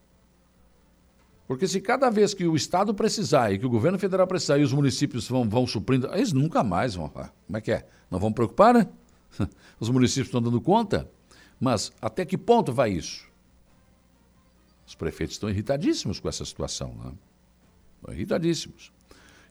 Porque 1.46 1.68
se 1.68 1.80
cada 1.80 2.08
vez 2.10 2.32
que 2.32 2.46
o 2.46 2.56
Estado 2.56 2.94
precisar 2.94 3.52
e 3.52 3.58
que 3.58 3.66
o 3.66 3.70
governo 3.70 3.98
federal 3.98 4.26
precisar 4.26 4.58
e 4.58 4.62
os 4.62 4.72
municípios 4.72 5.28
vão, 5.28 5.48
vão 5.48 5.66
suprindo, 5.66 6.08
eles 6.14 6.32
nunca 6.32 6.64
mais 6.64 6.94
vão. 6.94 7.08
Como 7.08 7.56
é 7.56 7.60
que 7.60 7.70
é? 7.70 7.86
Não 8.10 8.18
vão 8.18 8.32
preocupar, 8.32 8.72
né? 8.72 8.88
Os 9.78 9.90
municípios 9.90 10.28
estão 10.28 10.40
dando 10.40 10.60
conta. 10.60 11.08
Mas 11.60 11.92
até 12.00 12.24
que 12.24 12.38
ponto 12.38 12.72
vai 12.72 12.92
isso? 12.92 13.28
Os 14.86 14.94
prefeitos 14.94 15.36
estão 15.36 15.50
irritadíssimos 15.50 16.18
com 16.18 16.28
essa 16.28 16.44
situação. 16.44 16.94
Né? 16.94 17.12
Estão 18.00 18.14
irritadíssimos. 18.14 18.92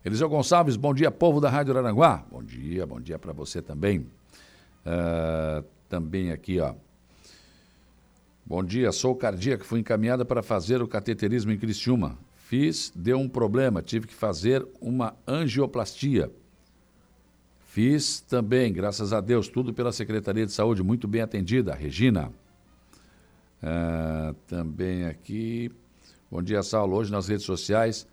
Eliseu 0.04 0.28
Gonçalves, 0.28 0.76
bom 0.76 0.92
dia, 0.92 1.10
povo 1.10 1.40
da 1.40 1.48
Rádio 1.48 1.76
Aranguá. 1.76 2.26
Bom 2.30 2.42
dia, 2.42 2.86
bom 2.86 3.00
dia 3.00 3.18
para 3.18 3.32
você 3.32 3.62
também. 3.62 4.00
Uh, 4.00 5.64
também 5.88 6.30
aqui, 6.30 6.60
ó. 6.60 6.74
Bom 8.46 8.62
dia, 8.62 8.92
sou 8.92 9.16
cardíaca, 9.16 9.64
fui 9.64 9.80
encaminhada 9.80 10.22
para 10.22 10.42
fazer 10.42 10.82
o 10.82 10.86
cateterismo 10.86 11.50
em 11.50 11.56
Criciúma. 11.56 12.18
Fiz, 12.36 12.92
deu 12.94 13.18
um 13.18 13.26
problema, 13.26 13.80
tive 13.80 14.06
que 14.06 14.12
fazer 14.12 14.66
uma 14.82 15.16
angioplastia. 15.26 16.30
Fiz 17.60 18.20
também, 18.20 18.70
graças 18.70 19.14
a 19.14 19.20
Deus, 19.22 19.48
tudo 19.48 19.72
pela 19.72 19.92
Secretaria 19.92 20.44
de 20.44 20.52
Saúde, 20.52 20.82
muito 20.82 21.08
bem 21.08 21.22
atendida. 21.22 21.74
Regina. 21.74 22.30
Uh, 23.62 24.34
também 24.46 25.06
aqui. 25.06 25.70
Bom 26.30 26.42
dia, 26.42 26.62
Saulo. 26.62 26.96
Hoje 26.96 27.10
nas 27.10 27.28
redes 27.28 27.46
sociais, 27.46 28.06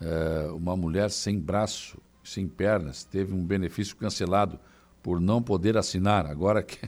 uh, 0.00 0.54
uma 0.54 0.76
mulher 0.76 1.10
sem 1.10 1.40
braço, 1.40 1.98
sem 2.22 2.46
pernas, 2.46 3.02
teve 3.02 3.34
um 3.34 3.44
benefício 3.44 3.96
cancelado 3.96 4.60
por 5.02 5.20
não 5.20 5.42
poder 5.42 5.76
assinar. 5.76 6.26
Agora 6.26 6.62
que. 6.62 6.78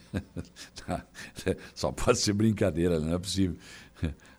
Só 1.75 1.91
pode 1.91 2.19
ser 2.19 2.33
brincadeira, 2.33 3.01
não 3.01 3.15
é 3.15 3.19
possível. 3.19 3.57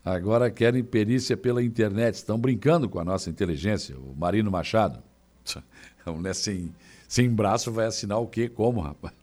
Agora 0.03 0.49
querem 0.49 0.83
perícia 0.83 1.35
pela 1.35 1.63
internet. 1.63 2.15
Estão 2.15 2.37
brincando 2.37 2.87
com 2.87 2.99
a 2.99 3.03
nossa 3.03 3.29
inteligência. 3.29 3.97
O 3.97 4.15
Marino 4.15 4.49
Machado. 4.49 5.03
A 6.05 6.11
mulher 6.11 6.35
sem, 6.35 6.73
sem 7.07 7.27
braço 7.29 7.71
vai 7.71 7.87
assinar 7.87 8.19
o 8.19 8.27
quê? 8.27 8.47
Como, 8.47 8.79
rapaz? 8.79 9.13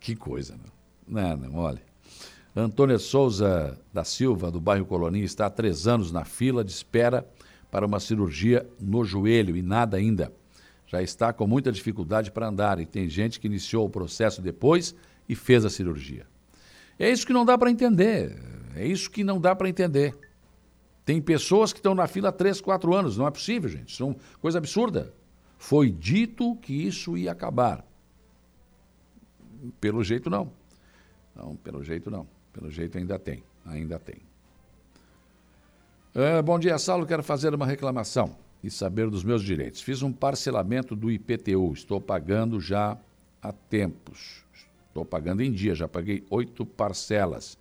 Que 0.00 0.16
coisa, 0.16 0.56
não. 1.06 1.22
Não, 1.22 1.36
não, 1.36 1.58
olha. 1.60 1.80
Antônia 2.54 2.98
Souza 2.98 3.78
da 3.92 4.02
Silva, 4.02 4.50
do 4.50 4.60
bairro 4.60 4.84
Colonia, 4.84 5.24
está 5.24 5.46
há 5.46 5.50
três 5.50 5.86
anos 5.86 6.10
na 6.10 6.24
fila 6.24 6.64
de 6.64 6.72
espera 6.72 7.24
para 7.70 7.86
uma 7.86 8.00
cirurgia 8.00 8.68
no 8.80 9.04
joelho 9.04 9.56
e 9.56 9.62
nada 9.62 9.96
ainda 9.96 10.32
já 10.92 11.02
está 11.02 11.32
com 11.32 11.46
muita 11.46 11.72
dificuldade 11.72 12.30
para 12.30 12.46
andar 12.46 12.78
e 12.78 12.84
tem 12.84 13.08
gente 13.08 13.40
que 13.40 13.46
iniciou 13.46 13.86
o 13.86 13.90
processo 13.90 14.42
depois 14.42 14.94
e 15.26 15.34
fez 15.34 15.64
a 15.64 15.70
cirurgia. 15.70 16.26
É 16.98 17.10
isso 17.10 17.26
que 17.26 17.32
não 17.32 17.46
dá 17.46 17.56
para 17.56 17.70
entender. 17.70 18.38
É 18.76 18.86
isso 18.86 19.10
que 19.10 19.24
não 19.24 19.40
dá 19.40 19.56
para 19.56 19.70
entender. 19.70 20.14
Tem 21.02 21.20
pessoas 21.20 21.72
que 21.72 21.78
estão 21.78 21.94
na 21.94 22.06
fila 22.06 22.28
há 22.28 22.32
3, 22.32 22.60
4 22.60 22.94
anos. 22.94 23.16
Não 23.16 23.26
é 23.26 23.30
possível, 23.30 23.70
gente. 23.70 23.88
Isso 23.88 24.02
é 24.02 24.06
uma 24.06 24.16
coisa 24.38 24.58
absurda. 24.58 25.14
Foi 25.56 25.90
dito 25.90 26.56
que 26.56 26.74
isso 26.74 27.16
ia 27.16 27.32
acabar. 27.32 27.82
Pelo 29.80 30.04
jeito, 30.04 30.28
não. 30.28 30.52
Não, 31.34 31.56
pelo 31.56 31.82
jeito, 31.82 32.10
não. 32.10 32.28
Pelo 32.52 32.70
jeito, 32.70 32.98
ainda 32.98 33.18
tem. 33.18 33.42
Ainda 33.64 33.98
tem. 33.98 34.20
É, 36.14 36.42
bom 36.42 36.58
dia, 36.58 36.76
Saulo. 36.76 37.06
Quero 37.06 37.22
fazer 37.22 37.54
uma 37.54 37.64
reclamação 37.64 38.41
e 38.62 38.70
saber 38.70 39.10
dos 39.10 39.24
meus 39.24 39.42
direitos. 39.42 39.80
Fiz 39.80 40.02
um 40.02 40.12
parcelamento 40.12 40.94
do 40.94 41.10
IPTU, 41.10 41.72
estou 41.72 42.00
pagando 42.00 42.60
já 42.60 42.96
há 43.42 43.52
tempos. 43.52 44.44
Estou 44.88 45.04
pagando 45.04 45.42
em 45.42 45.50
dia, 45.50 45.74
já 45.74 45.88
paguei 45.88 46.24
oito 46.30 46.64
parcelas. 46.64 47.58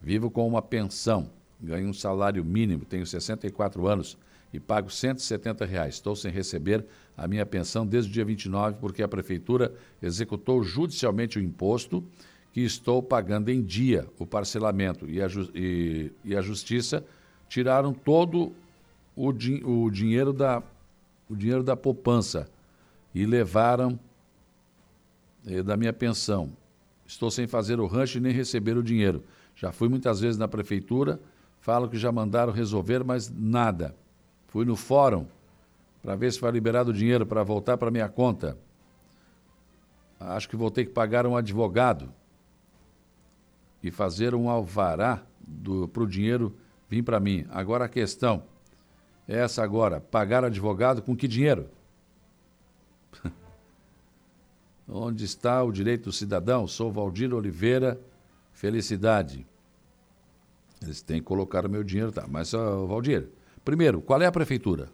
Vivo 0.00 0.30
com 0.30 0.46
uma 0.46 0.60
pensão, 0.60 1.30
ganho 1.60 1.88
um 1.88 1.94
salário 1.94 2.44
mínimo, 2.44 2.84
tenho 2.84 3.06
64 3.06 3.86
anos 3.86 4.18
e 4.52 4.60
pago 4.60 4.90
170 4.90 5.64
reais. 5.64 5.94
Estou 5.94 6.14
sem 6.14 6.30
receber 6.30 6.84
a 7.16 7.26
minha 7.26 7.44
pensão 7.44 7.86
desde 7.86 8.10
o 8.10 8.12
dia 8.12 8.24
29 8.24 8.76
porque 8.80 9.02
a 9.02 9.08
prefeitura 9.08 9.74
executou 10.00 10.62
judicialmente 10.62 11.38
o 11.38 11.42
imposto 11.42 12.04
que 12.52 12.60
estou 12.60 13.02
pagando 13.02 13.48
em 13.50 13.60
dia, 13.60 14.06
o 14.16 14.24
parcelamento, 14.24 15.10
e 15.10 15.20
a, 15.20 15.26
e, 15.54 16.12
e 16.24 16.36
a 16.36 16.40
justiça 16.40 17.04
tiraram 17.48 17.92
todo 17.92 18.52
o, 19.16 19.32
din 19.32 19.62
o 19.64 19.90
dinheiro 19.90 20.32
da 20.32 20.62
o 21.28 21.34
dinheiro 21.34 21.62
da 21.62 21.76
poupança 21.76 22.48
e 23.14 23.24
levaram 23.24 23.98
eh, 25.46 25.62
da 25.62 25.76
minha 25.76 25.92
pensão. 25.92 26.52
Estou 27.06 27.30
sem 27.30 27.46
fazer 27.46 27.80
o 27.80 27.86
rancho 27.86 28.18
e 28.18 28.20
nem 28.20 28.32
receber 28.32 28.76
o 28.76 28.82
dinheiro. 28.82 29.24
Já 29.54 29.72
fui 29.72 29.88
muitas 29.88 30.20
vezes 30.20 30.36
na 30.36 30.48
prefeitura, 30.48 31.20
falo 31.60 31.88
que 31.88 31.96
já 31.96 32.10
mandaram 32.10 32.52
resolver, 32.52 33.04
mas 33.04 33.30
nada. 33.30 33.94
Fui 34.48 34.64
no 34.64 34.76
fórum 34.76 35.26
para 36.02 36.16
ver 36.16 36.32
se 36.32 36.40
vai 36.40 36.50
liberado 36.50 36.90
o 36.90 36.94
dinheiro 36.94 37.24
para 37.24 37.42
voltar 37.42 37.76
para 37.76 37.90
minha 37.90 38.08
conta. 38.08 38.58
Acho 40.18 40.48
que 40.48 40.56
vou 40.56 40.70
ter 40.70 40.84
que 40.84 40.92
pagar 40.92 41.26
um 41.26 41.36
advogado 41.36 42.12
e 43.82 43.90
fazer 43.90 44.34
um 44.34 44.48
alvará 44.48 45.22
para 45.92 46.02
o 46.02 46.06
dinheiro 46.06 46.54
vir 46.88 47.02
para 47.02 47.20
mim. 47.20 47.46
Agora 47.50 47.84
a 47.84 47.88
questão 47.88 48.42
essa 49.26 49.62
agora, 49.62 50.00
pagar 50.00 50.44
advogado 50.44 51.02
com 51.02 51.16
que 51.16 51.26
dinheiro? 51.26 51.68
Onde 54.88 55.24
está 55.24 55.62
o 55.62 55.72
direito 55.72 56.04
do 56.04 56.12
cidadão? 56.12 56.66
Sou 56.66 56.92
Valdir 56.92 57.32
Oliveira, 57.32 57.98
felicidade. 58.52 59.46
Eles 60.82 61.00
têm 61.00 61.20
que 61.20 61.26
colocar 61.26 61.64
o 61.64 61.70
meu 61.70 61.82
dinheiro, 61.82 62.12
tá? 62.12 62.26
Mas, 62.28 62.52
Valdir, 62.52 63.28
primeiro, 63.64 64.02
qual 64.02 64.20
é 64.20 64.26
a 64.26 64.32
prefeitura? 64.32 64.90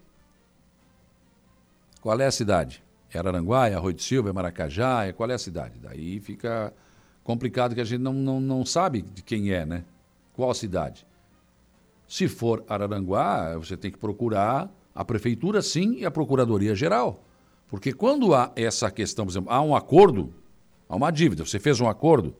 Qual 2.00 2.18
é 2.20 2.26
a 2.26 2.30
cidade? 2.30 2.82
É 3.12 3.18
Araranguá, 3.18 3.68
é 3.68 3.74
Arroio 3.74 3.94
de 3.94 4.02
Silva, 4.02 4.30
é 4.30 4.32
Maracajá, 4.32 5.04
é 5.04 5.12
qual 5.12 5.28
é 5.30 5.34
a 5.34 5.38
cidade? 5.38 5.80
Daí 5.80 6.20
fica 6.20 6.72
complicado 7.24 7.74
que 7.74 7.80
a 7.80 7.84
gente 7.84 8.00
não, 8.00 8.12
não, 8.12 8.40
não 8.40 8.64
sabe 8.64 9.02
de 9.02 9.22
quem 9.22 9.52
é, 9.52 9.66
né? 9.66 9.84
Qual 10.32 10.54
cidade? 10.54 11.04
Se 12.10 12.26
for 12.26 12.64
Araranguá, 12.68 13.56
você 13.56 13.76
tem 13.76 13.88
que 13.88 13.96
procurar 13.96 14.68
a 14.92 15.04
prefeitura, 15.04 15.62
sim, 15.62 15.98
e 15.98 16.04
a 16.04 16.10
procuradoria 16.10 16.74
geral. 16.74 17.22
Porque 17.68 17.92
quando 17.92 18.34
há 18.34 18.50
essa 18.56 18.90
questão, 18.90 19.24
por 19.24 19.30
exemplo, 19.30 19.52
há 19.52 19.62
um 19.62 19.76
acordo, 19.76 20.34
há 20.88 20.96
uma 20.96 21.12
dívida, 21.12 21.46
você 21.46 21.60
fez 21.60 21.80
um 21.80 21.88
acordo, 21.88 22.34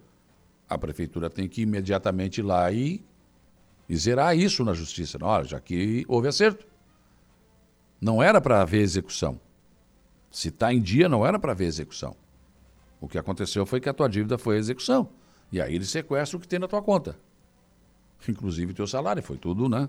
a 0.69 0.77
prefeitura 0.77 1.31
tem 1.31 1.49
que 1.49 1.63
imediatamente 1.63 2.39
ir 2.39 2.43
lá 2.43 2.73
e, 2.73 3.01
e 3.89 3.97
zerar 3.97 4.37
isso 4.37 4.65
na 4.65 4.75
justiça. 4.75 5.17
Olha, 5.23 5.45
já 5.45 5.61
que 5.61 6.05
houve 6.09 6.27
acerto. 6.27 6.67
Não 8.01 8.21
era 8.21 8.41
para 8.41 8.63
haver 8.63 8.81
execução. 8.81 9.41
Se 10.33 10.49
está 10.49 10.75
em 10.75 10.83
dia, 10.83 11.09
não 11.09 11.25
era 11.25 11.39
para 11.39 11.53
haver 11.53 11.69
execução. 11.69 12.17
O 13.01 13.07
que 13.07 13.19
aconteceu 13.19 13.65
foi 13.65 13.81
que 13.81 13.89
a 13.89 13.95
tua 13.95 14.09
dívida 14.09 14.37
foi 14.37 14.57
a 14.57 14.59
execução. 14.59 15.11
E 15.53 15.61
aí 15.61 15.77
ele 15.77 15.85
sequestra 15.85 16.37
o 16.37 16.41
que 16.41 16.49
tem 16.49 16.59
na 16.59 16.67
tua 16.67 16.83
conta. 16.83 17.17
Inclusive 18.29 18.75
teu 18.75 18.87
salário, 18.87 19.23
foi 19.23 19.37
tudo, 19.37 19.69
né? 19.69 19.89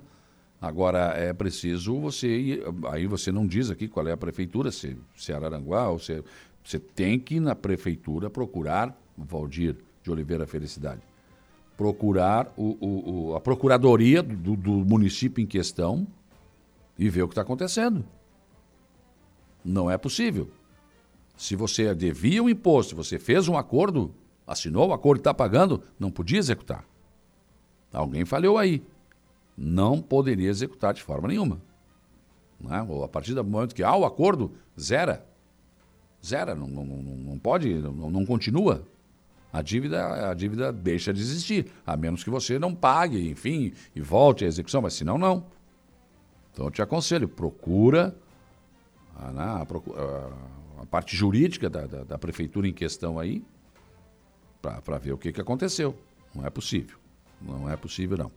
Agora 0.62 1.14
é 1.18 1.34
preciso 1.34 2.00
você 2.00 2.28
ir, 2.28 2.64
aí 2.92 3.08
você 3.08 3.32
não 3.32 3.48
diz 3.48 3.72
aqui 3.72 3.88
qual 3.88 4.08
é 4.08 4.12
a 4.12 4.18
prefeitura, 4.18 4.72
se, 4.72 4.96
se 5.16 5.32
é 5.32 5.36
Araranguá 5.36 5.90
ou 5.90 5.98
se 5.98 6.24
você 6.64 6.78
tem 6.78 7.20
que 7.20 7.36
ir 7.36 7.40
na 7.40 7.56
prefeitura 7.56 8.30
procurar 8.30 8.96
Valdir 9.18 9.76
de 10.04 10.12
Oliveira 10.12 10.46
Felicidade. 10.46 11.02
Procurar 11.76 12.54
o, 12.56 12.78
o, 12.80 13.30
o 13.32 13.36
a 13.36 13.42
procuradoria 13.42 14.22
do, 14.22 14.56
do 14.56 14.72
município 14.72 15.42
em 15.42 15.48
questão 15.48 16.06
e 16.98 17.10
ver 17.10 17.24
o 17.24 17.28
que 17.28 17.32
está 17.32 17.42
acontecendo. 17.42 18.06
Não 19.66 19.90
é 19.90 19.98
possível. 19.98 20.48
Se 21.36 21.56
você 21.56 21.96
devia 21.96 22.44
um 22.44 22.50
imposto, 22.50 22.96
você 22.96 23.18
fez 23.18 23.48
um 23.48 23.58
acordo, 23.58 24.14
assinou 24.46 24.90
o 24.90 24.94
acordo 24.94 25.18
e 25.18 25.22
está 25.22 25.34
pagando, 25.34 25.82
não 26.00 26.12
podia 26.12 26.38
executar. 26.38 26.86
Alguém 27.92 28.26
falhou 28.26 28.58
aí. 28.58 28.84
Não 29.58 30.02
poderia 30.02 30.50
executar 30.50 30.94
de 30.94 31.02
forma 31.02 31.28
nenhuma. 31.28 31.62
Né? 32.60 32.86
Ou 32.88 33.04
a 33.04 33.08
partir 33.08 33.34
do 33.34 33.44
momento 33.44 33.76
que 33.76 33.84
há 33.84 33.96
o 33.96 34.06
acordo, 34.06 34.52
zera. 34.80 35.26
Zera, 36.26 36.54
não, 36.56 36.68
não, 36.68 36.86
não 36.86 37.40
pode, 37.40 37.74
não, 37.74 38.10
não 38.10 38.26
continua. 38.26 38.86
A 39.52 39.62
dívida, 39.62 40.30
a 40.30 40.34
dívida 40.34 40.72
deixa 40.72 41.12
de 41.12 41.20
existir, 41.20 41.68
a 41.86 41.98
menos 41.98 42.24
que 42.24 42.30
você 42.30 42.58
não 42.58 42.74
pague, 42.74 43.30
enfim, 43.30 43.74
e 43.94 44.00
volte 44.00 44.46
à 44.46 44.48
execução, 44.48 44.82
mas 44.82 44.94
senão 44.94 45.18
não. 45.18 45.46
Então 46.54 46.66
eu 46.66 46.72
te 46.72 46.82
aconselho, 46.82 47.28
procura 47.28 48.16
a, 49.16 49.30
a, 49.30 49.62
a, 49.62 50.82
a 50.82 50.86
parte 50.86 51.16
jurídica 51.18 51.70
da, 51.70 51.86
da, 51.86 52.04
da, 52.04 52.18
prefeitura 52.18 52.68
em 52.68 52.74
questão 52.74 53.20
aí, 53.20 53.44
para 54.62 54.98
ver 54.98 55.12
o 55.12 55.18
que, 55.18 55.34
que 55.34 55.42
aconteceu. 55.42 55.98
Não 56.34 56.46
é 56.46 56.50
possível. 56.50 57.01
Não 57.42 57.70
é 57.70 57.76
possível, 57.76 58.18
não. 58.18 58.32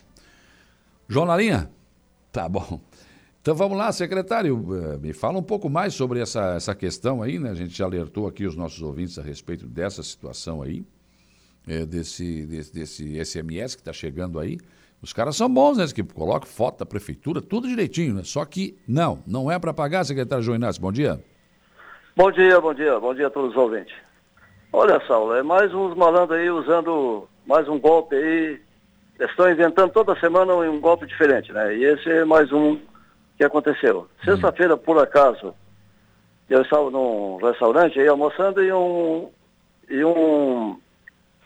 João 1.09 1.27
Larinha? 1.27 1.71
Tá 2.33 2.49
bom. 2.49 2.81
Então 3.41 3.55
vamos 3.55 3.77
lá, 3.77 3.93
secretário, 3.93 4.67
eh, 4.75 4.97
me 4.97 5.13
fala 5.13 5.39
um 5.39 5.43
pouco 5.43 5.69
mais 5.69 5.93
sobre 5.93 6.19
essa, 6.19 6.55
essa 6.55 6.75
questão 6.75 7.23
aí, 7.23 7.39
né? 7.39 7.51
A 7.51 7.55
gente 7.55 7.77
já 7.77 7.85
alertou 7.85 8.27
aqui 8.27 8.47
os 8.47 8.57
nossos 8.57 8.81
ouvintes 8.81 9.19
a 9.19 9.23
respeito 9.23 9.67
dessa 9.67 10.03
situação 10.03 10.63
aí, 10.63 10.83
é, 11.69 11.85
desse, 11.85 12.47
desse, 12.47 12.73
desse 12.73 13.23
SMS 13.23 13.75
que 13.75 13.83
está 13.83 13.93
chegando 13.93 14.41
aí. 14.41 14.59
Os 15.03 15.13
caras 15.13 15.37
são 15.37 15.53
bons, 15.53 15.77
né? 15.77 15.87
Que 15.95 16.03
colocam 16.03 16.49
foto 16.49 16.79
da 16.79 16.87
prefeitura, 16.87 17.43
tudo 17.43 17.69
direitinho, 17.69 18.15
né? 18.15 18.23
Só 18.25 18.43
que 18.47 18.79
não, 18.89 19.23
não 19.27 19.51
é 19.51 19.59
para 19.59 19.75
pagar, 19.75 20.05
secretário 20.05 20.43
João 20.43 20.57
Inácio. 20.57 20.81
Bom 20.81 20.91
dia. 20.91 21.23
Bom 22.17 22.33
dia, 22.33 22.59
bom 22.59 22.73
dia, 22.73 22.99
bom 22.99 23.15
dia 23.15 23.27
a 23.27 23.31
todos 23.31 23.51
os 23.51 23.57
ouvintes. 23.57 23.95
Olha, 24.73 25.07
Saulo, 25.07 25.35
é 25.35 25.43
mais 25.43 25.75
uns 25.75 25.95
malandros 25.95 26.39
aí 26.39 26.51
usando 26.51 27.29
mais 27.47 27.69
um 27.69 27.79
golpe 27.79 28.17
aí 28.17 28.61
estão 29.21 29.51
inventando 29.51 29.93
toda 29.93 30.19
semana 30.19 30.55
um 30.55 30.81
golpe 30.81 31.07
diferente, 31.07 31.53
né? 31.53 31.75
E 31.75 31.85
esse 31.85 32.11
é 32.11 32.25
mais 32.25 32.53
um 32.53 32.79
que 33.37 33.45
aconteceu. 33.45 34.09
Sexta-feira, 34.25 34.77
por 34.77 34.99
acaso, 34.99 35.55
eu 36.49 36.63
estava 36.63 36.91
num 36.91 37.37
restaurante 37.37 37.99
aí 37.99 38.09
almoçando 38.09 38.63
e 38.63 38.73
um, 38.73 39.31
e 39.89 40.05
um, 40.05 40.79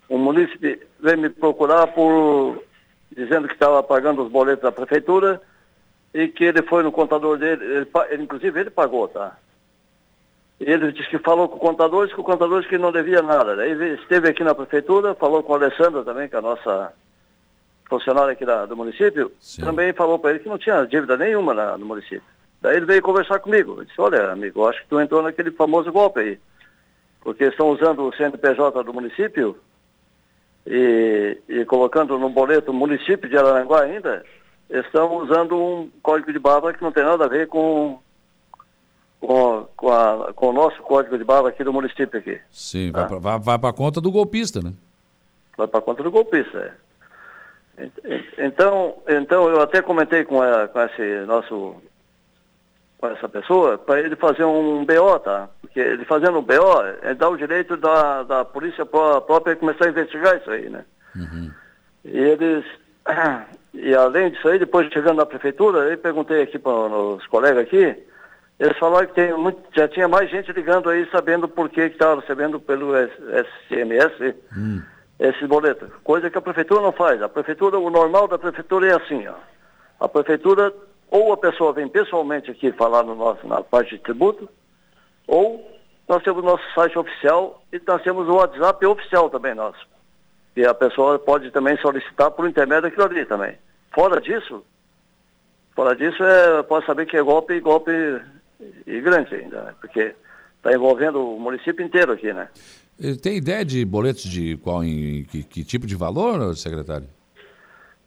um 0.08 0.18
munícipe 0.18 0.80
veio 1.00 1.18
me 1.18 1.28
procurar 1.28 1.86
por 1.88 2.62
dizendo 3.14 3.48
que 3.48 3.54
estava 3.54 3.82
pagando 3.82 4.22
os 4.22 4.30
boletos 4.30 4.62
da 4.62 4.72
prefeitura 4.72 5.40
e 6.12 6.28
que 6.28 6.44
ele 6.44 6.62
foi 6.62 6.82
no 6.82 6.92
contador 6.92 7.38
dele, 7.38 7.64
ele, 7.64 7.88
ele, 8.10 8.22
inclusive 8.22 8.60
ele 8.60 8.70
pagou, 8.70 9.08
tá? 9.08 9.36
Ele 10.60 10.90
disse 10.92 11.08
que 11.08 11.18
falou 11.18 11.48
com 11.48 11.56
o 11.56 11.60
contador, 11.60 12.04
disse 12.04 12.14
que 12.14 12.20
o 12.20 12.24
contador 12.24 12.58
disse 12.58 12.70
que 12.70 12.78
não 12.78 12.90
devia 12.90 13.22
nada. 13.22 13.54
Daí 13.54 13.94
esteve 13.94 14.28
aqui 14.28 14.42
na 14.42 14.54
prefeitura, 14.54 15.14
falou 15.14 15.42
com 15.42 15.54
a 15.54 15.56
Alessandra 15.56 16.02
também, 16.02 16.28
que 16.28 16.34
é 16.34 16.38
a 16.38 16.42
nossa 16.42 16.92
funcionário 17.88 18.32
aqui 18.32 18.44
da, 18.44 18.66
do 18.66 18.76
município, 18.76 19.32
Sim. 19.40 19.62
também 19.62 19.92
falou 19.92 20.18
para 20.18 20.30
ele 20.30 20.40
que 20.40 20.48
não 20.48 20.58
tinha 20.58 20.84
dívida 20.84 21.16
nenhuma 21.16 21.54
na, 21.54 21.78
no 21.78 21.86
município. 21.86 22.22
Daí 22.60 22.76
ele 22.76 22.86
veio 22.86 23.02
conversar 23.02 23.38
comigo. 23.38 23.76
Eu 23.78 23.84
disse, 23.84 24.00
olha, 24.00 24.30
amigo, 24.30 24.66
acho 24.66 24.80
que 24.82 24.88
tu 24.88 25.00
entrou 25.00 25.22
naquele 25.22 25.50
famoso 25.52 25.90
golpe 25.92 26.20
aí. 26.20 26.38
Porque 27.20 27.44
estão 27.44 27.70
usando 27.70 28.02
o 28.02 28.14
CNPJ 28.14 28.82
do 28.82 28.92
município 28.92 29.56
e, 30.66 31.38
e 31.48 31.64
colocando 31.64 32.18
no 32.18 32.28
boleto 32.28 32.72
município 32.72 33.28
de 33.28 33.36
Araranguá 33.36 33.82
ainda, 33.82 34.24
estão 34.68 35.16
usando 35.16 35.56
um 35.56 35.90
código 36.02 36.32
de 36.32 36.38
barra 36.38 36.72
que 36.72 36.82
não 36.82 36.92
tem 36.92 37.04
nada 37.04 37.24
a 37.24 37.28
ver 37.28 37.46
com, 37.48 37.98
com, 39.20 39.66
com, 39.76 39.92
a, 39.92 40.32
com 40.34 40.48
o 40.48 40.52
nosso 40.52 40.82
código 40.82 41.16
de 41.16 41.24
barra 41.24 41.48
aqui 41.48 41.64
do 41.64 41.72
município 41.72 42.18
aqui. 42.18 42.38
Sim, 42.50 42.92
tá? 42.92 43.06
vai 43.06 43.40
para 43.40 43.56
vai, 43.56 43.72
conta 43.72 44.00
do 44.00 44.10
golpista, 44.10 44.60
né? 44.60 44.72
Vai 45.56 45.66
para 45.66 45.80
conta 45.80 46.02
do 46.02 46.10
golpista, 46.10 46.58
é. 46.58 46.87
Então, 48.38 48.96
então 49.08 49.48
eu 49.48 49.60
até 49.60 49.80
comentei 49.80 50.24
com, 50.24 50.42
a, 50.42 50.68
com 50.68 50.80
esse 50.82 51.26
nosso 51.26 51.76
com 52.98 53.06
essa 53.06 53.28
pessoa 53.28 53.78
para 53.78 54.00
ele 54.00 54.16
fazer 54.16 54.44
um 54.44 54.84
BO, 54.84 55.18
tá? 55.20 55.48
Porque 55.60 55.78
ele 55.78 56.04
fazendo 56.04 56.38
um 56.38 56.42
BO, 56.42 56.82
ele 57.02 57.14
dá 57.14 57.28
o 57.28 57.36
direito 57.36 57.76
da, 57.76 58.24
da 58.24 58.44
polícia 58.44 58.84
própria 58.84 59.54
começar 59.54 59.86
a 59.86 59.90
investigar 59.90 60.36
isso 60.36 60.50
aí, 60.50 60.68
né? 60.68 60.84
Uhum. 61.14 61.50
E 62.04 62.18
eles 62.18 62.64
e 63.72 63.94
além 63.94 64.30
disso 64.30 64.48
aí, 64.48 64.58
depois 64.58 64.92
chegando 64.92 65.18
na 65.18 65.26
prefeitura, 65.26 65.90
eu 65.90 65.98
perguntei 65.98 66.42
aqui 66.42 66.58
para 66.58 66.72
os 66.72 67.24
colegas 67.28 67.62
aqui, 67.62 67.96
eles 68.58 68.76
falaram 68.78 69.06
que 69.06 69.14
tem 69.14 69.32
muito, 69.34 69.60
já 69.72 69.86
tinha 69.86 70.08
mais 70.08 70.28
gente 70.28 70.50
ligando 70.52 70.90
aí 70.90 71.08
sabendo 71.12 71.48
por 71.48 71.68
que 71.68 71.82
estava 71.82 72.20
recebendo 72.20 72.58
pelo 72.58 72.92
SMS. 72.96 74.34
Esse 75.18 75.46
boleto, 75.46 75.90
coisa 76.04 76.30
que 76.30 76.38
a 76.38 76.42
prefeitura 76.42 76.80
não 76.80 76.92
faz. 76.92 77.20
A 77.20 77.28
prefeitura, 77.28 77.78
o 77.78 77.90
normal 77.90 78.28
da 78.28 78.38
prefeitura 78.38 78.88
é 78.88 78.94
assim, 78.94 79.26
ó. 79.26 79.34
A 79.98 80.08
prefeitura, 80.08 80.72
ou 81.10 81.32
a 81.32 81.36
pessoa 81.36 81.72
vem 81.72 81.88
pessoalmente 81.88 82.50
aqui 82.50 82.70
falar 82.72 83.02
no 83.02 83.16
nosso, 83.16 83.46
na 83.46 83.62
parte 83.62 83.96
de 83.96 84.02
tributo, 84.02 84.48
ou 85.26 85.68
nós 86.08 86.22
temos 86.22 86.44
nosso 86.44 86.62
site 86.72 86.96
oficial 86.98 87.62
e 87.72 87.80
nós 87.86 88.02
temos 88.02 88.28
o 88.28 88.34
WhatsApp 88.34 88.86
oficial 88.86 89.28
também 89.28 89.54
nosso. 89.54 89.86
E 90.56 90.64
a 90.64 90.72
pessoa 90.72 91.18
pode 91.18 91.50
também 91.50 91.76
solicitar 91.78 92.30
por 92.30 92.48
intermédio 92.48 92.82
daquilo 92.82 93.04
ali 93.04 93.24
também. 93.24 93.58
Fora 93.92 94.20
disso, 94.20 94.64
fora 95.74 95.94
disso, 95.96 96.22
é, 96.22 96.62
pode 96.62 96.86
saber 96.86 97.06
que 97.06 97.16
é 97.16 97.22
golpe, 97.22 97.58
golpe 97.60 97.90
e 98.86 99.00
grande 99.00 99.34
ainda, 99.34 99.62
né? 99.62 99.74
porque 99.80 100.14
está 100.56 100.72
envolvendo 100.72 101.34
o 101.34 101.38
município 101.38 101.84
inteiro 101.84 102.12
aqui, 102.12 102.32
né? 102.32 102.48
Tem 103.22 103.36
ideia 103.36 103.64
de 103.64 103.84
boletos 103.84 104.24
de 104.24 104.56
qual 104.56 104.82
em 104.82 105.22
que, 105.24 105.44
que 105.44 105.64
tipo 105.64 105.86
de 105.86 105.94
valor, 105.94 106.56
secretário? 106.56 107.06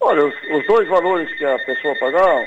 Olha, 0.02 0.26
os, 0.26 0.34
os, 0.34 0.68
dois 0.68 0.90
valores 0.90 1.34
que 1.38 1.46
a 1.46 1.58
pessoa 1.60 1.96
pagou, 1.98 2.46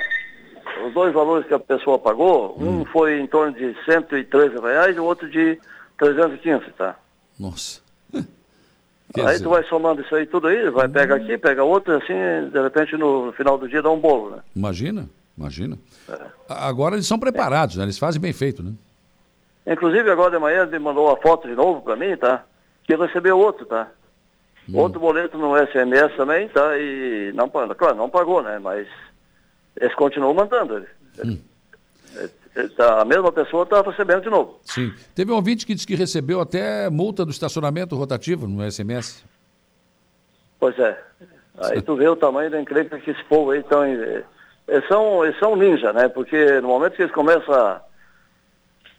os 0.86 0.92
dois 0.92 1.14
valores 1.14 1.46
que 1.46 1.54
a 1.54 1.58
pessoa 1.58 1.98
pagou, 1.98 2.54
hum. 2.60 2.80
um 2.80 2.84
foi 2.84 3.18
em 3.18 3.26
torno 3.26 3.54
de 3.54 3.74
113 3.86 4.58
reais 4.58 4.94
e 4.94 5.00
o 5.00 5.04
outro 5.04 5.30
de 5.30 5.58
315, 5.96 6.66
tá? 6.76 6.96
Nossa. 7.40 7.80
Quer 8.12 9.22
aí 9.22 9.26
dizer... 9.32 9.44
tu 9.44 9.50
vai 9.50 9.64
somando 9.64 10.02
isso 10.02 10.14
aí 10.14 10.26
tudo 10.26 10.48
aí, 10.48 10.68
vai 10.68 10.86
hum. 10.86 10.92
pega 10.92 11.14
aqui, 11.14 11.38
pega 11.38 11.64
outro, 11.64 11.96
assim, 11.96 12.50
de 12.52 12.60
repente 12.60 12.94
no 12.96 13.32
final 13.32 13.56
do 13.56 13.66
dia 13.66 13.80
dá 13.80 13.90
um 13.90 14.00
bolo, 14.00 14.32
né? 14.32 14.42
Imagina, 14.54 15.08
imagina. 15.38 15.78
É. 16.10 16.18
Agora 16.46 16.96
eles 16.96 17.06
são 17.06 17.18
preparados, 17.18 17.76
né? 17.76 17.84
Eles 17.84 17.98
fazem 17.98 18.20
bem 18.20 18.34
feito, 18.34 18.62
né? 18.62 18.72
Inclusive 19.66 20.11
agora 20.11 20.32
de 20.32 20.39
manhã 20.39 20.65
ele 20.65 20.78
mandou 20.78 21.07
uma 21.07 21.16
foto 21.16 21.49
de 21.49 21.55
novo 21.55 21.81
para 21.81 21.97
mim, 21.97 22.16
tá? 22.16 22.45
Que 22.85 22.97
recebeu 22.97 23.39
outro, 23.39 23.65
tá? 23.65 23.89
Hum. 24.69 24.78
Outro 24.78 25.01
boleto 25.01 25.39
no 25.39 25.57
SMS 25.57 26.15
também, 26.16 26.49
tá? 26.49 26.77
E 26.78 27.32
não, 27.35 27.49
claro, 27.49 27.97
não 27.97 28.11
pagou, 28.11 28.43
né? 28.43 28.59
Mas 28.59 28.86
eles 29.77 29.95
continuam 29.95 30.35
mandando. 30.35 30.77
Ele, 30.77 30.86
hum. 31.24 31.39
ele, 32.16 32.31
ele 32.57 32.69
tá, 32.70 33.01
a 33.01 33.05
mesma 33.05 33.32
pessoa 33.32 33.65
está 33.65 33.81
recebendo 33.81 34.23
de 34.23 34.31
novo. 34.31 34.59
Sim. 34.62 34.93
Teve 35.15 35.32
um 35.32 35.36
ouvinte 35.36 35.66
que 35.66 35.74
disse 35.74 35.86
que 35.86 35.95
recebeu 35.95 36.41
até 36.41 36.91
multa 36.91 37.24
do 37.24 37.31
estacionamento 37.31 37.97
rotativo 37.97 38.47
no 38.47 38.70
SMS. 38.70 39.24
Pois 40.59 40.78
é. 40.78 40.99
Aí 41.59 41.81
tu 41.81 41.97
vê 41.97 42.09
o 42.09 42.16
tamanho 42.16 42.51
da 42.51 42.61
encrenca 42.61 42.99
que 42.99 43.11
esse 43.11 43.24
povo 43.24 43.53
aí 43.53 43.61
estão. 43.61 43.85
Eles 43.86 44.89
são, 44.89 45.24
eles 45.24 45.39
são 45.39 45.55
ninja, 45.57 45.93
né? 45.93 46.09
Porque 46.09 46.61
no 46.61 46.69
momento 46.69 46.95
que 46.97 47.03
eles 47.03 47.15
começam 47.15 47.55
a 47.55 47.82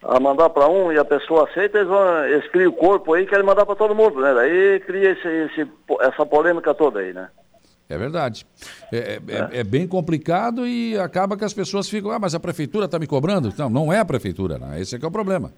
a 0.08 0.20
mandar 0.20 0.50
para 0.50 0.68
um 0.68 0.92
e 0.92 1.00
a 1.00 1.06
pessoa 1.06 1.50
aceita, 1.50 1.80
eles, 1.80 1.90
vão, 1.90 2.26
eles 2.26 2.48
criam 2.50 2.70
o 2.70 2.76
corpo 2.76 3.14
aí 3.14 3.24
e 3.24 3.28
querem 3.28 3.46
mandar 3.46 3.66
para 3.66 3.76
todo 3.76 3.96
mundo, 3.96 4.22
né? 4.22 4.34
Daí 4.34 4.80
cria 4.82 5.12
esse, 5.12 5.28
esse, 5.28 5.68
essa 6.02 6.26
polêmica 6.26 6.74
toda 6.74 7.00
aí, 7.00 7.12
né? 7.12 7.30
É 7.90 7.98
verdade. 7.98 8.46
É, 8.92 8.98
é, 8.98 9.20
é. 9.28 9.60
é, 9.60 9.64
bem 9.64 9.88
complicado 9.88 10.66
e 10.66 10.98
acaba 10.98 11.38
que 11.38 11.44
as 11.44 11.54
pessoas 11.54 11.90
ficam, 11.90 12.12
ah, 12.12 12.20
mas 12.20 12.36
a 12.36 12.40
prefeitura 12.40 12.86
está 12.86 13.00
me 13.00 13.08
cobrando? 13.08 13.54
Não, 13.58 13.70
não 13.70 13.94
é 13.94 14.00
a 14.00 14.06
prefeitura, 14.06 14.58
né? 14.58 14.80
esse 14.80 14.96
é 14.96 15.00
que 15.00 15.06
é 15.06 15.08
o 15.08 15.12
problema. 15.12 15.52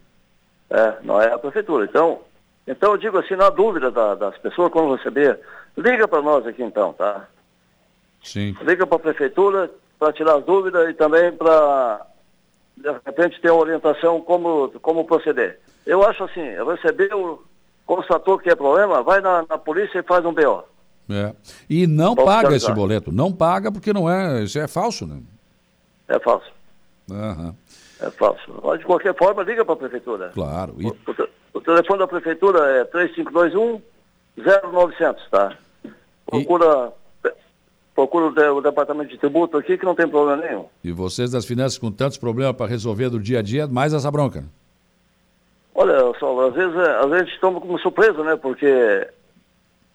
É, 0.69 0.93
não 1.03 1.21
é 1.21 1.31
a 1.31 1.37
prefeitura. 1.37 1.85
Então, 1.85 2.19
então 2.65 2.91
eu 2.91 2.97
digo 2.97 3.17
assim, 3.17 3.35
na 3.35 3.49
dúvida 3.49 3.91
da, 3.91 4.15
das 4.15 4.37
pessoas 4.37 4.71
quando 4.71 4.95
receber, 4.95 5.39
liga 5.77 6.07
para 6.07 6.21
nós 6.21 6.45
aqui 6.45 6.63
então, 6.63 6.93
tá? 6.93 7.27
Sim. 8.23 8.55
Liga 8.61 8.85
para 8.85 8.97
a 8.97 8.99
prefeitura 8.99 9.71
para 9.99 10.13
tirar 10.13 10.35
as 10.35 10.43
dúvidas 10.45 10.89
e 10.89 10.93
também 10.93 11.31
para 11.31 12.05
de 12.77 12.91
repente 13.05 13.41
ter 13.41 13.51
uma 13.51 13.61
orientação 13.61 14.21
como, 14.21 14.69
como 14.81 15.05
proceder. 15.05 15.59
Eu 15.85 16.03
acho 16.03 16.23
assim, 16.23 16.41
recebeu, 16.65 17.43
constatou 17.85 18.37
que 18.37 18.49
é 18.49 18.55
problema, 18.55 19.01
vai 19.03 19.19
na, 19.21 19.43
na 19.49 19.57
polícia 19.57 19.99
e 19.99 20.03
faz 20.03 20.23
um 20.25 20.33
BO. 20.33 20.63
É. 21.09 21.33
E 21.69 21.87
não 21.87 22.15
paga 22.15 22.55
esse 22.55 22.71
boleto. 22.73 23.11
Não 23.11 23.31
paga 23.31 23.71
porque 23.71 23.93
não 23.93 24.09
é. 24.09 24.43
Isso 24.43 24.59
é 24.59 24.67
falso, 24.67 25.05
né? 25.07 25.21
É 26.07 26.19
falso. 26.19 26.51
Aham. 27.09 27.55
É 28.01 28.11
falso. 28.11 28.61
Mas 28.63 28.79
de 28.79 28.85
qualquer 28.85 29.15
forma, 29.15 29.41
liga 29.43 29.63
para 29.63 29.73
a 29.73 29.77
prefeitura. 29.77 30.31
Claro. 30.33 30.75
E 30.77 30.85
O, 30.87 31.13
te- 31.13 31.29
o 31.53 31.61
telefone 31.61 31.99
da 31.99 32.07
prefeitura 32.07 32.59
é 32.81 32.83
3521 32.83 33.81
0900, 34.71 35.29
tá? 35.29 35.57
Procura, 36.25 36.91
procura 37.97 38.27
o, 38.27 38.31
de- 38.31 38.49
o 38.49 38.61
departamento 38.61 39.09
de 39.09 39.17
tributo 39.17 39.57
aqui 39.57 39.75
que 39.75 39.83
não 39.83 39.95
tem 39.95 40.07
problema 40.07 40.37
nenhum. 40.45 40.65
E 40.83 40.91
vocês 40.91 41.31
das 41.31 41.45
finanças 41.45 41.79
com 41.79 41.91
tantos 41.91 42.15
problemas 42.19 42.55
para 42.55 42.67
resolver 42.67 43.09
do 43.09 43.19
dia 43.19 43.39
a 43.39 43.41
dia, 43.41 43.65
mais 43.65 43.91
essa 43.91 44.11
bronca. 44.11 44.41
né? 44.41 44.47
Olha, 45.73 46.13
Saulo, 46.19 46.41
às 46.47 46.53
vezes, 46.53 46.75
é, 46.75 46.95
às 46.97 47.05
vezes 47.09 47.21
a 47.21 47.25
gente 47.25 47.39
toma 47.39 47.59
como 47.59 47.79
surpresa, 47.79 48.23
né? 48.23 48.35
Porque, 48.35 49.07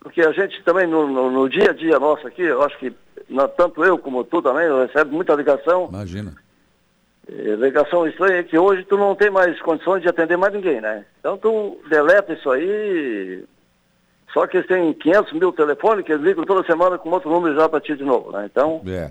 porque 0.00 0.20
a 0.20 0.32
gente 0.32 0.60
também, 0.64 0.84
no, 0.86 1.06
no- 1.06 1.30
no 1.30 1.48
dia 1.48 1.70
a 1.70 1.72
dia 1.72 1.96
nosso 2.00 2.26
aqui, 2.26 2.42
eu 2.42 2.60
acho 2.64 2.76
que 2.78 2.92
na- 3.28 3.46
tanto 3.46 3.84
eu 3.84 3.96
como 3.96 4.24
tu 4.24 4.42
também, 4.42 4.66
recebe 4.84 5.12
muita 5.14 5.34
ligação. 5.36 5.88
Imagina. 5.88 6.34
E 7.28 7.54
ligação 7.54 8.04
estranha 8.08 8.38
é 8.40 8.42
que 8.42 8.58
hoje 8.58 8.82
tu 8.84 8.96
não 8.96 9.14
tem 9.14 9.30
mais 9.30 9.60
condições 9.62 10.02
de 10.02 10.08
atender 10.08 10.36
mais 10.36 10.52
ninguém, 10.52 10.80
né? 10.80 11.04
Então 11.20 11.38
tu 11.38 11.78
deleta 11.88 12.32
isso 12.32 12.50
aí. 12.50 13.44
Só 14.32 14.46
que 14.46 14.56
eles 14.56 14.66
têm 14.68 14.92
500 14.94 15.32
mil 15.34 15.52
telefones 15.52 16.04
que 16.04 16.12
eles 16.12 16.24
ligam 16.24 16.44
toda 16.44 16.66
semana 16.66 16.96
com 16.98 17.10
outro 17.10 17.30
número 17.30 17.54
já 17.54 17.68
para 17.68 17.80
ti 17.80 17.94
de 17.96 18.04
novo, 18.04 18.32
né? 18.32 18.48
Então 18.50 18.80
É, 18.86 19.10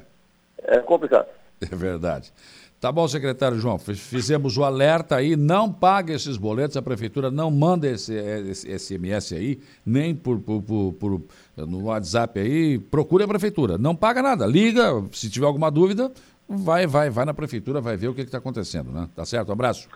é 0.63 0.79
complicado. 0.79 1.27
é 1.61 1.75
verdade. 1.75 2.31
Tá 2.79 2.91
bom, 2.91 3.07
secretário 3.07 3.59
João. 3.59 3.77
Fiz- 3.77 3.99
Fizemos 3.99 4.57
o 4.57 4.63
alerta 4.63 5.15
aí. 5.15 5.35
Não 5.35 5.71
paga 5.71 6.11
esses 6.13 6.35
boletos. 6.37 6.75
A 6.75 6.81
prefeitura 6.81 7.29
não 7.29 7.51
manda 7.51 7.87
esse, 7.87 8.11
esse 8.15 8.79
SMS 8.79 9.33
aí, 9.33 9.59
nem 9.85 10.15
por, 10.15 10.39
por- 10.39 10.63
por- 10.63 10.93
por- 10.93 11.21
no 11.55 11.83
WhatsApp 11.83 12.39
aí. 12.39 12.79
Procure 12.79 13.23
a 13.23 13.27
prefeitura. 13.27 13.77
Não 13.77 13.95
paga 13.95 14.23
nada. 14.23 14.47
Liga. 14.47 15.03
Se 15.11 15.29
tiver 15.29 15.45
alguma 15.45 15.69
dúvida, 15.69 16.11
vai, 16.49 16.87
vai, 16.87 17.11
vai 17.11 17.23
na 17.25 17.35
prefeitura, 17.35 17.79
vai 17.79 17.95
ver 17.95 18.07
o 18.07 18.15
que 18.15 18.21
está 18.21 18.39
acontecendo, 18.39 18.91
né? 18.91 19.07
Tá 19.15 19.23
certo? 19.25 19.49
Um 19.49 19.53
abraço. 19.53 19.87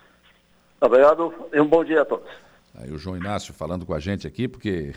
Obrigado 0.79 1.33
e 1.51 1.59
um 1.59 1.65
bom 1.67 1.83
dia 1.83 2.03
a 2.03 2.05
todos. 2.05 2.27
Aí 2.75 2.91
o 2.91 2.97
João 2.97 3.17
Inácio 3.17 3.53
falando 3.53 3.85
com 3.85 3.93
a 3.93 3.99
gente 3.99 4.27
aqui, 4.27 4.47
porque 4.47 4.93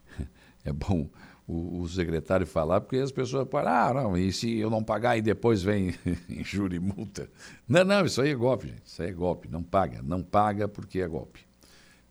é 0.64 0.72
bom 0.72 1.08
o, 1.46 1.80
o 1.80 1.88
secretário 1.88 2.46
falar, 2.46 2.80
porque 2.80 2.96
as 2.96 3.12
pessoas 3.12 3.48
falam, 3.48 3.72
ah, 3.72 3.94
não, 3.94 4.16
e 4.16 4.32
se 4.32 4.58
eu 4.58 4.68
não 4.68 4.82
pagar 4.82 5.16
e 5.16 5.22
depois 5.22 5.62
vem 5.62 5.94
juro 6.42 6.74
e 6.74 6.80
multa? 6.80 7.30
Não, 7.68 7.84
não, 7.84 8.04
isso 8.04 8.20
aí 8.20 8.30
é 8.30 8.34
golpe, 8.34 8.68
gente. 8.68 8.82
Isso 8.84 9.02
aí 9.02 9.10
é 9.10 9.12
golpe. 9.12 9.48
Não 9.48 9.62
paga. 9.62 10.02
Não 10.02 10.22
paga 10.22 10.68
porque 10.68 11.00
é 11.00 11.08
golpe. 11.08 11.46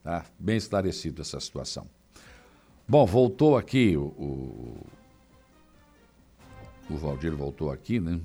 Tá? 0.03 0.26
Bem 0.40 0.57
esclarecido 0.57 1.22
essa 1.22 1.40
situação. 1.40 1.88
Bom, 2.88 3.06
voltou 3.06 3.57
aqui 3.57 3.98
o, 3.98 4.03
o, 4.03 4.88
o 6.90 6.98
Valdir 6.98 7.36
voltou 7.36 7.72
aqui, 7.72 7.99
né? 7.99 8.19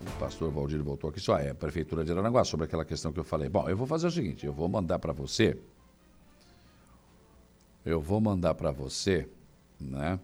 O 0.00 0.18
pastor 0.18 0.50
Valdir 0.50 0.82
voltou 0.82 1.10
aqui, 1.10 1.20
só 1.20 1.36
é 1.38 1.52
Prefeitura 1.52 2.04
de 2.04 2.12
Aranaguá, 2.12 2.44
sobre 2.44 2.66
aquela 2.66 2.84
questão 2.84 3.12
que 3.12 3.18
eu 3.18 3.24
falei. 3.24 3.48
Bom, 3.48 3.68
eu 3.68 3.76
vou 3.76 3.86
fazer 3.86 4.06
o 4.06 4.10
seguinte, 4.10 4.46
eu 4.46 4.52
vou 4.52 4.68
mandar 4.68 4.98
para 4.98 5.12
você, 5.12 5.58
eu 7.84 8.00
vou 8.00 8.20
mandar 8.20 8.54
para 8.54 8.70
você, 8.70 9.28
né? 9.80 10.20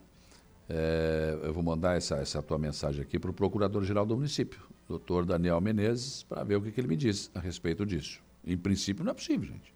É, 0.68 1.38
eu 1.42 1.52
vou 1.52 1.62
mandar 1.62 1.96
essa, 1.96 2.16
essa 2.16 2.42
tua 2.42 2.58
mensagem 2.58 3.02
aqui 3.02 3.18
para 3.18 3.30
o 3.30 3.34
Procurador-Geral 3.34 4.06
do 4.06 4.16
município, 4.16 4.60
doutor 4.88 5.26
Daniel 5.26 5.60
Menezes, 5.60 6.22
para 6.22 6.44
ver 6.44 6.56
o 6.56 6.62
que, 6.62 6.70
que 6.70 6.80
ele 6.80 6.88
me 6.88 6.96
diz 6.96 7.30
a 7.34 7.40
respeito 7.40 7.84
disso. 7.84 8.20
Em 8.46 8.56
princípio, 8.56 9.04
não 9.04 9.10
é 9.10 9.14
possível, 9.14 9.48
gente. 9.48 9.74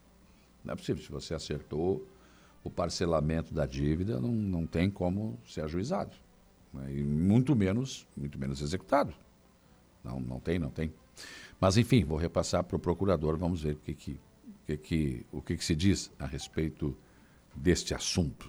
Não 0.65 0.73
é 0.73 0.77
possível. 0.77 1.03
Se 1.03 1.11
você 1.11 1.35
acertou 1.35 2.07
o 2.62 2.70
parcelamento 2.70 3.53
da 3.53 3.66
dívida, 3.66 4.20
não, 4.20 4.31
não 4.31 4.66
tem 4.66 4.91
como 4.91 5.39
ser 5.47 5.62
ajuizado. 5.62 6.15
né? 6.73 6.93
E 6.95 7.03
muito 7.03 7.55
menos, 7.57 8.07
muito 8.16 8.39
menos 8.39 8.61
executado. 8.62 9.12
Não, 10.09 10.19
não 10.19 10.41
tem, 10.41 10.59
não 10.59 10.71
tem. 10.71 10.91
Mas, 11.61 11.77
enfim, 11.77 12.03
vou 12.03 12.17
repassar 12.17 12.65
para 12.65 12.77
o 12.77 12.79
procurador, 12.81 13.37
vamos 13.37 13.63
ver 13.63 13.75
o 13.75 13.77
que, 13.77 13.93
que, 13.95 14.21
que, 14.67 14.77
que, 14.79 15.27
o 15.31 15.43
que, 15.43 15.57
que 15.57 15.65
se 15.65 15.77
diz 15.77 16.11
a 16.19 16.25
respeito 16.27 16.97
deste 17.55 17.93
assunto. 17.95 18.49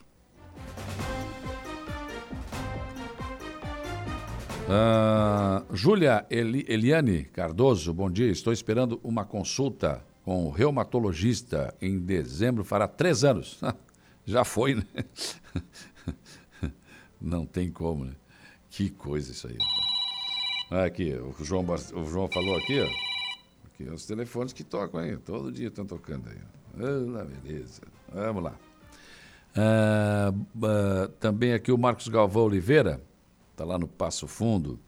Ah, 4.69 5.63
Júlia 5.73 6.25
Eli- 6.29 6.65
Eliane 6.67 7.23
Cardoso, 7.25 7.93
bom 7.93 8.09
dia. 8.09 8.29
Estou 8.31 8.53
esperando 8.53 8.99
uma 9.03 9.25
consulta 9.25 10.01
com 10.23 10.45
o 10.45 10.51
reumatologista 10.51 11.73
em 11.81 11.99
dezembro, 11.99 12.63
fará 12.63 12.87
três 12.87 13.23
anos. 13.23 13.59
Já 14.25 14.45
foi, 14.45 14.75
né? 14.75 14.83
Não 17.19 17.45
tem 17.45 17.69
como, 17.71 18.05
né? 18.05 18.13
Que 18.69 18.89
coisa 18.91 19.31
isso 19.31 19.47
aí. 19.47 19.57
Ah, 20.71 20.85
Aqui, 20.85 21.13
o 21.13 21.43
João, 21.43 21.65
o 21.93 22.05
João 22.05 22.27
falou 22.27 22.55
aqui, 22.57 22.79
ó. 22.79 22.87
Aqui, 23.67 23.89
os 23.89 24.05
telefones 24.05 24.53
que 24.53 24.63
tocam 24.63 24.99
aí, 24.99 25.17
todo 25.17 25.51
dia 25.51 25.67
estão 25.67 25.85
tocando 25.85 26.29
aí. 26.29 26.37
Ah, 26.75 27.25
beleza. 27.43 27.81
Vamos 28.13 28.43
lá. 28.43 28.55
Ah, 29.55 30.31
ah, 30.63 31.09
também 31.19 31.53
aqui 31.53 31.71
o 31.71 31.77
Marcos 31.77 32.07
Galvão 32.07 32.43
Oliveira, 32.43 33.01
está 33.51 33.65
lá 33.65 33.77
no 33.79 33.87
Passo 33.87 34.27
Fundo. 34.27 34.79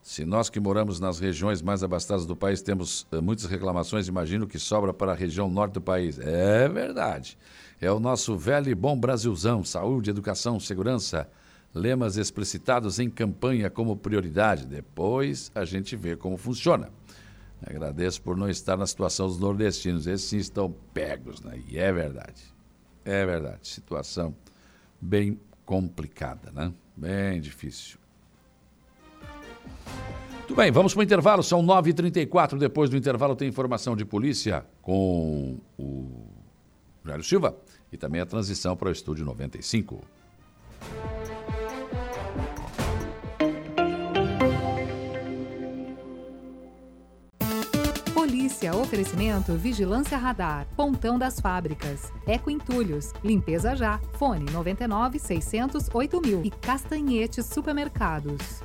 Se 0.00 0.24
nós 0.24 0.48
que 0.48 0.58
moramos 0.58 1.00
nas 1.00 1.18
regiões 1.18 1.60
mais 1.60 1.82
abastadas 1.82 2.24
do 2.24 2.34
país 2.34 2.62
temos 2.62 3.06
eh, 3.12 3.20
muitas 3.20 3.44
reclamações, 3.44 4.08
imagino 4.08 4.46
que 4.46 4.58
sobra 4.58 4.94
para 4.94 5.12
a 5.12 5.14
região 5.14 5.50
norte 5.50 5.74
do 5.74 5.82
país. 5.82 6.18
É 6.18 6.66
verdade. 6.66 7.36
É 7.78 7.92
o 7.92 8.00
nosso 8.00 8.34
velho 8.34 8.70
e 8.70 8.74
bom 8.74 8.98
Brasilzão. 8.98 9.62
Saúde, 9.62 10.08
educação, 10.08 10.58
segurança. 10.58 11.28
Lemas 11.74 12.16
explicitados 12.16 12.98
em 12.98 13.10
campanha 13.10 13.70
como 13.70 13.96
prioridade. 13.96 14.66
Depois 14.66 15.50
a 15.54 15.64
gente 15.64 15.94
vê 15.94 16.16
como 16.16 16.36
funciona. 16.36 16.90
Agradeço 17.64 18.22
por 18.22 18.36
não 18.36 18.48
estar 18.48 18.76
na 18.76 18.86
situação 18.86 19.26
dos 19.26 19.38
nordestinos. 19.38 20.06
Esses 20.06 20.28
sim 20.28 20.38
estão 20.38 20.74
pegos, 20.94 21.40
né? 21.40 21.60
E 21.68 21.78
é 21.78 21.92
verdade. 21.92 22.42
É 23.04 23.26
verdade. 23.26 23.68
Situação 23.68 24.34
bem 25.00 25.38
complicada, 25.64 26.50
né? 26.52 26.72
Bem 26.96 27.40
difícil. 27.40 27.98
Muito 30.38 30.54
bem, 30.54 30.70
vamos 30.70 30.94
para 30.94 31.00
o 31.00 31.04
intervalo. 31.04 31.42
São 31.42 31.62
9h34. 31.62 32.56
Depois 32.56 32.88
do 32.88 32.96
intervalo 32.96 33.36
tem 33.36 33.48
informação 33.48 33.94
de 33.94 34.04
polícia 34.04 34.64
com 34.80 35.58
o 35.78 36.26
Jairo 37.04 37.22
Silva 37.22 37.54
e 37.92 37.96
também 37.96 38.20
a 38.20 38.26
transição 38.26 38.74
para 38.76 38.88
o 38.88 38.92
Estúdio 38.92 39.26
95. 39.26 40.02
Oferecimento, 48.74 49.54
vigilância 49.54 50.16
radar, 50.16 50.66
pontão 50.76 51.18
das 51.18 51.40
fábricas, 51.40 52.12
Eco 52.26 52.50
Entulhos, 52.50 53.12
limpeza 53.24 53.74
já, 53.74 53.98
fone 54.14 54.50
99 54.50 55.18
600 55.18 55.88
8000 55.92 56.42
e 56.44 56.50
Castanhetes 56.50 57.46
Supermercados. 57.46 58.62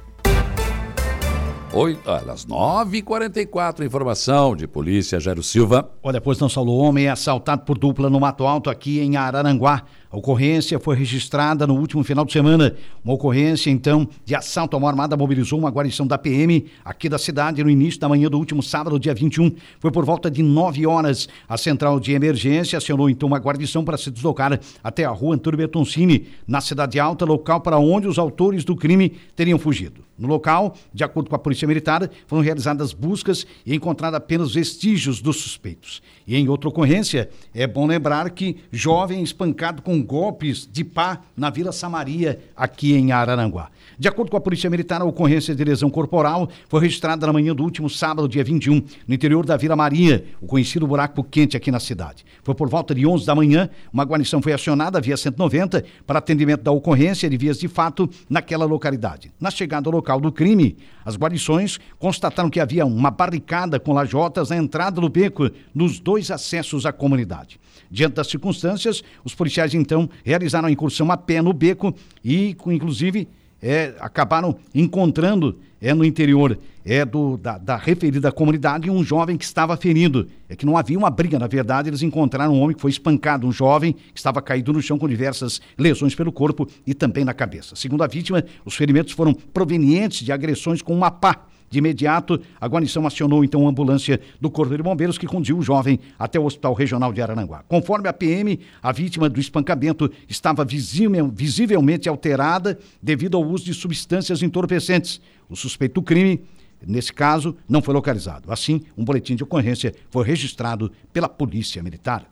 Oi, 1.75 1.99
às 2.05 2.45
9h44, 2.45 3.83
informação 3.83 4.55
de 4.55 4.67
polícia, 4.67 5.19
Jairo 5.19 5.41
Silva. 5.41 5.89
Olha, 6.03 6.21
pois 6.21 6.37
não 6.37 6.47
Saulo, 6.47 6.71
homem 6.77 7.07
é 7.07 7.09
assaltado 7.09 7.63
por 7.63 7.79
dupla 7.79 8.11
no 8.11 8.19
Mato 8.19 8.45
Alto 8.45 8.69
aqui 8.69 8.99
em 8.99 9.17
Araranguá. 9.17 9.81
A 10.13 10.17
ocorrência 10.17 10.79
foi 10.79 10.95
registrada 10.95 11.65
no 11.65 11.73
último 11.73 12.03
final 12.03 12.23
de 12.23 12.31
semana. 12.31 12.75
Uma 13.03 13.15
ocorrência, 13.15 13.71
então, 13.71 14.07
de 14.23 14.35
assalto 14.35 14.75
a 14.75 14.79
uma 14.79 14.87
armada 14.87 15.17
mobilizou 15.17 15.57
uma 15.57 15.71
guarnição 15.71 16.05
da 16.05 16.19
PM 16.19 16.67
aqui 16.85 17.09
da 17.09 17.17
cidade 17.17 17.63
no 17.63 17.69
início 17.69 17.99
da 17.99 18.07
manhã 18.07 18.29
do 18.29 18.37
último 18.37 18.61
sábado, 18.61 18.99
dia 18.99 19.15
21. 19.15 19.55
Foi 19.79 19.89
por 19.89 20.05
volta 20.05 20.29
de 20.29 20.43
9 20.43 20.85
horas. 20.85 21.27
A 21.49 21.57
central 21.57 21.99
de 21.99 22.11
emergência 22.11 22.77
acionou, 22.77 23.09
então, 23.09 23.25
uma 23.25 23.39
guarnição 23.39 23.83
para 23.83 23.97
se 23.97 24.11
deslocar 24.11 24.59
até 24.83 25.03
a 25.03 25.09
rua 25.09 25.33
Antônio 25.33 25.57
Bertoncini, 25.57 26.27
na 26.45 26.61
Cidade 26.61 26.99
Alta, 26.99 27.25
local 27.25 27.61
para 27.61 27.79
onde 27.79 28.07
os 28.07 28.19
autores 28.19 28.63
do 28.63 28.75
crime 28.75 29.13
teriam 29.35 29.57
fugido. 29.57 30.03
No 30.15 30.27
local, 30.27 30.75
de 30.93 31.03
acordo 31.03 31.27
com 31.27 31.35
a 31.35 31.39
Polícia 31.39 31.67
Militar, 31.67 32.07
foram 32.27 32.43
realizadas 32.43 32.93
buscas 32.93 33.47
e 33.65 33.73
encontrados 33.73 34.17
apenas 34.17 34.53
vestígios 34.53 35.19
dos 35.19 35.37
suspeitos. 35.37 36.03
E 36.25 36.35
em 36.35 36.47
outra 36.47 36.69
ocorrência, 36.69 37.29
é 37.53 37.67
bom 37.67 37.85
lembrar 37.85 38.29
que 38.31 38.57
jovem 38.71 39.21
espancado 39.21 39.81
com 39.81 40.01
golpes 40.01 40.67
de 40.71 40.83
pá 40.83 41.21
na 41.35 41.49
Vila 41.49 41.71
Samaria, 41.71 42.39
aqui 42.55 42.93
em 42.93 43.11
Araranguá. 43.11 43.69
De 43.99 44.07
acordo 44.07 44.31
com 44.31 44.37
a 44.37 44.41
Polícia 44.41 44.69
Militar, 44.69 45.01
a 45.01 45.05
ocorrência 45.05 45.53
de 45.53 45.63
lesão 45.63 45.89
corporal 45.89 46.49
foi 46.67 46.81
registrada 46.81 47.27
na 47.27 47.33
manhã 47.33 47.53
do 47.53 47.63
último 47.63 47.89
sábado, 47.89 48.27
dia 48.27 48.43
21, 48.43 48.81
no 49.07 49.13
interior 49.13 49.45
da 49.45 49.55
Vila 49.55 49.75
Maria, 49.75 50.25
o 50.41 50.47
conhecido 50.47 50.87
buraco 50.87 51.23
quente 51.23 51.55
aqui 51.55 51.69
na 51.69 51.79
cidade. 51.79 52.25
Foi 52.43 52.55
por 52.55 52.69
volta 52.69 52.95
de 52.95 53.05
11 53.05 53.25
da 53.25 53.35
manhã, 53.35 53.69
uma 53.91 54.03
guarnição 54.03 54.41
foi 54.41 54.53
acionada 54.53 54.99
via 54.99 55.15
190 55.15 55.83
para 56.07 56.19
atendimento 56.19 56.63
da 56.63 56.71
ocorrência 56.71 57.29
de 57.29 57.37
vias 57.37 57.59
de 57.59 57.67
fato 57.67 58.09
naquela 58.29 58.65
localidade. 58.65 59.31
Na 59.39 59.51
chegada 59.51 59.87
ao 59.87 59.93
local, 59.93 60.19
do 60.19 60.31
crime. 60.31 60.77
As 61.05 61.17
guarnições 61.17 61.79
constataram 61.99 62.49
que 62.49 62.59
havia 62.59 62.85
uma 62.85 63.11
barricada 63.11 63.79
com 63.79 63.93
lajotas 63.93 64.49
na 64.49 64.57
entrada 64.57 65.01
do 65.01 65.09
beco, 65.09 65.49
nos 65.73 65.99
dois 65.99 66.12
acessos 66.31 66.85
à 66.85 66.91
comunidade. 66.91 67.59
Diante 67.89 68.15
das 68.15 68.27
circunstâncias, 68.27 69.03
os 69.23 69.35
policiais 69.35 69.73
então 69.73 70.09
realizaram 70.23 70.67
a 70.67 70.71
incursão 70.71 71.11
a 71.11 71.17
pé 71.17 71.41
no 71.41 71.53
beco 71.53 71.95
e, 72.23 72.55
inclusive, 72.67 73.27
é, 73.61 73.93
acabaram 73.99 74.57
encontrando 74.75 75.57
é, 75.81 75.93
no 75.93 76.03
interior 76.03 76.57
é, 76.85 77.05
do, 77.05 77.37
da, 77.37 77.57
da, 77.57 77.77
referida 77.77 78.31
comunidade 78.31 78.89
um 78.89 79.03
jovem 79.03 79.37
que 79.37 79.45
estava 79.45 79.77
ferido. 79.77 80.27
É 80.49 80.55
que 80.55 80.65
não 80.65 80.77
havia 80.77 80.97
uma 80.97 81.09
briga, 81.09 81.39
na 81.39 81.47
verdade, 81.47 81.89
eles 81.89 82.01
encontraram 82.01 82.53
um 82.53 82.61
homem 82.61 82.75
que 82.75 82.81
foi 82.81 82.91
espancado, 82.91 83.47
um 83.47 83.51
jovem 83.51 83.93
que 83.93 84.19
estava 84.19 84.41
caído 84.41 84.73
no 84.73 84.81
chão 84.81 84.97
com 84.97 85.07
diversas 85.07 85.61
lesões 85.77 86.13
pelo 86.13 86.31
corpo 86.31 86.67
e 86.85 86.93
também 86.93 87.23
na 87.23 87.33
cabeça. 87.33 87.75
Segundo 87.75 88.03
a 88.03 88.07
vítima, 88.07 88.43
os 88.65 88.75
ferimentos 88.75 89.13
foram 89.13 89.33
provenientes 89.33 90.25
de 90.25 90.31
agressões 90.31 90.81
com 90.81 90.93
uma 90.93 91.09
pá 91.09 91.45
de 91.73 91.79
imediato, 91.79 92.39
a 92.61 92.67
guarnição 92.67 93.05
acionou 93.07 93.43
então 93.43 93.65
a 93.65 93.69
ambulância 93.69 94.21
do 94.39 94.49
Corpo 94.49 94.77
de 94.77 94.83
Bombeiros 94.83 95.17
que 95.17 95.25
conduziu 95.25 95.57
o 95.57 95.61
jovem 95.61 95.99
até 96.19 96.39
o 96.39 96.45
Hospital 96.45 96.73
Regional 96.73 97.11
de 97.11 97.19
Araranguá. 97.19 97.63
Conforme 97.67 98.07
a 98.07 98.13
PM, 98.13 98.59
a 98.81 98.91
vítima 98.91 99.27
do 99.27 99.39
espancamento 99.39 100.09
estava 100.29 100.63
visivelmente 100.63 102.07
alterada 102.07 102.77
devido 103.01 103.35
ao 103.35 103.43
uso 103.43 103.65
de 103.65 103.73
substâncias 103.73 104.43
entorpecentes. 104.43 105.19
O 105.49 105.55
suspeito 105.55 105.95
do 105.95 106.03
crime 106.03 106.41
nesse 106.85 107.13
caso, 107.13 107.55
não 107.67 107.81
foi 107.81 107.93
localizado. 107.93 108.51
Assim, 108.51 108.81
um 108.97 109.05
boletim 109.05 109.37
de 109.37 109.43
ocorrência 109.43 109.95
foi 110.09 110.25
registrado 110.25 110.91
pela 111.13 111.29
Polícia 111.29 111.81
Militar. 111.81 112.27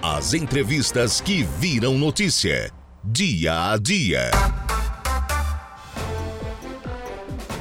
As 0.00 0.32
entrevistas 0.32 1.20
que 1.20 1.42
viram 1.42 1.98
notícia. 1.98 2.70
Dia 3.02 3.72
a 3.72 3.76
dia. 3.76 4.30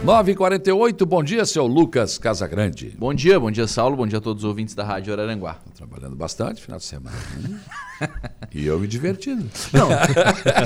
9h48, 0.06 1.04
bom 1.04 1.24
dia, 1.24 1.44
seu 1.46 1.66
Lucas 1.66 2.20
Casagrande. 2.20 2.96
Bom 2.96 3.12
dia, 3.12 3.40
bom 3.40 3.50
dia, 3.50 3.66
Saulo, 3.66 3.98
bom 3.98 4.06
dia 4.06 4.20
a 4.20 4.22
todos 4.22 4.44
os 4.44 4.48
ouvintes 4.48 4.76
da 4.76 4.84
Rádio 4.84 5.12
Araranguá. 5.12 5.56
Tô 5.56 5.72
trabalhando 5.72 6.16
bastante 6.16 6.62
final 6.62 6.78
de 6.78 6.86
semana. 6.86 7.16
e 8.54 8.68
eu 8.68 8.80
me 8.80 8.86
divertindo. 8.86 9.50
Não. 9.74 9.90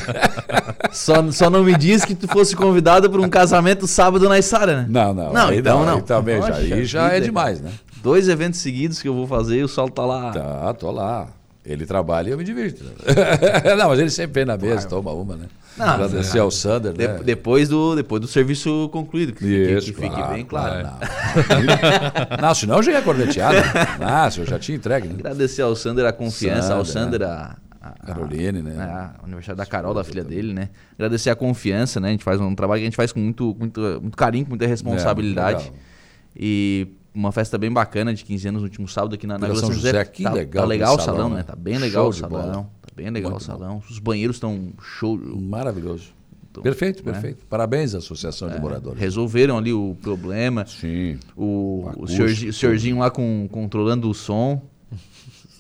só, 0.92 1.32
só 1.32 1.50
não 1.50 1.64
me 1.64 1.74
diz 1.78 2.04
que 2.04 2.14
tu 2.16 2.28
fosse 2.28 2.54
convidado 2.54 3.10
para 3.10 3.22
um 3.22 3.30
casamento 3.30 3.88
sábado 3.88 4.28
na 4.28 4.38
Isara, 4.38 4.82
né? 4.82 4.88
Não, 4.90 5.14
não. 5.14 5.32
Não, 5.32 5.54
então 5.54 5.86
não. 5.86 5.96
Aí 5.96 6.02
também, 6.02 6.42
já, 6.42 6.56
aí 6.56 6.86
já 6.86 7.08
é 7.14 7.22
demais, 7.22 7.62
né? 7.62 7.72
Dois 8.04 8.28
eventos 8.28 8.60
seguidos 8.60 9.02
que 9.02 9.08
eu 9.08 9.14
vou 9.14 9.26
fazer 9.26 9.60
e 9.60 9.64
o 9.64 9.70
Saulo 9.70 9.92
tá 9.92 10.06
lá. 10.06 10.32
Tá, 10.32 10.74
tô 10.74 10.92
lá. 10.92 11.30
Ele 11.66 11.86
trabalha 11.86 12.30
e 12.30 12.32
eu 12.32 12.38
me 12.38 12.44
divirto. 12.44 12.84
não, 13.78 13.90
mas 13.90 14.00
ele 14.00 14.10
sempre 14.10 14.34
vem 14.42 14.46
na 14.46 14.58
mesa, 14.58 14.82
Vai, 14.82 14.90
toma 14.90 15.12
uma, 15.12 15.36
né? 15.36 15.46
Não, 15.78 15.88
Agradecer 15.88 16.38
é. 16.38 16.42
ao 16.42 16.50
Sander, 16.50 16.94
de, 16.94 17.08
né? 17.08 17.20
Depois 17.24 17.70
do, 17.70 17.96
depois 17.96 18.22
do 18.22 18.28
serviço 18.28 18.90
concluído, 18.92 19.34
que, 19.34 19.46
Isso, 19.46 19.88
que, 19.88 19.94
que 19.94 20.08
claro, 20.08 20.16
fique 20.16 20.34
bem 20.34 20.46
claro. 20.46 20.84
Não, 20.84 22.48
não 22.48 22.56
senão 22.56 22.78
eu 22.78 22.84
já 22.84 22.92
ia 22.94 23.02
corneteado. 23.02 23.58
Não, 24.00 24.44
eu 24.44 24.46
já 24.46 24.58
tinha 24.58 24.78
entregue. 24.78 25.08
Né? 25.08 25.16
Agradecer 25.20 25.62
ao 25.62 25.76
Sander 25.76 26.06
a 26.06 26.14
confiança, 26.14 26.62
Sander, 26.62 26.78
ao 26.78 26.86
Sander 26.86 27.22
a, 27.24 27.58
a, 27.82 27.92
Caroline, 28.06 28.62
né? 28.62 28.76
A, 28.78 29.16
a 29.22 29.26
aniversário 29.26 29.58
da 29.58 29.66
Carol, 29.66 29.94
da 29.94 30.04
filha 30.04 30.24
dele, 30.24 30.54
né? 30.54 30.70
Agradecer 30.96 31.30
a 31.30 31.36
confiança, 31.36 32.00
né? 32.00 32.10
A 32.10 32.12
gente 32.12 32.24
faz 32.24 32.40
um 32.42 32.56
trabalho 32.56 32.80
que 32.80 32.86
a 32.86 32.90
gente 32.90 32.98
faz 32.98 33.12
com 33.12 33.20
muito, 33.20 33.56
muito, 33.60 33.82
muito 34.02 34.18
carinho, 34.18 34.46
com 34.46 34.52
muita 34.52 34.66
responsabilidade. 34.66 35.72
É, 35.74 35.90
e 36.36 36.88
uma 37.14 37.32
festa 37.32 37.58
bem 37.58 37.72
bacana 37.72 38.14
de 38.14 38.24
15 38.24 38.48
anos 38.48 38.62
no 38.62 38.68
último 38.68 38.88
sábado 38.88 39.16
aqui 39.16 39.26
na, 39.26 39.38
na 39.38 39.48
Vila 39.48 39.60
São 39.60 39.72
José. 39.72 39.90
José 39.90 40.06
que 40.06 40.24
tá, 40.24 40.34
legal, 40.34 40.64
tá 40.64 40.68
legal 40.68 40.96
o 40.96 41.00
salão, 41.00 41.30
né? 41.30 41.36
né? 41.38 41.44
Tá 41.44 41.56
bem 41.56 41.78
legal 41.78 42.12
show 42.12 42.28
o 42.28 42.32
salão. 42.32 42.70
Tá 42.82 42.90
bem 42.96 43.10
legal 43.10 43.32
Muito 43.32 43.42
o 43.42 43.46
salão. 43.46 43.76
Bom. 43.76 43.84
Os 43.90 44.00
banheiros 44.00 44.36
estão 44.36 44.74
show. 44.82 45.18
Maravilhoso. 45.18 46.14
Então, 46.52 46.64
perfeito, 46.64 47.06
né? 47.06 47.12
perfeito. 47.12 47.40
Né? 47.40 47.46
Parabéns 47.50 47.94
à 47.94 48.00
Associação 48.00 48.50
é, 48.50 48.56
de 48.56 48.62
Moradores. 48.62 49.00
Resolveram 49.00 49.58
ali 49.58 49.72
o 49.72 49.96
problema. 50.02 50.66
Sim. 50.66 51.20
O, 51.36 51.90
o, 51.98 52.08
senhorzinho, 52.08 52.50
o 52.50 52.54
senhorzinho 52.54 53.00
lá 53.00 53.12
com, 53.12 53.48
controlando 53.52 54.10
o 54.10 54.14
som. 54.14 54.62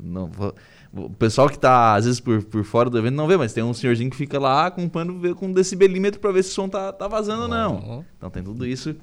Não, 0.01 0.31
o 0.91 1.09
pessoal 1.11 1.47
que 1.47 1.55
está 1.55 1.93
às 1.95 2.05
vezes 2.05 2.19
por, 2.19 2.43
por 2.43 2.63
fora 2.63 2.89
do 2.89 2.97
evento 2.97 3.13
não 3.13 3.27
vê, 3.27 3.37
mas 3.37 3.53
tem 3.53 3.63
um 3.63 3.73
senhorzinho 3.73 4.09
que 4.09 4.15
fica 4.15 4.39
lá 4.39 4.67
acompanhando 4.67 5.35
com 5.35 5.47
um 5.47 5.53
decibelímetro 5.53 6.19
para 6.19 6.31
ver 6.31 6.43
se 6.43 6.51
o 6.51 6.53
som 6.53 6.67
tá, 6.67 6.91
tá 6.91 7.07
vazando 7.07 7.43
ou 7.43 7.47
não. 7.47 8.03
Então 8.17 8.29
tem 8.29 8.41
tudo 8.41 8.65
isso. 8.65 8.95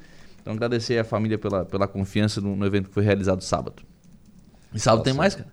Então 0.47 0.55
agradecer 0.55 0.97
a 0.97 1.03
família 1.03 1.37
pela, 1.37 1.65
pela 1.65 1.89
confiança 1.89 2.41
no, 2.41 2.55
no 2.55 2.65
evento 2.65 2.89
que 2.89 2.95
foi 2.95 3.03
realizado 3.03 3.43
sábado. 3.43 3.83
E 4.73 4.79
sábado 4.79 4.99
Nossa. 4.99 5.11
tem 5.11 5.13
mais, 5.13 5.35
cara? 5.35 5.49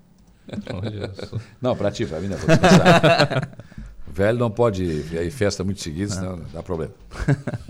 não, 1.60 1.76
para 1.76 1.90
ti, 1.90 2.06
para 2.06 2.20
mim 2.20 2.28
não 2.28 2.38
é 2.38 3.48
Velho 4.06 4.38
não 4.38 4.52
pode 4.52 4.84
ir 4.84 5.32
festa 5.32 5.64
muito 5.64 5.82
seguida, 5.82 6.14
senão 6.14 6.40
dá 6.54 6.62
problema. 6.62 6.94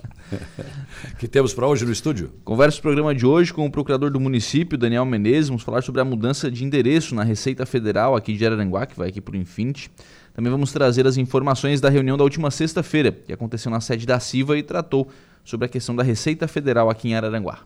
que 1.18 1.26
temos 1.26 1.54
para 1.54 1.66
hoje 1.66 1.86
no 1.86 1.94
estúdio? 1.94 2.30
Conversa 2.44 2.80
o 2.80 2.82
programa 2.82 3.16
de 3.16 3.26
hoje 3.26 3.54
com 3.54 3.66
o 3.66 3.72
procurador 3.72 4.12
do 4.12 4.20
município, 4.20 4.78
Daniel 4.78 5.06
Menezes. 5.06 5.48
Vamos 5.48 5.64
falar 5.64 5.82
sobre 5.82 6.02
a 6.02 6.06
mudança 6.06 6.52
de 6.52 6.66
endereço 6.66 7.16
na 7.16 7.24
Receita 7.24 7.66
Federal 7.66 8.18
aqui 8.18 8.36
de 8.36 8.46
Araranguá, 8.46 8.86
que 8.86 8.98
vai 8.98 9.08
aqui 9.08 9.22
para 9.22 9.36
o 9.36 9.38
Infinity. 9.38 9.90
Também 10.34 10.52
vamos 10.52 10.74
trazer 10.74 11.08
as 11.08 11.16
informações 11.16 11.80
da 11.80 11.88
reunião 11.88 12.18
da 12.18 12.24
última 12.26 12.52
sexta-feira, 12.52 13.14
que 13.14 13.32
aconteceu 13.32 13.72
na 13.72 13.80
sede 13.80 14.06
da 14.06 14.20
CIVA 14.20 14.58
e 14.58 14.64
tratou 14.64 15.08
sobre 15.44 15.66
a 15.66 15.70
questão 15.70 15.96
da 15.96 16.04
Receita 16.04 16.48
Federal 16.48 16.90
aqui 16.90 17.10
em 17.10 17.16
Araranguá. 17.16 17.60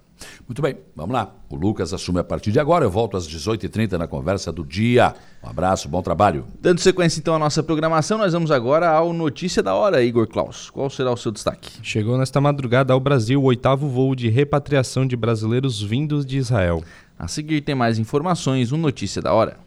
Muito 0.47 0.61
bem, 0.61 0.77
vamos 0.95 1.13
lá. 1.13 1.31
O 1.49 1.55
Lucas 1.55 1.93
assume 1.93 2.19
a 2.19 2.23
partir 2.23 2.51
de 2.51 2.59
agora. 2.59 2.83
Eu 2.83 2.89
volto 2.89 3.15
às 3.15 3.27
18h30 3.27 3.93
na 3.93 4.07
conversa 4.07 4.51
do 4.51 4.65
dia. 4.65 5.13
Um 5.43 5.49
abraço, 5.49 5.87
bom 5.87 6.01
trabalho. 6.01 6.45
Dando 6.59 6.79
sequência 6.79 7.19
então 7.19 7.35
à 7.35 7.39
nossa 7.39 7.61
programação, 7.61 8.17
nós 8.17 8.33
vamos 8.33 8.49
agora 8.49 8.89
ao 8.89 9.13
Notícia 9.13 9.61
da 9.61 9.75
Hora, 9.75 10.03
Igor 10.03 10.27
Klaus. 10.27 10.69
Qual 10.69 10.89
será 10.89 11.11
o 11.11 11.17
seu 11.17 11.31
destaque? 11.31 11.69
Chegou 11.83 12.17
nesta 12.17 12.41
madrugada 12.41 12.93
ao 12.93 12.99
Brasil 12.99 13.41
o 13.41 13.45
oitavo 13.45 13.87
voo 13.87 14.15
de 14.15 14.29
repatriação 14.29 15.05
de 15.05 15.15
brasileiros 15.15 15.81
vindos 15.81 16.25
de 16.25 16.37
Israel. 16.37 16.83
A 17.19 17.27
seguir 17.27 17.61
tem 17.61 17.75
mais 17.75 17.99
informações 17.99 18.71
no 18.71 18.77
Notícia 18.77 19.21
da 19.21 19.33
Hora. 19.33 19.66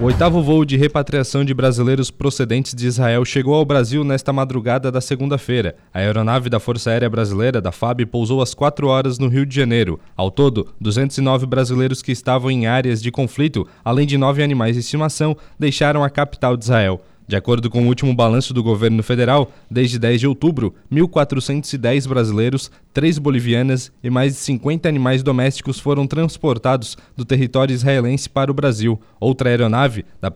O 0.00 0.06
oitavo 0.06 0.42
voo 0.42 0.64
de 0.64 0.76
repatriação 0.76 1.44
de 1.44 1.54
brasileiros 1.54 2.10
procedentes 2.10 2.74
de 2.74 2.84
Israel 2.84 3.24
chegou 3.24 3.54
ao 3.54 3.64
Brasil 3.64 4.02
nesta 4.02 4.32
madrugada 4.32 4.90
da 4.90 5.00
segunda-feira. 5.00 5.76
A 5.94 6.00
aeronave 6.00 6.50
da 6.50 6.58
Força 6.58 6.90
Aérea 6.90 7.08
Brasileira, 7.08 7.60
da 7.60 7.70
FAB, 7.70 8.04
pousou 8.04 8.42
às 8.42 8.54
4 8.54 8.88
horas 8.88 9.20
no 9.20 9.28
Rio 9.28 9.46
de 9.46 9.54
Janeiro. 9.54 10.00
Ao 10.16 10.32
todo, 10.32 10.66
209 10.80 11.46
brasileiros 11.46 12.02
que 12.02 12.10
estavam 12.10 12.50
em 12.50 12.66
áreas 12.66 13.00
de 13.00 13.12
conflito, 13.12 13.68
além 13.84 14.04
de 14.04 14.18
nove 14.18 14.42
animais 14.42 14.74
de 14.74 14.80
estimação, 14.80 15.36
deixaram 15.58 16.02
a 16.02 16.10
capital 16.10 16.56
de 16.56 16.64
Israel. 16.64 17.00
De 17.26 17.36
acordo 17.36 17.70
com 17.70 17.84
o 17.84 17.86
último 17.86 18.14
balanço 18.14 18.52
do 18.52 18.62
governo 18.62 19.02
federal, 19.02 19.50
desde 19.70 19.98
10 19.98 20.20
de 20.20 20.26
outubro, 20.26 20.74
1.410 20.92 22.06
brasileiros, 22.06 22.70
3 22.92 23.18
bolivianas 23.18 23.90
e 24.02 24.10
mais 24.10 24.34
de 24.34 24.38
50 24.40 24.86
animais 24.86 25.22
domésticos 25.22 25.80
foram 25.80 26.06
transportados 26.06 26.98
do 27.16 27.24
território 27.24 27.72
israelense 27.72 28.28
para 28.28 28.50
o 28.50 28.54
Brasil. 28.54 29.00
Outra 29.18 29.48
aeronave 29.48 30.04
da, 30.20 30.30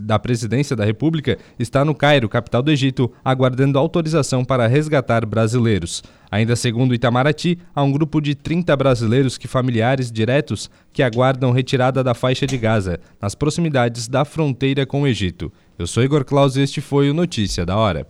da 0.00 0.18
Presidência 0.18 0.74
da 0.74 0.84
República 0.84 1.38
está 1.56 1.84
no 1.84 1.94
Cairo, 1.94 2.28
capital 2.28 2.62
do 2.62 2.72
Egito, 2.72 3.12
aguardando 3.24 3.78
autorização 3.78 4.44
para 4.44 4.66
resgatar 4.66 5.24
brasileiros. 5.24 6.02
Ainda 6.34 6.56
segundo 6.56 6.92
Itamaraty, 6.92 7.60
há 7.72 7.80
um 7.84 7.92
grupo 7.92 8.20
de 8.20 8.34
30 8.34 8.76
brasileiros 8.76 9.38
que 9.38 9.46
familiares 9.46 10.10
diretos 10.10 10.68
que 10.92 11.00
aguardam 11.00 11.52
retirada 11.52 12.02
da 12.02 12.12
faixa 12.12 12.44
de 12.44 12.58
Gaza, 12.58 12.98
nas 13.22 13.36
proximidades 13.36 14.08
da 14.08 14.24
fronteira 14.24 14.84
com 14.84 15.02
o 15.02 15.06
Egito. 15.06 15.52
Eu 15.76 15.88
sou 15.88 16.04
Igor 16.04 16.24
Claus 16.24 16.56
e 16.56 16.62
este 16.62 16.80
foi 16.80 17.10
o 17.10 17.14
Notícia 17.14 17.66
da 17.66 17.76
Hora. 17.76 18.06